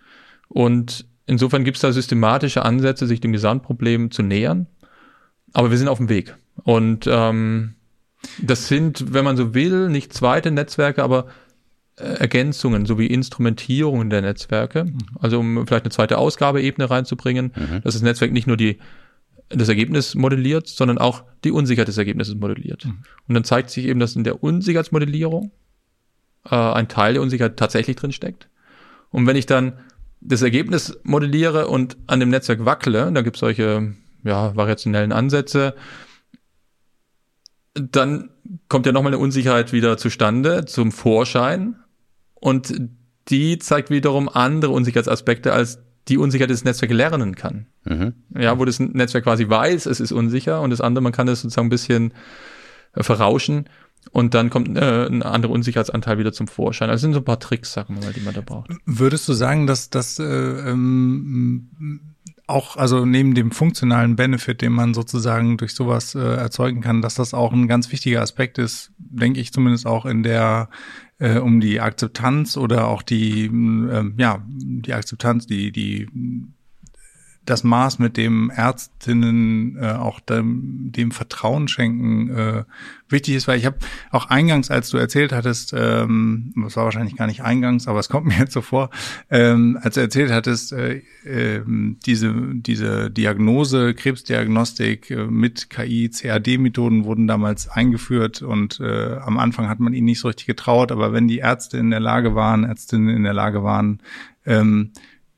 Und 0.47 1.05
insofern 1.25 1.63
gibt 1.63 1.77
es 1.77 1.81
da 1.81 1.91
systematische 1.91 2.63
Ansätze, 2.63 3.07
sich 3.07 3.19
dem 3.19 3.31
Gesamtproblem 3.31 4.11
zu 4.11 4.23
nähern. 4.23 4.67
Aber 5.53 5.71
wir 5.71 5.77
sind 5.77 5.87
auf 5.87 5.97
dem 5.97 6.09
Weg. 6.09 6.35
Und 6.63 7.07
ähm, 7.09 7.75
das 8.41 8.67
sind, 8.67 9.13
wenn 9.13 9.25
man 9.25 9.37
so 9.37 9.53
will, 9.53 9.89
nicht 9.89 10.13
zweite 10.13 10.51
Netzwerke, 10.51 11.03
aber 11.03 11.27
äh, 11.97 12.03
Ergänzungen 12.03 12.85
sowie 12.85 13.07
Instrumentierungen 13.07 14.09
der 14.09 14.21
Netzwerke. 14.21 14.85
Mhm. 14.85 14.97
Also 15.19 15.39
um 15.39 15.65
vielleicht 15.67 15.85
eine 15.85 15.91
zweite 15.91 16.17
Ausgabeebene 16.17 16.89
reinzubringen, 16.89 17.53
mhm. 17.55 17.81
dass 17.83 17.93
das 17.93 18.01
Netzwerk 18.01 18.31
nicht 18.31 18.47
nur 18.47 18.57
die 18.57 18.79
das 19.49 19.69
Ergebnis 19.69 20.15
modelliert, 20.15 20.67
sondern 20.67 20.97
auch 20.97 21.23
die 21.43 21.51
Unsicherheit 21.51 21.87
des 21.87 21.97
Ergebnisses 21.97 22.35
modelliert. 22.35 22.85
Mhm. 22.85 23.03
Und 23.27 23.35
dann 23.35 23.43
zeigt 23.43 23.69
sich 23.69 23.85
eben, 23.85 23.99
dass 23.99 24.15
in 24.15 24.23
der 24.23 24.43
Unsicherheitsmodellierung 24.43 25.51
äh, 26.49 26.55
ein 26.55 26.87
Teil 26.87 27.13
der 27.13 27.21
Unsicherheit 27.21 27.57
tatsächlich 27.57 27.95
drin 27.95 28.11
steckt. 28.11 28.49
Und 29.11 29.27
wenn 29.27 29.35
ich 29.35 29.45
dann 29.45 29.79
das 30.21 30.41
Ergebnis 30.41 30.97
modelliere 31.03 31.67
und 31.67 31.97
an 32.07 32.19
dem 32.19 32.29
Netzwerk 32.29 32.65
wackele, 32.65 33.11
da 33.11 33.21
gibt 33.21 33.35
es 33.35 33.39
solche 33.39 33.93
ja, 34.23 34.55
variationellen 34.55 35.11
Ansätze, 35.11 35.75
dann 37.75 38.29
kommt 38.69 38.85
ja 38.85 38.91
nochmal 38.91 39.13
eine 39.13 39.21
Unsicherheit 39.21 39.73
wieder 39.73 39.97
zustande 39.97 40.65
zum 40.65 40.91
Vorschein 40.91 41.75
und 42.33 42.73
die 43.29 43.59
zeigt 43.59 43.89
wiederum 43.89 44.29
andere 44.29 44.71
Unsicherheitsaspekte 44.71 45.53
als 45.53 45.79
die 46.07 46.17
Unsicherheit 46.17 46.49
des 46.49 46.63
Netzwerks 46.63 46.93
lernen 46.93 47.35
kann. 47.35 47.67
Mhm. 47.83 48.13
Ja, 48.37 48.59
wo 48.59 48.65
das 48.65 48.79
Netzwerk 48.79 49.23
quasi 49.23 49.49
weiß, 49.49 49.85
es 49.85 49.99
ist 49.99 50.11
unsicher 50.11 50.61
und 50.61 50.69
das 50.69 50.81
andere, 50.81 51.01
man 51.01 51.11
kann 51.11 51.27
es 51.27 51.41
sozusagen 51.41 51.67
ein 51.67 51.69
bisschen 51.69 52.13
äh, 52.93 53.03
verrauschen 53.03 53.65
und 54.11 54.33
dann 54.33 54.49
kommt 54.49 54.77
äh, 54.77 55.07
ein 55.07 55.23
anderer 55.23 55.51
Unsicherheitsanteil 55.51 56.17
wieder 56.17 56.31
zum 56.31 56.47
Vorschein. 56.47 56.89
Also 56.89 57.01
sind 57.01 57.13
so 57.13 57.19
ein 57.19 57.25
paar 57.25 57.39
Tricks, 57.39 57.73
sagen 57.73 57.95
wir 57.95 58.05
mal, 58.05 58.13
die 58.13 58.21
man 58.21 58.33
da 58.33 58.41
braucht. 58.41 58.69
Würdest 58.85 59.27
du 59.27 59.33
sagen, 59.33 59.67
dass 59.67 59.89
das 59.89 60.19
äh, 60.19 60.23
ähm, 60.23 61.69
auch, 62.47 62.77
also 62.77 63.05
neben 63.05 63.33
dem 63.33 63.51
funktionalen 63.51 64.15
Benefit, 64.15 64.61
den 64.61 64.71
man 64.71 64.93
sozusagen 64.93 65.57
durch 65.57 65.73
sowas 65.73 66.13
äh, 66.13 66.19
erzeugen 66.19 66.81
kann, 66.81 67.01
dass 67.01 67.15
das 67.15 67.33
auch 67.33 67.51
ein 67.51 67.67
ganz 67.67 67.91
wichtiger 67.91 68.21
Aspekt 68.21 68.57
ist, 68.57 68.91
denke 68.97 69.39
ich 69.39 69.51
zumindest 69.51 69.87
auch 69.87 70.05
in 70.05 70.21
der 70.21 70.69
äh, 71.20 71.39
um 71.39 71.59
die 71.59 71.80
Akzeptanz 71.80 72.57
oder 72.57 72.88
auch 72.88 73.01
die, 73.01 73.45
äh, 73.45 74.11
ja, 74.18 74.45
die 74.47 74.93
Akzeptanz, 74.93 75.47
die, 75.47 75.72
die 75.72 76.07
das 77.45 77.63
Maß, 77.63 77.99
mit 77.99 78.17
dem 78.17 78.49
Ärztinnen 78.49 79.77
äh, 79.79 79.91
auch 79.93 80.19
dem, 80.19 80.91
dem 80.91 81.11
Vertrauen 81.11 81.67
schenken, 81.67 82.29
äh, 82.29 82.63
wichtig 83.09 83.35
ist, 83.35 83.47
weil 83.47 83.59
ich 83.59 83.65
habe 83.65 83.77
auch 84.11 84.29
eingangs, 84.29 84.71
als 84.71 84.89
du 84.89 84.97
erzählt 84.97 85.31
hattest, 85.31 85.73
ähm, 85.77 86.53
das 86.55 86.75
war 86.75 86.85
wahrscheinlich 86.85 87.15
gar 87.15 87.27
nicht 87.27 87.43
eingangs, 87.43 87.87
aber 87.87 87.99
es 87.99 88.09
kommt 88.09 88.25
mir 88.27 88.37
jetzt 88.37 88.53
so 88.53 88.61
vor, 88.61 88.89
ähm, 89.29 89.77
als 89.81 89.95
du 89.95 90.01
erzählt 90.01 90.31
hattest, 90.31 90.73
äh, 90.73 91.01
äh, 91.23 91.61
diese, 92.05 92.33
diese 92.53 93.11
Diagnose, 93.11 93.93
Krebsdiagnostik 93.93 95.11
äh, 95.11 95.25
mit 95.25 95.69
KI, 95.69 96.09
CAD-Methoden 96.09 97.05
wurden 97.05 97.27
damals 97.27 97.69
eingeführt 97.69 98.41
und 98.41 98.79
äh, 98.79 99.17
am 99.17 99.37
Anfang 99.37 99.69
hat 99.69 99.79
man 99.79 99.93
ihnen 99.93 100.05
nicht 100.05 100.19
so 100.19 100.27
richtig 100.27 100.47
getraut, 100.47 100.91
aber 100.91 101.13
wenn 101.13 101.27
die 101.27 101.39
Ärzte 101.39 101.77
in 101.77 101.91
der 101.91 101.99
Lage 101.99 102.33
waren, 102.33 102.63
Ärztinnen 102.63 103.15
in 103.15 103.23
der 103.23 103.33
Lage 103.33 103.63
waren, 103.63 103.99
ähm, 104.45 104.91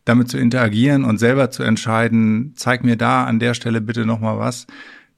damit 0.07 0.29
zu 0.29 0.37
interagieren 0.37 1.03
und 1.03 1.17
selber 1.17 1.51
zu 1.51 1.63
entscheiden, 1.63 2.53
zeig 2.55 2.83
mir 2.83 2.95
da 2.95 3.25
an 3.25 3.39
der 3.39 3.53
Stelle 3.53 3.81
bitte 3.81 4.05
nochmal 4.05 4.39
was. 4.39 4.67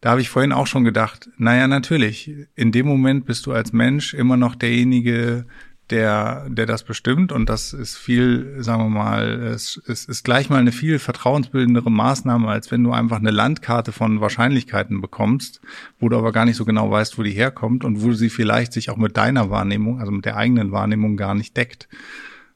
Da 0.02 0.12
habe 0.12 0.22
ich 0.22 0.30
vorhin 0.30 0.54
auch 0.54 0.68
schon 0.68 0.84
gedacht, 0.84 1.30
naja, 1.38 1.68
natürlich, 1.68 2.34
in 2.56 2.72
dem 2.72 2.88
Moment 2.88 3.26
bist 3.26 3.46
du 3.46 3.52
als 3.52 3.74
Mensch 3.74 4.14
immer 4.14 4.38
noch 4.38 4.56
derjenige, 4.56 5.46
der, 5.90 6.48
der 6.50 6.66
das 6.66 6.84
bestimmt 6.84 7.32
und 7.32 7.50
das 7.50 7.74
ist 7.74 7.98
viel, 7.98 8.58
sagen 8.60 8.84
wir 8.84 8.90
mal, 8.90 9.28
es, 9.28 9.82
es 9.88 10.06
ist 10.06 10.24
gleich 10.24 10.50
mal 10.50 10.60
eine 10.60 10.72
viel 10.72 11.00
vertrauensbildendere 11.00 11.92
Maßnahme, 11.92 12.48
als 12.48 12.72
wenn 12.72 12.84
du 12.84 12.92
einfach 12.92 13.18
eine 13.18 13.32
Landkarte 13.32 13.92
von 13.92 14.22
Wahrscheinlichkeiten 14.22 15.02
bekommst, 15.02 15.62
wo 16.00 16.10
du 16.10 16.18
aber 16.18 16.32
gar 16.32 16.46
nicht 16.46 16.58
so 16.58 16.66
genau 16.66 16.92
weißt, 16.92 17.18
wo 17.18 17.24
die 17.24 17.32
herkommt 17.32 17.84
und 17.84 18.04
wo 18.04 18.14
sie 18.14 18.30
vielleicht 18.30 18.74
sich 18.74 18.90
auch 18.90 18.98
mit 18.98 19.18
deiner 19.18 19.50
Wahrnehmung, 19.50 20.00
also 20.00 20.12
mit 20.12 20.26
der 20.26 20.38
eigenen 20.38 20.72
Wahrnehmung 20.72 21.18
gar 21.18 21.34
nicht 21.34 21.58
deckt. 21.58 21.90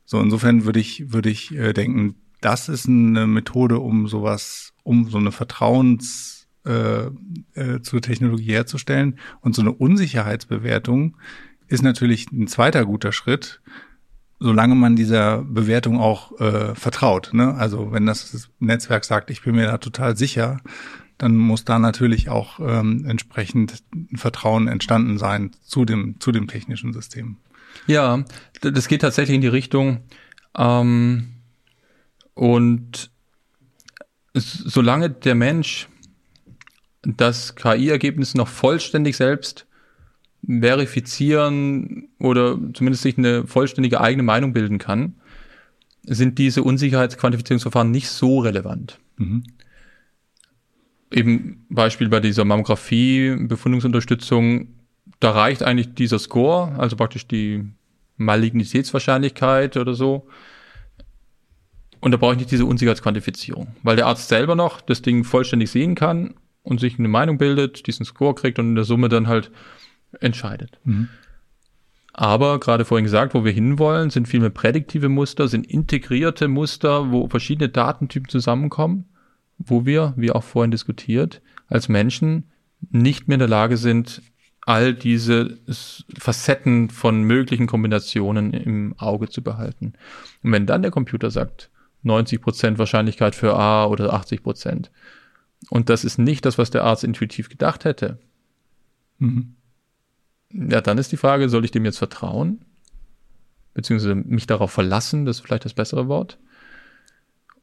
So, 0.06 0.22
insofern 0.22 0.66
würde 0.66 0.80
ich, 0.80 1.12
würde 1.12 1.30
ich 1.30 1.56
äh, 1.56 1.74
denken, 1.74 2.16
das 2.44 2.70
ist 2.70 2.88
eine 2.88 3.26
Methode, 3.26 3.80
um 3.80 4.08
sowas, 4.08 4.74
um 4.84 5.10
so 5.10 5.18
eine 5.18 5.32
Vertrauens 5.32 6.48
äh, 6.66 7.08
äh, 7.56 7.82
zur 7.82 8.02
Technologie 8.02 8.52
herzustellen. 8.52 9.18
Und 9.42 9.56
so 9.56 9.62
eine 9.62 9.72
Unsicherheitsbewertung 9.72 11.18
ist 11.68 11.84
natürlich 11.84 12.32
ein 12.32 12.48
zweiter 12.48 12.86
guter 12.86 13.12
Schritt, 13.12 13.62
solange 14.40 14.76
man 14.76 14.96
dieser 14.96 15.42
Bewertung 15.44 16.00
auch 16.00 16.40
äh, 16.40 16.76
vertraut. 16.76 17.32
Ne? 17.34 17.54
Also 17.54 17.92
wenn 17.92 18.06
das 18.06 18.50
Netzwerk 18.60 19.06
sagt, 19.06 19.30
ich 19.30 19.42
bin 19.42 19.56
mir 19.56 19.68
da 19.68 19.78
total 19.78 20.18
sicher, 20.18 20.60
dann 21.18 21.38
muss 21.38 21.64
da 21.64 21.80
natürlich 21.80 22.30
auch 22.30 22.60
ähm, 22.60 23.06
entsprechend 23.08 23.84
Vertrauen 24.16 24.68
entstanden 24.68 25.18
sein 25.18 25.52
zu 25.64 25.86
dem, 25.86 26.20
zu 26.20 26.32
dem 26.32 26.48
technischen 26.48 26.92
System. 26.92 27.38
Ja, 27.88 28.24
das 28.62 28.88
geht 28.88 29.02
tatsächlich 29.02 29.36
in 29.36 29.42
die 29.42 29.48
Richtung, 29.48 30.02
ähm, 30.58 31.33
und 32.34 33.12
solange 34.34 35.10
der 35.10 35.36
Mensch 35.36 35.88
das 37.04 37.56
KI-Ergebnis 37.56 38.34
noch 38.34 38.48
vollständig 38.48 39.18
selbst 39.18 39.68
verifizieren 40.48 42.10
oder 42.20 42.58
zumindest 42.74 43.04
sich 43.04 43.18
eine 43.18 43.48
vollständige 43.48 44.02
eigene 44.02 44.24
Meinung 44.24 44.54
bilden 44.54 44.78
kann, 44.78 45.16
sind 46.06 46.38
diese 46.38 46.64
Unsicherheitsquantifizierungsverfahren 46.64 47.92
nicht 47.92 48.10
so 48.10 48.40
relevant. 48.40 49.00
Mhm. 49.18 49.44
Eben 51.12 51.66
Beispiel 51.70 52.10
bei 52.10 52.20
dieser 52.20 52.44
Mammographie, 52.44 53.36
Befundungsunterstützung, 53.40 54.70
da 55.20 55.32
reicht 55.32 55.64
eigentlich 55.64 55.94
dieser 55.94 56.20
Score, 56.20 56.74
also 56.78 56.96
praktisch 56.96 57.28
die 57.28 57.64
Malignitätswahrscheinlichkeit 58.18 59.78
oder 59.78 59.94
so, 59.94 60.28
Und 62.04 62.12
da 62.12 62.18
brauche 62.18 62.34
ich 62.34 62.40
nicht 62.40 62.52
diese 62.52 62.66
Unsicherheitsquantifizierung, 62.66 63.78
weil 63.82 63.96
der 63.96 64.08
Arzt 64.08 64.28
selber 64.28 64.56
noch 64.56 64.82
das 64.82 65.02
Ding 65.02 65.24
vollständig 65.24 65.72
sehen 65.72 65.96
kann 65.96 66.34
und 66.62 66.82
sich 66.82 67.00
eine 67.00 67.08
Meinung 67.08 67.38
bildet, 67.38 67.88
diesen 67.88 68.06
Score 68.06 68.36
kriegt 68.36 68.60
und 68.60 68.66
in 68.68 68.76
der 68.76 68.84
Summe 68.84 69.08
dann 69.08 69.30
halt 69.30 69.52
entscheidet. 70.20 70.80
Mhm. 70.84 71.08
Aber 72.12 72.60
gerade 72.60 72.84
vorhin 72.84 73.06
gesagt, 73.06 73.34
wo 73.34 73.46
wir 73.46 73.54
hinwollen, 73.54 74.10
sind 74.10 74.28
viel 74.28 74.42
mehr 74.42 74.50
prädiktive 74.50 75.08
Muster, 75.08 75.48
sind 75.48 75.66
integrierte 75.66 76.50
Muster, 76.50 77.10
wo 77.10 77.30
verschiedene 77.30 77.70
Datentypen 77.70 78.28
zusammenkommen, 78.28 79.06
wo 79.58 79.86
wir, 79.86 80.14
wie 80.18 80.32
auch 80.32 80.44
vorhin 80.44 80.72
diskutiert, 80.72 81.42
als 81.70 81.88
Menschen 81.88 82.52
nicht 82.92 83.30
mehr 83.30 83.36
in 83.36 83.40
der 83.40 83.48
Lage 83.48 83.78
sind, 83.78 84.22
all 84.66 84.94
diese 84.94 85.58
Facetten 86.20 86.90
von 86.90 87.24
möglichen 87.24 87.66
Kombinationen 87.66 88.52
im 88.52 88.94
Auge 88.98 89.30
zu 89.30 89.42
behalten. 89.42 89.94
Und 90.44 90.52
wenn 90.52 90.66
dann 90.66 90.82
der 90.82 90.92
Computer 90.92 91.32
sagt, 91.32 91.70
90 92.04 92.42
Prozent 92.42 92.80
Wahrscheinlichkeit 92.80 93.36
für 93.36 93.56
A 93.56 93.86
oder 93.86 94.14
80%, 94.14 94.42
Prozent, 94.42 94.92
und 95.70 95.90
das 95.90 96.04
ist 96.04 96.18
nicht 96.18 96.46
das, 96.46 96.58
was 96.58 96.72
der 96.72 96.84
Arzt 96.84 97.04
intuitiv 97.04 97.50
gedacht 97.50 97.86
hätte, 97.86 98.20
mhm. 99.20 99.56
ja, 100.52 100.82
dann 100.82 100.98
ist 100.98 101.12
die 101.12 101.18
Frage, 101.18 101.50
soll 101.50 101.66
ich 101.66 101.72
dem 101.72 101.86
jetzt 101.86 101.98
vertrauen? 101.98 102.66
Beziehungsweise 103.74 104.16
mich 104.16 104.46
darauf 104.46 104.72
verlassen, 104.72 105.26
das 105.26 105.38
ist 105.38 105.46
vielleicht 105.46 105.66
das 105.66 105.74
bessere 105.74 106.08
Wort. 106.08 106.38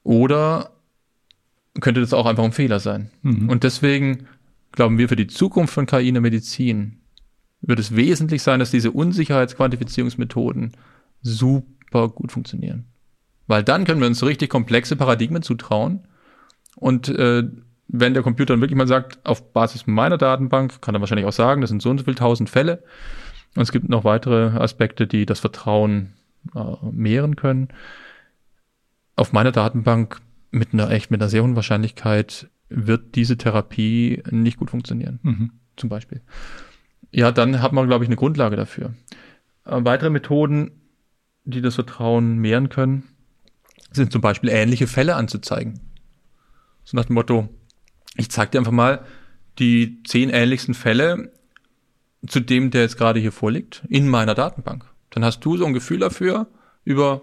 Oder 0.02 0.70
könnte 1.80 2.00
das 2.00 2.12
auch 2.12 2.26
einfach 2.26 2.44
ein 2.44 2.52
Fehler 2.52 2.80
sein? 2.80 3.10
Mhm. 3.22 3.48
Und 3.48 3.62
deswegen 3.62 4.26
glauben 4.72 4.98
wir, 4.98 5.08
für 5.08 5.16
die 5.16 5.28
Zukunft 5.28 5.72
von 5.72 5.86
KI 5.86 6.08
in 6.08 6.14
der 6.14 6.22
Medizin 6.22 7.00
wird 7.60 7.78
es 7.78 7.94
wesentlich 7.94 8.42
sein, 8.42 8.58
dass 8.58 8.70
diese 8.70 8.90
Unsicherheitsquantifizierungsmethoden 8.90 10.72
super 11.22 12.08
gut 12.08 12.32
funktionieren. 12.32 12.86
Weil 13.50 13.64
dann 13.64 13.84
können 13.84 14.00
wir 14.00 14.06
uns 14.06 14.20
so 14.20 14.26
richtig 14.26 14.48
komplexe 14.48 14.94
Paradigmen 14.94 15.42
zutrauen. 15.42 16.06
Und 16.76 17.08
äh, 17.08 17.42
wenn 17.88 18.14
der 18.14 18.22
Computer 18.22 18.54
dann 18.54 18.60
wirklich 18.60 18.78
mal 18.78 18.86
sagt, 18.86 19.18
auf 19.26 19.52
Basis 19.52 19.88
meiner 19.88 20.18
Datenbank, 20.18 20.80
kann 20.80 20.94
er 20.94 21.00
wahrscheinlich 21.00 21.26
auch 21.26 21.32
sagen, 21.32 21.60
das 21.60 21.68
sind 21.70 21.82
so 21.82 21.90
und 21.90 21.98
so 21.98 22.04
viele 22.04 22.14
tausend 22.14 22.48
Fälle. 22.48 22.84
Und 23.56 23.62
es 23.62 23.72
gibt 23.72 23.88
noch 23.88 24.04
weitere 24.04 24.56
Aspekte, 24.56 25.08
die 25.08 25.26
das 25.26 25.40
Vertrauen 25.40 26.12
äh, 26.54 26.60
mehren 26.92 27.34
können. 27.34 27.70
Auf 29.16 29.32
meiner 29.32 29.50
Datenbank 29.50 30.20
mit 30.52 30.72
einer 30.72 30.88
echt, 30.92 31.10
mit 31.10 31.20
einer 31.20 31.28
sehr 31.28 31.42
hohen 31.42 31.56
Wahrscheinlichkeit 31.56 32.48
wird 32.68 33.16
diese 33.16 33.36
Therapie 33.36 34.22
nicht 34.30 34.58
gut 34.58 34.70
funktionieren. 34.70 35.18
Mhm. 35.24 35.50
Zum 35.76 35.88
Beispiel. 35.88 36.20
Ja, 37.10 37.32
dann 37.32 37.60
hat 37.60 37.72
man, 37.72 37.88
glaube 37.88 38.04
ich, 38.04 38.08
eine 38.08 38.16
Grundlage 38.16 38.54
dafür. 38.54 38.94
Äh, 39.64 39.80
weitere 39.82 40.10
Methoden, 40.10 40.70
die 41.42 41.62
das 41.62 41.74
Vertrauen 41.74 42.38
mehren 42.38 42.68
können, 42.68 43.02
sind 43.92 44.12
zum 44.12 44.20
Beispiel 44.20 44.50
ähnliche 44.50 44.86
Fälle 44.86 45.16
anzuzeigen. 45.16 45.80
So 46.84 46.96
nach 46.96 47.04
dem 47.04 47.14
Motto, 47.14 47.48
ich 48.16 48.30
zeige 48.30 48.52
dir 48.52 48.58
einfach 48.58 48.72
mal 48.72 49.04
die 49.58 50.02
zehn 50.04 50.30
ähnlichsten 50.30 50.74
Fälle 50.74 51.32
zu 52.26 52.40
dem, 52.40 52.70
der 52.70 52.82
jetzt 52.82 52.98
gerade 52.98 53.20
hier 53.20 53.32
vorliegt, 53.32 53.82
in 53.88 54.08
meiner 54.08 54.34
Datenbank. 54.34 54.84
Dann 55.10 55.24
hast 55.24 55.40
du 55.40 55.56
so 55.56 55.64
ein 55.64 55.74
Gefühl 55.74 55.98
dafür, 55.98 56.46
über 56.84 57.22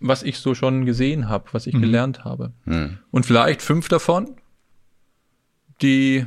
was 0.00 0.22
ich 0.22 0.38
so 0.38 0.54
schon 0.54 0.84
gesehen 0.84 1.28
habe, 1.28 1.46
was 1.52 1.66
ich 1.66 1.74
mhm. 1.74 1.82
gelernt 1.82 2.24
habe. 2.24 2.52
Mhm. 2.64 2.98
Und 3.10 3.26
vielleicht 3.26 3.62
fünf 3.62 3.88
davon 3.88 4.36
die 5.80 6.26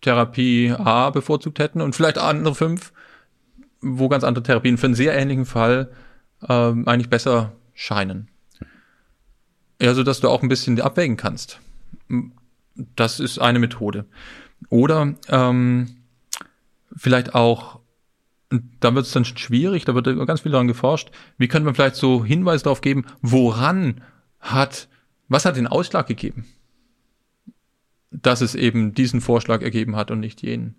Therapie 0.00 0.72
A 0.72 1.10
bevorzugt 1.10 1.58
hätten 1.58 1.80
und 1.80 1.94
vielleicht 1.94 2.18
andere 2.18 2.54
fünf, 2.54 2.92
wo 3.80 4.08
ganz 4.08 4.24
andere 4.24 4.42
Therapien 4.42 4.78
für 4.78 4.86
einen 4.86 4.94
sehr 4.94 5.16
ähnlichen 5.16 5.46
Fall 5.46 5.90
ähm, 6.48 6.86
eigentlich 6.88 7.10
besser 7.10 7.52
scheinen. 7.74 8.29
Ja, 9.80 9.94
so 9.94 10.02
dass 10.02 10.20
du 10.20 10.28
auch 10.28 10.42
ein 10.42 10.48
bisschen 10.48 10.80
abwägen 10.80 11.16
kannst. 11.16 11.60
Das 12.96 13.20
ist 13.20 13.38
eine 13.38 13.58
Methode. 13.58 14.06
Oder 14.68 15.14
ähm, 15.28 15.96
vielleicht 16.94 17.34
auch, 17.34 17.80
da 18.80 18.94
wird 18.94 19.06
es 19.06 19.12
dann 19.12 19.24
schwierig, 19.24 19.84
da 19.84 19.94
wird 19.94 20.06
ganz 20.26 20.42
viel 20.42 20.52
daran 20.52 20.68
geforscht, 20.68 21.10
wie 21.38 21.48
könnte 21.48 21.64
man 21.64 21.74
vielleicht 21.74 21.96
so 21.96 22.24
Hinweise 22.24 22.64
darauf 22.64 22.80
geben, 22.80 23.06
woran 23.22 24.02
hat, 24.40 24.88
was 25.28 25.44
hat 25.44 25.56
den 25.56 25.66
Ausschlag 25.66 26.06
gegeben? 26.06 26.46
dass 28.10 28.40
es 28.40 28.54
eben 28.54 28.94
diesen 28.94 29.20
Vorschlag 29.20 29.62
ergeben 29.62 29.96
hat 29.96 30.10
und 30.10 30.20
nicht 30.20 30.42
jenen. 30.42 30.76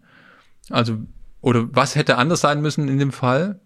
Also, 0.70 1.00
oder 1.40 1.74
was 1.74 1.96
hätte 1.96 2.18
anders 2.18 2.42
sein 2.42 2.62
müssen 2.62 2.88
in 2.88 3.00
dem 3.00 3.12
Fall, 3.12 3.60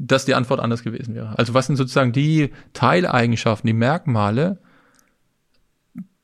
dass 0.00 0.24
die 0.24 0.34
Antwort 0.34 0.60
anders 0.60 0.82
gewesen 0.82 1.14
wäre? 1.14 1.38
Also 1.38 1.54
was 1.54 1.66
sind 1.66 1.76
sozusagen 1.76 2.12
die 2.12 2.50
Teileigenschaften, 2.72 3.66
die 3.66 3.74
Merkmale, 3.74 4.58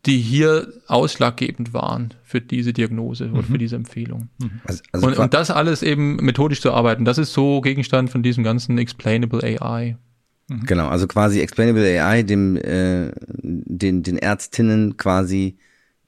die 0.06 0.18
hier 0.18 0.72
ausschlaggebend 0.86 1.74
waren 1.74 2.14
für 2.22 2.40
diese 2.40 2.72
Diagnose 2.72 3.26
mhm. 3.26 3.34
und 3.34 3.44
für 3.44 3.58
diese 3.58 3.76
Empfehlung. 3.76 4.28
Mhm. 4.38 4.60
Also, 4.64 4.82
also 4.92 5.06
und, 5.06 5.18
und, 5.18 5.34
das 5.34 5.50
alles 5.50 5.82
eben 5.82 6.16
methodisch 6.16 6.60
zu 6.60 6.72
arbeiten, 6.72 7.04
das 7.04 7.18
ist 7.18 7.32
so 7.32 7.60
Gegenstand 7.60 8.10
von 8.10 8.22
diesem 8.22 8.44
ganzen 8.44 8.78
Explainable 8.78 9.42
AI. 9.42 9.96
Mhm. 10.48 10.64
Genau, 10.64 10.88
also 10.88 11.06
quasi 11.06 11.40
Explainable 11.40 11.84
AI, 11.84 12.22
dem 12.22 12.56
äh, 12.56 13.10
den 13.18 14.02
den 14.02 14.16
Ärztinnen 14.16 14.96
quasi 14.96 15.58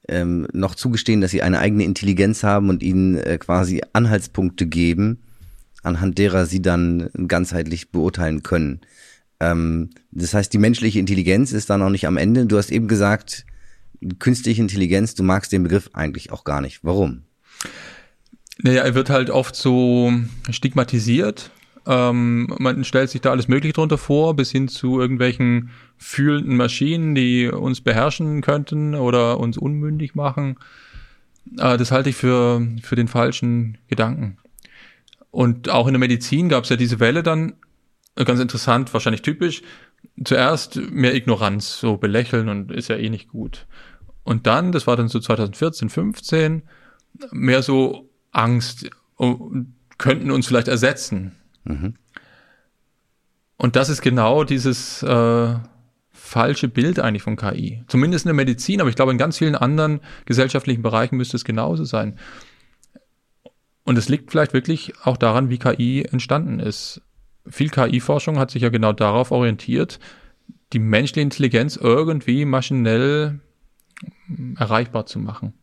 ähm, 0.09 0.47
noch 0.53 0.75
zugestehen, 0.75 1.21
dass 1.21 1.33
sie 1.33 1.43
eine 1.43 1.59
eigene 1.59 1.85
Intelligenz 1.85 2.43
haben 2.45 2.71
und 2.71 2.83
ihnen 2.83 3.17
äh, 3.17 3.37
quasi 3.39 3.83
Anhaltspunkte 3.93 4.67
geben, 4.67 5.19
anhand 5.83 6.19
derer 6.19 6.47
sie 6.47 6.63
dann 6.63 7.11
ganzheitlich 7.27 7.91
beurteilen 7.91 8.43
können. 8.43 8.81
Ähm, 9.41 9.91
das 10.11 10.35
heißt, 10.35 10.53
die 10.53 10.59
menschliche 10.59 10.99
Intelligenz 10.99 11.53
ist 11.53 11.71
dann 11.71 11.83
auch 11.83 11.91
nicht 11.91 12.07
am 12.07 12.17
Ende. 12.17 12.47
Du 12.47 12.59
hast 12.59 12.71
eben 12.71 12.89
gesagt, 12.89 13.47
künstliche 14.19 14.63
Intelligenz, 14.63 15.15
du 15.15 15.23
magst 15.23 15.53
den 15.53 15.63
Begriff 15.63 15.91
eigentlich 15.93 16.33
auch 16.33 16.45
gar 16.45 16.61
nicht. 16.61 16.81
Warum? 16.83 17.23
Naja, 18.61 18.83
er 18.83 18.95
wird 18.95 19.11
halt 19.11 19.31
oft 19.31 19.55
so 19.55 20.13
stigmatisiert 20.51 21.53
ähm, 21.89 22.49
man 22.59 22.85
stellt 22.85 23.09
sich 23.09 23.23
da 23.23 23.31
alles 23.31 23.49
Mögliche 23.49 23.73
drunter 23.73 23.97
vor, 23.97 24.37
bis 24.37 24.53
hin 24.53 24.69
zu 24.69 25.01
irgendwelchen 25.01 25.71
fühlenden 25.97 26.57
Maschinen, 26.57 27.15
die 27.15 27.49
uns 27.49 27.81
beherrschen 27.81 28.43
könnten 28.43 28.95
oder 28.95 29.41
uns 29.41 29.57
unmündig 29.57 30.15
machen. 30.15 30.57
Äh, 31.57 31.79
das 31.79 31.91
halte 31.91 32.11
ich 32.11 32.17
für, 32.17 32.67
für 32.83 32.95
den 32.95 33.09
falschen 33.09 33.79
Gedanken. 33.89 34.37
Und 35.31 35.69
auch 35.69 35.87
in 35.87 35.93
der 35.93 36.01
Medizin 36.01 36.49
gab 36.49 36.65
es 36.65 36.71
ja 36.71 36.77
diese 36.77 37.01
Welle 37.01 37.23
dann, 37.23 37.55
äh, 38.17 38.25
ganz 38.25 38.41
interessant, 38.41 38.93
wahrscheinlich 38.93 39.23
typisch, 39.23 39.63
zuerst 40.25 40.77
mehr 40.77 41.15
Ignoranz, 41.15 41.79
so 41.79 41.97
belächeln 41.97 42.49
und 42.49 42.71
ist 42.71 42.89
ja 42.89 42.97
eh 42.97 43.11
nicht 43.11 43.29
gut. 43.29 43.67
Und 44.25 44.47
dann, 44.47 44.73
das 44.73 44.87
war 44.87 44.97
dann 44.97 45.09
so 45.09 45.21
2014, 45.21 45.89
15, 45.89 46.63
mehr 47.31 47.63
so 47.63 48.11
Angst, 48.31 48.91
oh, 49.17 49.51
könnten 49.97 50.31
uns 50.31 50.47
vielleicht 50.47 50.69
ersetzen. 50.69 51.37
Mhm. 51.65 51.95
Und 53.57 53.75
das 53.75 53.89
ist 53.89 54.03
genau 54.03 54.45
dieses 54.45 55.03
äh, 55.03 55.55
falsche 56.13 56.69
Bild 56.69 57.01
eigentlich 57.01 57.23
von 57.23 57.37
KI. 57.37 57.83
Zumindest 57.89 58.25
in 58.25 58.29
der 58.29 58.35
Medizin, 58.35 58.81
aber 58.81 58.91
ich 58.91 58.97
glaube, 58.97 59.13
in 59.13 59.19
ganz 59.19 59.39
vielen 59.39 59.57
anderen 59.57 60.01
gesellschaftlichen 60.27 60.83
Bereichen 60.83 61.17
müsste 61.17 61.37
es 61.37 61.45
genauso 61.45 61.85
sein. 61.85 62.19
Und 63.89 63.97
es 63.97 64.11
liegt 64.11 64.31
vielleicht 64.31 64.53
wirklich 64.53 64.93
auch 65.05 65.17
daran, 65.17 65.49
wie 65.49 65.57
KI 65.57 66.03
entstanden 66.03 66.61
ist. 66.61 67.01
Viel 67.47 67.71
KI-Forschung 67.71 68.39
hat 68.39 68.51
sich 68.51 68.61
ja 68.61 68.69
genau 68.69 68.93
darauf 68.93 69.31
orientiert, 69.31 69.99
die 70.75 70.79
menschliche 70.79 71.23
Intelligenz 71.23 71.77
irgendwie 71.77 72.45
maschinell 72.45 73.41
erreichbar 74.59 75.07
zu 75.07 75.19
machen. 75.19 75.55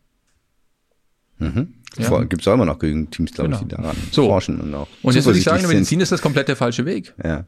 Mhm. 1.38 1.74
Ja. 1.98 2.24
Gibt 2.24 2.42
es 2.42 2.48
auch 2.48 2.54
immer 2.54 2.64
noch 2.64 2.80
genügend 2.80 3.12
Teams, 3.12 3.30
glaube 3.30 3.50
genau. 3.50 3.62
ich, 3.62 3.68
die 3.68 3.76
daran 3.76 3.96
so. 4.10 4.26
forschen 4.26 4.60
und 4.60 4.74
auch. 4.74 4.88
Und 5.02 5.14
jetzt 5.14 5.26
würde 5.26 5.38
ich 5.38 5.44
sagen, 5.44 5.58
in 5.58 5.68
der 5.68 5.76
Medizin 5.76 6.00
ist 6.00 6.10
das 6.10 6.20
komplett 6.20 6.48
der 6.48 6.56
falsche 6.56 6.84
Weg. 6.84 7.14
Ja. 7.22 7.46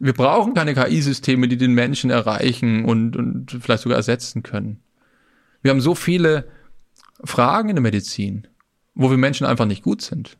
Wir 0.00 0.12
brauchen 0.12 0.52
keine 0.52 0.74
KI-Systeme, 0.74 1.48
die 1.48 1.56
den 1.56 1.72
Menschen 1.72 2.10
erreichen 2.10 2.84
und, 2.84 3.16
und 3.16 3.56
vielleicht 3.58 3.84
sogar 3.84 3.96
ersetzen 3.96 4.42
können. 4.42 4.82
Wir 5.62 5.70
haben 5.70 5.80
so 5.80 5.94
viele 5.94 6.46
Fragen 7.24 7.70
in 7.70 7.76
der 7.76 7.82
Medizin, 7.82 8.46
wo 9.00 9.10
wir 9.10 9.16
Menschen 9.16 9.46
einfach 9.46 9.64
nicht 9.64 9.82
gut 9.82 10.02
sind. 10.02 10.36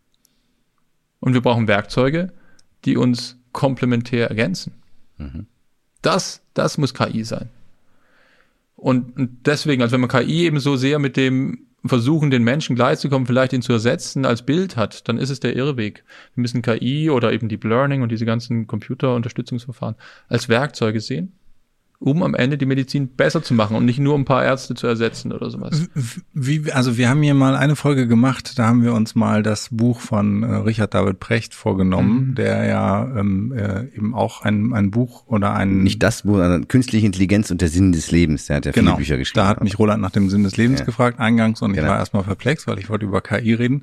Und 1.19 1.33
wir 1.33 1.41
brauchen 1.41 1.67
Werkzeuge, 1.67 2.31
die 2.85 2.99
uns 2.99 3.39
komplementär 3.53 4.29
ergänzen. 4.29 4.75
Mhm. 5.17 5.47
Das, 6.03 6.43
das 6.53 6.77
muss 6.77 6.93
KI 6.93 7.25
sein. 7.25 7.49
Und, 8.77 9.17
und 9.17 9.47
deswegen, 9.47 9.81
also 9.81 9.95
wenn 9.95 10.03
man 10.03 10.11
KI 10.11 10.45
eben 10.45 10.61
so 10.61 10.77
sehr 10.77 10.99
mit 10.99 11.17
dem 11.17 11.69
versuchen, 11.87 12.31
den 12.31 12.45
Menschen 12.45 12.77
gleichzukommen, 12.77 13.27
vielleicht 13.27 13.55
ihn 13.55 13.63
zu 13.63 13.73
ersetzen 13.73 14.27
als 14.27 14.43
Bild 14.45 14.77
hat, 14.77 15.09
dann 15.09 15.17
ist 15.17 15.31
es 15.31 15.41
der 15.41 15.57
Irrweg. 15.57 16.05
Wir 16.35 16.43
müssen 16.43 16.61
KI 16.61 17.09
oder 17.09 17.33
eben 17.33 17.49
Deep 17.49 17.65
Learning 17.65 18.03
und 18.03 18.13
diese 18.13 18.27
ganzen 18.27 18.67
Computerunterstützungsverfahren 18.67 19.97
als 20.29 20.51
Werkzeuge 20.51 21.01
sehen, 21.01 21.33
um 22.01 22.23
am 22.23 22.35
Ende 22.35 22.57
die 22.57 22.65
Medizin 22.65 23.09
besser 23.09 23.43
zu 23.43 23.53
machen 23.53 23.77
und 23.77 23.85
nicht 23.85 23.99
nur 23.99 24.19
ein 24.19 24.25
paar 24.25 24.43
Ärzte 24.43 24.75
zu 24.75 24.87
ersetzen 24.87 25.33
oder 25.33 25.51
sowas. 25.51 25.87
Wie, 26.33 26.73
also 26.73 26.97
wir 26.97 27.11
haben 27.11 27.23
hier 27.23 27.35
mal 27.35 27.55
eine 27.55 27.77
Folge 27.77 28.09
gemacht, 28.09 28.59
da 28.59 28.67
haben 28.67 28.83
wir 28.83 28.95
uns 28.95 29.15
mal 29.15 29.43
das 29.43 29.69
Buch 29.71 30.01
von 30.01 30.43
äh, 30.43 30.47
Richard 30.47 30.95
David 30.95 31.21
Precht 31.21 31.55
vorgenommen, 31.55 32.29
mhm. 32.29 32.35
der 32.37 32.65
ja 32.65 33.05
ähm, 33.19 33.53
äh, 33.53 33.85
eben 33.95 34.15
auch 34.15 34.41
ein, 34.41 34.73
ein 34.73 34.91
Buch 34.91 35.25
oder 35.27 35.53
ein 35.53 35.83
nicht 35.83 36.03
das 36.03 36.23
Buch, 36.23 36.39
sondern 36.39 36.69
Künstliche 36.69 37.05
Intelligenz 37.05 37.51
und 37.51 37.61
der 37.61 37.69
Sinn 37.69 37.93
des 37.93 38.11
Lebens. 38.11 38.47
Der 38.47 38.57
hat 38.57 38.65
ja 38.65 38.73
genau, 38.73 38.93
viele 38.93 38.97
Bücher 38.97 39.19
geschrieben. 39.19 39.45
Da 39.45 39.49
hat 39.49 39.63
mich 39.63 39.79
Roland 39.79 40.01
nach 40.01 40.11
dem 40.11 40.31
Sinn 40.31 40.43
des 40.43 40.57
Lebens 40.57 40.81
ja. 40.81 40.87
gefragt 40.87 41.21
eingangs 41.21 41.61
und 41.61 41.75
genau. 41.75 41.83
ich 41.83 41.91
war 41.91 41.99
erstmal 41.99 42.23
perplex, 42.23 42.67
weil 42.67 42.79
ich 42.79 42.89
wollte 42.89 43.05
über 43.05 43.21
KI 43.21 43.53
reden. 43.53 43.83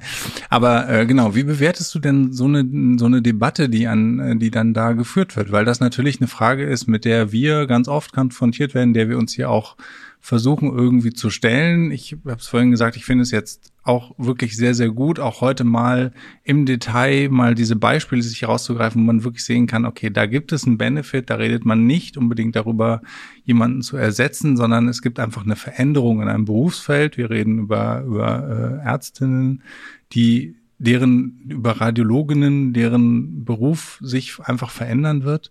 Aber 0.49 0.89
äh, 0.89 1.05
genau, 1.05 1.35
wie 1.35 1.43
bewertest 1.43 1.93
du 1.93 1.99
denn 1.99 2.33
so 2.33 2.45
eine 2.45 2.65
so 2.97 3.05
eine 3.05 3.21
Debatte, 3.21 3.69
die 3.69 3.85
an 3.85 4.19
äh, 4.19 4.35
die 4.37 4.49
dann 4.49 4.73
da 4.73 4.93
geführt 4.93 5.35
wird, 5.35 5.51
weil 5.51 5.65
das 5.65 5.79
natürlich 5.79 6.19
eine 6.19 6.27
Frage 6.27 6.63
ist, 6.63 6.87
mit 6.87 7.05
der 7.05 7.31
wir 7.31 7.67
ganz 7.67 7.87
oft 7.87 8.06
konfrontiert 8.11 8.73
werden, 8.73 8.93
der 8.93 9.09
wir 9.09 9.17
uns 9.17 9.33
hier 9.33 9.49
auch 9.49 9.75
versuchen 10.19 10.75
irgendwie 10.75 11.13
zu 11.13 11.29
stellen. 11.29 11.91
Ich 11.91 12.17
habe 12.25 12.39
es 12.39 12.47
vorhin 12.47 12.71
gesagt, 12.71 12.97
ich 12.97 13.05
finde 13.05 13.21
es 13.21 13.31
jetzt 13.31 13.71
auch 13.83 14.13
wirklich 14.17 14.57
sehr, 14.57 14.73
sehr 14.73 14.89
gut, 14.89 15.19
auch 15.19 15.39
heute 15.39 15.63
mal 15.63 16.11
im 16.43 16.65
Detail 16.65 17.29
mal 17.29 17.55
diese 17.55 17.77
Beispiele 17.77 18.21
sich 18.21 18.41
herauszugreifen, 18.41 19.01
wo 19.01 19.05
man 19.05 19.23
wirklich 19.23 19.45
sehen 19.45 19.67
kann, 19.67 19.85
okay, 19.85 20.09
da 20.09 20.25
gibt 20.25 20.51
es 20.51 20.65
einen 20.65 20.77
Benefit, 20.77 21.29
da 21.29 21.35
redet 21.35 21.65
man 21.65 21.87
nicht 21.87 22.17
unbedingt 22.17 22.57
darüber, 22.57 23.01
jemanden 23.45 23.81
zu 23.81 23.95
ersetzen, 23.95 24.57
sondern 24.57 24.89
es 24.89 25.01
gibt 25.01 25.19
einfach 25.19 25.45
eine 25.45 25.55
Veränderung 25.55 26.21
in 26.21 26.27
einem 26.27 26.43
Berufsfeld. 26.43 27.17
Wir 27.17 27.29
reden 27.29 27.59
über, 27.59 28.03
über 28.05 28.81
äh, 28.83 28.85
Ärztinnen, 28.85 29.63
die 30.11 30.55
deren 30.79 31.39
über 31.47 31.71
Radiologinnen, 31.71 32.73
deren 32.73 33.45
Beruf 33.45 33.99
sich 34.01 34.39
einfach 34.43 34.69
verändern 34.69 35.23
wird. 35.23 35.49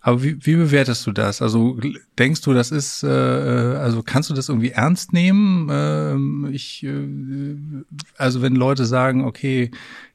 Aber 0.00 0.22
wie, 0.22 0.36
wie 0.46 0.54
bewertest 0.54 1.06
du 1.06 1.12
das? 1.12 1.42
Also 1.42 1.76
denkst 2.18 2.40
du, 2.42 2.54
das 2.54 2.70
ist, 2.70 3.02
äh, 3.02 3.08
also 3.08 4.02
kannst 4.02 4.30
du 4.30 4.34
das 4.34 4.48
irgendwie 4.48 4.70
ernst 4.70 5.12
nehmen? 5.12 5.68
Äh, 5.68 6.50
ich, 6.54 6.84
äh, 6.84 7.08
also 8.16 8.40
wenn 8.40 8.54
Leute 8.54 8.86
sagen, 8.86 9.24
okay, 9.24 9.70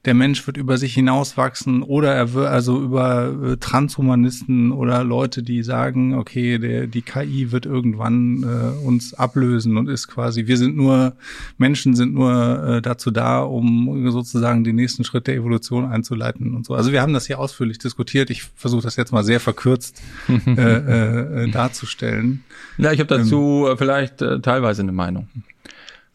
der 0.06 0.14
Mensch 0.14 0.46
wird 0.46 0.58
über 0.58 0.78
sich 0.78 0.94
hinauswachsen 0.94 1.82
oder 1.82 2.14
er 2.14 2.34
wird 2.34 2.48
also 2.48 2.82
über 2.82 3.34
äh, 3.54 3.58
Transhumanisten 3.58 4.74
oder 4.74 5.04
Leute, 5.04 5.44
die 5.44 5.64
sagen, 5.64 6.16
okay, 6.16 6.58
der, 6.58 6.88
die 6.88 7.02
KI 7.02 7.54
wird 7.54 7.66
irgendwann 7.66 8.44
äh, 8.44 8.86
uns 8.86 9.14
ablösen 9.14 9.78
und 9.78 9.88
ist 9.88 10.10
quasi, 10.10 10.46
wir 10.46 10.58
sind 10.58 10.76
nur, 10.76 11.16
Menschen 11.58 11.96
sind 11.96 12.14
nur 12.14 12.64
äh, 12.64 12.82
dazu 12.82 13.12
da, 13.12 13.44
um 13.44 14.12
sozusagen 14.12 14.66
den 14.66 14.76
nächsten 14.76 15.06
Schritt 15.06 15.28
der 15.28 15.36
Evolution 15.36 15.86
einzuleiten 15.86 16.54
und 16.54 16.66
so. 16.66 16.74
Also 16.74 16.92
wir 16.92 17.02
haben 17.02 17.14
das 17.14 17.28
hier 17.28 17.40
ausführlich 17.40 17.78
diskutiert. 17.78 18.30
Ich 18.30 18.44
versuche 18.44 18.84
das 18.84 18.98
jetzt 18.98 19.14
mal 19.14 19.24
sehr 19.24 19.40
verkürzt 19.40 20.02
äh, 20.28 20.52
äh, 20.52 21.44
äh, 21.44 21.52
darzustellen. 21.52 22.44
Ja, 22.78 22.92
ich 22.92 23.00
habe 23.00 23.08
dazu 23.08 23.68
ähm, 23.70 23.78
vielleicht 23.78 24.22
äh, 24.22 24.42
teilweise 24.42 24.82
eine 24.82 24.92
Meinung. 24.92 25.30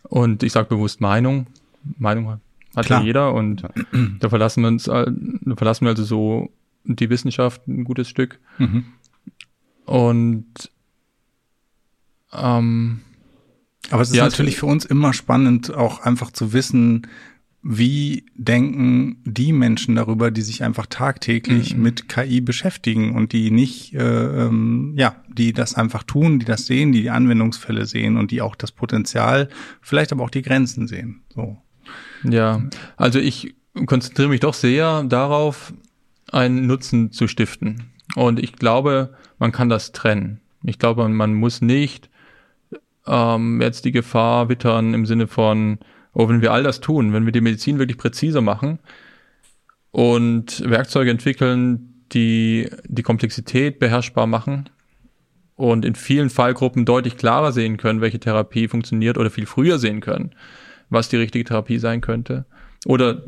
Und 0.03 0.43
ich 0.43 0.53
sage 0.53 0.69
bewusst 0.69 1.01
Meinung. 1.01 1.47
Meinung 1.99 2.39
hat 2.77 2.87
Klar. 2.87 3.01
ja 3.01 3.07
jeder 3.07 3.35
und 3.35 3.63
da 4.21 4.29
verlassen 4.29 4.63
wir 4.63 4.69
uns, 4.69 4.85
da 4.85 5.07
verlassen 5.57 5.85
wir 5.85 5.91
also 5.91 6.05
so 6.05 6.51
die 6.85 7.11
Wissenschaft 7.11 7.67
ein 7.67 7.85
gutes 7.85 8.09
Stück. 8.09 8.39
Mhm. 8.59 8.85
Und 9.85 10.71
ähm, 12.33 13.01
aber 13.91 14.03
es 14.03 14.11
ist 14.11 14.17
ja, 14.17 14.25
natürlich 14.25 14.59
für 14.59 14.67
uns 14.67 14.85
immer 14.85 15.13
spannend, 15.13 15.75
auch 15.75 16.01
einfach 16.01 16.31
zu 16.31 16.53
wissen, 16.53 17.07
wie 17.63 18.27
denken 18.35 19.23
die 19.25 19.53
Menschen 19.53 19.97
darüber, 19.97 20.31
die 20.31 20.43
sich 20.43 20.63
einfach 20.63 20.87
tagtäglich 20.87 21.75
mhm. 21.75 21.83
mit 21.83 22.09
KI 22.09 22.41
beschäftigen 22.41 23.15
und 23.17 23.33
die 23.33 23.51
nicht, 23.51 23.95
äh, 23.95 24.47
ähm, 24.47 24.95
ja, 24.97 25.17
die 25.29 25.53
das 25.53 25.75
einfach 25.75 26.03
tun, 26.05 26.39
die 26.39 26.47
das 26.47 26.67
sehen, 26.67 26.93
die 26.93 27.03
die 27.03 27.11
Anwendungsfälle 27.11 27.87
sehen 27.87 28.17
und 28.17 28.31
die 28.31 28.43
auch 28.43 28.55
das 28.55 28.73
Potenzial, 28.73 29.49
vielleicht 29.81 30.13
aber 30.13 30.25
auch 30.25 30.31
die 30.31 30.43
Grenzen 30.43 30.87
sehen. 30.87 31.23
So. 31.35 31.59
Ja, 32.25 32.63
also 32.97 33.19
ich 33.19 33.55
konzentriere 33.87 34.29
mich 34.29 34.41
doch 34.41 34.55
sehr 34.55 35.05
darauf, 35.05 35.73
einen 36.31 36.67
Nutzen 36.67 37.13
zu 37.13 37.29
stiften. 37.29 37.91
Und 38.15 38.39
ich 38.39 38.55
glaube, 38.55 39.15
man 39.39 39.53
kann 39.53 39.69
das 39.69 39.93
trennen. 39.93 40.41
Ich 40.65 40.79
glaube, 40.79 41.09
man 41.09 41.35
muss 41.35 41.61
nicht 41.61 42.11
ähm, 43.07 43.61
jetzt 43.61 43.85
die 43.85 43.93
Gefahr 43.93 44.49
wittern 44.49 44.95
im 44.95 45.07
Sinne 45.07 45.27
von, 45.27 45.79
oh, 46.13 46.29
wenn 46.29 46.43
wir 46.43 46.53
all 46.53 46.63
das 46.63 46.81
tun, 46.81 47.13
wenn 47.13 47.25
wir 47.25 47.33
die 47.33 47.41
Medizin 47.41 47.79
wirklich 47.79 47.99
präziser 47.99 48.41
machen 48.41 48.79
und 49.91 50.69
Werkzeuge 50.69 51.11
entwickeln, 51.11 52.05
die 52.13 52.69
die 52.85 53.03
Komplexität 53.03 53.79
beherrschbar 53.79 54.27
machen 54.27 54.69
und 55.55 55.85
in 55.85 55.95
vielen 55.95 56.31
Fallgruppen 56.31 56.85
deutlich 56.85 57.17
klarer 57.17 57.53
sehen 57.53 57.77
können, 57.77 58.01
welche 58.01 58.21
Therapie 58.21 58.69
funktioniert 58.69 59.19
oder 59.19 59.31
viel 59.31 59.47
früher 59.47 59.79
sehen 59.79 60.01
können, 60.01 60.31
was 60.91 61.09
die 61.09 61.17
richtige 61.17 61.45
Therapie 61.45 61.79
sein 61.79 62.01
könnte. 62.01 62.45
Oder 62.87 63.23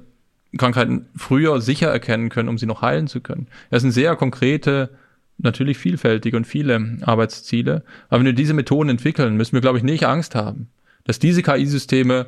Krankheiten 0.57 1.07
früher 1.17 1.61
sicher 1.61 1.89
erkennen 1.89 2.29
können, 2.29 2.49
um 2.49 2.59
sie 2.59 2.67
noch 2.67 2.83
heilen 2.83 3.07
zu 3.07 3.21
können. 3.21 3.47
Das 3.71 3.83
sind 3.83 3.93
sehr 3.93 4.17
konkrete, 4.17 4.91
natürlich 5.39 5.79
vielfältige 5.79 6.37
und 6.37 6.47
viele 6.47 6.99
Arbeitsziele. 7.03 7.85
Aber 8.09 8.19
wenn 8.19 8.27
wir 8.27 8.33
diese 8.33 8.55
Methoden 8.55 8.91
entwickeln, 8.91 9.37
müssen 9.37 9.53
wir, 9.53 9.61
glaube 9.61 9.79
ich, 9.79 9.85
nicht 9.85 10.05
Angst 10.07 10.35
haben, 10.35 10.69
dass 11.05 11.19
diese 11.19 11.43
KI-Systeme 11.43 12.27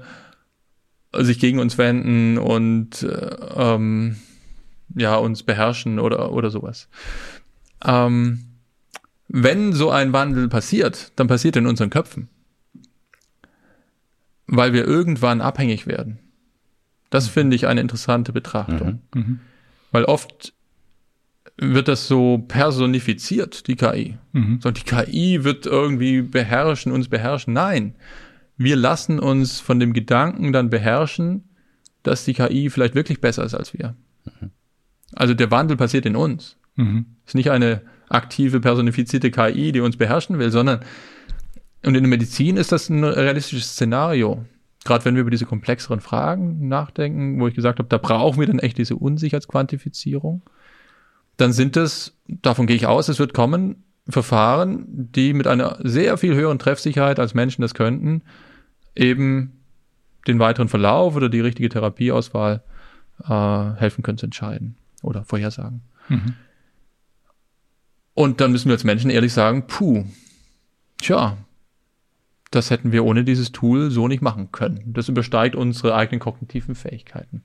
sich 1.15 1.39
gegen 1.39 1.59
uns 1.59 1.79
wenden 1.79 2.39
und 2.39 3.03
äh, 3.03 3.37
ähm, 3.55 4.17
ja 4.95 5.17
uns 5.17 5.43
beherrschen 5.43 5.99
oder 5.99 6.33
oder 6.33 6.51
sowas. 6.51 6.89
Ähm, 7.85 8.45
wenn 9.29 9.73
so 9.73 9.91
ein 9.91 10.13
Wandel 10.13 10.49
passiert, 10.49 11.13
dann 11.17 11.27
passiert 11.27 11.57
in 11.57 11.67
unseren 11.67 11.91
Köpfen 11.91 12.29
weil 14.47 14.73
wir 14.73 14.86
irgendwann 14.86 15.40
abhängig 15.40 15.86
werden. 15.86 16.19
Das 17.10 17.27
mhm. 17.27 17.31
finde 17.31 17.56
ich 17.56 17.66
eine 17.66 17.81
interessante 17.81 18.32
Betrachtung. 18.32 19.02
Mhm. 19.14 19.20
Mhm. 19.20 19.40
Weil 19.90 20.05
oft 20.05 20.55
wird 21.59 21.89
das 21.89 22.09
so 22.09 22.39
personifiziert, 22.48 23.66
die 23.69 23.77
KI. 23.77 24.16
Mhm. 24.32 24.60
So, 24.62 24.70
die 24.70 24.82
KI 24.82 25.44
wird 25.44 25.66
irgendwie 25.66 26.23
beherrschen, 26.23 26.93
uns 26.93 27.09
beherrschen. 27.09 27.52
Nein, 27.52 27.94
wir 28.56 28.77
lassen 28.77 29.19
uns 29.19 29.60
von 29.60 29.78
dem 29.78 29.93
Gedanken 29.93 30.52
dann 30.52 30.70
beherrschen, 30.70 31.44
dass 32.02 32.24
die 32.24 32.35
KI 32.35 32.70
vielleicht 32.70 32.94
wirklich 32.94 33.20
besser 33.20 33.44
ist 33.44 33.55
als 33.55 33.74
wir. 33.74 33.94
Mhm. 34.24 34.51
Also 35.14 35.35
der 35.35 35.51
Wandel 35.51 35.77
passiert 35.77 36.06
in 36.06 36.16
uns. 36.16 36.56
Mhm. 36.77 37.06
Ist 37.27 37.35
nicht 37.35 37.51
eine 37.51 37.82
aktive 38.09 38.60
personifizierte 38.60 39.31
KI, 39.31 39.73
die 39.73 39.81
uns 39.81 39.97
beherrschen 39.97 40.39
will, 40.39 40.51
sondern 40.51 40.81
und 41.85 41.95
in 41.95 42.05
der 42.05 42.11
Medizin 42.11 42.57
ist 42.57 42.73
das 42.73 42.89
ein 42.89 43.05
realistisches 43.05 43.73
Szenario. 43.73 44.45
Gerade 44.85 45.05
wenn 45.05 45.15
wir 45.15 45.23
über 45.23 45.31
diese 45.31 45.47
komplexeren 45.47 46.01
Fragen 46.01 46.69
nachdenken, 46.69 47.41
wo 47.41 47.49
ich 47.49 47.55
gesagt 47.55 47.79
habe, 47.79 47.89
da 47.89 47.99
brauchen 47.99 48.41
wir 48.41 48.47
dann 48.47 48.59
echt 48.59 48.79
diese 48.79 48.97
Unsicherheitsquantifizierung, 48.97 50.43
dann 51.37 51.53
sind 51.53 51.77
es, 51.77 52.17
davon 52.27 52.67
gehe 52.67 52.77
ich 52.77 52.87
aus, 52.87 53.09
es 53.09 53.19
wird 53.19 53.35
kommen, 53.35 53.85
Verfahren, 54.09 54.85
die 54.89 55.33
mit 55.33 55.47
einer 55.47 55.79
sehr 55.83 56.19
viel 56.19 56.35
höheren 56.35 56.59
Treffsicherheit 56.59 57.21
als 57.21 57.35
Menschen 57.35 57.63
das 57.63 57.75
könnten, 57.75 58.23
eben 58.97 59.61
den 60.27 60.39
weiteren 60.39 60.69
Verlauf 60.69 61.15
oder 61.15 61.29
die 61.29 61.41
richtige 61.41 61.69
Therapieauswahl 61.69 62.63
äh, 63.25 63.81
helfen 63.81 64.03
können 64.03 64.19
zu 64.19 64.27
entscheiden 64.27 64.77
oder 65.03 65.25
vorhersagen. 65.25 65.83
Mhm. 66.09 66.35
Und 68.15 68.41
dann 68.41 68.53
müssen 68.53 68.69
wir 68.69 68.75
als 68.75 68.85
Menschen 68.85 69.11
ehrlich 69.11 69.33
sagen, 69.33 69.67
puh, 69.67 70.05
tja, 70.99 71.37
das 72.55 72.70
hätten 72.70 72.93
wir 72.93 73.05
ohne 73.05 73.24
dieses 73.24 73.51
Tool 73.53 73.91
so 73.91 74.09
nicht 74.09 74.23
machen 74.23 74.53
können. 74.53 74.83
Das 74.87 75.09
übersteigt 75.09 75.57
unsere 75.57 75.95
eigenen 75.95 76.20
kognitiven 76.20 76.74
Fähigkeiten. 76.74 77.43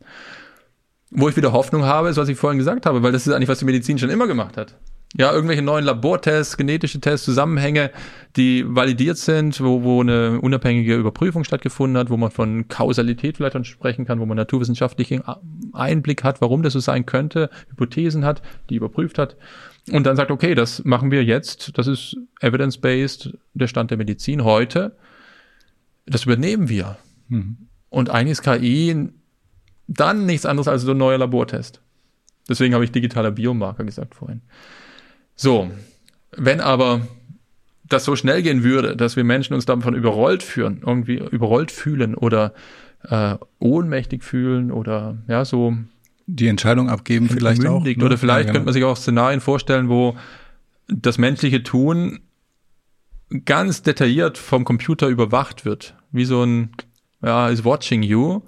Wo 1.09 1.29
ich 1.29 1.37
wieder 1.37 1.53
Hoffnung 1.53 1.85
habe, 1.85 2.09
ist, 2.09 2.17
was 2.17 2.27
ich 2.27 2.37
vorhin 2.37 2.57
gesagt 2.57 2.85
habe, 2.85 3.01
weil 3.01 3.13
das 3.13 3.25
ist 3.25 3.33
eigentlich, 3.33 3.49
was 3.49 3.59
die 3.59 3.65
Medizin 3.65 3.97
schon 3.97 4.09
immer 4.09 4.27
gemacht 4.27 4.57
hat. 4.57 4.75
Ja, 5.15 5.31
irgendwelche 5.31 5.61
neuen 5.61 5.85
Labortests, 5.85 6.57
genetische 6.57 6.99
Tests, 6.99 7.25
Zusammenhänge, 7.25 7.91
die 8.35 8.65
validiert 8.67 9.17
sind, 9.17 9.61
wo, 9.61 9.81
wo 9.81 10.01
eine 10.01 10.41
unabhängige 10.41 10.95
Überprüfung 10.95 11.45
stattgefunden 11.45 11.97
hat, 11.97 12.09
wo 12.09 12.17
man 12.17 12.29
von 12.29 12.67
Kausalität 12.67 13.37
vielleicht 13.37 13.55
dann 13.55 13.63
sprechen 13.63 14.05
kann, 14.05 14.19
wo 14.19 14.25
man 14.25 14.35
naturwissenschaftlichen 14.35 15.23
Einblick 15.71 16.23
hat, 16.23 16.41
warum 16.41 16.61
das 16.61 16.73
so 16.73 16.79
sein 16.79 17.05
könnte, 17.05 17.49
Hypothesen 17.69 18.25
hat, 18.25 18.41
die 18.69 18.75
überprüft 18.75 19.17
hat 19.17 19.37
und 19.91 20.05
dann 20.05 20.15
sagt, 20.15 20.31
okay, 20.31 20.55
das 20.55 20.83
machen 20.83 21.11
wir 21.11 21.23
jetzt, 21.23 21.77
das 21.77 21.87
ist 21.87 22.17
evidence-based, 22.41 23.37
der 23.53 23.67
Stand 23.67 23.91
der 23.91 23.97
Medizin 23.97 24.43
heute, 24.43 24.97
das 26.05 26.25
übernehmen 26.25 26.69
wir. 26.69 26.97
Mhm. 27.29 27.57
Und 27.89 28.09
eigentlich 28.09 28.33
ist 28.33 28.43
KI 28.43 29.09
dann 29.87 30.25
nichts 30.25 30.45
anderes 30.45 30.67
als 30.67 30.81
so 30.81 30.91
ein 30.91 30.97
neuer 30.97 31.17
Labortest. 31.17 31.81
Deswegen 32.49 32.73
habe 32.73 32.83
ich 32.83 32.91
digitaler 32.91 33.31
Biomarker 33.31 33.85
gesagt 33.85 34.15
vorhin. 34.15 34.41
So, 35.37 35.71
wenn 36.35 36.59
aber 36.59 37.07
das 37.87 38.03
so 38.03 38.15
schnell 38.17 38.43
gehen 38.43 38.63
würde, 38.63 38.97
dass 38.97 39.15
wir 39.15 39.23
Menschen 39.23 39.53
uns 39.53 39.65
davon 39.65 39.93
überrollt 39.93 40.43
führen, 40.43 40.81
irgendwie 40.85 41.17
überrollt 41.17 41.71
fühlen 41.71 42.15
oder 42.15 42.53
äh, 43.03 43.35
ohnmächtig 43.59 44.23
fühlen 44.23 44.71
oder 44.71 45.19
ja, 45.27 45.45
so 45.45 45.77
die 46.25 46.47
Entscheidung 46.47 46.89
abgeben 46.89 47.29
vielleicht 47.29 47.65
auch. 47.65 47.83
Ne? 47.83 47.95
Oder 48.03 48.17
vielleicht 48.17 48.47
ja, 48.47 48.51
genau. 48.51 48.53
könnte 48.53 48.65
man 48.65 48.73
sich 48.73 48.83
auch 48.83 48.97
Szenarien 48.97 49.39
vorstellen, 49.39 49.87
wo 49.87 50.17
das 50.87 51.17
menschliche 51.17 51.63
Tun 51.63 52.19
ganz 53.45 53.81
detailliert 53.81 54.37
vom 54.37 54.65
Computer 54.65 55.07
überwacht 55.07 55.65
wird, 55.65 55.95
wie 56.11 56.25
so 56.25 56.43
ein, 56.43 56.71
ja, 57.21 57.47
is 57.49 57.63
watching 57.63 58.03
you. 58.03 58.41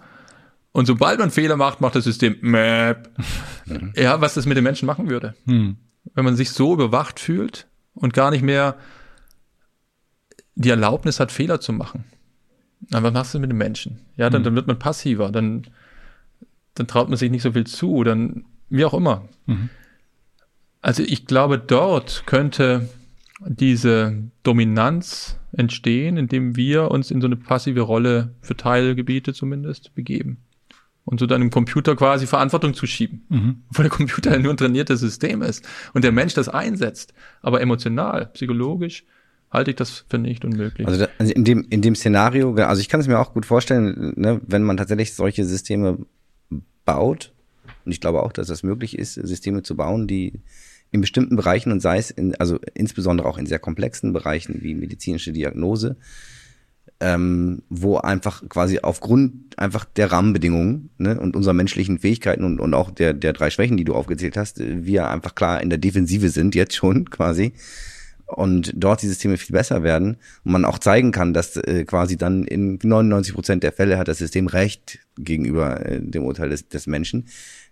Und 0.72 0.86
sobald 0.86 1.20
man 1.20 1.32
Fehler 1.32 1.56
macht, 1.56 1.82
macht 1.82 1.96
das 1.96 2.04
System 2.04 2.36
Map. 2.42 3.10
Mhm. 3.66 3.94
Ja, 3.96 4.20
was 4.20 4.34
das 4.34 4.48
mit 4.48 4.58
den 4.58 4.64
Menschen 4.64 4.88
machen 4.88 5.12
würde. 5.12 5.36
Mhm. 5.46 5.78
Wenn 6.14 6.26
man 6.26 6.36
sich 6.36 6.52
so 6.52 6.74
überwacht 6.74 7.20
fühlt 7.20 7.68
und 7.94 8.14
gar 8.14 8.32
nicht 8.32 8.44
mehr 8.44 8.76
die 10.56 10.70
Erlaubnis 10.70 11.20
hat, 11.20 11.32
Fehler 11.32 11.62
zu 11.62 11.72
machen. 11.74 12.04
Aber 12.92 13.08
was 13.08 13.14
machst 13.14 13.34
du 13.34 13.40
mit 13.40 13.50
den 13.50 13.58
Menschen? 13.58 14.00
Ja, 14.18 14.30
dann, 14.30 14.42
mhm. 14.42 14.46
dann 14.46 14.56
wird 14.56 14.68
man 14.68 14.80
passiver, 14.80 15.32
dann, 15.32 15.68
dann 16.76 16.88
traut 16.88 17.10
man 17.10 17.18
sich 17.18 17.32
nicht 17.32 17.44
so 17.44 17.52
viel 17.52 17.66
zu, 17.66 18.04
dann 18.04 18.46
wie 18.70 18.86
auch 18.86 18.94
immer. 18.94 19.28
Mhm. 19.46 19.70
Also 20.82 21.04
ich 21.04 21.26
glaube, 21.26 21.58
dort 21.58 22.24
könnte 22.26 22.90
diese 23.46 24.16
Dominanz 24.44 25.38
entstehen, 25.52 26.18
indem 26.18 26.56
wir 26.56 26.92
uns 26.92 27.12
in 27.12 27.22
so 27.22 27.28
eine 27.28 27.36
passive 27.36 27.82
Rolle 27.82 28.36
für 28.42 28.56
Teilgebiete 28.56 29.34
zumindest 29.34 29.96
begeben. 29.96 30.38
Und 31.10 31.20
so 31.20 31.26
dann 31.26 31.42
im 31.42 31.50
Computer 31.50 31.96
quasi 31.96 32.28
Verantwortung 32.28 32.76
zu 32.76 32.86
schieben. 32.86 33.26
Mhm. 33.30 33.64
Weil 33.72 33.86
der 33.86 33.90
Computer 33.90 34.38
nur 34.38 34.54
ein 34.54 34.58
trainiertes 34.58 35.00
System 35.00 35.42
ist 35.42 35.68
und 35.96 36.04
der 36.04 36.12
Mensch 36.12 36.36
das 36.36 36.50
einsetzt. 36.50 37.16
Aber 37.42 37.62
emotional, 37.62 38.28
psychologisch 38.28 39.06
halte 39.50 39.72
ich 39.72 39.76
das 39.76 40.06
für 40.08 40.20
nicht 40.20 40.46
unmöglich. 40.46 40.88
Also, 40.88 41.00
da, 41.00 41.08
also 41.18 41.34
in 41.34 41.46
dem 41.46 41.66
in 41.72 41.82
dem 41.82 41.96
Szenario, 41.96 42.54
also 42.54 42.80
ich 42.80 42.90
kann 42.90 43.00
es 43.00 43.08
mir 43.08 43.18
auch 43.18 43.34
gut 43.34 43.48
vorstellen, 43.48 44.14
ne, 44.18 44.40
wenn 44.46 44.62
man 44.62 44.78
tatsächlich 44.78 45.16
solche 45.16 45.46
Systeme 45.46 45.98
baut, 46.86 47.34
und 47.86 47.92
ich 47.92 48.02
glaube 48.02 48.22
auch, 48.22 48.32
dass 48.32 48.46
das 48.46 48.62
möglich 48.62 48.96
ist, 48.96 49.16
Systeme 49.16 49.64
zu 49.64 49.76
bauen, 49.76 50.06
die 50.06 50.34
in 50.92 51.02
bestimmten 51.02 51.36
Bereichen 51.36 51.72
und 51.72 51.80
sei 51.80 51.98
es 51.98 52.12
in, 52.12 52.36
also 52.36 52.60
insbesondere 52.76 53.28
auch 53.28 53.40
in 53.40 53.48
sehr 53.48 53.58
komplexen 53.58 54.14
Bereichen 54.14 54.60
wie 54.62 54.76
medizinische 54.76 55.32
Diagnose, 55.32 55.98
ähm, 57.02 57.64
wo 57.70 57.98
einfach 57.98 58.48
quasi 58.50 58.80
aufgrund 58.80 59.58
einfach 59.58 59.86
der 59.86 60.12
Rahmenbedingungen 60.12 60.90
ne, 60.98 61.20
und 61.20 61.36
unserer 61.36 61.54
menschlichen 61.54 62.00
Fähigkeiten 62.00 62.44
und, 62.44 62.60
und 62.60 62.74
auch 62.74 62.92
der, 62.92 63.14
der 63.14 63.34
drei 63.34 63.50
Schwächen, 63.50 63.78
die 63.78 63.86
du 63.86 63.96
aufgezählt 63.96 64.36
hast, 64.38 64.60
wir 64.60 65.10
einfach 65.10 65.36
klar 65.36 65.62
in 65.62 65.70
der 65.70 65.80
Defensive 65.80 66.30
sind, 66.30 66.56
jetzt 66.56 66.76
schon 66.76 67.10
quasi, 67.10 67.54
und 68.30 68.74
dort 68.76 69.02
die 69.02 69.08
Systeme 69.08 69.38
viel 69.38 69.54
besser 69.54 69.82
werden 69.82 70.18
und 70.44 70.52
man 70.52 70.64
auch 70.64 70.78
zeigen 70.78 71.12
kann, 71.12 71.34
dass 71.34 71.58
äh, 71.58 71.84
quasi 71.86 72.16
dann 72.16 72.44
in 72.44 72.78
99 72.82 73.34
Prozent 73.34 73.64
der 73.64 73.72
Fälle 73.72 73.98
hat 73.98 74.08
das 74.08 74.20
System 74.20 74.46
recht 74.46 75.00
gegenüber 75.18 75.84
äh, 75.84 76.00
dem 76.00 76.24
Urteil 76.24 76.50
des, 76.50 76.68
des 76.68 76.86
Menschen, 76.86 77.26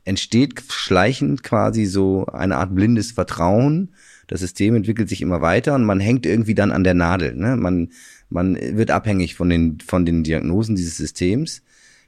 entsteht 0.03 0.63
schleichend 0.69 1.43
quasi 1.43 1.85
so 1.85 2.25
eine 2.25 2.57
Art 2.57 2.73
blindes 2.73 3.11
Vertrauen. 3.11 3.93
Das 4.25 4.39
System 4.39 4.75
entwickelt 4.75 5.09
sich 5.09 5.21
immer 5.21 5.41
weiter 5.41 5.75
und 5.75 5.85
man 5.85 5.99
hängt 5.99 6.25
irgendwie 6.25 6.55
dann 6.55 6.71
an 6.71 6.83
der 6.83 6.95
Nadel. 6.95 7.35
Ne? 7.35 7.55
Man, 7.55 7.89
man 8.29 8.55
wird 8.55 8.91
abhängig 8.91 9.35
von 9.35 9.49
den, 9.49 9.79
von 9.79 10.05
den 10.05 10.23
Diagnosen 10.23 10.75
dieses 10.75 10.97
Systems. 10.97 11.61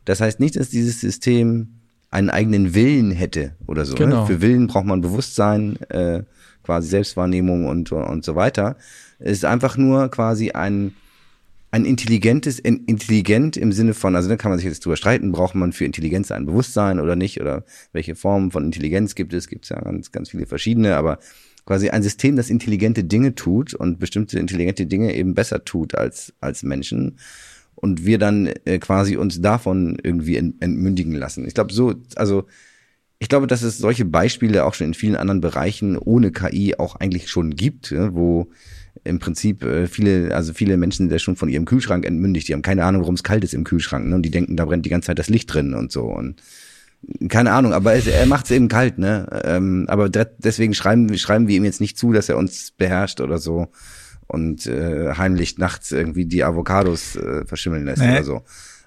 Das 0.06 0.22
heißt 0.22 0.40
nicht, 0.40 0.56
dass 0.56 0.70
dieses 0.70 1.00
System 1.00 1.70
einen 2.12 2.30
eigenen 2.30 2.74
Willen 2.74 3.12
hätte 3.12 3.56
oder 3.68 3.86
so. 3.86 3.94
Ne? 3.94 4.00
Genau. 4.00 4.22
Ne? 4.22 4.28
Für 4.28 4.42
Willen 4.42 4.68
braucht 4.68 4.86
man 4.86 5.02
Bewusstsein. 5.02 5.78
Äh, 5.90 6.24
quasi 6.70 6.88
Selbstwahrnehmung 6.90 7.66
und, 7.66 7.92
und 7.92 8.24
so 8.24 8.36
weiter. 8.36 8.76
Es 9.18 9.40
ist 9.40 9.46
einfach 9.46 9.76
nur 9.76 10.10
quasi 10.10 10.52
ein, 10.52 10.94
ein 11.72 11.84
intelligentes, 11.84 12.60
intelligent 12.60 13.58
im 13.58 13.72
Sinne 13.72 13.96
von, 13.96 14.16
also 14.16 14.30
da 14.30 14.38
kann 14.38 14.52
man 14.52 14.60
sich 14.60 14.68
jetzt 14.68 14.86
drüber 14.86 14.96
streiten, 14.96 15.32
braucht 15.32 15.56
man 15.56 15.74
für 15.74 15.86
Intelligenz 15.86 16.32
ein 16.32 16.46
Bewusstsein 16.46 17.00
oder 17.00 17.16
nicht 17.16 17.42
oder 17.42 17.64
welche 17.92 18.14
Formen 18.14 18.52
von 18.52 18.66
Intelligenz 18.66 19.16
gibt 19.16 19.34
es, 19.34 19.48
gibt 19.48 19.66
es 19.66 19.70
ja 19.70 19.82
ganz, 19.82 20.12
ganz 20.12 20.30
viele 20.30 20.46
verschiedene, 20.46 20.96
aber 20.96 21.18
quasi 21.70 21.90
ein 21.90 22.02
System, 22.02 22.36
das 22.36 22.50
intelligente 22.50 23.04
Dinge 23.04 23.36
tut 23.36 23.76
und 23.76 24.00
bestimmte 24.00 24.40
intelligente 24.40 24.88
Dinge 24.88 25.14
eben 25.14 25.36
besser 25.36 25.64
tut 25.64 25.94
als, 25.94 26.34
als 26.42 26.64
Menschen 26.64 27.20
und 27.76 28.08
wir 28.08 28.18
dann 28.18 28.48
äh, 28.66 28.80
quasi 28.80 29.18
uns 29.18 29.40
davon 29.40 30.00
irgendwie 30.02 30.38
entmündigen 30.38 31.14
lassen. 31.14 31.46
Ich 31.46 31.54
glaube 31.54 31.72
so, 31.72 31.94
also 32.16 32.48
ich 33.20 33.30
glaube, 33.30 33.46
dass 33.46 33.62
es 33.62 33.78
solche 33.78 34.04
Beispiele 34.04 34.66
auch 34.66 34.74
schon 34.74 34.88
in 34.88 34.94
vielen 34.96 35.16
anderen 35.16 35.42
Bereichen 35.42 35.96
ohne 35.96 36.32
KI 36.32 36.74
auch 36.80 36.96
eigentlich 36.96 37.30
schon 37.30 37.52
gibt, 37.52 37.92
wo 37.92 38.50
im 39.04 39.20
Prinzip 39.20 39.64
äh, 39.64 39.86
viele, 39.86 40.34
also 40.34 40.54
viele 40.54 40.76
Menschen 40.76 41.08
sind 41.08 41.22
schon 41.22 41.36
von 41.36 41.50
ihrem 41.50 41.66
Kühlschrank 41.66 42.04
entmündigt. 42.04 42.48
Die 42.48 42.54
haben 42.54 42.64
keine 42.64 42.84
Ahnung, 42.84 43.04
warum 43.04 43.14
es 43.14 43.24
kalt 43.24 43.44
ist 43.44 43.54
im 43.54 43.64
Kühlschrank. 43.64 44.08
Ne? 44.08 44.16
Und 44.16 44.24
die 44.24 44.32
denken, 44.32 44.58
da 44.58 44.66
brennt 44.66 44.88
die 44.88 44.90
ganze 44.90 45.06
Zeit 45.06 45.20
das 45.20 45.30
Licht 45.30 45.54
drin 45.54 45.76
und 45.76 45.92
so. 45.92 46.06
Und 46.06 46.42
keine 47.30 47.52
Ahnung, 47.52 47.74
aber 47.74 47.96
es, 47.96 48.08
er 48.08 48.26
macht 48.26 48.46
es 48.46 48.52
eben 48.52 48.68
kalt, 48.68 48.98
ne? 48.98 49.28
Ähm, 49.44 49.86
aber 49.88 50.10
deswegen 50.10 50.74
schreiben, 50.74 51.18
schreiben 51.18 51.48
wir 51.48 51.56
ihm 51.56 51.64
jetzt 51.64 51.82
nicht 51.82 51.98
zu, 51.98 52.12
dass 52.12 52.30
er 52.30 52.38
uns 52.38 52.72
beherrscht 52.72 53.22
oder 53.22 53.38
so 53.38 53.70
und 54.28 54.68
äh, 54.68 55.14
heimlich 55.18 55.58
nachts 55.58 55.92
irgendwie 55.92 56.26
die 56.26 56.44
Avocados 56.44 57.16
äh, 57.16 57.46
verschimmeln 57.46 57.86
lässt 57.86 58.02
nee. 58.02 58.12
oder 58.12 58.24
so. 58.24 58.44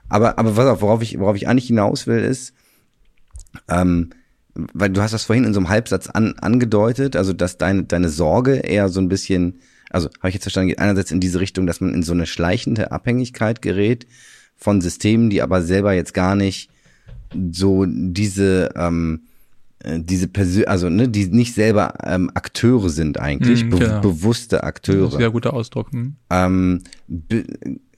Aber, 0.09 0.39
aber 0.39 0.57
was 0.57 0.67
auf, 0.67 0.83
worauf 0.83 1.03
ich, 1.03 1.19
worauf 1.19 1.37
ich 1.37 1.49
eigentlich 1.49 1.67
hinaus 1.67 2.07
will, 2.07 2.23
ist, 2.23 2.53
ähm, 3.69 4.11
weil 4.55 4.91
du 4.91 5.01
hast 5.01 5.15
das 5.15 5.25
vorhin 5.25 5.45
in 5.45 5.55
so 5.55 5.61
einem 5.61 5.71
Halbsatz 5.71 6.09
an, 6.09 6.35
angedeutet, 6.39 7.17
also 7.17 7.33
dass 7.33 7.59
deine, 7.59 7.85
deine 7.85 8.11
Sorge 8.11 8.57
eher 8.57 8.89
so 8.89 9.01
ein 9.01 9.09
bisschen, 9.09 9.61
also 9.91 10.11
habe 10.19 10.29
ich 10.29 10.35
jetzt 10.35 10.45
verstanden, 10.45 10.69
geht 10.69 10.79
einerseits 10.79 11.11
in 11.11 11.21
diese 11.21 11.41
Richtung, 11.41 11.67
dass 11.67 11.81
man 11.81 11.95
in 11.95 12.03
so 12.03 12.13
eine 12.13 12.27
schleichende 12.27 12.93
Abhängigkeit 12.93 13.63
gerät 13.63 14.07
von 14.57 14.81
Systemen, 14.81 15.31
die 15.31 15.43
aber 15.43 15.63
selber 15.63 15.95
jetzt 15.95 16.15
gar 16.15 16.37
nicht 16.37 16.71
so 17.53 17.85
diese 17.87 18.71
ähm, 18.77 19.23
äh, 19.81 20.01
diese 20.01 20.29
Persön 20.29 20.67
also 20.67 20.89
ne, 20.89 21.09
die 21.09 21.27
nicht 21.27 21.55
selber 21.55 21.95
ähm, 22.05 22.31
Akteure 22.35 22.89
sind 22.89 23.19
eigentlich, 23.19 23.65
mm, 23.65 23.71
be 23.71 23.79
genau. 23.79 24.01
bewusste 24.01 24.65
Akteure. 24.65 25.11
sehr 25.11 25.31
guter 25.31 25.53
Ausdruck. 25.53 25.93
Hm. 25.93 26.17
Ähm, 26.31 26.83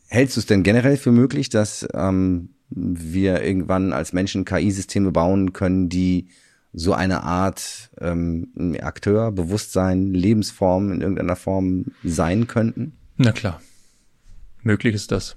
hältst 0.08 0.36
du 0.36 0.40
es 0.40 0.46
denn 0.46 0.62
generell 0.62 0.96
für 0.96 1.12
möglich, 1.12 1.48
dass 1.48 1.86
ähm, 1.94 2.50
wir 2.70 3.42
irgendwann 3.42 3.92
als 3.92 4.12
Menschen 4.12 4.44
KI-Systeme 4.44 5.12
bauen 5.12 5.52
können, 5.52 5.88
die 5.88 6.28
so 6.72 6.92
eine 6.92 7.22
Art 7.22 7.90
ähm, 8.00 8.48
Akteur, 8.80 9.30
Bewusstsein, 9.30 10.12
Lebensform 10.12 10.90
in 10.90 11.00
irgendeiner 11.00 11.36
Form 11.36 11.86
sein 12.02 12.46
könnten? 12.46 12.94
Na 13.16 13.32
klar. 13.32 13.60
Möglich 14.62 14.94
ist 14.94 15.12
das. 15.12 15.36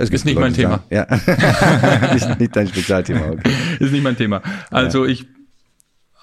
Das 0.00 0.08
ist 0.08 0.24
nicht 0.24 0.38
mein 0.38 0.54
Thema. 0.54 0.82
Ja. 0.88 1.06
nicht, 2.14 2.40
nicht 2.40 2.56
dein 2.56 2.66
Spezialthema, 2.66 3.32
okay. 3.32 3.52
Ist 3.80 3.92
nicht 3.92 4.02
mein 4.02 4.16
Thema. 4.16 4.40
Also 4.70 5.04
ja. 5.04 5.10
ich, 5.10 5.26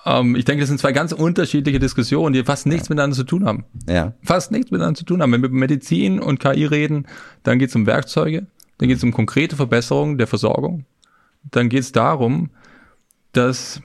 ähm, 0.03 0.35
ich 0.35 0.45
denke, 0.45 0.61
das 0.61 0.69
sind 0.69 0.79
zwei 0.79 0.93
ganz 0.93 1.11
unterschiedliche 1.11 1.77
Diskussionen, 1.77 2.33
die 2.33 2.43
fast 2.43 2.65
nichts 2.65 2.87
ja. 2.87 2.93
miteinander 2.93 3.15
zu 3.15 3.23
tun 3.23 3.45
haben. 3.45 3.65
Ja. 3.87 4.13
Fast 4.23 4.51
nichts 4.51 4.71
miteinander 4.71 4.97
zu 4.97 5.05
tun 5.05 5.21
haben. 5.21 5.31
Wenn 5.31 5.41
wir 5.41 5.49
über 5.49 5.59
Medizin 5.59 6.19
und 6.19 6.39
KI 6.39 6.65
reden, 6.65 7.05
dann 7.43 7.59
geht 7.59 7.69
es 7.69 7.75
um 7.75 7.85
Werkzeuge, 7.85 8.47
dann 8.79 8.89
geht 8.89 8.97
es 8.97 9.03
um 9.03 9.11
konkrete 9.11 9.55
Verbesserungen 9.55 10.17
der 10.17 10.25
Versorgung. 10.25 10.85
Dann 11.43 11.69
geht 11.69 11.81
es 11.81 11.91
darum, 11.91 12.49
dass 13.31 13.83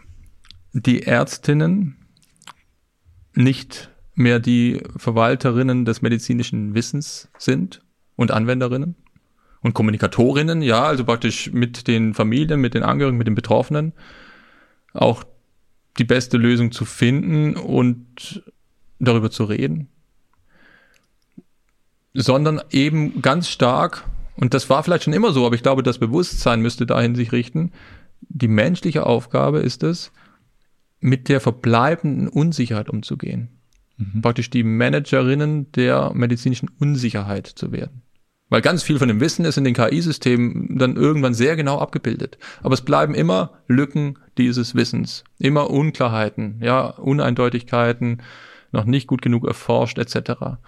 die 0.73 1.03
Ärztinnen 1.03 1.99
nicht 3.35 3.91
mehr 4.15 4.41
die 4.41 4.83
Verwalterinnen 4.97 5.85
des 5.85 6.01
medizinischen 6.01 6.75
Wissens 6.75 7.29
sind 7.37 7.83
und 8.17 8.31
Anwenderinnen 8.31 8.97
und 9.63 9.75
Kommunikatorinnen, 9.75 10.63
ja, 10.63 10.85
also 10.85 11.05
praktisch 11.05 11.53
mit 11.53 11.87
den 11.87 12.15
Familien, 12.15 12.61
mit 12.61 12.75
den 12.75 12.83
Angehörigen, 12.83 13.19
mit 13.19 13.27
den 13.27 13.35
Betroffenen 13.35 13.93
auch 14.93 15.25
die 15.99 16.05
beste 16.05 16.37
Lösung 16.37 16.73
zu 16.73 16.85
finden 16.85 17.57
und 17.57 18.43
darüber 18.99 19.31
zu 19.31 19.45
reden, 19.45 19.89
sondern 22.15 22.61
eben 22.71 23.23
ganz 23.23 23.49
stark, 23.49 24.05
und 24.37 24.55
das 24.55 24.69
war 24.69 24.83
vielleicht 24.83 25.05
schon 25.05 25.13
immer 25.13 25.33
so, 25.33 25.47
aber 25.47 25.55
ich 25.55 25.63
glaube, 25.63 25.83
das 25.83 25.99
Bewusstsein 25.99 26.61
müsste 26.61 26.87
dahin 26.87 27.15
sich 27.15 27.33
richten, 27.33 27.73
die 28.21 28.49
menschliche 28.49 29.07
Aufgabe 29.07 29.61
ist 29.61 29.83
es, 29.83 30.13
mit 31.01 31.29
der 31.29 31.41
verbleibenden 31.41 32.29
Unsicherheit 32.29 32.89
umzugehen. 32.89 33.49
Mhm. 33.97 34.23
Praktisch 34.23 34.51
die 34.51 34.63
Managerinnen 34.63 35.73
der 35.73 36.13
medizinischen 36.15 36.71
Unsicherheit 36.79 37.47
zu 37.47 37.73
werden. 37.73 38.03
Weil 38.53 38.61
ganz 38.61 38.83
viel 38.83 38.99
von 38.99 39.09
dem 39.09 39.19
Wissen 39.19 39.47
ist 39.47 39.57
in 39.57 39.65
den 39.65 39.73
KI-Systemen 39.73 40.77
dann 40.77 40.97
irgendwann 40.97 41.33
sehr 41.33 41.57
genau 41.57 41.79
abgebildet. 41.79 42.37
Aber 42.63 42.75
es 42.75 42.83
bleiben 42.83 43.15
immer 43.15 43.53
Lücken 43.67 44.19
dieses 44.37 44.75
Wissens, 44.75 45.25
immer 45.39 45.71
Unklarheiten, 45.71 46.59
ja, 46.61 46.85
Uneindeutigkeiten, 46.85 48.21
noch 48.71 48.85
nicht 48.85 49.07
gut 49.07 49.23
genug 49.23 49.47
erforscht, 49.47 49.97
etc. 49.97 50.59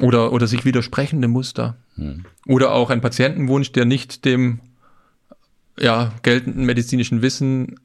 Oder, 0.00 0.32
oder 0.32 0.46
sich 0.46 0.64
widersprechende 0.64 1.26
Muster. 1.26 1.76
Hm. 1.96 2.26
Oder 2.46 2.70
auch 2.70 2.90
ein 2.90 3.00
Patientenwunsch, 3.00 3.72
der 3.72 3.86
nicht 3.86 4.24
dem 4.24 4.60
ja, 5.76 6.12
geltenden 6.22 6.64
medizinischen 6.64 7.22
Wissen 7.22 7.80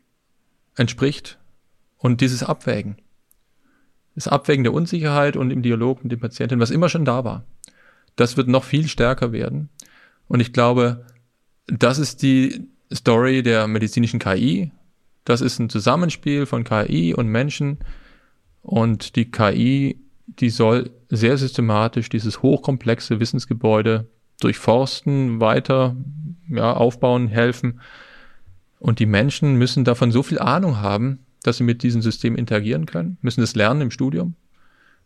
entspricht. 0.76 1.40
Und 1.98 2.22
dieses 2.22 2.44
Abwägen. 2.44 2.98
Das 4.14 4.28
Abwägen 4.28 4.64
der 4.64 4.74
Unsicherheit 4.74 5.36
und 5.36 5.50
im 5.50 5.64
Dialog 5.64 6.04
mit 6.04 6.12
dem 6.12 6.20
Patienten, 6.20 6.60
was 6.60 6.70
immer 6.70 6.90
schon 6.90 7.06
da 7.06 7.24
war. 7.24 7.44
Das 8.16 8.38
wird 8.38 8.48
noch 8.48 8.64
viel 8.64 8.88
stärker 8.88 9.32
werden. 9.32 9.70
Und 10.28 10.40
ich 10.40 10.54
glaube, 10.54 11.06
das 11.68 11.98
ist 12.00 12.22
die 12.22 12.68
Story 12.94 13.44
der 13.44 13.68
medizinischen 13.68 14.20
KI. 14.20 14.72
Das 15.26 15.42
ist 15.42 15.60
ein 15.60 15.70
Zusammenspiel 15.70 16.46
von 16.46 16.64
KI 16.64 17.14
und 17.14 17.28
Menschen. 17.28 17.80
Und 18.62 19.16
die 19.16 19.32
KI 19.32 20.02
die 20.40 20.50
soll 20.50 20.92
sehr 21.10 21.38
systematisch 21.38 22.10
dieses 22.10 22.42
hochkomplexe 22.42 23.20
Wissensgebäude 23.20 24.08
durchforsten, 24.40 25.40
weiter 25.40 25.96
ja, 26.50 26.74
aufbauen, 26.74 27.28
helfen. 27.28 27.82
Und 28.80 29.00
die 29.00 29.06
Menschen 29.06 29.56
müssen 29.56 29.84
davon 29.84 30.12
so 30.12 30.24
viel 30.24 30.40
Ahnung 30.40 30.78
haben, 30.78 31.20
dass 31.44 31.58
sie 31.58 31.64
mit 31.64 31.84
diesem 31.84 32.02
System 32.02 32.36
interagieren 32.36 32.86
können, 32.86 33.18
müssen 33.22 33.44
es 33.44 33.56
lernen 33.56 33.82
im 33.82 33.92
Studium. 33.92 34.36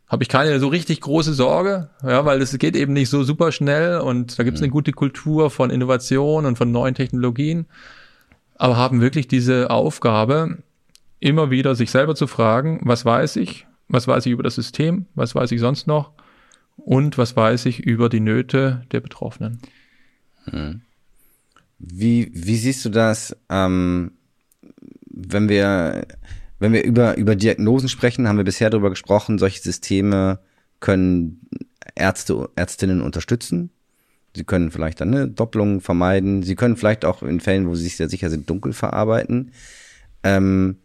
Habe 0.08 0.24
ich 0.24 0.30
keine 0.30 0.60
so 0.60 0.68
richtig 0.68 1.02
große 1.02 1.34
Sorge, 1.34 1.90
ja, 2.04 2.26
weil 2.26 2.42
es 2.42 2.56
geht 2.60 2.76
eben 2.76 2.94
nicht 2.94 3.10
so 3.10 3.24
super 3.24 3.52
schnell 3.52 4.00
und 4.00 4.38
da 4.38 4.44
gibt 4.44 4.58
es 4.58 4.62
eine 4.62 4.70
mhm. 4.70 4.74
gute 4.74 4.92
Kultur 4.92 5.50
von 5.50 5.72
Innovation 5.72 6.46
und 6.46 6.58
von 6.58 6.72
neuen 6.72 6.94
Technologien, 6.94 7.66
aber 8.56 8.78
haben 8.78 9.02
wirklich 9.02 9.28
diese 9.28 9.72
Aufgabe, 9.72 10.60
immer 11.20 11.50
wieder 11.50 11.74
sich 11.74 11.90
selber 11.90 12.14
zu 12.14 12.28
fragen, 12.28 12.82
was 12.84 13.04
weiß 13.04 13.38
ich, 13.38 13.66
was 13.88 14.08
weiß 14.08 14.28
ich 14.28 14.32
über 14.32 14.44
das 14.44 14.56
System, 14.56 15.08
was 15.16 15.34
weiß 15.34 15.52
ich 15.52 15.60
sonst 15.60 15.88
noch 15.88 16.12
und 16.78 17.18
was 17.18 17.36
weiß 17.36 17.66
ich 17.66 17.80
über 17.80 18.10
die 18.10 18.20
Nöte 18.20 18.84
der 18.92 19.00
Betroffenen. 19.00 19.60
Hm. 20.46 20.82
Wie, 21.80 22.32
wie 22.34 22.58
siehst 22.58 22.86
du 22.86 22.90
das, 22.90 23.36
ähm, 23.50 24.12
wenn 25.08 25.50
wir, 25.50 26.06
wenn 26.66 26.74
wir 26.74 26.84
über, 26.84 27.16
über 27.18 27.36
Diagnosen 27.36 27.90
sprechen, 27.90 28.28
haben 28.28 28.38
wir 28.38 28.44
bisher 28.44 28.70
darüber 28.70 28.90
gesprochen, 28.90 29.38
solche 29.38 29.62
Systeme 29.62 30.40
können 30.80 31.48
Ärzte, 31.96 32.50
Ärztinnen 32.56 33.02
unterstützen. 33.02 33.70
Sie 34.36 34.44
können 34.44 34.72
vielleicht 34.72 35.00
dann 35.00 35.14
eine 35.14 35.28
Doppelung 35.28 35.80
vermeiden. 35.80 36.44
Sie 36.44 36.56
können 36.56 36.76
vielleicht 36.76 37.06
auch 37.06 37.24
in 37.24 37.40
Fällen, 37.40 37.68
wo 37.68 37.76
sie 37.76 37.84
sich 37.84 37.96
sehr 37.96 38.10
sicher 38.10 38.30
sind, 38.30 38.50
dunkel 38.50 38.74
verarbeiten. 38.74 39.52
Ähm, 40.24 40.78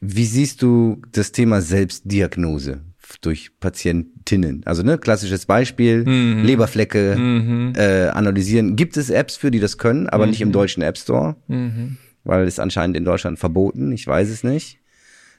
wie 0.00 0.26
siehst 0.26 0.62
du 0.62 1.00
das 1.10 1.32
Thema 1.32 1.60
Selbstdiagnose? 1.60 2.82
durch 3.20 3.50
Patientinnen. 3.60 4.62
Also 4.64 4.82
ne, 4.82 4.96
klassisches 4.96 5.44
Beispiel, 5.44 6.04
mhm. 6.04 6.44
Leberflecke 6.44 7.16
mhm. 7.16 7.72
Äh, 7.76 8.08
analysieren. 8.08 8.74
Gibt 8.76 8.96
es 8.96 9.10
Apps 9.10 9.36
für, 9.36 9.50
die 9.50 9.60
das 9.60 9.76
können, 9.76 10.08
aber 10.08 10.24
mhm. 10.24 10.30
nicht 10.30 10.40
im 10.40 10.48
mhm. 10.48 10.52
deutschen 10.52 10.82
App 10.82 10.96
Store, 10.96 11.36
mhm. 11.48 11.98
weil 12.24 12.46
es 12.46 12.58
anscheinend 12.58 12.96
in 12.96 13.04
Deutschland 13.04 13.38
verboten. 13.38 13.92
Ich 13.92 14.06
weiß 14.06 14.30
es 14.30 14.44
nicht. 14.44 14.78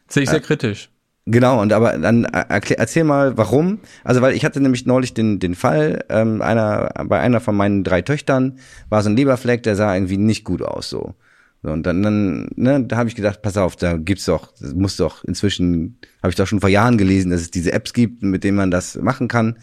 Sehe 0.08 0.24
ich 0.24 0.30
sehr 0.30 0.40
äh, 0.40 0.42
kritisch. 0.42 0.90
Genau, 1.26 1.62
und 1.62 1.72
aber 1.72 1.98
dann 1.98 2.26
erklär, 2.26 2.80
erzähl 2.80 3.06
mal, 3.06 3.38
warum. 3.38 3.80
Also, 4.04 4.22
weil 4.22 4.36
ich 4.36 4.44
hatte 4.44 4.60
nämlich 4.60 4.86
neulich 4.86 5.14
den, 5.14 5.40
den 5.40 5.56
Fall, 5.56 6.04
ähm, 6.10 6.42
einer, 6.42 6.92
bei 7.06 7.20
einer 7.20 7.40
von 7.40 7.56
meinen 7.56 7.86
drei 7.86 8.02
Töchtern 8.02 8.60
war 8.90 9.02
so 9.02 9.10
ein 9.10 9.16
Leberfleck, 9.16 9.64
der 9.64 9.78
sah 9.78 9.96
irgendwie 9.96 10.18
nicht 10.18 10.44
gut 10.44 10.62
aus 10.62 10.90
so. 10.90 11.16
So, 11.62 11.72
und 11.72 11.84
dann, 11.84 12.04
dann 12.04 12.50
ne, 12.56 12.84
da 12.84 12.98
habe 12.98 13.08
ich 13.08 13.16
gedacht, 13.16 13.42
pass 13.42 13.56
auf, 13.56 13.78
da 13.78 13.96
gibt's 13.96 14.26
doch, 14.26 14.54
das 14.60 14.74
muss 14.74 14.98
doch 14.98 15.24
inzwischen, 15.24 15.98
habe 16.22 16.30
ich 16.30 16.36
doch 16.36 16.46
schon 16.46 16.60
vor 16.60 16.70
Jahren 16.70 16.98
gelesen, 16.98 17.32
dass 17.32 17.40
es 17.40 17.52
diese 17.52 17.72
Apps 17.72 17.94
gibt, 17.94 18.22
mit 18.22 18.44
denen 18.44 18.58
man 18.58 18.70
das 18.70 18.98
machen 18.98 19.30
kann. 19.30 19.58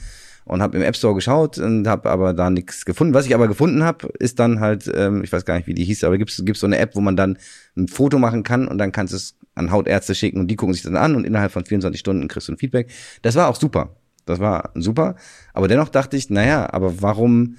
Und 0.46 0.62
habe 0.62 0.78
im 0.78 0.82
App 0.82 0.96
Store 0.96 1.14
geschaut 1.14 1.58
und 1.58 1.86
habe 1.86 2.10
aber 2.10 2.32
da 2.32 2.50
nichts 2.50 2.84
gefunden. 2.84 3.14
Was 3.14 3.26
ich 3.26 3.34
aber 3.34 3.46
gefunden 3.46 3.84
habe, 3.84 4.08
ist 4.18 4.40
dann 4.40 4.58
halt, 4.58 4.90
ähm, 4.92 5.22
ich 5.22 5.30
weiß 5.30 5.44
gar 5.44 5.54
nicht, 5.54 5.68
wie 5.68 5.74
die 5.74 5.84
hieß, 5.84 6.02
aber 6.02 6.18
gibt's 6.18 6.42
gibt's 6.44 6.60
so 6.60 6.66
eine 6.66 6.78
App, 6.78 6.96
wo 6.96 7.00
man 7.00 7.14
dann 7.14 7.38
ein 7.76 7.86
Foto 7.86 8.18
machen 8.18 8.42
kann 8.42 8.66
und 8.66 8.78
dann 8.78 8.90
kannst 8.90 9.12
du 9.12 9.16
es 9.18 9.36
an 9.54 9.70
Hautärzte 9.70 10.14
schicken 10.14 10.40
und 10.40 10.48
die 10.48 10.56
gucken 10.56 10.74
sich 10.74 10.82
dann 10.82 10.96
an 10.96 11.16
und 11.16 11.24
innerhalb 11.24 11.52
von 11.52 11.64
24 11.64 11.98
Stunden 12.00 12.28
kriegst 12.28 12.48
du 12.48 12.52
ein 12.52 12.58
Feedback. 12.58 12.90
Das 13.22 13.34
war 13.34 13.48
auch 13.48 13.56
super. 13.56 13.96
Das 14.26 14.38
war 14.38 14.70
super. 14.74 15.16
Aber 15.52 15.68
dennoch 15.68 15.88
dachte 15.88 16.16
ich, 16.16 16.30
naja, 16.30 16.72
aber 16.72 17.02
warum 17.02 17.56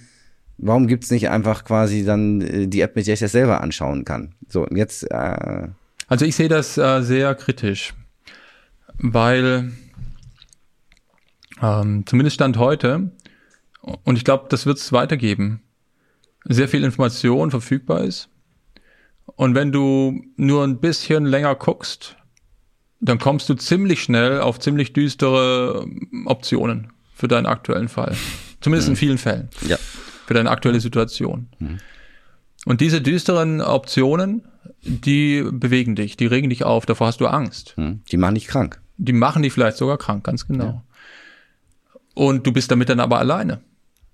warum 0.61 0.87
gibt's 0.87 1.11
nicht 1.11 1.29
einfach 1.29 1.65
quasi 1.65 2.05
dann 2.05 2.41
äh, 2.41 2.67
die 2.67 2.81
App, 2.81 2.95
mit 2.95 3.07
der 3.07 3.15
ich 3.15 3.19
das 3.19 3.33
selber 3.33 3.61
anschauen 3.61 4.05
kann? 4.05 4.35
So, 4.47 4.65
und 4.65 4.77
jetzt. 4.77 5.09
Äh 5.11 5.69
also 6.07 6.25
ich 6.25 6.35
sehe 6.35 6.49
das 6.49 6.77
äh, 6.77 7.01
sehr 7.01 7.35
kritisch, 7.35 7.93
weil 8.97 9.71
ähm, 11.61 12.03
zumindest 12.05 12.35
Stand 12.35 12.57
heute, 12.57 13.11
und 13.81 14.17
ich 14.17 14.23
glaube, 14.23 14.45
das 14.49 14.65
wird 14.65 14.77
es 14.77 14.91
weitergeben, 14.91 15.61
sehr 16.45 16.67
viel 16.67 16.83
Information 16.83 17.51
verfügbar 17.51 18.03
ist. 18.03 18.29
Und 19.35 19.55
wenn 19.55 19.71
du 19.71 20.23
nur 20.35 20.63
ein 20.63 20.79
bisschen 20.79 21.25
länger 21.25 21.55
guckst, 21.55 22.15
dann 22.99 23.17
kommst 23.17 23.49
du 23.49 23.55
ziemlich 23.55 24.03
schnell 24.03 24.41
auf 24.41 24.59
ziemlich 24.59 24.93
düstere 24.93 25.87
Optionen 26.25 26.91
für 27.13 27.27
deinen 27.27 27.47
aktuellen 27.47 27.89
Fall. 27.89 28.15
Zumindest 28.61 28.89
in 28.89 28.93
mhm. 28.93 28.97
vielen 28.97 29.17
Fällen. 29.17 29.49
Ja 29.67 29.77
für 30.31 30.35
deine 30.35 30.49
aktuelle 30.49 30.79
Situation. 30.79 31.49
Mhm. 31.59 31.79
Und 32.63 32.79
diese 32.79 33.01
düsteren 33.01 33.59
Optionen, 33.59 34.43
die 34.81 35.43
bewegen 35.51 35.97
dich, 35.97 36.15
die 36.15 36.25
regen 36.25 36.49
dich 36.49 36.63
auf, 36.63 36.85
davor 36.85 37.07
hast 37.07 37.19
du 37.19 37.27
Angst. 37.27 37.73
Mhm. 37.75 37.99
Die 38.09 38.15
machen 38.15 38.35
dich 38.35 38.47
krank. 38.47 38.79
Die 38.95 39.11
machen 39.11 39.43
dich 39.43 39.51
vielleicht 39.51 39.75
sogar 39.75 39.97
krank, 39.97 40.23
ganz 40.23 40.47
genau. 40.47 40.65
Ja. 40.65 40.83
Und 42.13 42.47
du 42.47 42.53
bist 42.53 42.71
damit 42.71 42.87
dann 42.87 43.01
aber 43.01 43.19
alleine. 43.19 43.59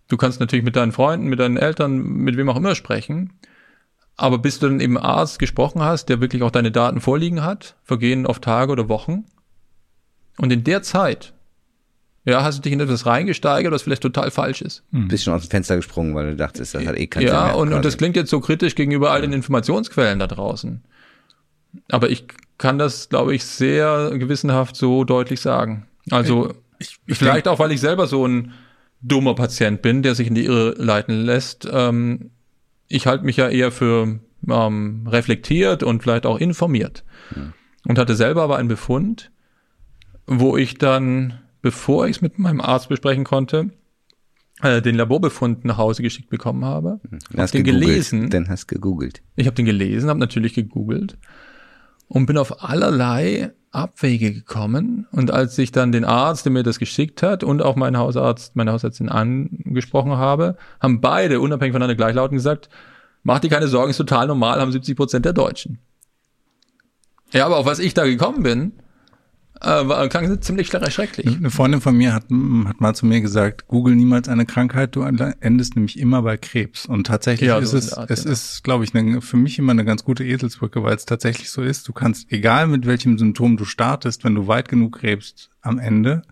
Du 0.08 0.18
kannst 0.18 0.40
natürlich 0.40 0.66
mit 0.66 0.76
deinen 0.76 0.92
Freunden, 0.92 1.28
mit 1.28 1.40
deinen 1.40 1.58
Eltern, 1.58 2.00
mit 2.00 2.36
wem 2.36 2.50
auch 2.50 2.58
immer 2.58 2.74
sprechen. 2.74 3.34
Aber 4.18 4.40
bis 4.40 4.60
du 4.60 4.68
dann 4.68 4.80
eben 4.80 4.98
Arzt 4.98 5.40
gesprochen 5.40 5.82
hast, 5.82 6.10
der 6.10 6.20
wirklich 6.20 6.42
auch 6.44 6.52
deine 6.52 6.72
Daten 6.72 7.00
vorliegen 7.02 7.44
hat, 7.44 7.76
vergehen 7.84 8.26
oft 8.26 8.44
Tage 8.44 8.72
oder 8.72 8.90
Wochen. 8.90 9.26
Und 10.38 10.52
in 10.52 10.64
der 10.64 10.82
Zeit 10.82 11.34
ja, 12.28 12.44
hast 12.44 12.58
du 12.58 12.62
dich 12.64 12.74
in 12.74 12.82
etwas 12.82 13.06
reingesteigert, 13.06 13.72
was 13.72 13.84
vielleicht 13.84 14.02
total 14.02 14.32
falsch 14.32 14.62
ist. 14.62 14.84
Hm. 14.92 15.08
Bist 15.08 15.24
schon 15.24 15.34
aus 15.34 15.44
dem 15.44 15.50
Fenster 15.50 15.78
gesprungen, 15.78 16.14
weil 16.14 16.32
du 16.32 16.36
dachtest, 16.36 16.76
das 16.76 16.86
hat 16.86 16.98
eh 16.98 17.08
keinen 17.08 17.26
Ja, 17.26 17.54
und, 17.54 17.72
und 17.72 17.86
das 17.86 17.96
klingt 17.96 18.18
jetzt 18.18 18.30
so 18.30 18.42
kritisch 18.42 18.76
gegenüber 18.76 19.12
all 19.12 19.22
den 19.22 19.32
Informationsquellen 19.32 20.20
da 20.20 20.28
draußen. 20.28 20.84
Aber 21.90 22.10
ich 22.10 22.26
kann 22.58 22.78
das, 22.78 23.08
glaube 23.08 23.34
ich, 23.34 23.46
sehr 23.46 24.12
gewissenhaft 24.16 24.76
so 24.76 25.06
deutlich 25.06 25.40
sagen. 25.40 25.88
Also, 26.12 26.54
ich, 26.80 26.98
ich 27.06 27.18
vielleicht 27.18 27.46
denk, 27.46 27.56
auch, 27.56 27.60
weil 27.60 27.72
ich 27.72 27.80
selber 27.80 28.08
so 28.08 28.28
ein 28.28 28.52
dummer 29.02 29.34
Patient 29.34 29.82
bin, 29.82 30.04
der 30.04 30.14
sich 30.14 30.28
in 30.28 30.36
die 30.36 30.44
Irre 30.46 30.76
leiten 30.78 31.24
lässt. 31.24 31.66
Ähm, 31.72 32.32
ich 32.88 33.08
halte 33.08 33.26
mich 33.26 33.38
ja 33.38 33.50
eher 33.50 33.72
für 33.72 34.20
ähm, 34.48 35.08
reflektiert 35.08 35.84
und 35.84 36.04
vielleicht 36.04 36.26
auch 36.26 36.40
informiert. 36.40 37.04
Hm. 37.30 37.54
Und 37.88 37.98
hatte 37.98 38.16
selber 38.16 38.44
aber 38.44 38.58
einen 38.58 38.68
Befund, 38.68 39.32
wo 40.26 40.58
ich 40.58 40.78
dann 40.78 41.40
bevor 41.62 42.08
ich 42.08 42.18
es 42.18 42.22
mit 42.22 42.40
meinem 42.40 42.62
Arzt 42.62 42.90
besprechen 42.90 43.24
konnte, 43.24 43.72
äh, 44.62 44.82
den 44.82 44.96
Laborbefund 44.96 45.66
nach 45.66 45.78
Hause 45.78 46.02
geschickt 46.02 46.30
bekommen 46.30 46.64
habe. 46.64 47.00
Hm. 47.10 47.20
Hast 47.38 47.54
den 47.54 47.64
gegoogelt, 47.64 47.90
gelesen. 47.90 48.30
Dann 48.30 48.48
hast 48.48 48.68
gegoogelt. 48.68 49.22
Ich 49.36 49.48
habe 49.48 49.56
den 49.56 49.66
gelesen, 49.66 50.10
habe 50.10 50.20
natürlich 50.20 50.54
gegoogelt 50.54 51.18
und 52.08 52.26
bin 52.26 52.38
auf 52.38 52.64
allerlei 52.64 53.52
Abwege 53.78 54.34
gekommen. 54.34 55.08
Und 55.12 55.32
als 55.32 55.58
ich 55.58 55.72
dann 55.72 55.92
den 55.92 56.04
Arzt, 56.04 56.46
der 56.46 56.52
mir 56.52 56.64
das 56.64 56.80
geschickt 56.80 57.24
hat, 57.24 57.44
und 57.44 57.62
auch 57.62 57.76
meinen 57.76 57.98
Hausarzt, 57.98 58.56
meine 58.56 58.72
Hausärztin 58.72 59.10
angesprochen 59.10 60.18
habe, 60.18 60.58
haben 60.82 61.00
beide 61.00 61.40
unabhängig 61.40 61.74
voneinander 61.74 61.96
gleichlautend 61.96 62.38
gesagt, 62.38 62.70
mach 63.24 63.40
dir 63.40 63.50
keine 63.50 63.68
Sorgen, 63.68 63.92
ist 63.92 63.98
total 63.98 64.28
normal, 64.28 64.60
haben 64.60 64.72
70 64.72 64.98
Prozent 64.98 65.26
der 65.26 65.34
Deutschen. 65.34 65.80
Ja, 67.32 67.46
aber 67.46 67.58
auf 67.58 67.66
was 67.66 67.80
ich 67.80 67.94
da 67.94 68.06
gekommen 68.06 68.44
bin, 68.44 68.72
war, 69.62 70.08
klang 70.08 70.42
ziemlich 70.42 70.68
schrecklich. 70.68 71.28
Eine 71.28 71.50
Freundin 71.50 71.82
von 71.82 71.96
mir 71.96 72.14
hat, 72.14 72.24
hat 72.24 72.82
mal 72.82 72.94
zu 72.94 73.06
mir 73.06 73.22
gesagt, 73.22 73.68
google 73.68 73.96
niemals 73.96 74.30
eine 74.30 74.46
Krankheit, 74.46 74.96
du 74.96 75.02
endest 75.02 75.76
nämlich 75.76 76.00
immer 76.00 76.22
bei 76.22 76.38
Krebs. 76.38 76.86
Und 76.86 77.08
tatsächlich 77.08 77.50
ja, 77.50 77.58
ist 77.58 77.72
so 77.72 77.78
es, 77.78 77.94
Art, 77.94 78.12
es 78.12 78.24
genau. 78.24 78.34
ist, 78.34 78.64
glaube 78.64 78.84
ich, 78.84 78.96
eine, 78.96 79.22
für 79.22 79.38
mich 79.38 79.58
immer 79.60 79.72
eine 79.72 79.86
ganz 79.86 80.04
gute 80.04 80.24
Eselsbrücke, 80.24 80.84
weil 80.84 80.96
es 80.96 81.06
tatsächlich 81.06 81.50
so 81.50 81.62
ist. 81.62 81.88
Du 81.88 81.94
kannst, 81.94 82.32
egal 82.32 82.68
mit 82.68 82.86
welchem 82.86 83.18
Symptom 83.18 83.58
du 83.58 83.66
startest, 83.66 84.24
wenn 84.24 84.36
du 84.36 84.48
weit 84.48 84.70
genug 84.70 85.00
krebst, 85.00 85.50
am 85.62 85.80
Ende 85.80 86.24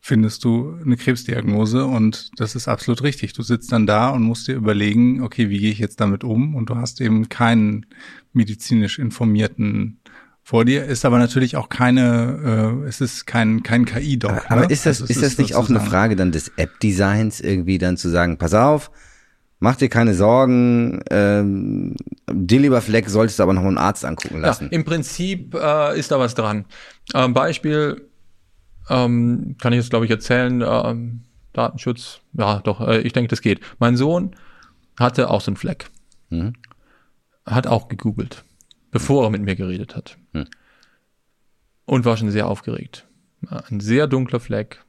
findest 0.00 0.44
du 0.44 0.78
eine 0.82 0.96
Krebsdiagnose 0.96 1.84
und 1.84 2.30
das 2.36 2.54
ist 2.54 2.68
absolut 2.68 3.02
richtig. 3.02 3.34
Du 3.34 3.42
sitzt 3.42 3.70
dann 3.70 3.86
da 3.86 4.08
und 4.08 4.22
musst 4.22 4.48
dir 4.48 4.54
überlegen, 4.54 5.22
okay, 5.22 5.50
wie 5.50 5.58
gehe 5.58 5.70
ich 5.70 5.78
jetzt 5.78 6.00
damit 6.00 6.24
um? 6.24 6.54
Und 6.54 6.70
du 6.70 6.76
hast 6.76 7.00
eben 7.00 7.28
keinen 7.28 7.86
medizinisch 8.32 8.98
informierten 8.98 9.99
vor 10.42 10.64
dir 10.64 10.84
ist 10.84 11.04
aber 11.04 11.18
natürlich 11.18 11.56
auch 11.56 11.68
keine, 11.68 12.80
äh, 12.84 12.88
es 12.88 13.00
ist 13.00 13.26
kein, 13.26 13.62
kein 13.62 13.84
KI-Doc. 13.84 14.50
Aber 14.50 14.62
ne? 14.62 14.66
ist 14.66 14.86
das, 14.86 15.00
also 15.00 15.12
ist 15.12 15.22
das 15.22 15.38
nicht 15.38 15.54
auch 15.54 15.68
eine 15.68 15.80
Frage 15.80 16.16
dann 16.16 16.32
des 16.32 16.48
App-Designs 16.56 17.40
irgendwie 17.40 17.78
dann 17.78 17.96
zu 17.96 18.08
sagen, 18.08 18.36
pass 18.36 18.54
auf, 18.54 18.90
mach 19.60 19.76
dir 19.76 19.88
keine 19.88 20.14
Sorgen, 20.14 21.02
ähm, 21.10 21.94
dir 22.32 22.60
lieber 22.60 22.80
Fleck 22.80 23.08
solltest 23.08 23.38
du 23.38 23.44
aber 23.44 23.52
noch 23.52 23.62
mal 23.62 23.68
einen 23.68 23.78
Arzt 23.78 24.04
angucken 24.04 24.40
lassen. 24.40 24.64
Ja, 24.64 24.70
Im 24.72 24.84
Prinzip 24.84 25.54
äh, 25.54 25.98
ist 25.98 26.10
da 26.10 26.18
was 26.18 26.34
dran. 26.34 26.64
Ähm, 27.14 27.32
Beispiel 27.32 28.08
ähm, 28.88 29.56
kann 29.60 29.72
ich 29.72 29.78
jetzt 29.78 29.90
glaube 29.90 30.06
ich 30.06 30.10
erzählen, 30.10 30.64
ähm, 30.66 31.22
Datenschutz, 31.52 32.20
ja 32.32 32.60
doch, 32.60 32.80
äh, 32.80 33.00
ich 33.02 33.12
denke 33.12 33.28
das 33.28 33.40
geht. 33.40 33.60
Mein 33.78 33.96
Sohn 33.96 34.34
hatte 34.98 35.30
auch 35.30 35.40
so 35.40 35.50
einen 35.50 35.56
Fleck. 35.56 35.90
Mhm. 36.30 36.54
Hat 37.46 37.66
auch 37.66 37.88
gegoogelt 37.88 38.44
bevor 38.90 39.24
er 39.24 39.30
mit 39.30 39.42
mir 39.42 39.56
geredet 39.56 39.96
hat. 39.96 40.18
Hm. 40.32 40.46
Und 41.86 42.04
war 42.04 42.16
schon 42.16 42.30
sehr 42.30 42.46
aufgeregt. 42.46 43.06
Ein 43.48 43.80
sehr 43.80 44.06
dunkler 44.06 44.40
Fleck 44.40 44.84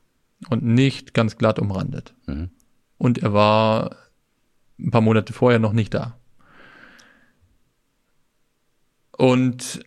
und 0.49 0.63
nicht 0.63 1.13
ganz 1.13 1.37
glatt 1.37 1.59
umrandet. 1.59 2.13
Mhm. 2.27 2.49
Und 2.97 3.19
er 3.19 3.33
war 3.33 3.95
ein 4.79 4.91
paar 4.91 5.01
Monate 5.01 5.33
vorher 5.33 5.59
noch 5.59 5.73
nicht 5.73 5.93
da. 5.93 6.17
Und 9.11 9.83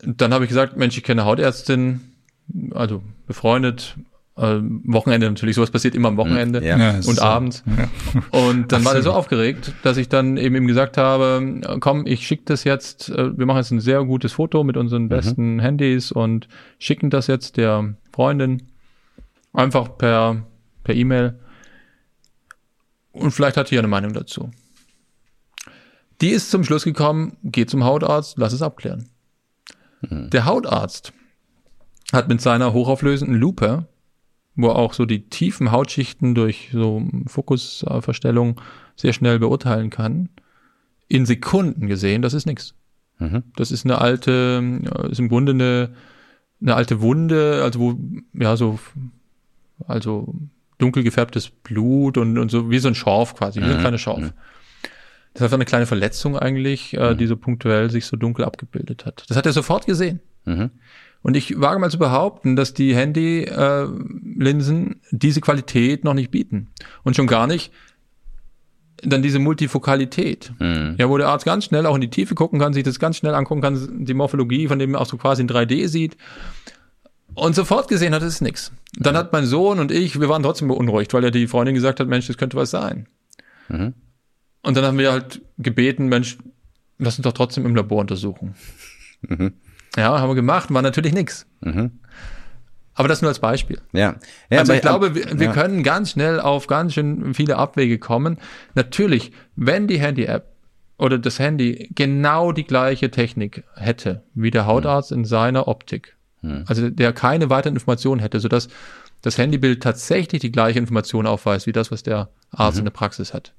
dann 0.00 0.32
habe 0.32 0.44
ich 0.44 0.48
gesagt, 0.48 0.76
Mensch, 0.76 0.96
ich 0.96 1.04
kenne 1.04 1.24
Hautärztin, 1.24 2.00
also 2.70 3.02
befreundet, 3.26 3.96
äh, 4.38 4.60
Wochenende 4.84 5.28
natürlich, 5.28 5.56
sowas 5.56 5.70
passiert 5.70 5.94
immer 5.94 6.08
am 6.08 6.16
Wochenende 6.16 6.64
Ja. 6.64 6.78
Ja, 6.78 7.00
und 7.06 7.20
abends. 7.20 7.64
Ja. 7.66 8.38
Und 8.38 8.72
dann 8.72 8.84
war 8.84 8.94
er 8.94 9.02
so 9.02 9.10
Absolut. 9.10 9.18
aufgeregt, 9.18 9.72
dass 9.82 9.96
ich 9.96 10.08
dann 10.08 10.36
eben 10.36 10.54
ihm 10.54 10.66
gesagt 10.66 10.96
habe, 10.96 11.60
komm, 11.80 12.06
ich 12.06 12.26
schicke 12.26 12.44
das 12.46 12.64
jetzt, 12.64 13.10
äh, 13.10 13.36
wir 13.36 13.46
machen 13.46 13.58
jetzt 13.58 13.70
ein 13.70 13.80
sehr 13.80 14.04
gutes 14.04 14.32
Foto 14.32 14.64
mit 14.64 14.76
unseren 14.76 15.08
besten 15.08 15.58
Handys 15.58 16.12
und 16.12 16.48
schicken 16.78 17.10
das 17.10 17.26
jetzt 17.26 17.56
der 17.56 17.94
Freundin 18.12 18.62
einfach 19.52 19.98
per 19.98 20.44
per 20.88 20.96
E-Mail. 20.96 21.38
Und 23.12 23.32
vielleicht 23.32 23.58
hat 23.58 23.70
die 23.70 23.74
ja 23.74 23.82
eine 23.82 23.88
Meinung 23.88 24.14
dazu. 24.14 24.50
Die 26.22 26.30
ist 26.30 26.50
zum 26.50 26.64
Schluss 26.64 26.84
gekommen, 26.84 27.36
geh 27.44 27.66
zum 27.66 27.84
Hautarzt, 27.84 28.38
lass 28.38 28.54
es 28.54 28.62
abklären. 28.62 29.10
Der 30.00 30.46
Hautarzt 30.46 31.12
hat 32.12 32.28
mit 32.28 32.40
seiner 32.40 32.72
hochauflösenden 32.72 33.36
Lupe, 33.36 33.86
wo 34.58 34.70
auch 34.70 34.92
so 34.92 35.06
die 35.06 35.28
tiefen 35.30 35.70
Hautschichten 35.70 36.34
durch 36.34 36.70
so 36.72 37.02
Fokusverstellung 37.26 38.60
sehr 38.96 39.12
schnell 39.12 39.38
beurteilen 39.38 39.88
kann, 39.88 40.28
in 41.06 41.26
Sekunden 41.26 41.86
gesehen, 41.86 42.22
das 42.22 42.34
ist 42.34 42.44
nix. 42.44 42.74
Mhm. 43.18 43.44
Das 43.56 43.70
ist 43.70 43.84
eine 43.84 44.00
alte, 44.00 44.82
ist 45.10 45.20
im 45.20 45.28
Grunde 45.28 45.52
eine, 45.52 45.94
eine 46.60 46.74
alte 46.74 47.00
Wunde, 47.00 47.60
also 47.62 47.80
wo, 47.80 47.98
ja, 48.34 48.56
so, 48.56 48.80
also 49.86 50.34
dunkel 50.78 51.04
gefärbtes 51.04 51.50
Blut 51.50 52.18
und, 52.18 52.36
und 52.36 52.50
so 52.50 52.68
wie 52.68 52.80
so 52.80 52.88
ein 52.88 52.96
Schorf 52.96 53.36
quasi, 53.36 53.60
wie 53.60 53.66
so 53.66 53.74
ein 53.74 53.80
kleiner 53.80 53.98
Schorf. 53.98 54.32
Das 55.34 55.40
ist 55.40 55.42
einfach 55.42 55.56
eine 55.56 55.66
kleine 55.66 55.86
Verletzung 55.86 56.36
eigentlich, 56.36 56.94
äh, 56.94 57.14
die 57.14 57.28
so 57.28 57.36
punktuell 57.36 57.90
sich 57.90 58.06
so 58.06 58.16
dunkel 58.16 58.44
abgebildet 58.44 59.06
hat. 59.06 59.24
Das 59.28 59.36
hat 59.36 59.46
er 59.46 59.52
sofort 59.52 59.86
gesehen. 59.86 60.18
Mhm. 61.22 61.28
Und 61.28 61.36
ich 61.36 61.60
wage 61.60 61.80
mal 61.80 61.90
zu 61.90 61.98
behaupten, 61.98 62.56
dass 62.56 62.74
die 62.74 62.94
Handy-Linsen 62.94 65.00
diese 65.10 65.40
Qualität 65.40 66.04
noch 66.04 66.14
nicht 66.14 66.30
bieten. 66.30 66.68
Und 67.02 67.16
schon 67.16 67.26
gar 67.26 67.46
nicht 67.46 67.72
dann 69.02 69.22
diese 69.22 69.38
Multifokalität. 69.38 70.52
Mhm. 70.58 70.96
Ja, 70.98 71.08
wo 71.08 71.18
der 71.18 71.28
Arzt 71.28 71.44
ganz 71.44 71.64
schnell 71.64 71.86
auch 71.86 71.94
in 71.94 72.00
die 72.00 72.10
Tiefe 72.10 72.34
gucken 72.34 72.58
kann, 72.58 72.72
sich 72.72 72.82
das 72.82 72.98
ganz 72.98 73.16
schnell 73.16 73.34
angucken 73.34 73.60
kann, 73.60 74.04
die 74.04 74.14
Morphologie, 74.14 74.68
von 74.68 74.78
dem 74.78 74.94
er 74.94 75.00
auch 75.00 75.06
so 75.06 75.16
quasi 75.16 75.42
in 75.42 75.48
3D 75.48 75.88
sieht. 75.88 76.16
Und 77.34 77.54
sofort 77.54 77.88
gesehen 77.88 78.14
hat, 78.14 78.22
es 78.22 78.34
ist 78.34 78.40
nix. 78.40 78.72
Dann 78.96 79.16
hat 79.16 79.32
mein 79.32 79.46
Sohn 79.46 79.78
und 79.78 79.92
ich, 79.92 80.18
wir 80.18 80.28
waren 80.28 80.42
trotzdem 80.42 80.68
beunruhigt, 80.68 81.14
weil 81.14 81.22
ja 81.22 81.30
die 81.30 81.46
Freundin 81.46 81.74
gesagt 81.74 82.00
hat, 82.00 82.08
Mensch, 82.08 82.26
das 82.26 82.38
könnte 82.38 82.56
was 82.56 82.70
sein. 82.70 83.06
Mhm. 83.68 83.94
Und 84.62 84.76
dann 84.76 84.84
haben 84.84 84.98
wir 84.98 85.12
halt 85.12 85.42
gebeten, 85.58 86.08
Mensch, 86.08 86.38
lass 86.98 87.16
uns 87.16 87.24
doch 87.24 87.32
trotzdem 87.32 87.64
im 87.64 87.76
Labor 87.76 88.00
untersuchen. 88.00 88.54
Ja, 89.96 90.20
haben 90.20 90.30
wir 90.30 90.34
gemacht, 90.34 90.72
war 90.72 90.82
natürlich 90.82 91.12
nix. 91.12 91.46
Mhm. 91.60 91.92
Aber 92.94 93.06
das 93.06 93.22
nur 93.22 93.28
als 93.28 93.38
Beispiel. 93.38 93.80
Ja. 93.92 94.16
ja 94.50 94.58
also 94.58 94.72
aber 94.72 94.76
ich 94.76 94.82
glaube, 94.82 95.14
wir, 95.14 95.38
wir 95.38 95.46
ja. 95.46 95.52
können 95.52 95.84
ganz 95.84 96.10
schnell 96.10 96.40
auf 96.40 96.66
ganz 96.66 96.94
schön 96.94 97.32
viele 97.32 97.56
Abwege 97.56 97.98
kommen. 97.98 98.38
Natürlich, 98.74 99.32
wenn 99.54 99.86
die 99.86 100.00
Handy-App 100.00 100.46
oder 100.98 101.16
das 101.16 101.38
Handy 101.38 101.90
genau 101.94 102.50
die 102.50 102.64
gleiche 102.64 103.10
Technik 103.10 103.62
hätte 103.76 104.22
wie 104.34 104.50
der 104.50 104.66
Hautarzt 104.66 105.12
in 105.12 105.24
seiner 105.24 105.68
Optik, 105.68 106.16
also 106.66 106.90
der 106.90 107.12
keine 107.12 107.50
weiteren 107.50 107.74
Informationen 107.74 108.20
hätte, 108.20 108.40
sodass 108.40 108.68
das 109.22 109.38
Handybild 109.38 109.82
tatsächlich 109.82 110.40
die 110.40 110.52
gleiche 110.52 110.78
Information 110.78 111.26
aufweist 111.26 111.66
wie 111.66 111.72
das, 111.72 111.92
was 111.92 112.02
der 112.02 112.30
Arzt 112.50 112.78
in 112.78 112.84
der 112.84 112.90
Praxis 112.90 113.32
hat, 113.32 113.54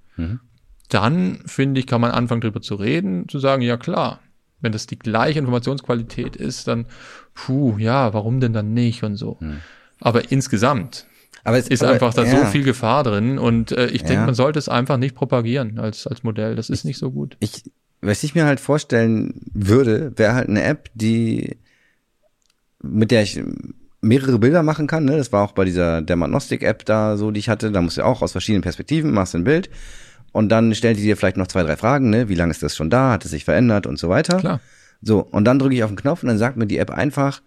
dann 0.90 1.40
finde 1.46 1.80
ich, 1.80 1.88
kann 1.88 2.02
man 2.02 2.12
anfangen 2.12 2.42
darüber 2.42 2.62
zu 2.62 2.76
reden, 2.76 3.30
zu 3.30 3.40
sagen, 3.40 3.62
ja 3.62 3.78
klar, 3.78 4.20
wenn 4.62 4.72
das 4.72 4.88
die 4.88 5.00
gleiche 5.00 5.40
Informationsqualität 5.40 6.36
ist, 6.36 6.68
dann, 6.68 6.86
puh, 7.34 7.78
ja, 7.78 8.14
warum 8.14 8.40
denn 8.40 8.54
dann 8.54 8.74
nicht 8.74 9.04
und 9.04 9.16
so. 9.16 9.38
Aber 10.00 10.32
insgesamt 10.32 11.06
aber 11.44 11.58
es 11.58 11.68
ist 11.68 11.84
aber, 11.84 11.94
einfach 11.94 12.14
da 12.14 12.26
ja. 12.26 12.40
so 12.40 12.46
viel 12.46 12.64
Gefahr 12.64 13.04
drin 13.04 13.40
und 13.40 13.72
äh, 13.72 13.88
ich 13.88 14.02
denke, 14.04 14.22
Ja. 14.22 14.26
man 14.26 14.36
sollte 14.36 14.60
es 14.60 14.70
einfach 14.70 14.98
nicht 14.98 15.16
propagieren 15.16 15.80
als, 15.80 16.06
als 16.06 16.24
Modell. 16.24 16.56
Das 16.56 16.70
ist 16.70 16.84
nicht 16.84 16.98
so 16.98 17.12
gut. 17.12 17.38
ich, 17.40 17.64
was 18.02 18.24
ich 18.24 18.36
mir 18.36 18.46
halt 18.46 18.60
vorstellen 18.60 19.42
würde, 19.54 20.14
wäre 20.18 20.34
halt 20.34 20.50
eine 20.50 20.64
App, 20.64 20.90
die, 20.94 21.58
mit 22.82 23.12
der 23.12 23.24
ich 23.24 23.42
mehrere 24.02 24.40
Bilder 24.40 24.64
machen 24.64 24.88
kann, 24.88 25.06
ne? 25.06 25.18
Das 25.18 25.32
war 25.32 25.44
auch 25.44 25.52
bei 25.52 25.66
dieser 25.66 26.02
Dermatnostik-App 26.02 26.86
da 26.86 27.18
so, 27.18 27.32
die 27.32 27.40
ich 27.40 27.50
hatte. 27.50 27.72
Da 27.72 27.82
musst 27.82 27.98
du 27.98 28.06
auch 28.06 28.22
aus 28.22 28.32
verschiedenen 28.32 28.62
Perspektiven 28.62 29.12
machst 29.12 29.36
ein 29.36 29.44
Bild 29.44 29.70
und 30.32 30.50
dann 30.50 30.74
stellt 30.76 30.98
die 30.98 31.04
dir 31.04 31.18
vielleicht 31.18 31.38
noch 31.38 31.48
zwei, 31.48 31.64
drei 31.64 31.78
Fragen, 31.78 32.10
ne? 32.10 32.30
Wie 32.30 32.36
lange 32.36 32.52
ist 32.52 32.64
das 32.64 32.76
schon 32.76 32.90
da? 32.90 33.12
Hat 33.12 33.26
es 33.26 33.32
sich 33.32 33.46
verändert 33.46 33.88
und 33.88 33.98
so 34.00 34.10
weiter? 34.10 34.38
Klar. 34.38 34.60
So, 35.02 35.20
und 35.22 35.46
dann 35.46 35.60
drücke 35.60 35.76
ich 35.76 35.84
auf 35.84 35.90
den 35.92 35.98
Knopf 35.98 36.24
und 36.24 36.28
dann 36.30 36.38
sagt 36.38 36.58
mir 36.58 36.68
die 36.68 36.78
App 36.78 36.90
einfach, 36.92 37.42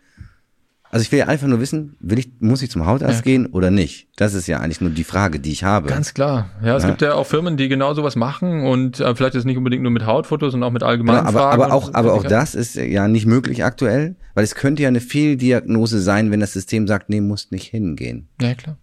also 0.91 1.03
ich 1.03 1.11
will 1.13 1.21
ja 1.21 1.27
einfach 1.29 1.47
nur 1.47 1.59
wissen, 1.61 1.97
will 2.01 2.19
ich, 2.19 2.31
muss 2.41 2.61
ich 2.63 2.71
zum 2.71 2.85
Hautarzt 2.87 3.21
Ja. 3.21 3.23
gehen 3.23 3.47
oder 3.47 3.71
nicht? 3.71 4.09
Das 4.17 4.35
ist 4.35 4.47
ja 4.47 4.59
eigentlich 4.61 4.81
nur 4.83 4.91
die 4.91 5.05
Frage, 5.05 5.41
die 5.41 5.51
ich 5.53 5.65
habe. 5.65 5.89
Ganz 5.89 6.13
klar. 6.13 6.51
Ja, 6.63 6.77
es 6.77 6.83
Ja. 6.83 6.91
gibt 6.91 7.01
ja 7.03 7.15
auch 7.15 7.27
Firmen, 7.27 7.57
die 7.57 7.69
genau 7.69 7.95
sowas 7.95 8.15
machen 8.17 8.63
und 8.67 9.01
äh, 9.01 9.15
vielleicht 9.15 9.35
ist 9.35 9.45
nicht 9.47 9.57
unbedingt 9.57 9.83
nur 9.83 9.93
mit 9.93 10.05
Hautfotos, 10.05 10.53
sondern 10.53 10.69
auch 10.69 10.73
mit 10.73 10.83
allgemeinen 10.83 11.19
Genau, 11.21 11.29
aber, 11.31 11.39
Fragen. 11.41 11.63
aber 11.63 11.73
auch, 11.75 11.87
und- 11.89 11.95
aber 11.95 12.13
auch 12.15 12.25
das 12.25 12.55
ist 12.55 12.75
ja 12.75 13.09
nicht 13.09 13.25
möglich 13.27 13.65
aktuell, 13.65 14.17
weil 14.35 14.45
es 14.45 14.55
könnte 14.55 14.83
ja 14.83 14.89
eine 14.89 15.01
Fehldiagnose 15.01 16.01
sein, 16.03 16.31
wenn 16.31 16.41
das 16.41 16.53
System 16.53 16.87
sagt, 16.87 17.09
nee, 17.09 17.21
musst 17.23 17.53
nicht 17.53 17.69
hingehen. 17.69 18.29
Ja, 18.41 18.55
klar. 18.55 18.77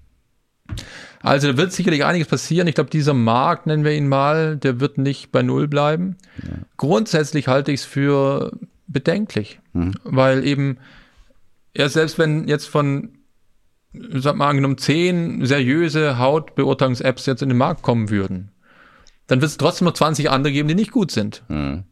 Also 1.22 1.52
da 1.52 1.58
wird 1.58 1.74
sicherlich 1.74 2.06
einiges 2.06 2.28
passieren. 2.28 2.68
Ich 2.68 2.76
glaube, 2.76 2.90
dieser 2.90 3.14
Markt, 3.14 3.68
nennen 3.68 3.84
wir 3.84 3.91
ihn 3.91 4.08
mal, 4.08 4.58
der 4.58 4.80
wird 4.80 4.98
nicht 4.98 5.32
bei 5.32 5.41
Null 5.41 5.68
bleiben. 5.68 6.18
Grundsätzlich 6.78 7.48
halte 7.48 7.72
ich 7.72 7.82
es 7.82 7.86
für 7.86 8.52
bedenklich, 8.88 9.60
weil 10.04 10.46
eben, 10.46 10.78
ja, 11.76 11.90
selbst 11.90 12.18
wenn 12.18 12.48
jetzt 12.48 12.68
von, 12.68 13.18
sag 13.94 14.36
mal, 14.36 14.50
angenommen, 14.50 14.78
zehn 14.78 15.46
seriöse 15.46 16.18
Hautbeurteilungs-Apps 16.18 17.26
jetzt 17.26 17.41
in 17.41 17.50
den 17.50 17.58
Markt 17.58 17.82
kommen 17.82 18.10
würden, 18.10 18.52
dann 19.28 19.41
wird 19.41 19.52
es 19.52 19.58
trotzdem 19.58 19.86
noch 19.86 19.94
20 19.94 20.32
andere 20.32 20.54
geben, 20.54 20.68
die 20.68 20.76
nicht 20.76 20.91
gut 20.91 21.12
sind. 21.12 21.44
Hm. 21.48 21.84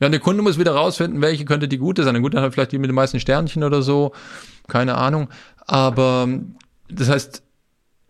Ja, 0.00 0.06
und 0.06 0.12
der 0.12 0.20
Kunde 0.20 0.42
muss 0.42 0.58
wieder 0.58 0.72
rausfinden, 0.72 1.20
welche 1.20 1.44
könnte 1.44 1.68
die 1.68 1.78
gute 1.78 2.02
sein. 2.02 2.20
Gut, 2.22 2.34
dann 2.34 2.42
hat 2.42 2.54
vielleicht 2.54 2.72
die 2.72 2.78
mit 2.78 2.90
den 2.90 2.94
meisten 2.94 3.20
Sternchen 3.20 3.62
oder 3.62 3.82
so. 3.82 4.12
Keine 4.66 4.96
Ahnung. 4.96 5.28
Aber 5.64 6.28
das 6.88 7.08
heißt, 7.08 7.42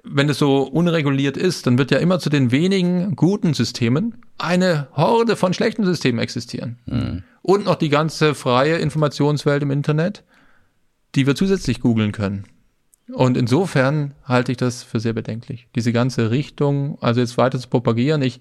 wenn 0.05 0.29
es 0.29 0.39
so 0.39 0.63
unreguliert 0.63 1.37
ist, 1.37 1.67
dann 1.67 1.79
wird 1.79 1.91
ja 1.91 1.99
immer 1.99 2.19
zu 2.19 2.29
den 2.29 2.51
wenigen 2.51 3.15
guten 3.15 3.55
Systemen 3.55 4.17
eine 4.39 4.89
Horde 4.93 5.37
von 5.37 5.55
schlechten 5.55 5.85
Systemen 5.85 6.21
existieren. 6.21 6.79
Und 7.43 7.65
noch 7.65 7.77
die 7.77 7.89
ganze 7.89 8.35
freie 8.35 8.77
Informationswelt 8.77 9.63
im 9.63 9.71
Internet, 9.71 10.25
die 11.15 11.27
wir 11.27 11.35
zusätzlich 11.35 11.81
googeln 11.81 12.13
können. 12.13 12.45
Und 13.13 13.37
insofern 13.37 14.15
halte 14.25 14.53
ich 14.53 14.59
das 14.59 14.83
für 14.83 14.99
sehr 14.99 15.13
bedenklich. 15.13 15.69
Diese 15.77 15.93
ganze 15.93 16.31
Richtung, 16.31 16.99
also 17.01 17.21
jetzt 17.21 17.37
weiter 17.37 17.59
zu 17.59 17.69
propagieren, 17.69 18.23
ich, 18.23 18.41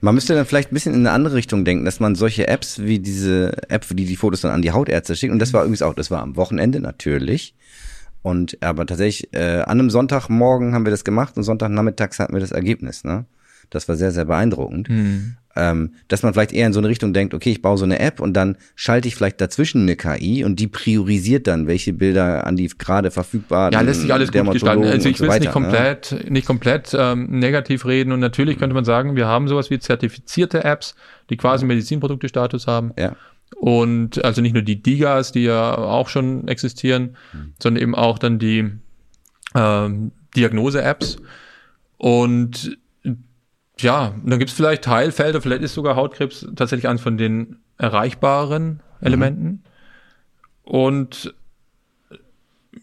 Man 0.00 0.14
müsste 0.14 0.34
dann 0.34 0.44
vielleicht 0.44 0.70
ein 0.70 0.74
bisschen 0.74 0.94
in 0.94 1.00
eine 1.00 1.12
andere 1.12 1.34
Richtung 1.34 1.64
denken, 1.64 1.84
dass 1.84 1.98
man 1.98 2.14
solche 2.14 2.46
Apps 2.46 2.82
wie 2.82 2.98
diese 2.98 3.70
App, 3.70 3.86
die 3.90 4.04
die 4.04 4.16
Fotos 4.16 4.42
dann 4.42 4.52
an 4.52 4.62
die 4.62 4.72
Hautärzte 4.72 5.16
schickt, 5.16 5.32
und 5.32 5.38
das 5.38 5.52
war 5.52 5.62
übrigens 5.62 5.82
auch, 5.82 5.94
das 5.94 6.10
war 6.10 6.20
am 6.22 6.36
Wochenende 6.36 6.80
natürlich. 6.80 7.54
Und 8.24 8.56
aber 8.62 8.86
tatsächlich, 8.86 9.34
äh, 9.34 9.60
an 9.60 9.78
einem 9.78 9.90
Sonntagmorgen 9.90 10.72
haben 10.72 10.86
wir 10.86 10.90
das 10.90 11.04
gemacht 11.04 11.36
und 11.36 11.42
Sonntagnachmittags 11.42 12.18
hatten 12.18 12.32
wir 12.32 12.40
das 12.40 12.52
Ergebnis, 12.52 13.04
ne? 13.04 13.26
Das 13.68 13.86
war 13.86 13.96
sehr, 13.96 14.12
sehr 14.12 14.24
beeindruckend. 14.24 14.88
Ähm, 15.56 15.92
dass 16.08 16.22
man 16.22 16.32
vielleicht 16.32 16.54
eher 16.54 16.66
in 16.66 16.72
so 16.72 16.80
eine 16.80 16.88
Richtung 16.88 17.12
denkt, 17.12 17.34
okay, 17.34 17.50
ich 17.50 17.60
baue 17.60 17.76
so 17.76 17.84
eine 17.84 17.98
App 17.98 18.20
und 18.20 18.32
dann 18.32 18.56
schalte 18.76 19.08
ich 19.08 19.14
vielleicht 19.14 19.42
dazwischen 19.42 19.82
eine 19.82 19.94
KI 19.96 20.42
und 20.42 20.58
die 20.58 20.68
priorisiert 20.68 21.46
dann, 21.46 21.66
welche 21.66 21.92
Bilder 21.92 22.46
an 22.46 22.56
die 22.56 22.66
gerade 22.66 23.10
verfügbaren 23.10 23.74
Ja, 23.74 23.82
lässt 23.82 24.00
sich 24.00 24.12
alles 24.12 24.32
gut 24.32 24.52
gestalten. 24.52 24.84
Also 24.84 25.08
ich 25.08 25.20
will 25.20 25.28
es 25.28 25.34
nicht 25.40 25.44
ne? 25.44 25.52
komplett, 25.52 26.30
nicht 26.30 26.46
komplett 26.46 26.96
ähm, 26.98 27.26
negativ 27.38 27.84
reden. 27.84 28.12
Und 28.12 28.20
natürlich 28.20 28.58
könnte 28.58 28.74
man 28.74 28.86
sagen, 28.86 29.16
wir 29.16 29.26
haben 29.26 29.48
sowas 29.48 29.68
wie 29.68 29.78
zertifizierte 29.78 30.64
Apps, 30.64 30.94
die 31.28 31.36
quasi 31.36 31.66
Medizinprodukte-Status 31.66 32.66
haben. 32.66 32.92
Ja. 32.98 33.14
Und 33.56 34.24
also 34.24 34.40
nicht 34.42 34.52
nur 34.52 34.62
die 34.62 34.82
Digas, 34.82 35.32
die 35.32 35.44
ja 35.44 35.76
auch 35.76 36.08
schon 36.08 36.48
existieren, 36.48 37.16
sondern 37.62 37.82
eben 37.82 37.94
auch 37.94 38.18
dann 38.18 38.38
die 38.38 38.70
ähm, 39.54 40.12
Diagnose-Apps. 40.36 41.16
Und 41.96 42.78
ja, 43.78 44.14
dann 44.24 44.38
gibt 44.38 44.50
es 44.50 44.56
vielleicht 44.56 44.84
Teilfelder, 44.84 45.40
vielleicht 45.40 45.62
ist 45.62 45.74
sogar 45.74 45.96
Hautkrebs 45.96 46.46
tatsächlich 46.54 46.88
eines 46.88 47.02
von 47.02 47.16
den 47.16 47.56
erreichbaren 47.78 48.80
Elementen. 49.00 49.64
Und 50.62 51.34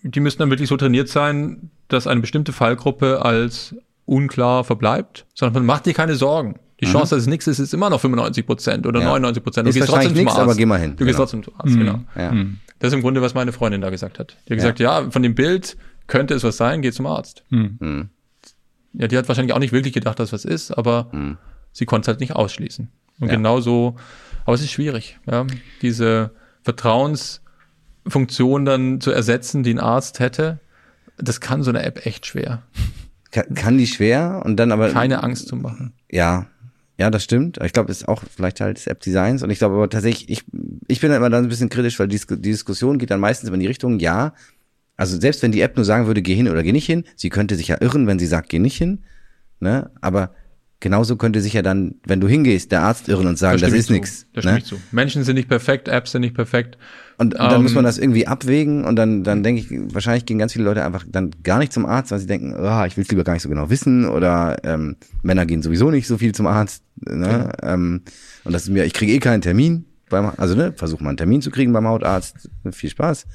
die 0.03 0.19
müssten 0.19 0.39
dann 0.39 0.49
wirklich 0.49 0.69
so 0.69 0.77
trainiert 0.77 1.09
sein, 1.09 1.71
dass 1.87 2.07
eine 2.07 2.21
bestimmte 2.21 2.53
Fallgruppe 2.53 3.23
als 3.23 3.75
unklar 4.05 4.63
verbleibt, 4.63 5.25
sondern 5.33 5.53
man 5.53 5.65
macht 5.65 5.85
dir 5.85 5.93
keine 5.93 6.15
Sorgen. 6.15 6.59
Die 6.81 6.87
Chance, 6.87 7.15
dass 7.15 7.23
es 7.23 7.27
nichts 7.27 7.47
ist, 7.47 7.59
ist 7.59 7.73
immer 7.73 7.89
noch 7.89 7.99
95 8.01 8.45
Prozent 8.45 8.87
oder 8.87 8.99
Ja. 9.01 9.05
99 9.07 9.43
Prozent. 9.43 9.67
Ist 9.67 9.79
wahrscheinlich 9.79 10.13
nichts, 10.15 10.35
aber 10.35 10.55
geh 10.55 10.65
mal 10.65 10.79
hin. 10.79 10.91
Du 10.97 11.05
gehst 11.05 11.15
Genau. 11.15 11.17
trotzdem 11.19 11.43
zum 11.43 11.53
Arzt, 11.57 11.77
genau. 11.77 11.99
Ja. 12.15 12.33
Das 12.79 12.87
ist 12.89 12.93
im 12.93 13.01
Grunde, 13.01 13.21
was 13.21 13.33
meine 13.35 13.51
Freundin 13.51 13.81
da 13.81 13.89
gesagt 13.91 14.17
hat. 14.19 14.37
Die 14.47 14.53
hat 14.53 14.57
gesagt, 14.57 14.79
ja, 14.79 15.09
von 15.11 15.21
dem 15.21 15.35
Bild 15.35 15.77
könnte 16.07 16.33
es 16.33 16.43
was 16.43 16.57
sein, 16.57 16.81
geh 16.81 16.91
zum 16.91 17.05
Arzt. 17.05 17.43
Hm. 17.49 18.09
Ja, 18.93 19.07
die 19.07 19.17
hat 19.17 19.27
wahrscheinlich 19.27 19.53
auch 19.53 19.59
nicht 19.59 19.71
wirklich 19.73 19.93
gedacht, 19.93 20.19
dass 20.19 20.33
was 20.33 20.43
ist, 20.43 20.71
aber 20.71 21.11
sie 21.71 21.85
konnte 21.85 22.05
es 22.05 22.07
halt 22.09 22.19
nicht 22.19 22.35
ausschließen. 22.35 22.89
Und. 23.19 23.27
Ja. 23.27 23.35
genau 23.35 23.61
so, 23.61 23.95
aber 24.45 24.55
es 24.55 24.61
ist 24.61 24.71
schwierig, 24.71 25.19
ja, 25.29 25.45
diese 25.83 26.31
Funktion 28.07 28.65
dann 28.65 28.99
zu 28.99 29.11
ersetzen, 29.11 29.61
die 29.63 29.73
ein 29.73 29.79
Arzt 29.79 30.19
hätte, 30.19 30.59
das 31.17 31.39
kann 31.39 31.61
so 31.61 31.69
eine 31.69 31.83
App 31.83 32.05
echt 32.05 32.25
schwer. 32.25 32.63
Kann, 33.31 33.53
kann 33.53 33.77
die 33.77 33.87
schwer 33.87 34.41
und 34.43 34.57
dann 34.57 34.71
aber. 34.71 34.89
Keine 34.89 35.23
Angst 35.23 35.47
zu 35.47 35.55
machen. 35.55 35.93
Ja, 36.09 36.47
ja, 37.01 37.09
das 37.09 37.23
stimmt. 37.23 37.57
Ich 37.63 37.73
glaube, 37.73 37.87
das 37.87 38.01
ist 38.01 38.07
auch 38.07 38.23
vielleicht 38.23 38.57
Teil 38.59 38.75
des 38.75 38.85
App-Designs. 38.85 39.41
Und 39.41 39.49
ich 39.49 39.57
glaube 39.57 39.73
aber 39.73 39.89
tatsächlich, 39.89 40.29
ich, 40.29 40.43
ich 40.87 41.01
bin 41.01 41.11
immer 41.11 41.31
dann 41.31 41.45
ein 41.45 41.49
bisschen 41.49 41.69
kritisch, 41.69 41.97
weil 41.99 42.07
die, 42.07 42.19
die 42.19 42.51
Diskussion 42.51 42.99
geht 42.99 43.09
dann 43.09 43.19
meistens 43.19 43.47
immer 43.47 43.55
in 43.55 43.61
die 43.61 43.67
Richtung, 43.67 43.97
ja, 43.97 44.35
also 44.97 45.19
selbst 45.19 45.41
wenn 45.41 45.51
die 45.51 45.61
App 45.61 45.77
nur 45.77 45.83
sagen 45.83 46.05
würde, 46.05 46.21
geh 46.21 46.35
hin 46.35 46.47
oder 46.47 46.61
geh 46.61 46.71
nicht 46.71 46.85
hin, 46.85 47.05
sie 47.15 47.29
könnte 47.29 47.55
sich 47.55 47.69
ja 47.69 47.81
irren, 47.81 48.05
wenn 48.05 48.19
sie 48.19 48.27
sagt, 48.27 48.49
geh 48.49 48.59
nicht 48.59 48.77
hin. 48.77 48.99
Ne? 49.59 49.89
Aber 49.99 50.35
genauso 50.81 51.15
könnte 51.15 51.39
sich 51.39 51.53
ja 51.53 51.61
dann, 51.61 51.95
wenn 52.05 52.19
du 52.19 52.27
hingehst, 52.27 52.71
der 52.73 52.81
Arzt 52.81 53.07
irren 53.07 53.27
und 53.27 53.37
sagen, 53.37 53.61
das, 53.61 53.69
das 53.69 53.79
ist 53.79 53.89
nichts. 53.89 54.25
Das 54.33 54.43
ne? 54.43 54.61
zu. 54.61 54.75
Menschen 54.91 55.23
sind 55.23 55.35
nicht 55.35 55.47
perfekt, 55.47 55.87
Apps 55.87 56.11
sind 56.11 56.21
nicht 56.21 56.35
perfekt. 56.35 56.77
Und, 57.17 57.35
und 57.35 57.39
dann 57.39 57.57
um, 57.57 57.63
muss 57.63 57.73
man 57.73 57.83
ähm, 57.83 57.87
das 57.87 57.97
irgendwie 57.99 58.27
abwägen 58.27 58.83
und 58.83 58.95
dann, 58.95 59.23
dann 59.23 59.43
denke 59.43 59.61
ich, 59.61 59.93
wahrscheinlich 59.93 60.25
gehen 60.25 60.39
ganz 60.39 60.53
viele 60.53 60.65
Leute 60.65 60.83
einfach 60.83 61.05
dann 61.07 61.31
gar 61.43 61.59
nicht 61.59 61.71
zum 61.71 61.85
Arzt, 61.85 62.11
weil 62.11 62.19
sie 62.19 62.25
denken, 62.25 62.55
oh, 62.59 62.83
ich 62.85 62.97
will 62.97 63.03
es 63.03 63.09
lieber 63.09 63.23
gar 63.23 63.33
nicht 63.33 63.43
so 63.43 63.49
genau 63.49 63.69
wissen 63.69 64.09
oder 64.09 64.57
ähm, 64.63 64.97
Männer 65.21 65.45
gehen 65.45 65.61
sowieso 65.61 65.91
nicht 65.91 66.07
so 66.07 66.17
viel 66.17 66.33
zum 66.33 66.47
Arzt. 66.47 66.83
Ne? 66.95 67.51
Ja. 67.61 67.73
Ähm, 67.73 68.01
und 68.43 68.51
das 68.51 68.63
ist 68.63 68.69
mir, 68.69 68.83
ich 68.83 68.93
kriege 68.93 69.13
eh 69.13 69.19
keinen 69.19 69.41
Termin 69.41 69.85
beim, 70.09 70.31
also 70.35 70.55
ne, 70.55 70.73
versuche 70.75 71.03
mal 71.03 71.11
einen 71.11 71.17
Termin 71.17 71.43
zu 71.43 71.51
kriegen 71.51 71.71
beim 71.73 71.87
Hautarzt. 71.87 72.49
Viel 72.71 72.89
Spaß. 72.89 73.27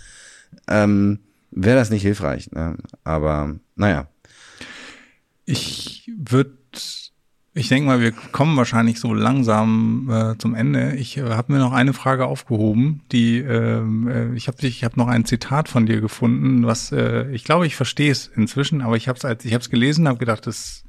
Ähm, 0.68 1.20
Wäre 1.52 1.76
das 1.76 1.90
nicht 1.90 2.02
hilfreich. 2.02 2.50
Ne? 2.50 2.76
Aber 3.04 3.54
naja. 3.76 4.08
Ich 5.44 6.10
würde 6.18 6.56
ich 7.56 7.68
denke 7.68 7.86
mal, 7.86 8.00
wir 8.00 8.12
kommen 8.12 8.56
wahrscheinlich 8.56 9.00
so 9.00 9.14
langsam 9.14 10.10
äh, 10.10 10.38
zum 10.38 10.54
Ende. 10.54 10.94
Ich 10.96 11.16
äh, 11.16 11.22
habe 11.22 11.54
mir 11.54 11.58
noch 11.58 11.72
eine 11.72 11.94
Frage 11.94 12.26
aufgehoben, 12.26 13.00
die 13.12 13.38
ähm, 13.38 14.08
äh, 14.08 14.34
ich 14.36 14.46
habe 14.46 14.58
ich 14.66 14.84
habe 14.84 14.98
noch 14.98 15.08
ein 15.08 15.24
Zitat 15.24 15.70
von 15.70 15.86
dir 15.86 16.02
gefunden, 16.02 16.66
was 16.66 16.92
äh, 16.92 17.30
ich 17.30 17.44
glaube, 17.44 17.66
ich 17.66 17.74
verstehe 17.74 18.12
es 18.12 18.26
inzwischen, 18.26 18.82
aber 18.82 18.96
ich 18.96 19.08
habe 19.08 19.16
es 19.16 19.24
als 19.24 19.44
ich 19.46 19.54
habe 19.54 19.62
es 19.62 19.70
gelesen, 19.70 20.06
habe 20.06 20.18
gedacht, 20.18 20.46
das 20.46 20.84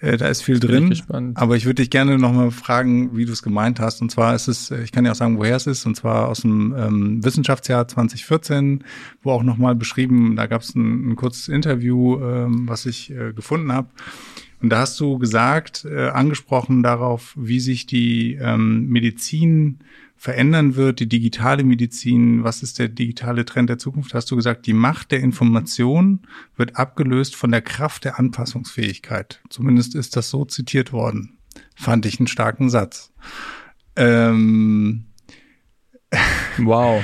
äh, 0.00 0.16
da 0.16 0.28
ist 0.28 0.42
viel 0.42 0.60
drin. 0.60 0.92
Ich 0.92 1.02
aber 1.10 1.56
ich 1.56 1.66
würde 1.66 1.82
dich 1.82 1.90
gerne 1.90 2.18
noch 2.18 2.32
mal 2.32 2.52
fragen, 2.52 3.16
wie 3.16 3.24
du 3.24 3.32
es 3.32 3.42
gemeint 3.42 3.80
hast. 3.80 4.00
Und 4.00 4.12
zwar 4.12 4.36
ist 4.36 4.46
es, 4.46 4.70
äh, 4.70 4.82
ich 4.84 4.92
kann 4.92 5.04
ja 5.04 5.10
auch 5.10 5.16
sagen, 5.16 5.38
woher 5.38 5.56
es 5.56 5.66
ist, 5.66 5.86
und 5.86 5.96
zwar 5.96 6.28
aus 6.28 6.42
dem 6.42 6.72
ähm, 6.78 7.24
Wissenschaftsjahr 7.24 7.88
2014, 7.88 8.84
wo 9.22 9.32
auch 9.32 9.42
noch 9.42 9.58
mal 9.58 9.74
beschrieben, 9.74 10.36
da 10.36 10.46
gab 10.46 10.62
es 10.62 10.74
ein, 10.76 11.10
ein 11.10 11.16
kurzes 11.16 11.48
Interview, 11.48 12.22
ähm, 12.22 12.68
was 12.68 12.86
ich 12.86 13.10
äh, 13.10 13.32
gefunden 13.32 13.72
habe. 13.72 13.88
Und 14.60 14.70
da 14.70 14.80
hast 14.80 14.98
du 15.00 15.18
gesagt, 15.18 15.84
äh, 15.84 16.08
angesprochen 16.08 16.82
darauf, 16.82 17.34
wie 17.36 17.60
sich 17.60 17.86
die 17.86 18.34
ähm, 18.34 18.88
Medizin 18.88 19.78
verändern 20.16 20.76
wird, 20.76 21.00
die 21.00 21.08
digitale 21.08 21.64
Medizin, 21.64 22.44
was 22.44 22.62
ist 22.62 22.78
der 22.78 22.88
digitale 22.88 23.46
Trend 23.46 23.70
der 23.70 23.78
Zukunft? 23.78 24.12
Hast 24.12 24.30
du 24.30 24.36
gesagt, 24.36 24.66
die 24.66 24.74
Macht 24.74 25.12
der 25.12 25.20
Information 25.20 26.26
wird 26.56 26.76
abgelöst 26.76 27.36
von 27.36 27.50
der 27.50 27.62
Kraft 27.62 28.04
der 28.04 28.18
Anpassungsfähigkeit. 28.18 29.40
Zumindest 29.48 29.94
ist 29.94 30.16
das 30.16 30.28
so 30.28 30.44
zitiert 30.44 30.92
worden. 30.92 31.38
Fand 31.74 32.04
ich 32.04 32.20
einen 32.20 32.26
starken 32.26 32.68
Satz. 32.68 33.12
Ähm 33.96 35.06
wow 36.58 37.02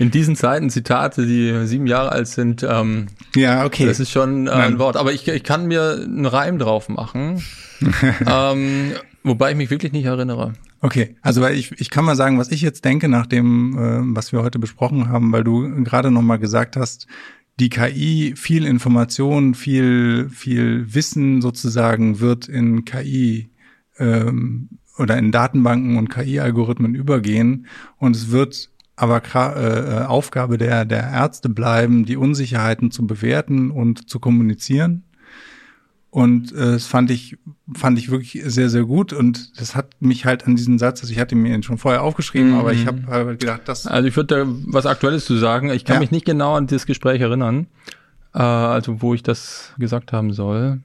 in 0.00 0.10
diesen 0.10 0.34
Zeiten 0.34 0.70
Zitate, 0.70 1.26
die 1.26 1.66
sieben 1.66 1.86
Jahre 1.86 2.10
alt 2.10 2.26
sind, 2.26 2.66
ähm, 2.66 3.08
ja, 3.36 3.66
okay. 3.66 3.84
Das 3.84 4.00
ist 4.00 4.10
schon 4.10 4.46
äh, 4.46 4.50
ein 4.50 4.78
Wort. 4.78 4.96
Aber 4.96 5.12
ich, 5.12 5.28
ich 5.28 5.44
kann 5.44 5.66
mir 5.66 6.00
einen 6.02 6.24
Reim 6.24 6.58
drauf 6.58 6.88
machen. 6.88 7.42
ähm, 8.26 8.92
wobei 9.22 9.50
ich 9.50 9.58
mich 9.58 9.68
wirklich 9.68 9.92
nicht 9.92 10.06
erinnere. 10.06 10.54
Okay, 10.80 11.16
also 11.20 11.42
weil 11.42 11.54
ich, 11.54 11.78
ich 11.78 11.90
kann 11.90 12.06
mal 12.06 12.16
sagen, 12.16 12.38
was 12.38 12.50
ich 12.50 12.62
jetzt 12.62 12.86
denke 12.86 13.08
nach 13.08 13.26
dem, 13.26 13.76
äh, 13.76 14.16
was 14.16 14.32
wir 14.32 14.42
heute 14.42 14.58
besprochen 14.58 15.10
haben, 15.10 15.32
weil 15.32 15.44
du 15.44 15.84
gerade 15.84 16.10
nochmal 16.10 16.38
gesagt 16.38 16.76
hast, 16.76 17.06
die 17.58 17.68
KI 17.68 18.32
viel 18.36 18.64
Information, 18.64 19.54
viel, 19.54 20.30
viel 20.30 20.94
Wissen 20.94 21.42
sozusagen 21.42 22.20
wird 22.20 22.48
in 22.48 22.86
KI 22.86 23.50
ähm, 23.98 24.70
oder 24.96 25.18
in 25.18 25.30
Datenbanken 25.30 25.98
und 25.98 26.08
KI-Algorithmen 26.08 26.94
übergehen 26.94 27.66
und 27.98 28.16
es 28.16 28.30
wird 28.30 28.70
aber 29.00 29.22
äh, 29.34 30.04
Aufgabe 30.04 30.58
der, 30.58 30.84
der 30.84 31.10
Ärzte 31.10 31.48
bleiben, 31.48 32.04
die 32.04 32.18
Unsicherheiten 32.18 32.90
zu 32.90 33.06
bewerten 33.06 33.70
und 33.70 34.10
zu 34.10 34.20
kommunizieren. 34.20 35.04
Und 36.10 36.52
äh, 36.52 36.72
das 36.72 36.86
fand 36.86 37.10
ich, 37.10 37.38
fand 37.74 37.98
ich 37.98 38.10
wirklich 38.10 38.42
sehr, 38.44 38.68
sehr 38.68 38.84
gut. 38.84 39.14
Und 39.14 39.58
das 39.58 39.74
hat 39.74 39.86
mich 40.00 40.26
halt 40.26 40.46
an 40.46 40.54
diesen 40.54 40.78
Satz, 40.78 41.00
also 41.00 41.12
ich 41.12 41.18
hatte 41.18 41.34
mir 41.34 41.54
ihn 41.54 41.62
schon 41.62 41.78
vorher 41.78 42.02
aufgeschrieben, 42.02 42.50
mhm. 42.50 42.58
aber 42.58 42.74
ich 42.74 42.86
habe 42.86 43.06
halt 43.06 43.40
gedacht, 43.40 43.62
das. 43.64 43.86
Also 43.86 44.06
ich 44.06 44.16
würde 44.16 44.44
da 44.44 44.44
was 44.66 44.84
Aktuelles 44.84 45.24
zu 45.24 45.36
sagen. 45.36 45.70
Ich 45.70 45.86
kann 45.86 45.94
ja. 45.94 46.00
mich 46.00 46.10
nicht 46.10 46.26
genau 46.26 46.56
an 46.56 46.66
dieses 46.66 46.84
Gespräch 46.84 47.22
erinnern, 47.22 47.68
äh, 48.34 48.42
also 48.42 49.00
wo 49.00 49.14
ich 49.14 49.22
das 49.22 49.72
gesagt 49.78 50.12
haben 50.12 50.34
soll. 50.34 50.80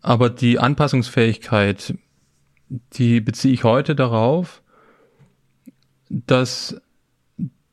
Aber 0.00 0.30
die 0.30 0.58
Anpassungsfähigkeit, 0.58 1.98
die 2.94 3.20
beziehe 3.20 3.52
ich 3.52 3.64
heute 3.64 3.94
darauf, 3.94 4.62
dass 6.08 6.80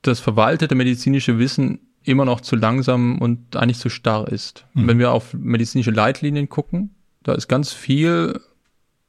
das 0.01 0.19
verwaltete 0.19 0.75
medizinische 0.75 1.39
Wissen 1.39 1.79
immer 2.03 2.25
noch 2.25 2.41
zu 2.41 2.55
langsam 2.55 3.19
und 3.19 3.55
eigentlich 3.55 3.79
zu 3.79 3.89
starr 3.89 4.27
ist. 4.27 4.65
Mhm. 4.73 4.87
Wenn 4.87 4.99
wir 4.99 5.11
auf 5.11 5.33
medizinische 5.33 5.91
Leitlinien 5.91 6.49
gucken, 6.49 6.91
da 7.23 7.33
ist 7.33 7.47
ganz 7.47 7.73
viel 7.73 8.39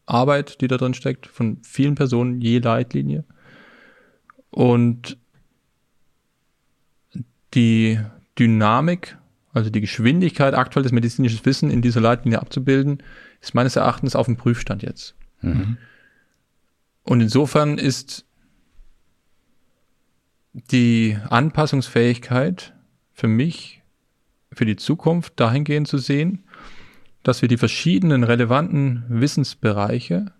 Arbeit, 0.07 0.61
die 0.61 0.69
da 0.69 0.79
drin 0.79 0.95
steckt, 0.95 1.27
von 1.27 1.59
vielen 1.63 1.95
Personen 1.95 2.41
je 2.41 2.59
Leitlinie. 2.59 3.25
Und 4.51 5.19
die 7.53 8.01
Dynamik, 8.39 9.19
also 9.53 9.69
die 9.69 9.81
Geschwindigkeit, 9.81 10.55
aktuelles 10.55 10.93
medizinisches 10.93 11.45
Wissen 11.45 11.71
in 11.71 11.83
dieser 11.83 12.01
Leitlinie 12.01 12.41
abzubilden, 12.41 13.03
ist 13.43 13.55
meines 13.55 13.77
Erachtens 13.77 14.17
auf 14.17 14.27
dem 14.27 14.37
Prüfstand 14.37 14.83
jetzt. 14.83 15.15
Mhm. 15.43 15.77
Und 17.03 17.21
insofern 17.21 17.79
ist 17.79 18.25
die 20.71 21.19
Anpassungsfähigkeit 21.29 22.73
für 23.13 23.29
mich, 23.29 23.83
für 24.53 24.65
die 24.65 24.77
Zukunft 24.77 25.35
dahingehend 25.39 25.87
zu 25.87 25.99
sehen, 25.99 26.45
dass 27.23 27.43
wir 27.43 27.49
die 27.49 27.59
verschiedenen 27.59 28.25
relevanten 28.25 29.05
Wissensbereiche 29.09 30.33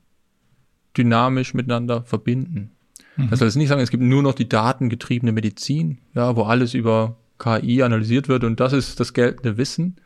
dynamisch 0.97 1.53
miteinander 1.53 2.03
verbinden. 2.05 2.71
Mhm. 3.17 3.29
Das 3.29 3.41
soll 3.41 3.49
jetzt 3.49 3.57
nicht 3.57 3.69
sagen, 3.69 3.83
es 3.83 3.91
gibt 3.91 4.03
nur 4.03 4.23
noch 4.23 4.35
die 4.35 4.49
datengetriebene 4.49 5.33
Medizin, 5.33 5.99
ja, 6.15 6.35
wo 6.35 6.45
alles 6.45 6.73
über 6.73 7.19
KI 7.39 7.83
analysiert 7.83 8.29
wird 8.29 8.45
und 8.45 8.59
das 8.59 8.73
ist 8.73 8.99
das 8.99 9.13
geltende 9.13 9.59
Wissen. 9.59 9.97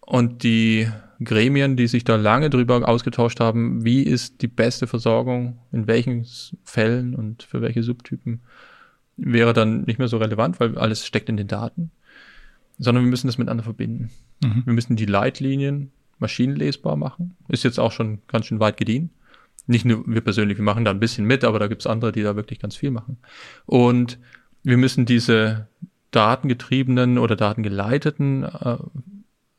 Und 0.00 0.44
die 0.44 0.88
Gremien, 1.24 1.76
die 1.76 1.86
sich 1.86 2.04
da 2.04 2.16
lange 2.16 2.50
drüber 2.50 2.88
ausgetauscht 2.88 3.40
haben, 3.40 3.84
wie 3.84 4.02
ist 4.02 4.42
die 4.42 4.48
beste 4.48 4.86
Versorgung, 4.86 5.58
in 5.72 5.86
welchen 5.86 6.26
Fällen 6.64 7.14
und 7.14 7.42
für 7.42 7.60
welche 7.60 7.82
Subtypen, 7.82 8.40
wäre 9.16 9.52
dann 9.52 9.82
nicht 9.82 9.98
mehr 9.98 10.08
so 10.08 10.16
relevant, 10.18 10.60
weil 10.60 10.78
alles 10.78 11.06
steckt 11.06 11.28
in 11.28 11.36
den 11.36 11.48
Daten, 11.48 11.90
sondern 12.78 13.04
wir 13.04 13.10
müssen 13.10 13.26
das 13.26 13.38
miteinander 13.38 13.64
verbinden. 13.64 14.10
Mhm. 14.42 14.62
Wir 14.64 14.72
müssen 14.72 14.96
die 14.96 15.06
Leitlinien 15.06 15.90
maschinenlesbar 16.18 16.96
machen. 16.96 17.36
Ist 17.48 17.64
jetzt 17.64 17.78
auch 17.78 17.92
schon 17.92 18.20
ganz 18.28 18.46
schön 18.46 18.60
weit 18.60 18.76
gediehen. 18.76 19.10
Nicht 19.66 19.84
nur 19.84 20.04
wir 20.06 20.22
persönlich, 20.22 20.58
wir 20.58 20.64
machen 20.64 20.84
da 20.84 20.90
ein 20.90 21.00
bisschen 21.00 21.26
mit, 21.26 21.44
aber 21.44 21.58
da 21.58 21.68
gibt's 21.68 21.86
andere, 21.86 22.12
die 22.12 22.22
da 22.22 22.36
wirklich 22.36 22.58
ganz 22.58 22.74
viel 22.76 22.90
machen. 22.90 23.18
Und 23.66 24.18
wir 24.62 24.76
müssen 24.76 25.06
diese 25.06 25.68
datengetriebenen 26.10 27.18
oder 27.18 27.36
datengeleiteten 27.36 28.44
äh, 28.44 28.78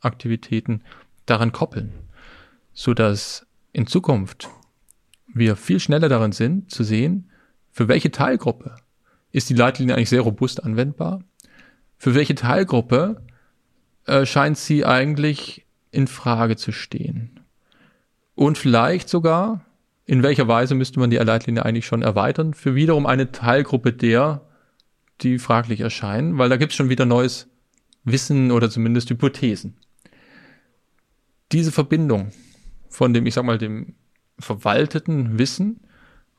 Aktivitäten 0.00 0.82
daran 1.26 1.52
koppeln, 1.52 1.92
so 2.72 2.94
dass 2.94 3.46
in 3.72 3.86
Zukunft 3.86 4.48
wir 5.26 5.56
viel 5.56 5.80
schneller 5.80 6.08
darin 6.08 6.32
sind, 6.32 6.70
zu 6.70 6.84
sehen, 6.84 7.30
für 7.70 7.88
welche 7.88 8.10
Teilgruppe 8.10 8.76
ist 9.32 9.50
die 9.50 9.54
Leitlinie 9.54 9.96
eigentlich 9.96 10.10
sehr 10.10 10.20
robust 10.20 10.62
anwendbar, 10.62 11.22
für 11.96 12.14
welche 12.14 12.34
Teilgruppe 12.34 13.22
äh, 14.06 14.26
scheint 14.26 14.58
sie 14.58 14.84
eigentlich 14.84 15.66
in 15.90 16.06
Frage 16.06 16.56
zu 16.56 16.72
stehen. 16.72 17.40
Und 18.36 18.58
vielleicht 18.58 19.08
sogar, 19.08 19.64
in 20.06 20.22
welcher 20.22 20.46
Weise 20.46 20.74
müsste 20.74 21.00
man 21.00 21.10
die 21.10 21.16
Leitlinie 21.16 21.64
eigentlich 21.64 21.86
schon 21.86 22.02
erweitern, 22.02 22.54
für 22.54 22.74
wiederum 22.74 23.06
eine 23.06 23.32
Teilgruppe 23.32 23.92
der, 23.92 24.42
die 25.22 25.38
fraglich 25.38 25.80
erscheinen, 25.80 26.38
weil 26.38 26.48
da 26.48 26.56
gibt 26.56 26.72
es 26.72 26.76
schon 26.76 26.90
wieder 26.90 27.06
neues 27.06 27.48
Wissen 28.04 28.50
oder 28.50 28.70
zumindest 28.70 29.10
Hypothesen 29.10 29.76
diese 31.52 31.72
Verbindung 31.72 32.30
von 32.88 33.12
dem, 33.12 33.26
ich 33.26 33.34
sag 33.34 33.44
mal, 33.44 33.58
dem 33.58 33.94
verwalteten 34.38 35.38
Wissen 35.38 35.80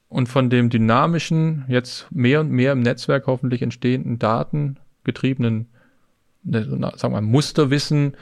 und 0.09 0.27
von 0.27 0.49
dem 0.49 0.69
dynamischen, 0.69 1.65
jetzt 1.67 2.07
mehr 2.11 2.41
und 2.41 2.51
mehr 2.51 2.73
im 2.73 2.81
Netzwerk 2.81 3.27
hoffentlich 3.27 3.61
entstehenden 3.61 4.19
datengetriebenen, 4.19 5.67
ne, 6.43 6.63
sagen 6.95 7.13
wir 7.13 7.21
mal, 7.21 7.21
Musterwissen, 7.21 8.15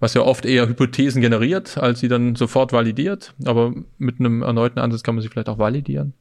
was 0.00 0.14
ja 0.14 0.22
oft 0.22 0.44
eher 0.44 0.68
Hypothesen 0.68 1.22
generiert, 1.22 1.78
als 1.78 2.00
sie 2.00 2.08
dann 2.08 2.34
sofort 2.34 2.72
validiert, 2.72 3.34
aber 3.44 3.72
mit 3.98 4.18
einem 4.18 4.42
erneuten 4.42 4.80
Ansatz 4.80 5.02
kann 5.02 5.14
man 5.14 5.22
sie 5.22 5.28
vielleicht 5.28 5.48
auch 5.48 5.58
validieren. 5.58 6.14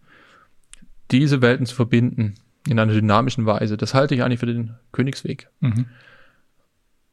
Diese 1.10 1.42
Welten 1.42 1.66
zu 1.66 1.76
verbinden, 1.76 2.36
in 2.68 2.80
einer 2.80 2.94
dynamischen 2.94 3.46
Weise. 3.46 3.78
Das 3.78 3.94
halte 3.94 4.16
ich 4.16 4.24
eigentlich 4.24 4.40
für 4.40 4.46
den 4.46 4.76
Königsweg. 4.92 5.50
Mhm. 5.62 5.86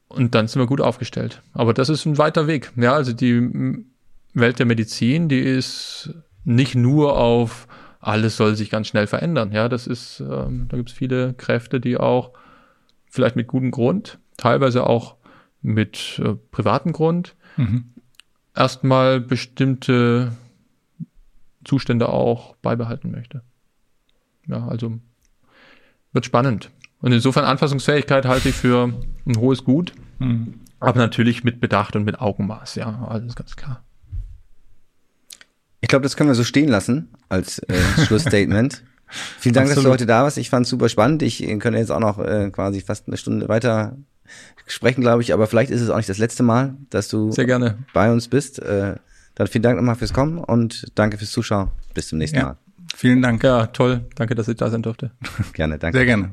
Und 0.08 0.34
dann 0.34 0.48
sind 0.48 0.60
wir 0.60 0.66
gut 0.66 0.80
aufgestellt. 0.80 1.42
Aber 1.52 1.74
das 1.74 1.88
ist 1.88 2.06
ein 2.06 2.18
weiter 2.18 2.46
Weg. 2.46 2.72
Ja, 2.76 2.94
also 2.94 3.12
die 3.12 3.84
Welt 4.32 4.58
der 4.58 4.66
Medizin, 4.66 5.28
die 5.28 5.40
ist 5.40 6.14
nicht 6.44 6.74
nur 6.74 7.18
auf 7.18 7.68
alles 8.00 8.36
soll 8.36 8.54
sich 8.54 8.70
ganz 8.70 8.88
schnell 8.88 9.06
verändern. 9.06 9.52
Ja, 9.52 9.68
das 9.68 9.86
ist, 9.86 10.20
ähm, 10.20 10.66
da 10.68 10.76
gibt 10.76 10.90
es 10.90 10.94
viele 10.94 11.34
Kräfte, 11.34 11.80
die 11.80 11.96
auch 11.96 12.32
vielleicht 13.06 13.36
mit 13.36 13.48
gutem 13.48 13.70
Grund, 13.70 14.18
teilweise 14.36 14.86
auch 14.86 15.16
mit 15.62 16.20
äh, 16.24 16.34
privatem 16.50 16.92
Grund, 16.92 17.34
mhm. 17.56 17.92
erstmal 18.54 19.20
bestimmte 19.20 20.32
Zustände 21.64 22.08
auch 22.08 22.54
beibehalten 22.56 23.10
möchte. 23.10 23.42
Ja, 24.46 24.66
also 24.68 24.98
wird 26.12 26.24
spannend. 26.24 26.70
Und 27.00 27.12
insofern 27.12 27.44
Anfassungsfähigkeit 27.44 28.26
halte 28.26 28.48
ich 28.48 28.54
für 28.54 28.92
ein 29.26 29.36
hohes 29.38 29.64
Gut, 29.64 29.92
mhm. 30.18 30.60
aber 30.80 30.98
natürlich 30.98 31.44
mit 31.44 31.60
Bedacht 31.60 31.94
und 31.96 32.04
mit 32.04 32.20
Augenmaß, 32.20 32.74
ja, 32.74 33.06
alles 33.08 33.36
ganz 33.36 33.56
klar. 33.56 33.82
Ich 35.80 35.88
glaube, 35.88 36.02
das 36.02 36.16
können 36.16 36.28
wir 36.28 36.34
so 36.34 36.44
stehen 36.44 36.68
lassen 36.68 37.08
als 37.28 37.60
äh, 37.60 37.74
Schlussstatement. 38.06 38.82
Vielen 39.38 39.54
Dank, 39.54 39.68
Absolut. 39.68 39.76
dass 39.76 39.84
du 39.84 39.90
heute 39.90 40.06
da 40.06 40.24
warst. 40.24 40.38
Ich 40.38 40.50
fand 40.50 40.66
es 40.66 40.70
super 40.70 40.88
spannend. 40.88 41.22
Ich 41.22 41.42
äh, 41.42 41.56
könnte 41.58 41.78
jetzt 41.78 41.90
auch 41.90 42.00
noch 42.00 42.18
äh, 42.18 42.50
quasi 42.50 42.80
fast 42.80 43.06
eine 43.06 43.16
Stunde 43.16 43.48
weiter 43.48 43.96
sprechen, 44.66 45.00
glaube 45.00 45.22
ich. 45.22 45.32
Aber 45.32 45.46
vielleicht 45.46 45.70
ist 45.70 45.80
es 45.80 45.88
auch 45.88 45.96
nicht 45.96 46.08
das 46.08 46.18
letzte 46.18 46.42
Mal, 46.42 46.74
dass 46.90 47.08
du 47.08 47.30
Sehr 47.30 47.46
gerne. 47.46 47.78
bei 47.94 48.12
uns 48.12 48.28
bist. 48.28 48.58
Äh, 48.58 48.96
dann 49.34 49.46
vielen 49.46 49.62
Dank 49.62 49.76
nochmal 49.76 49.94
fürs 49.94 50.12
Kommen 50.12 50.38
und 50.38 50.88
danke 50.96 51.16
fürs 51.16 51.30
Zuschauen. 51.30 51.70
Bis 51.94 52.08
zum 52.08 52.18
nächsten 52.18 52.38
ja. 52.38 52.44
Mal. 52.44 52.56
Vielen 52.96 53.22
Dank. 53.22 53.42
Ja, 53.44 53.66
toll. 53.66 54.04
Danke, 54.16 54.34
dass 54.34 54.48
ich 54.48 54.56
da 54.56 54.68
sein 54.68 54.82
durfte. 54.82 55.12
gerne, 55.52 55.78
danke. 55.78 55.96
Sehr 55.96 56.06
gerne. 56.06 56.32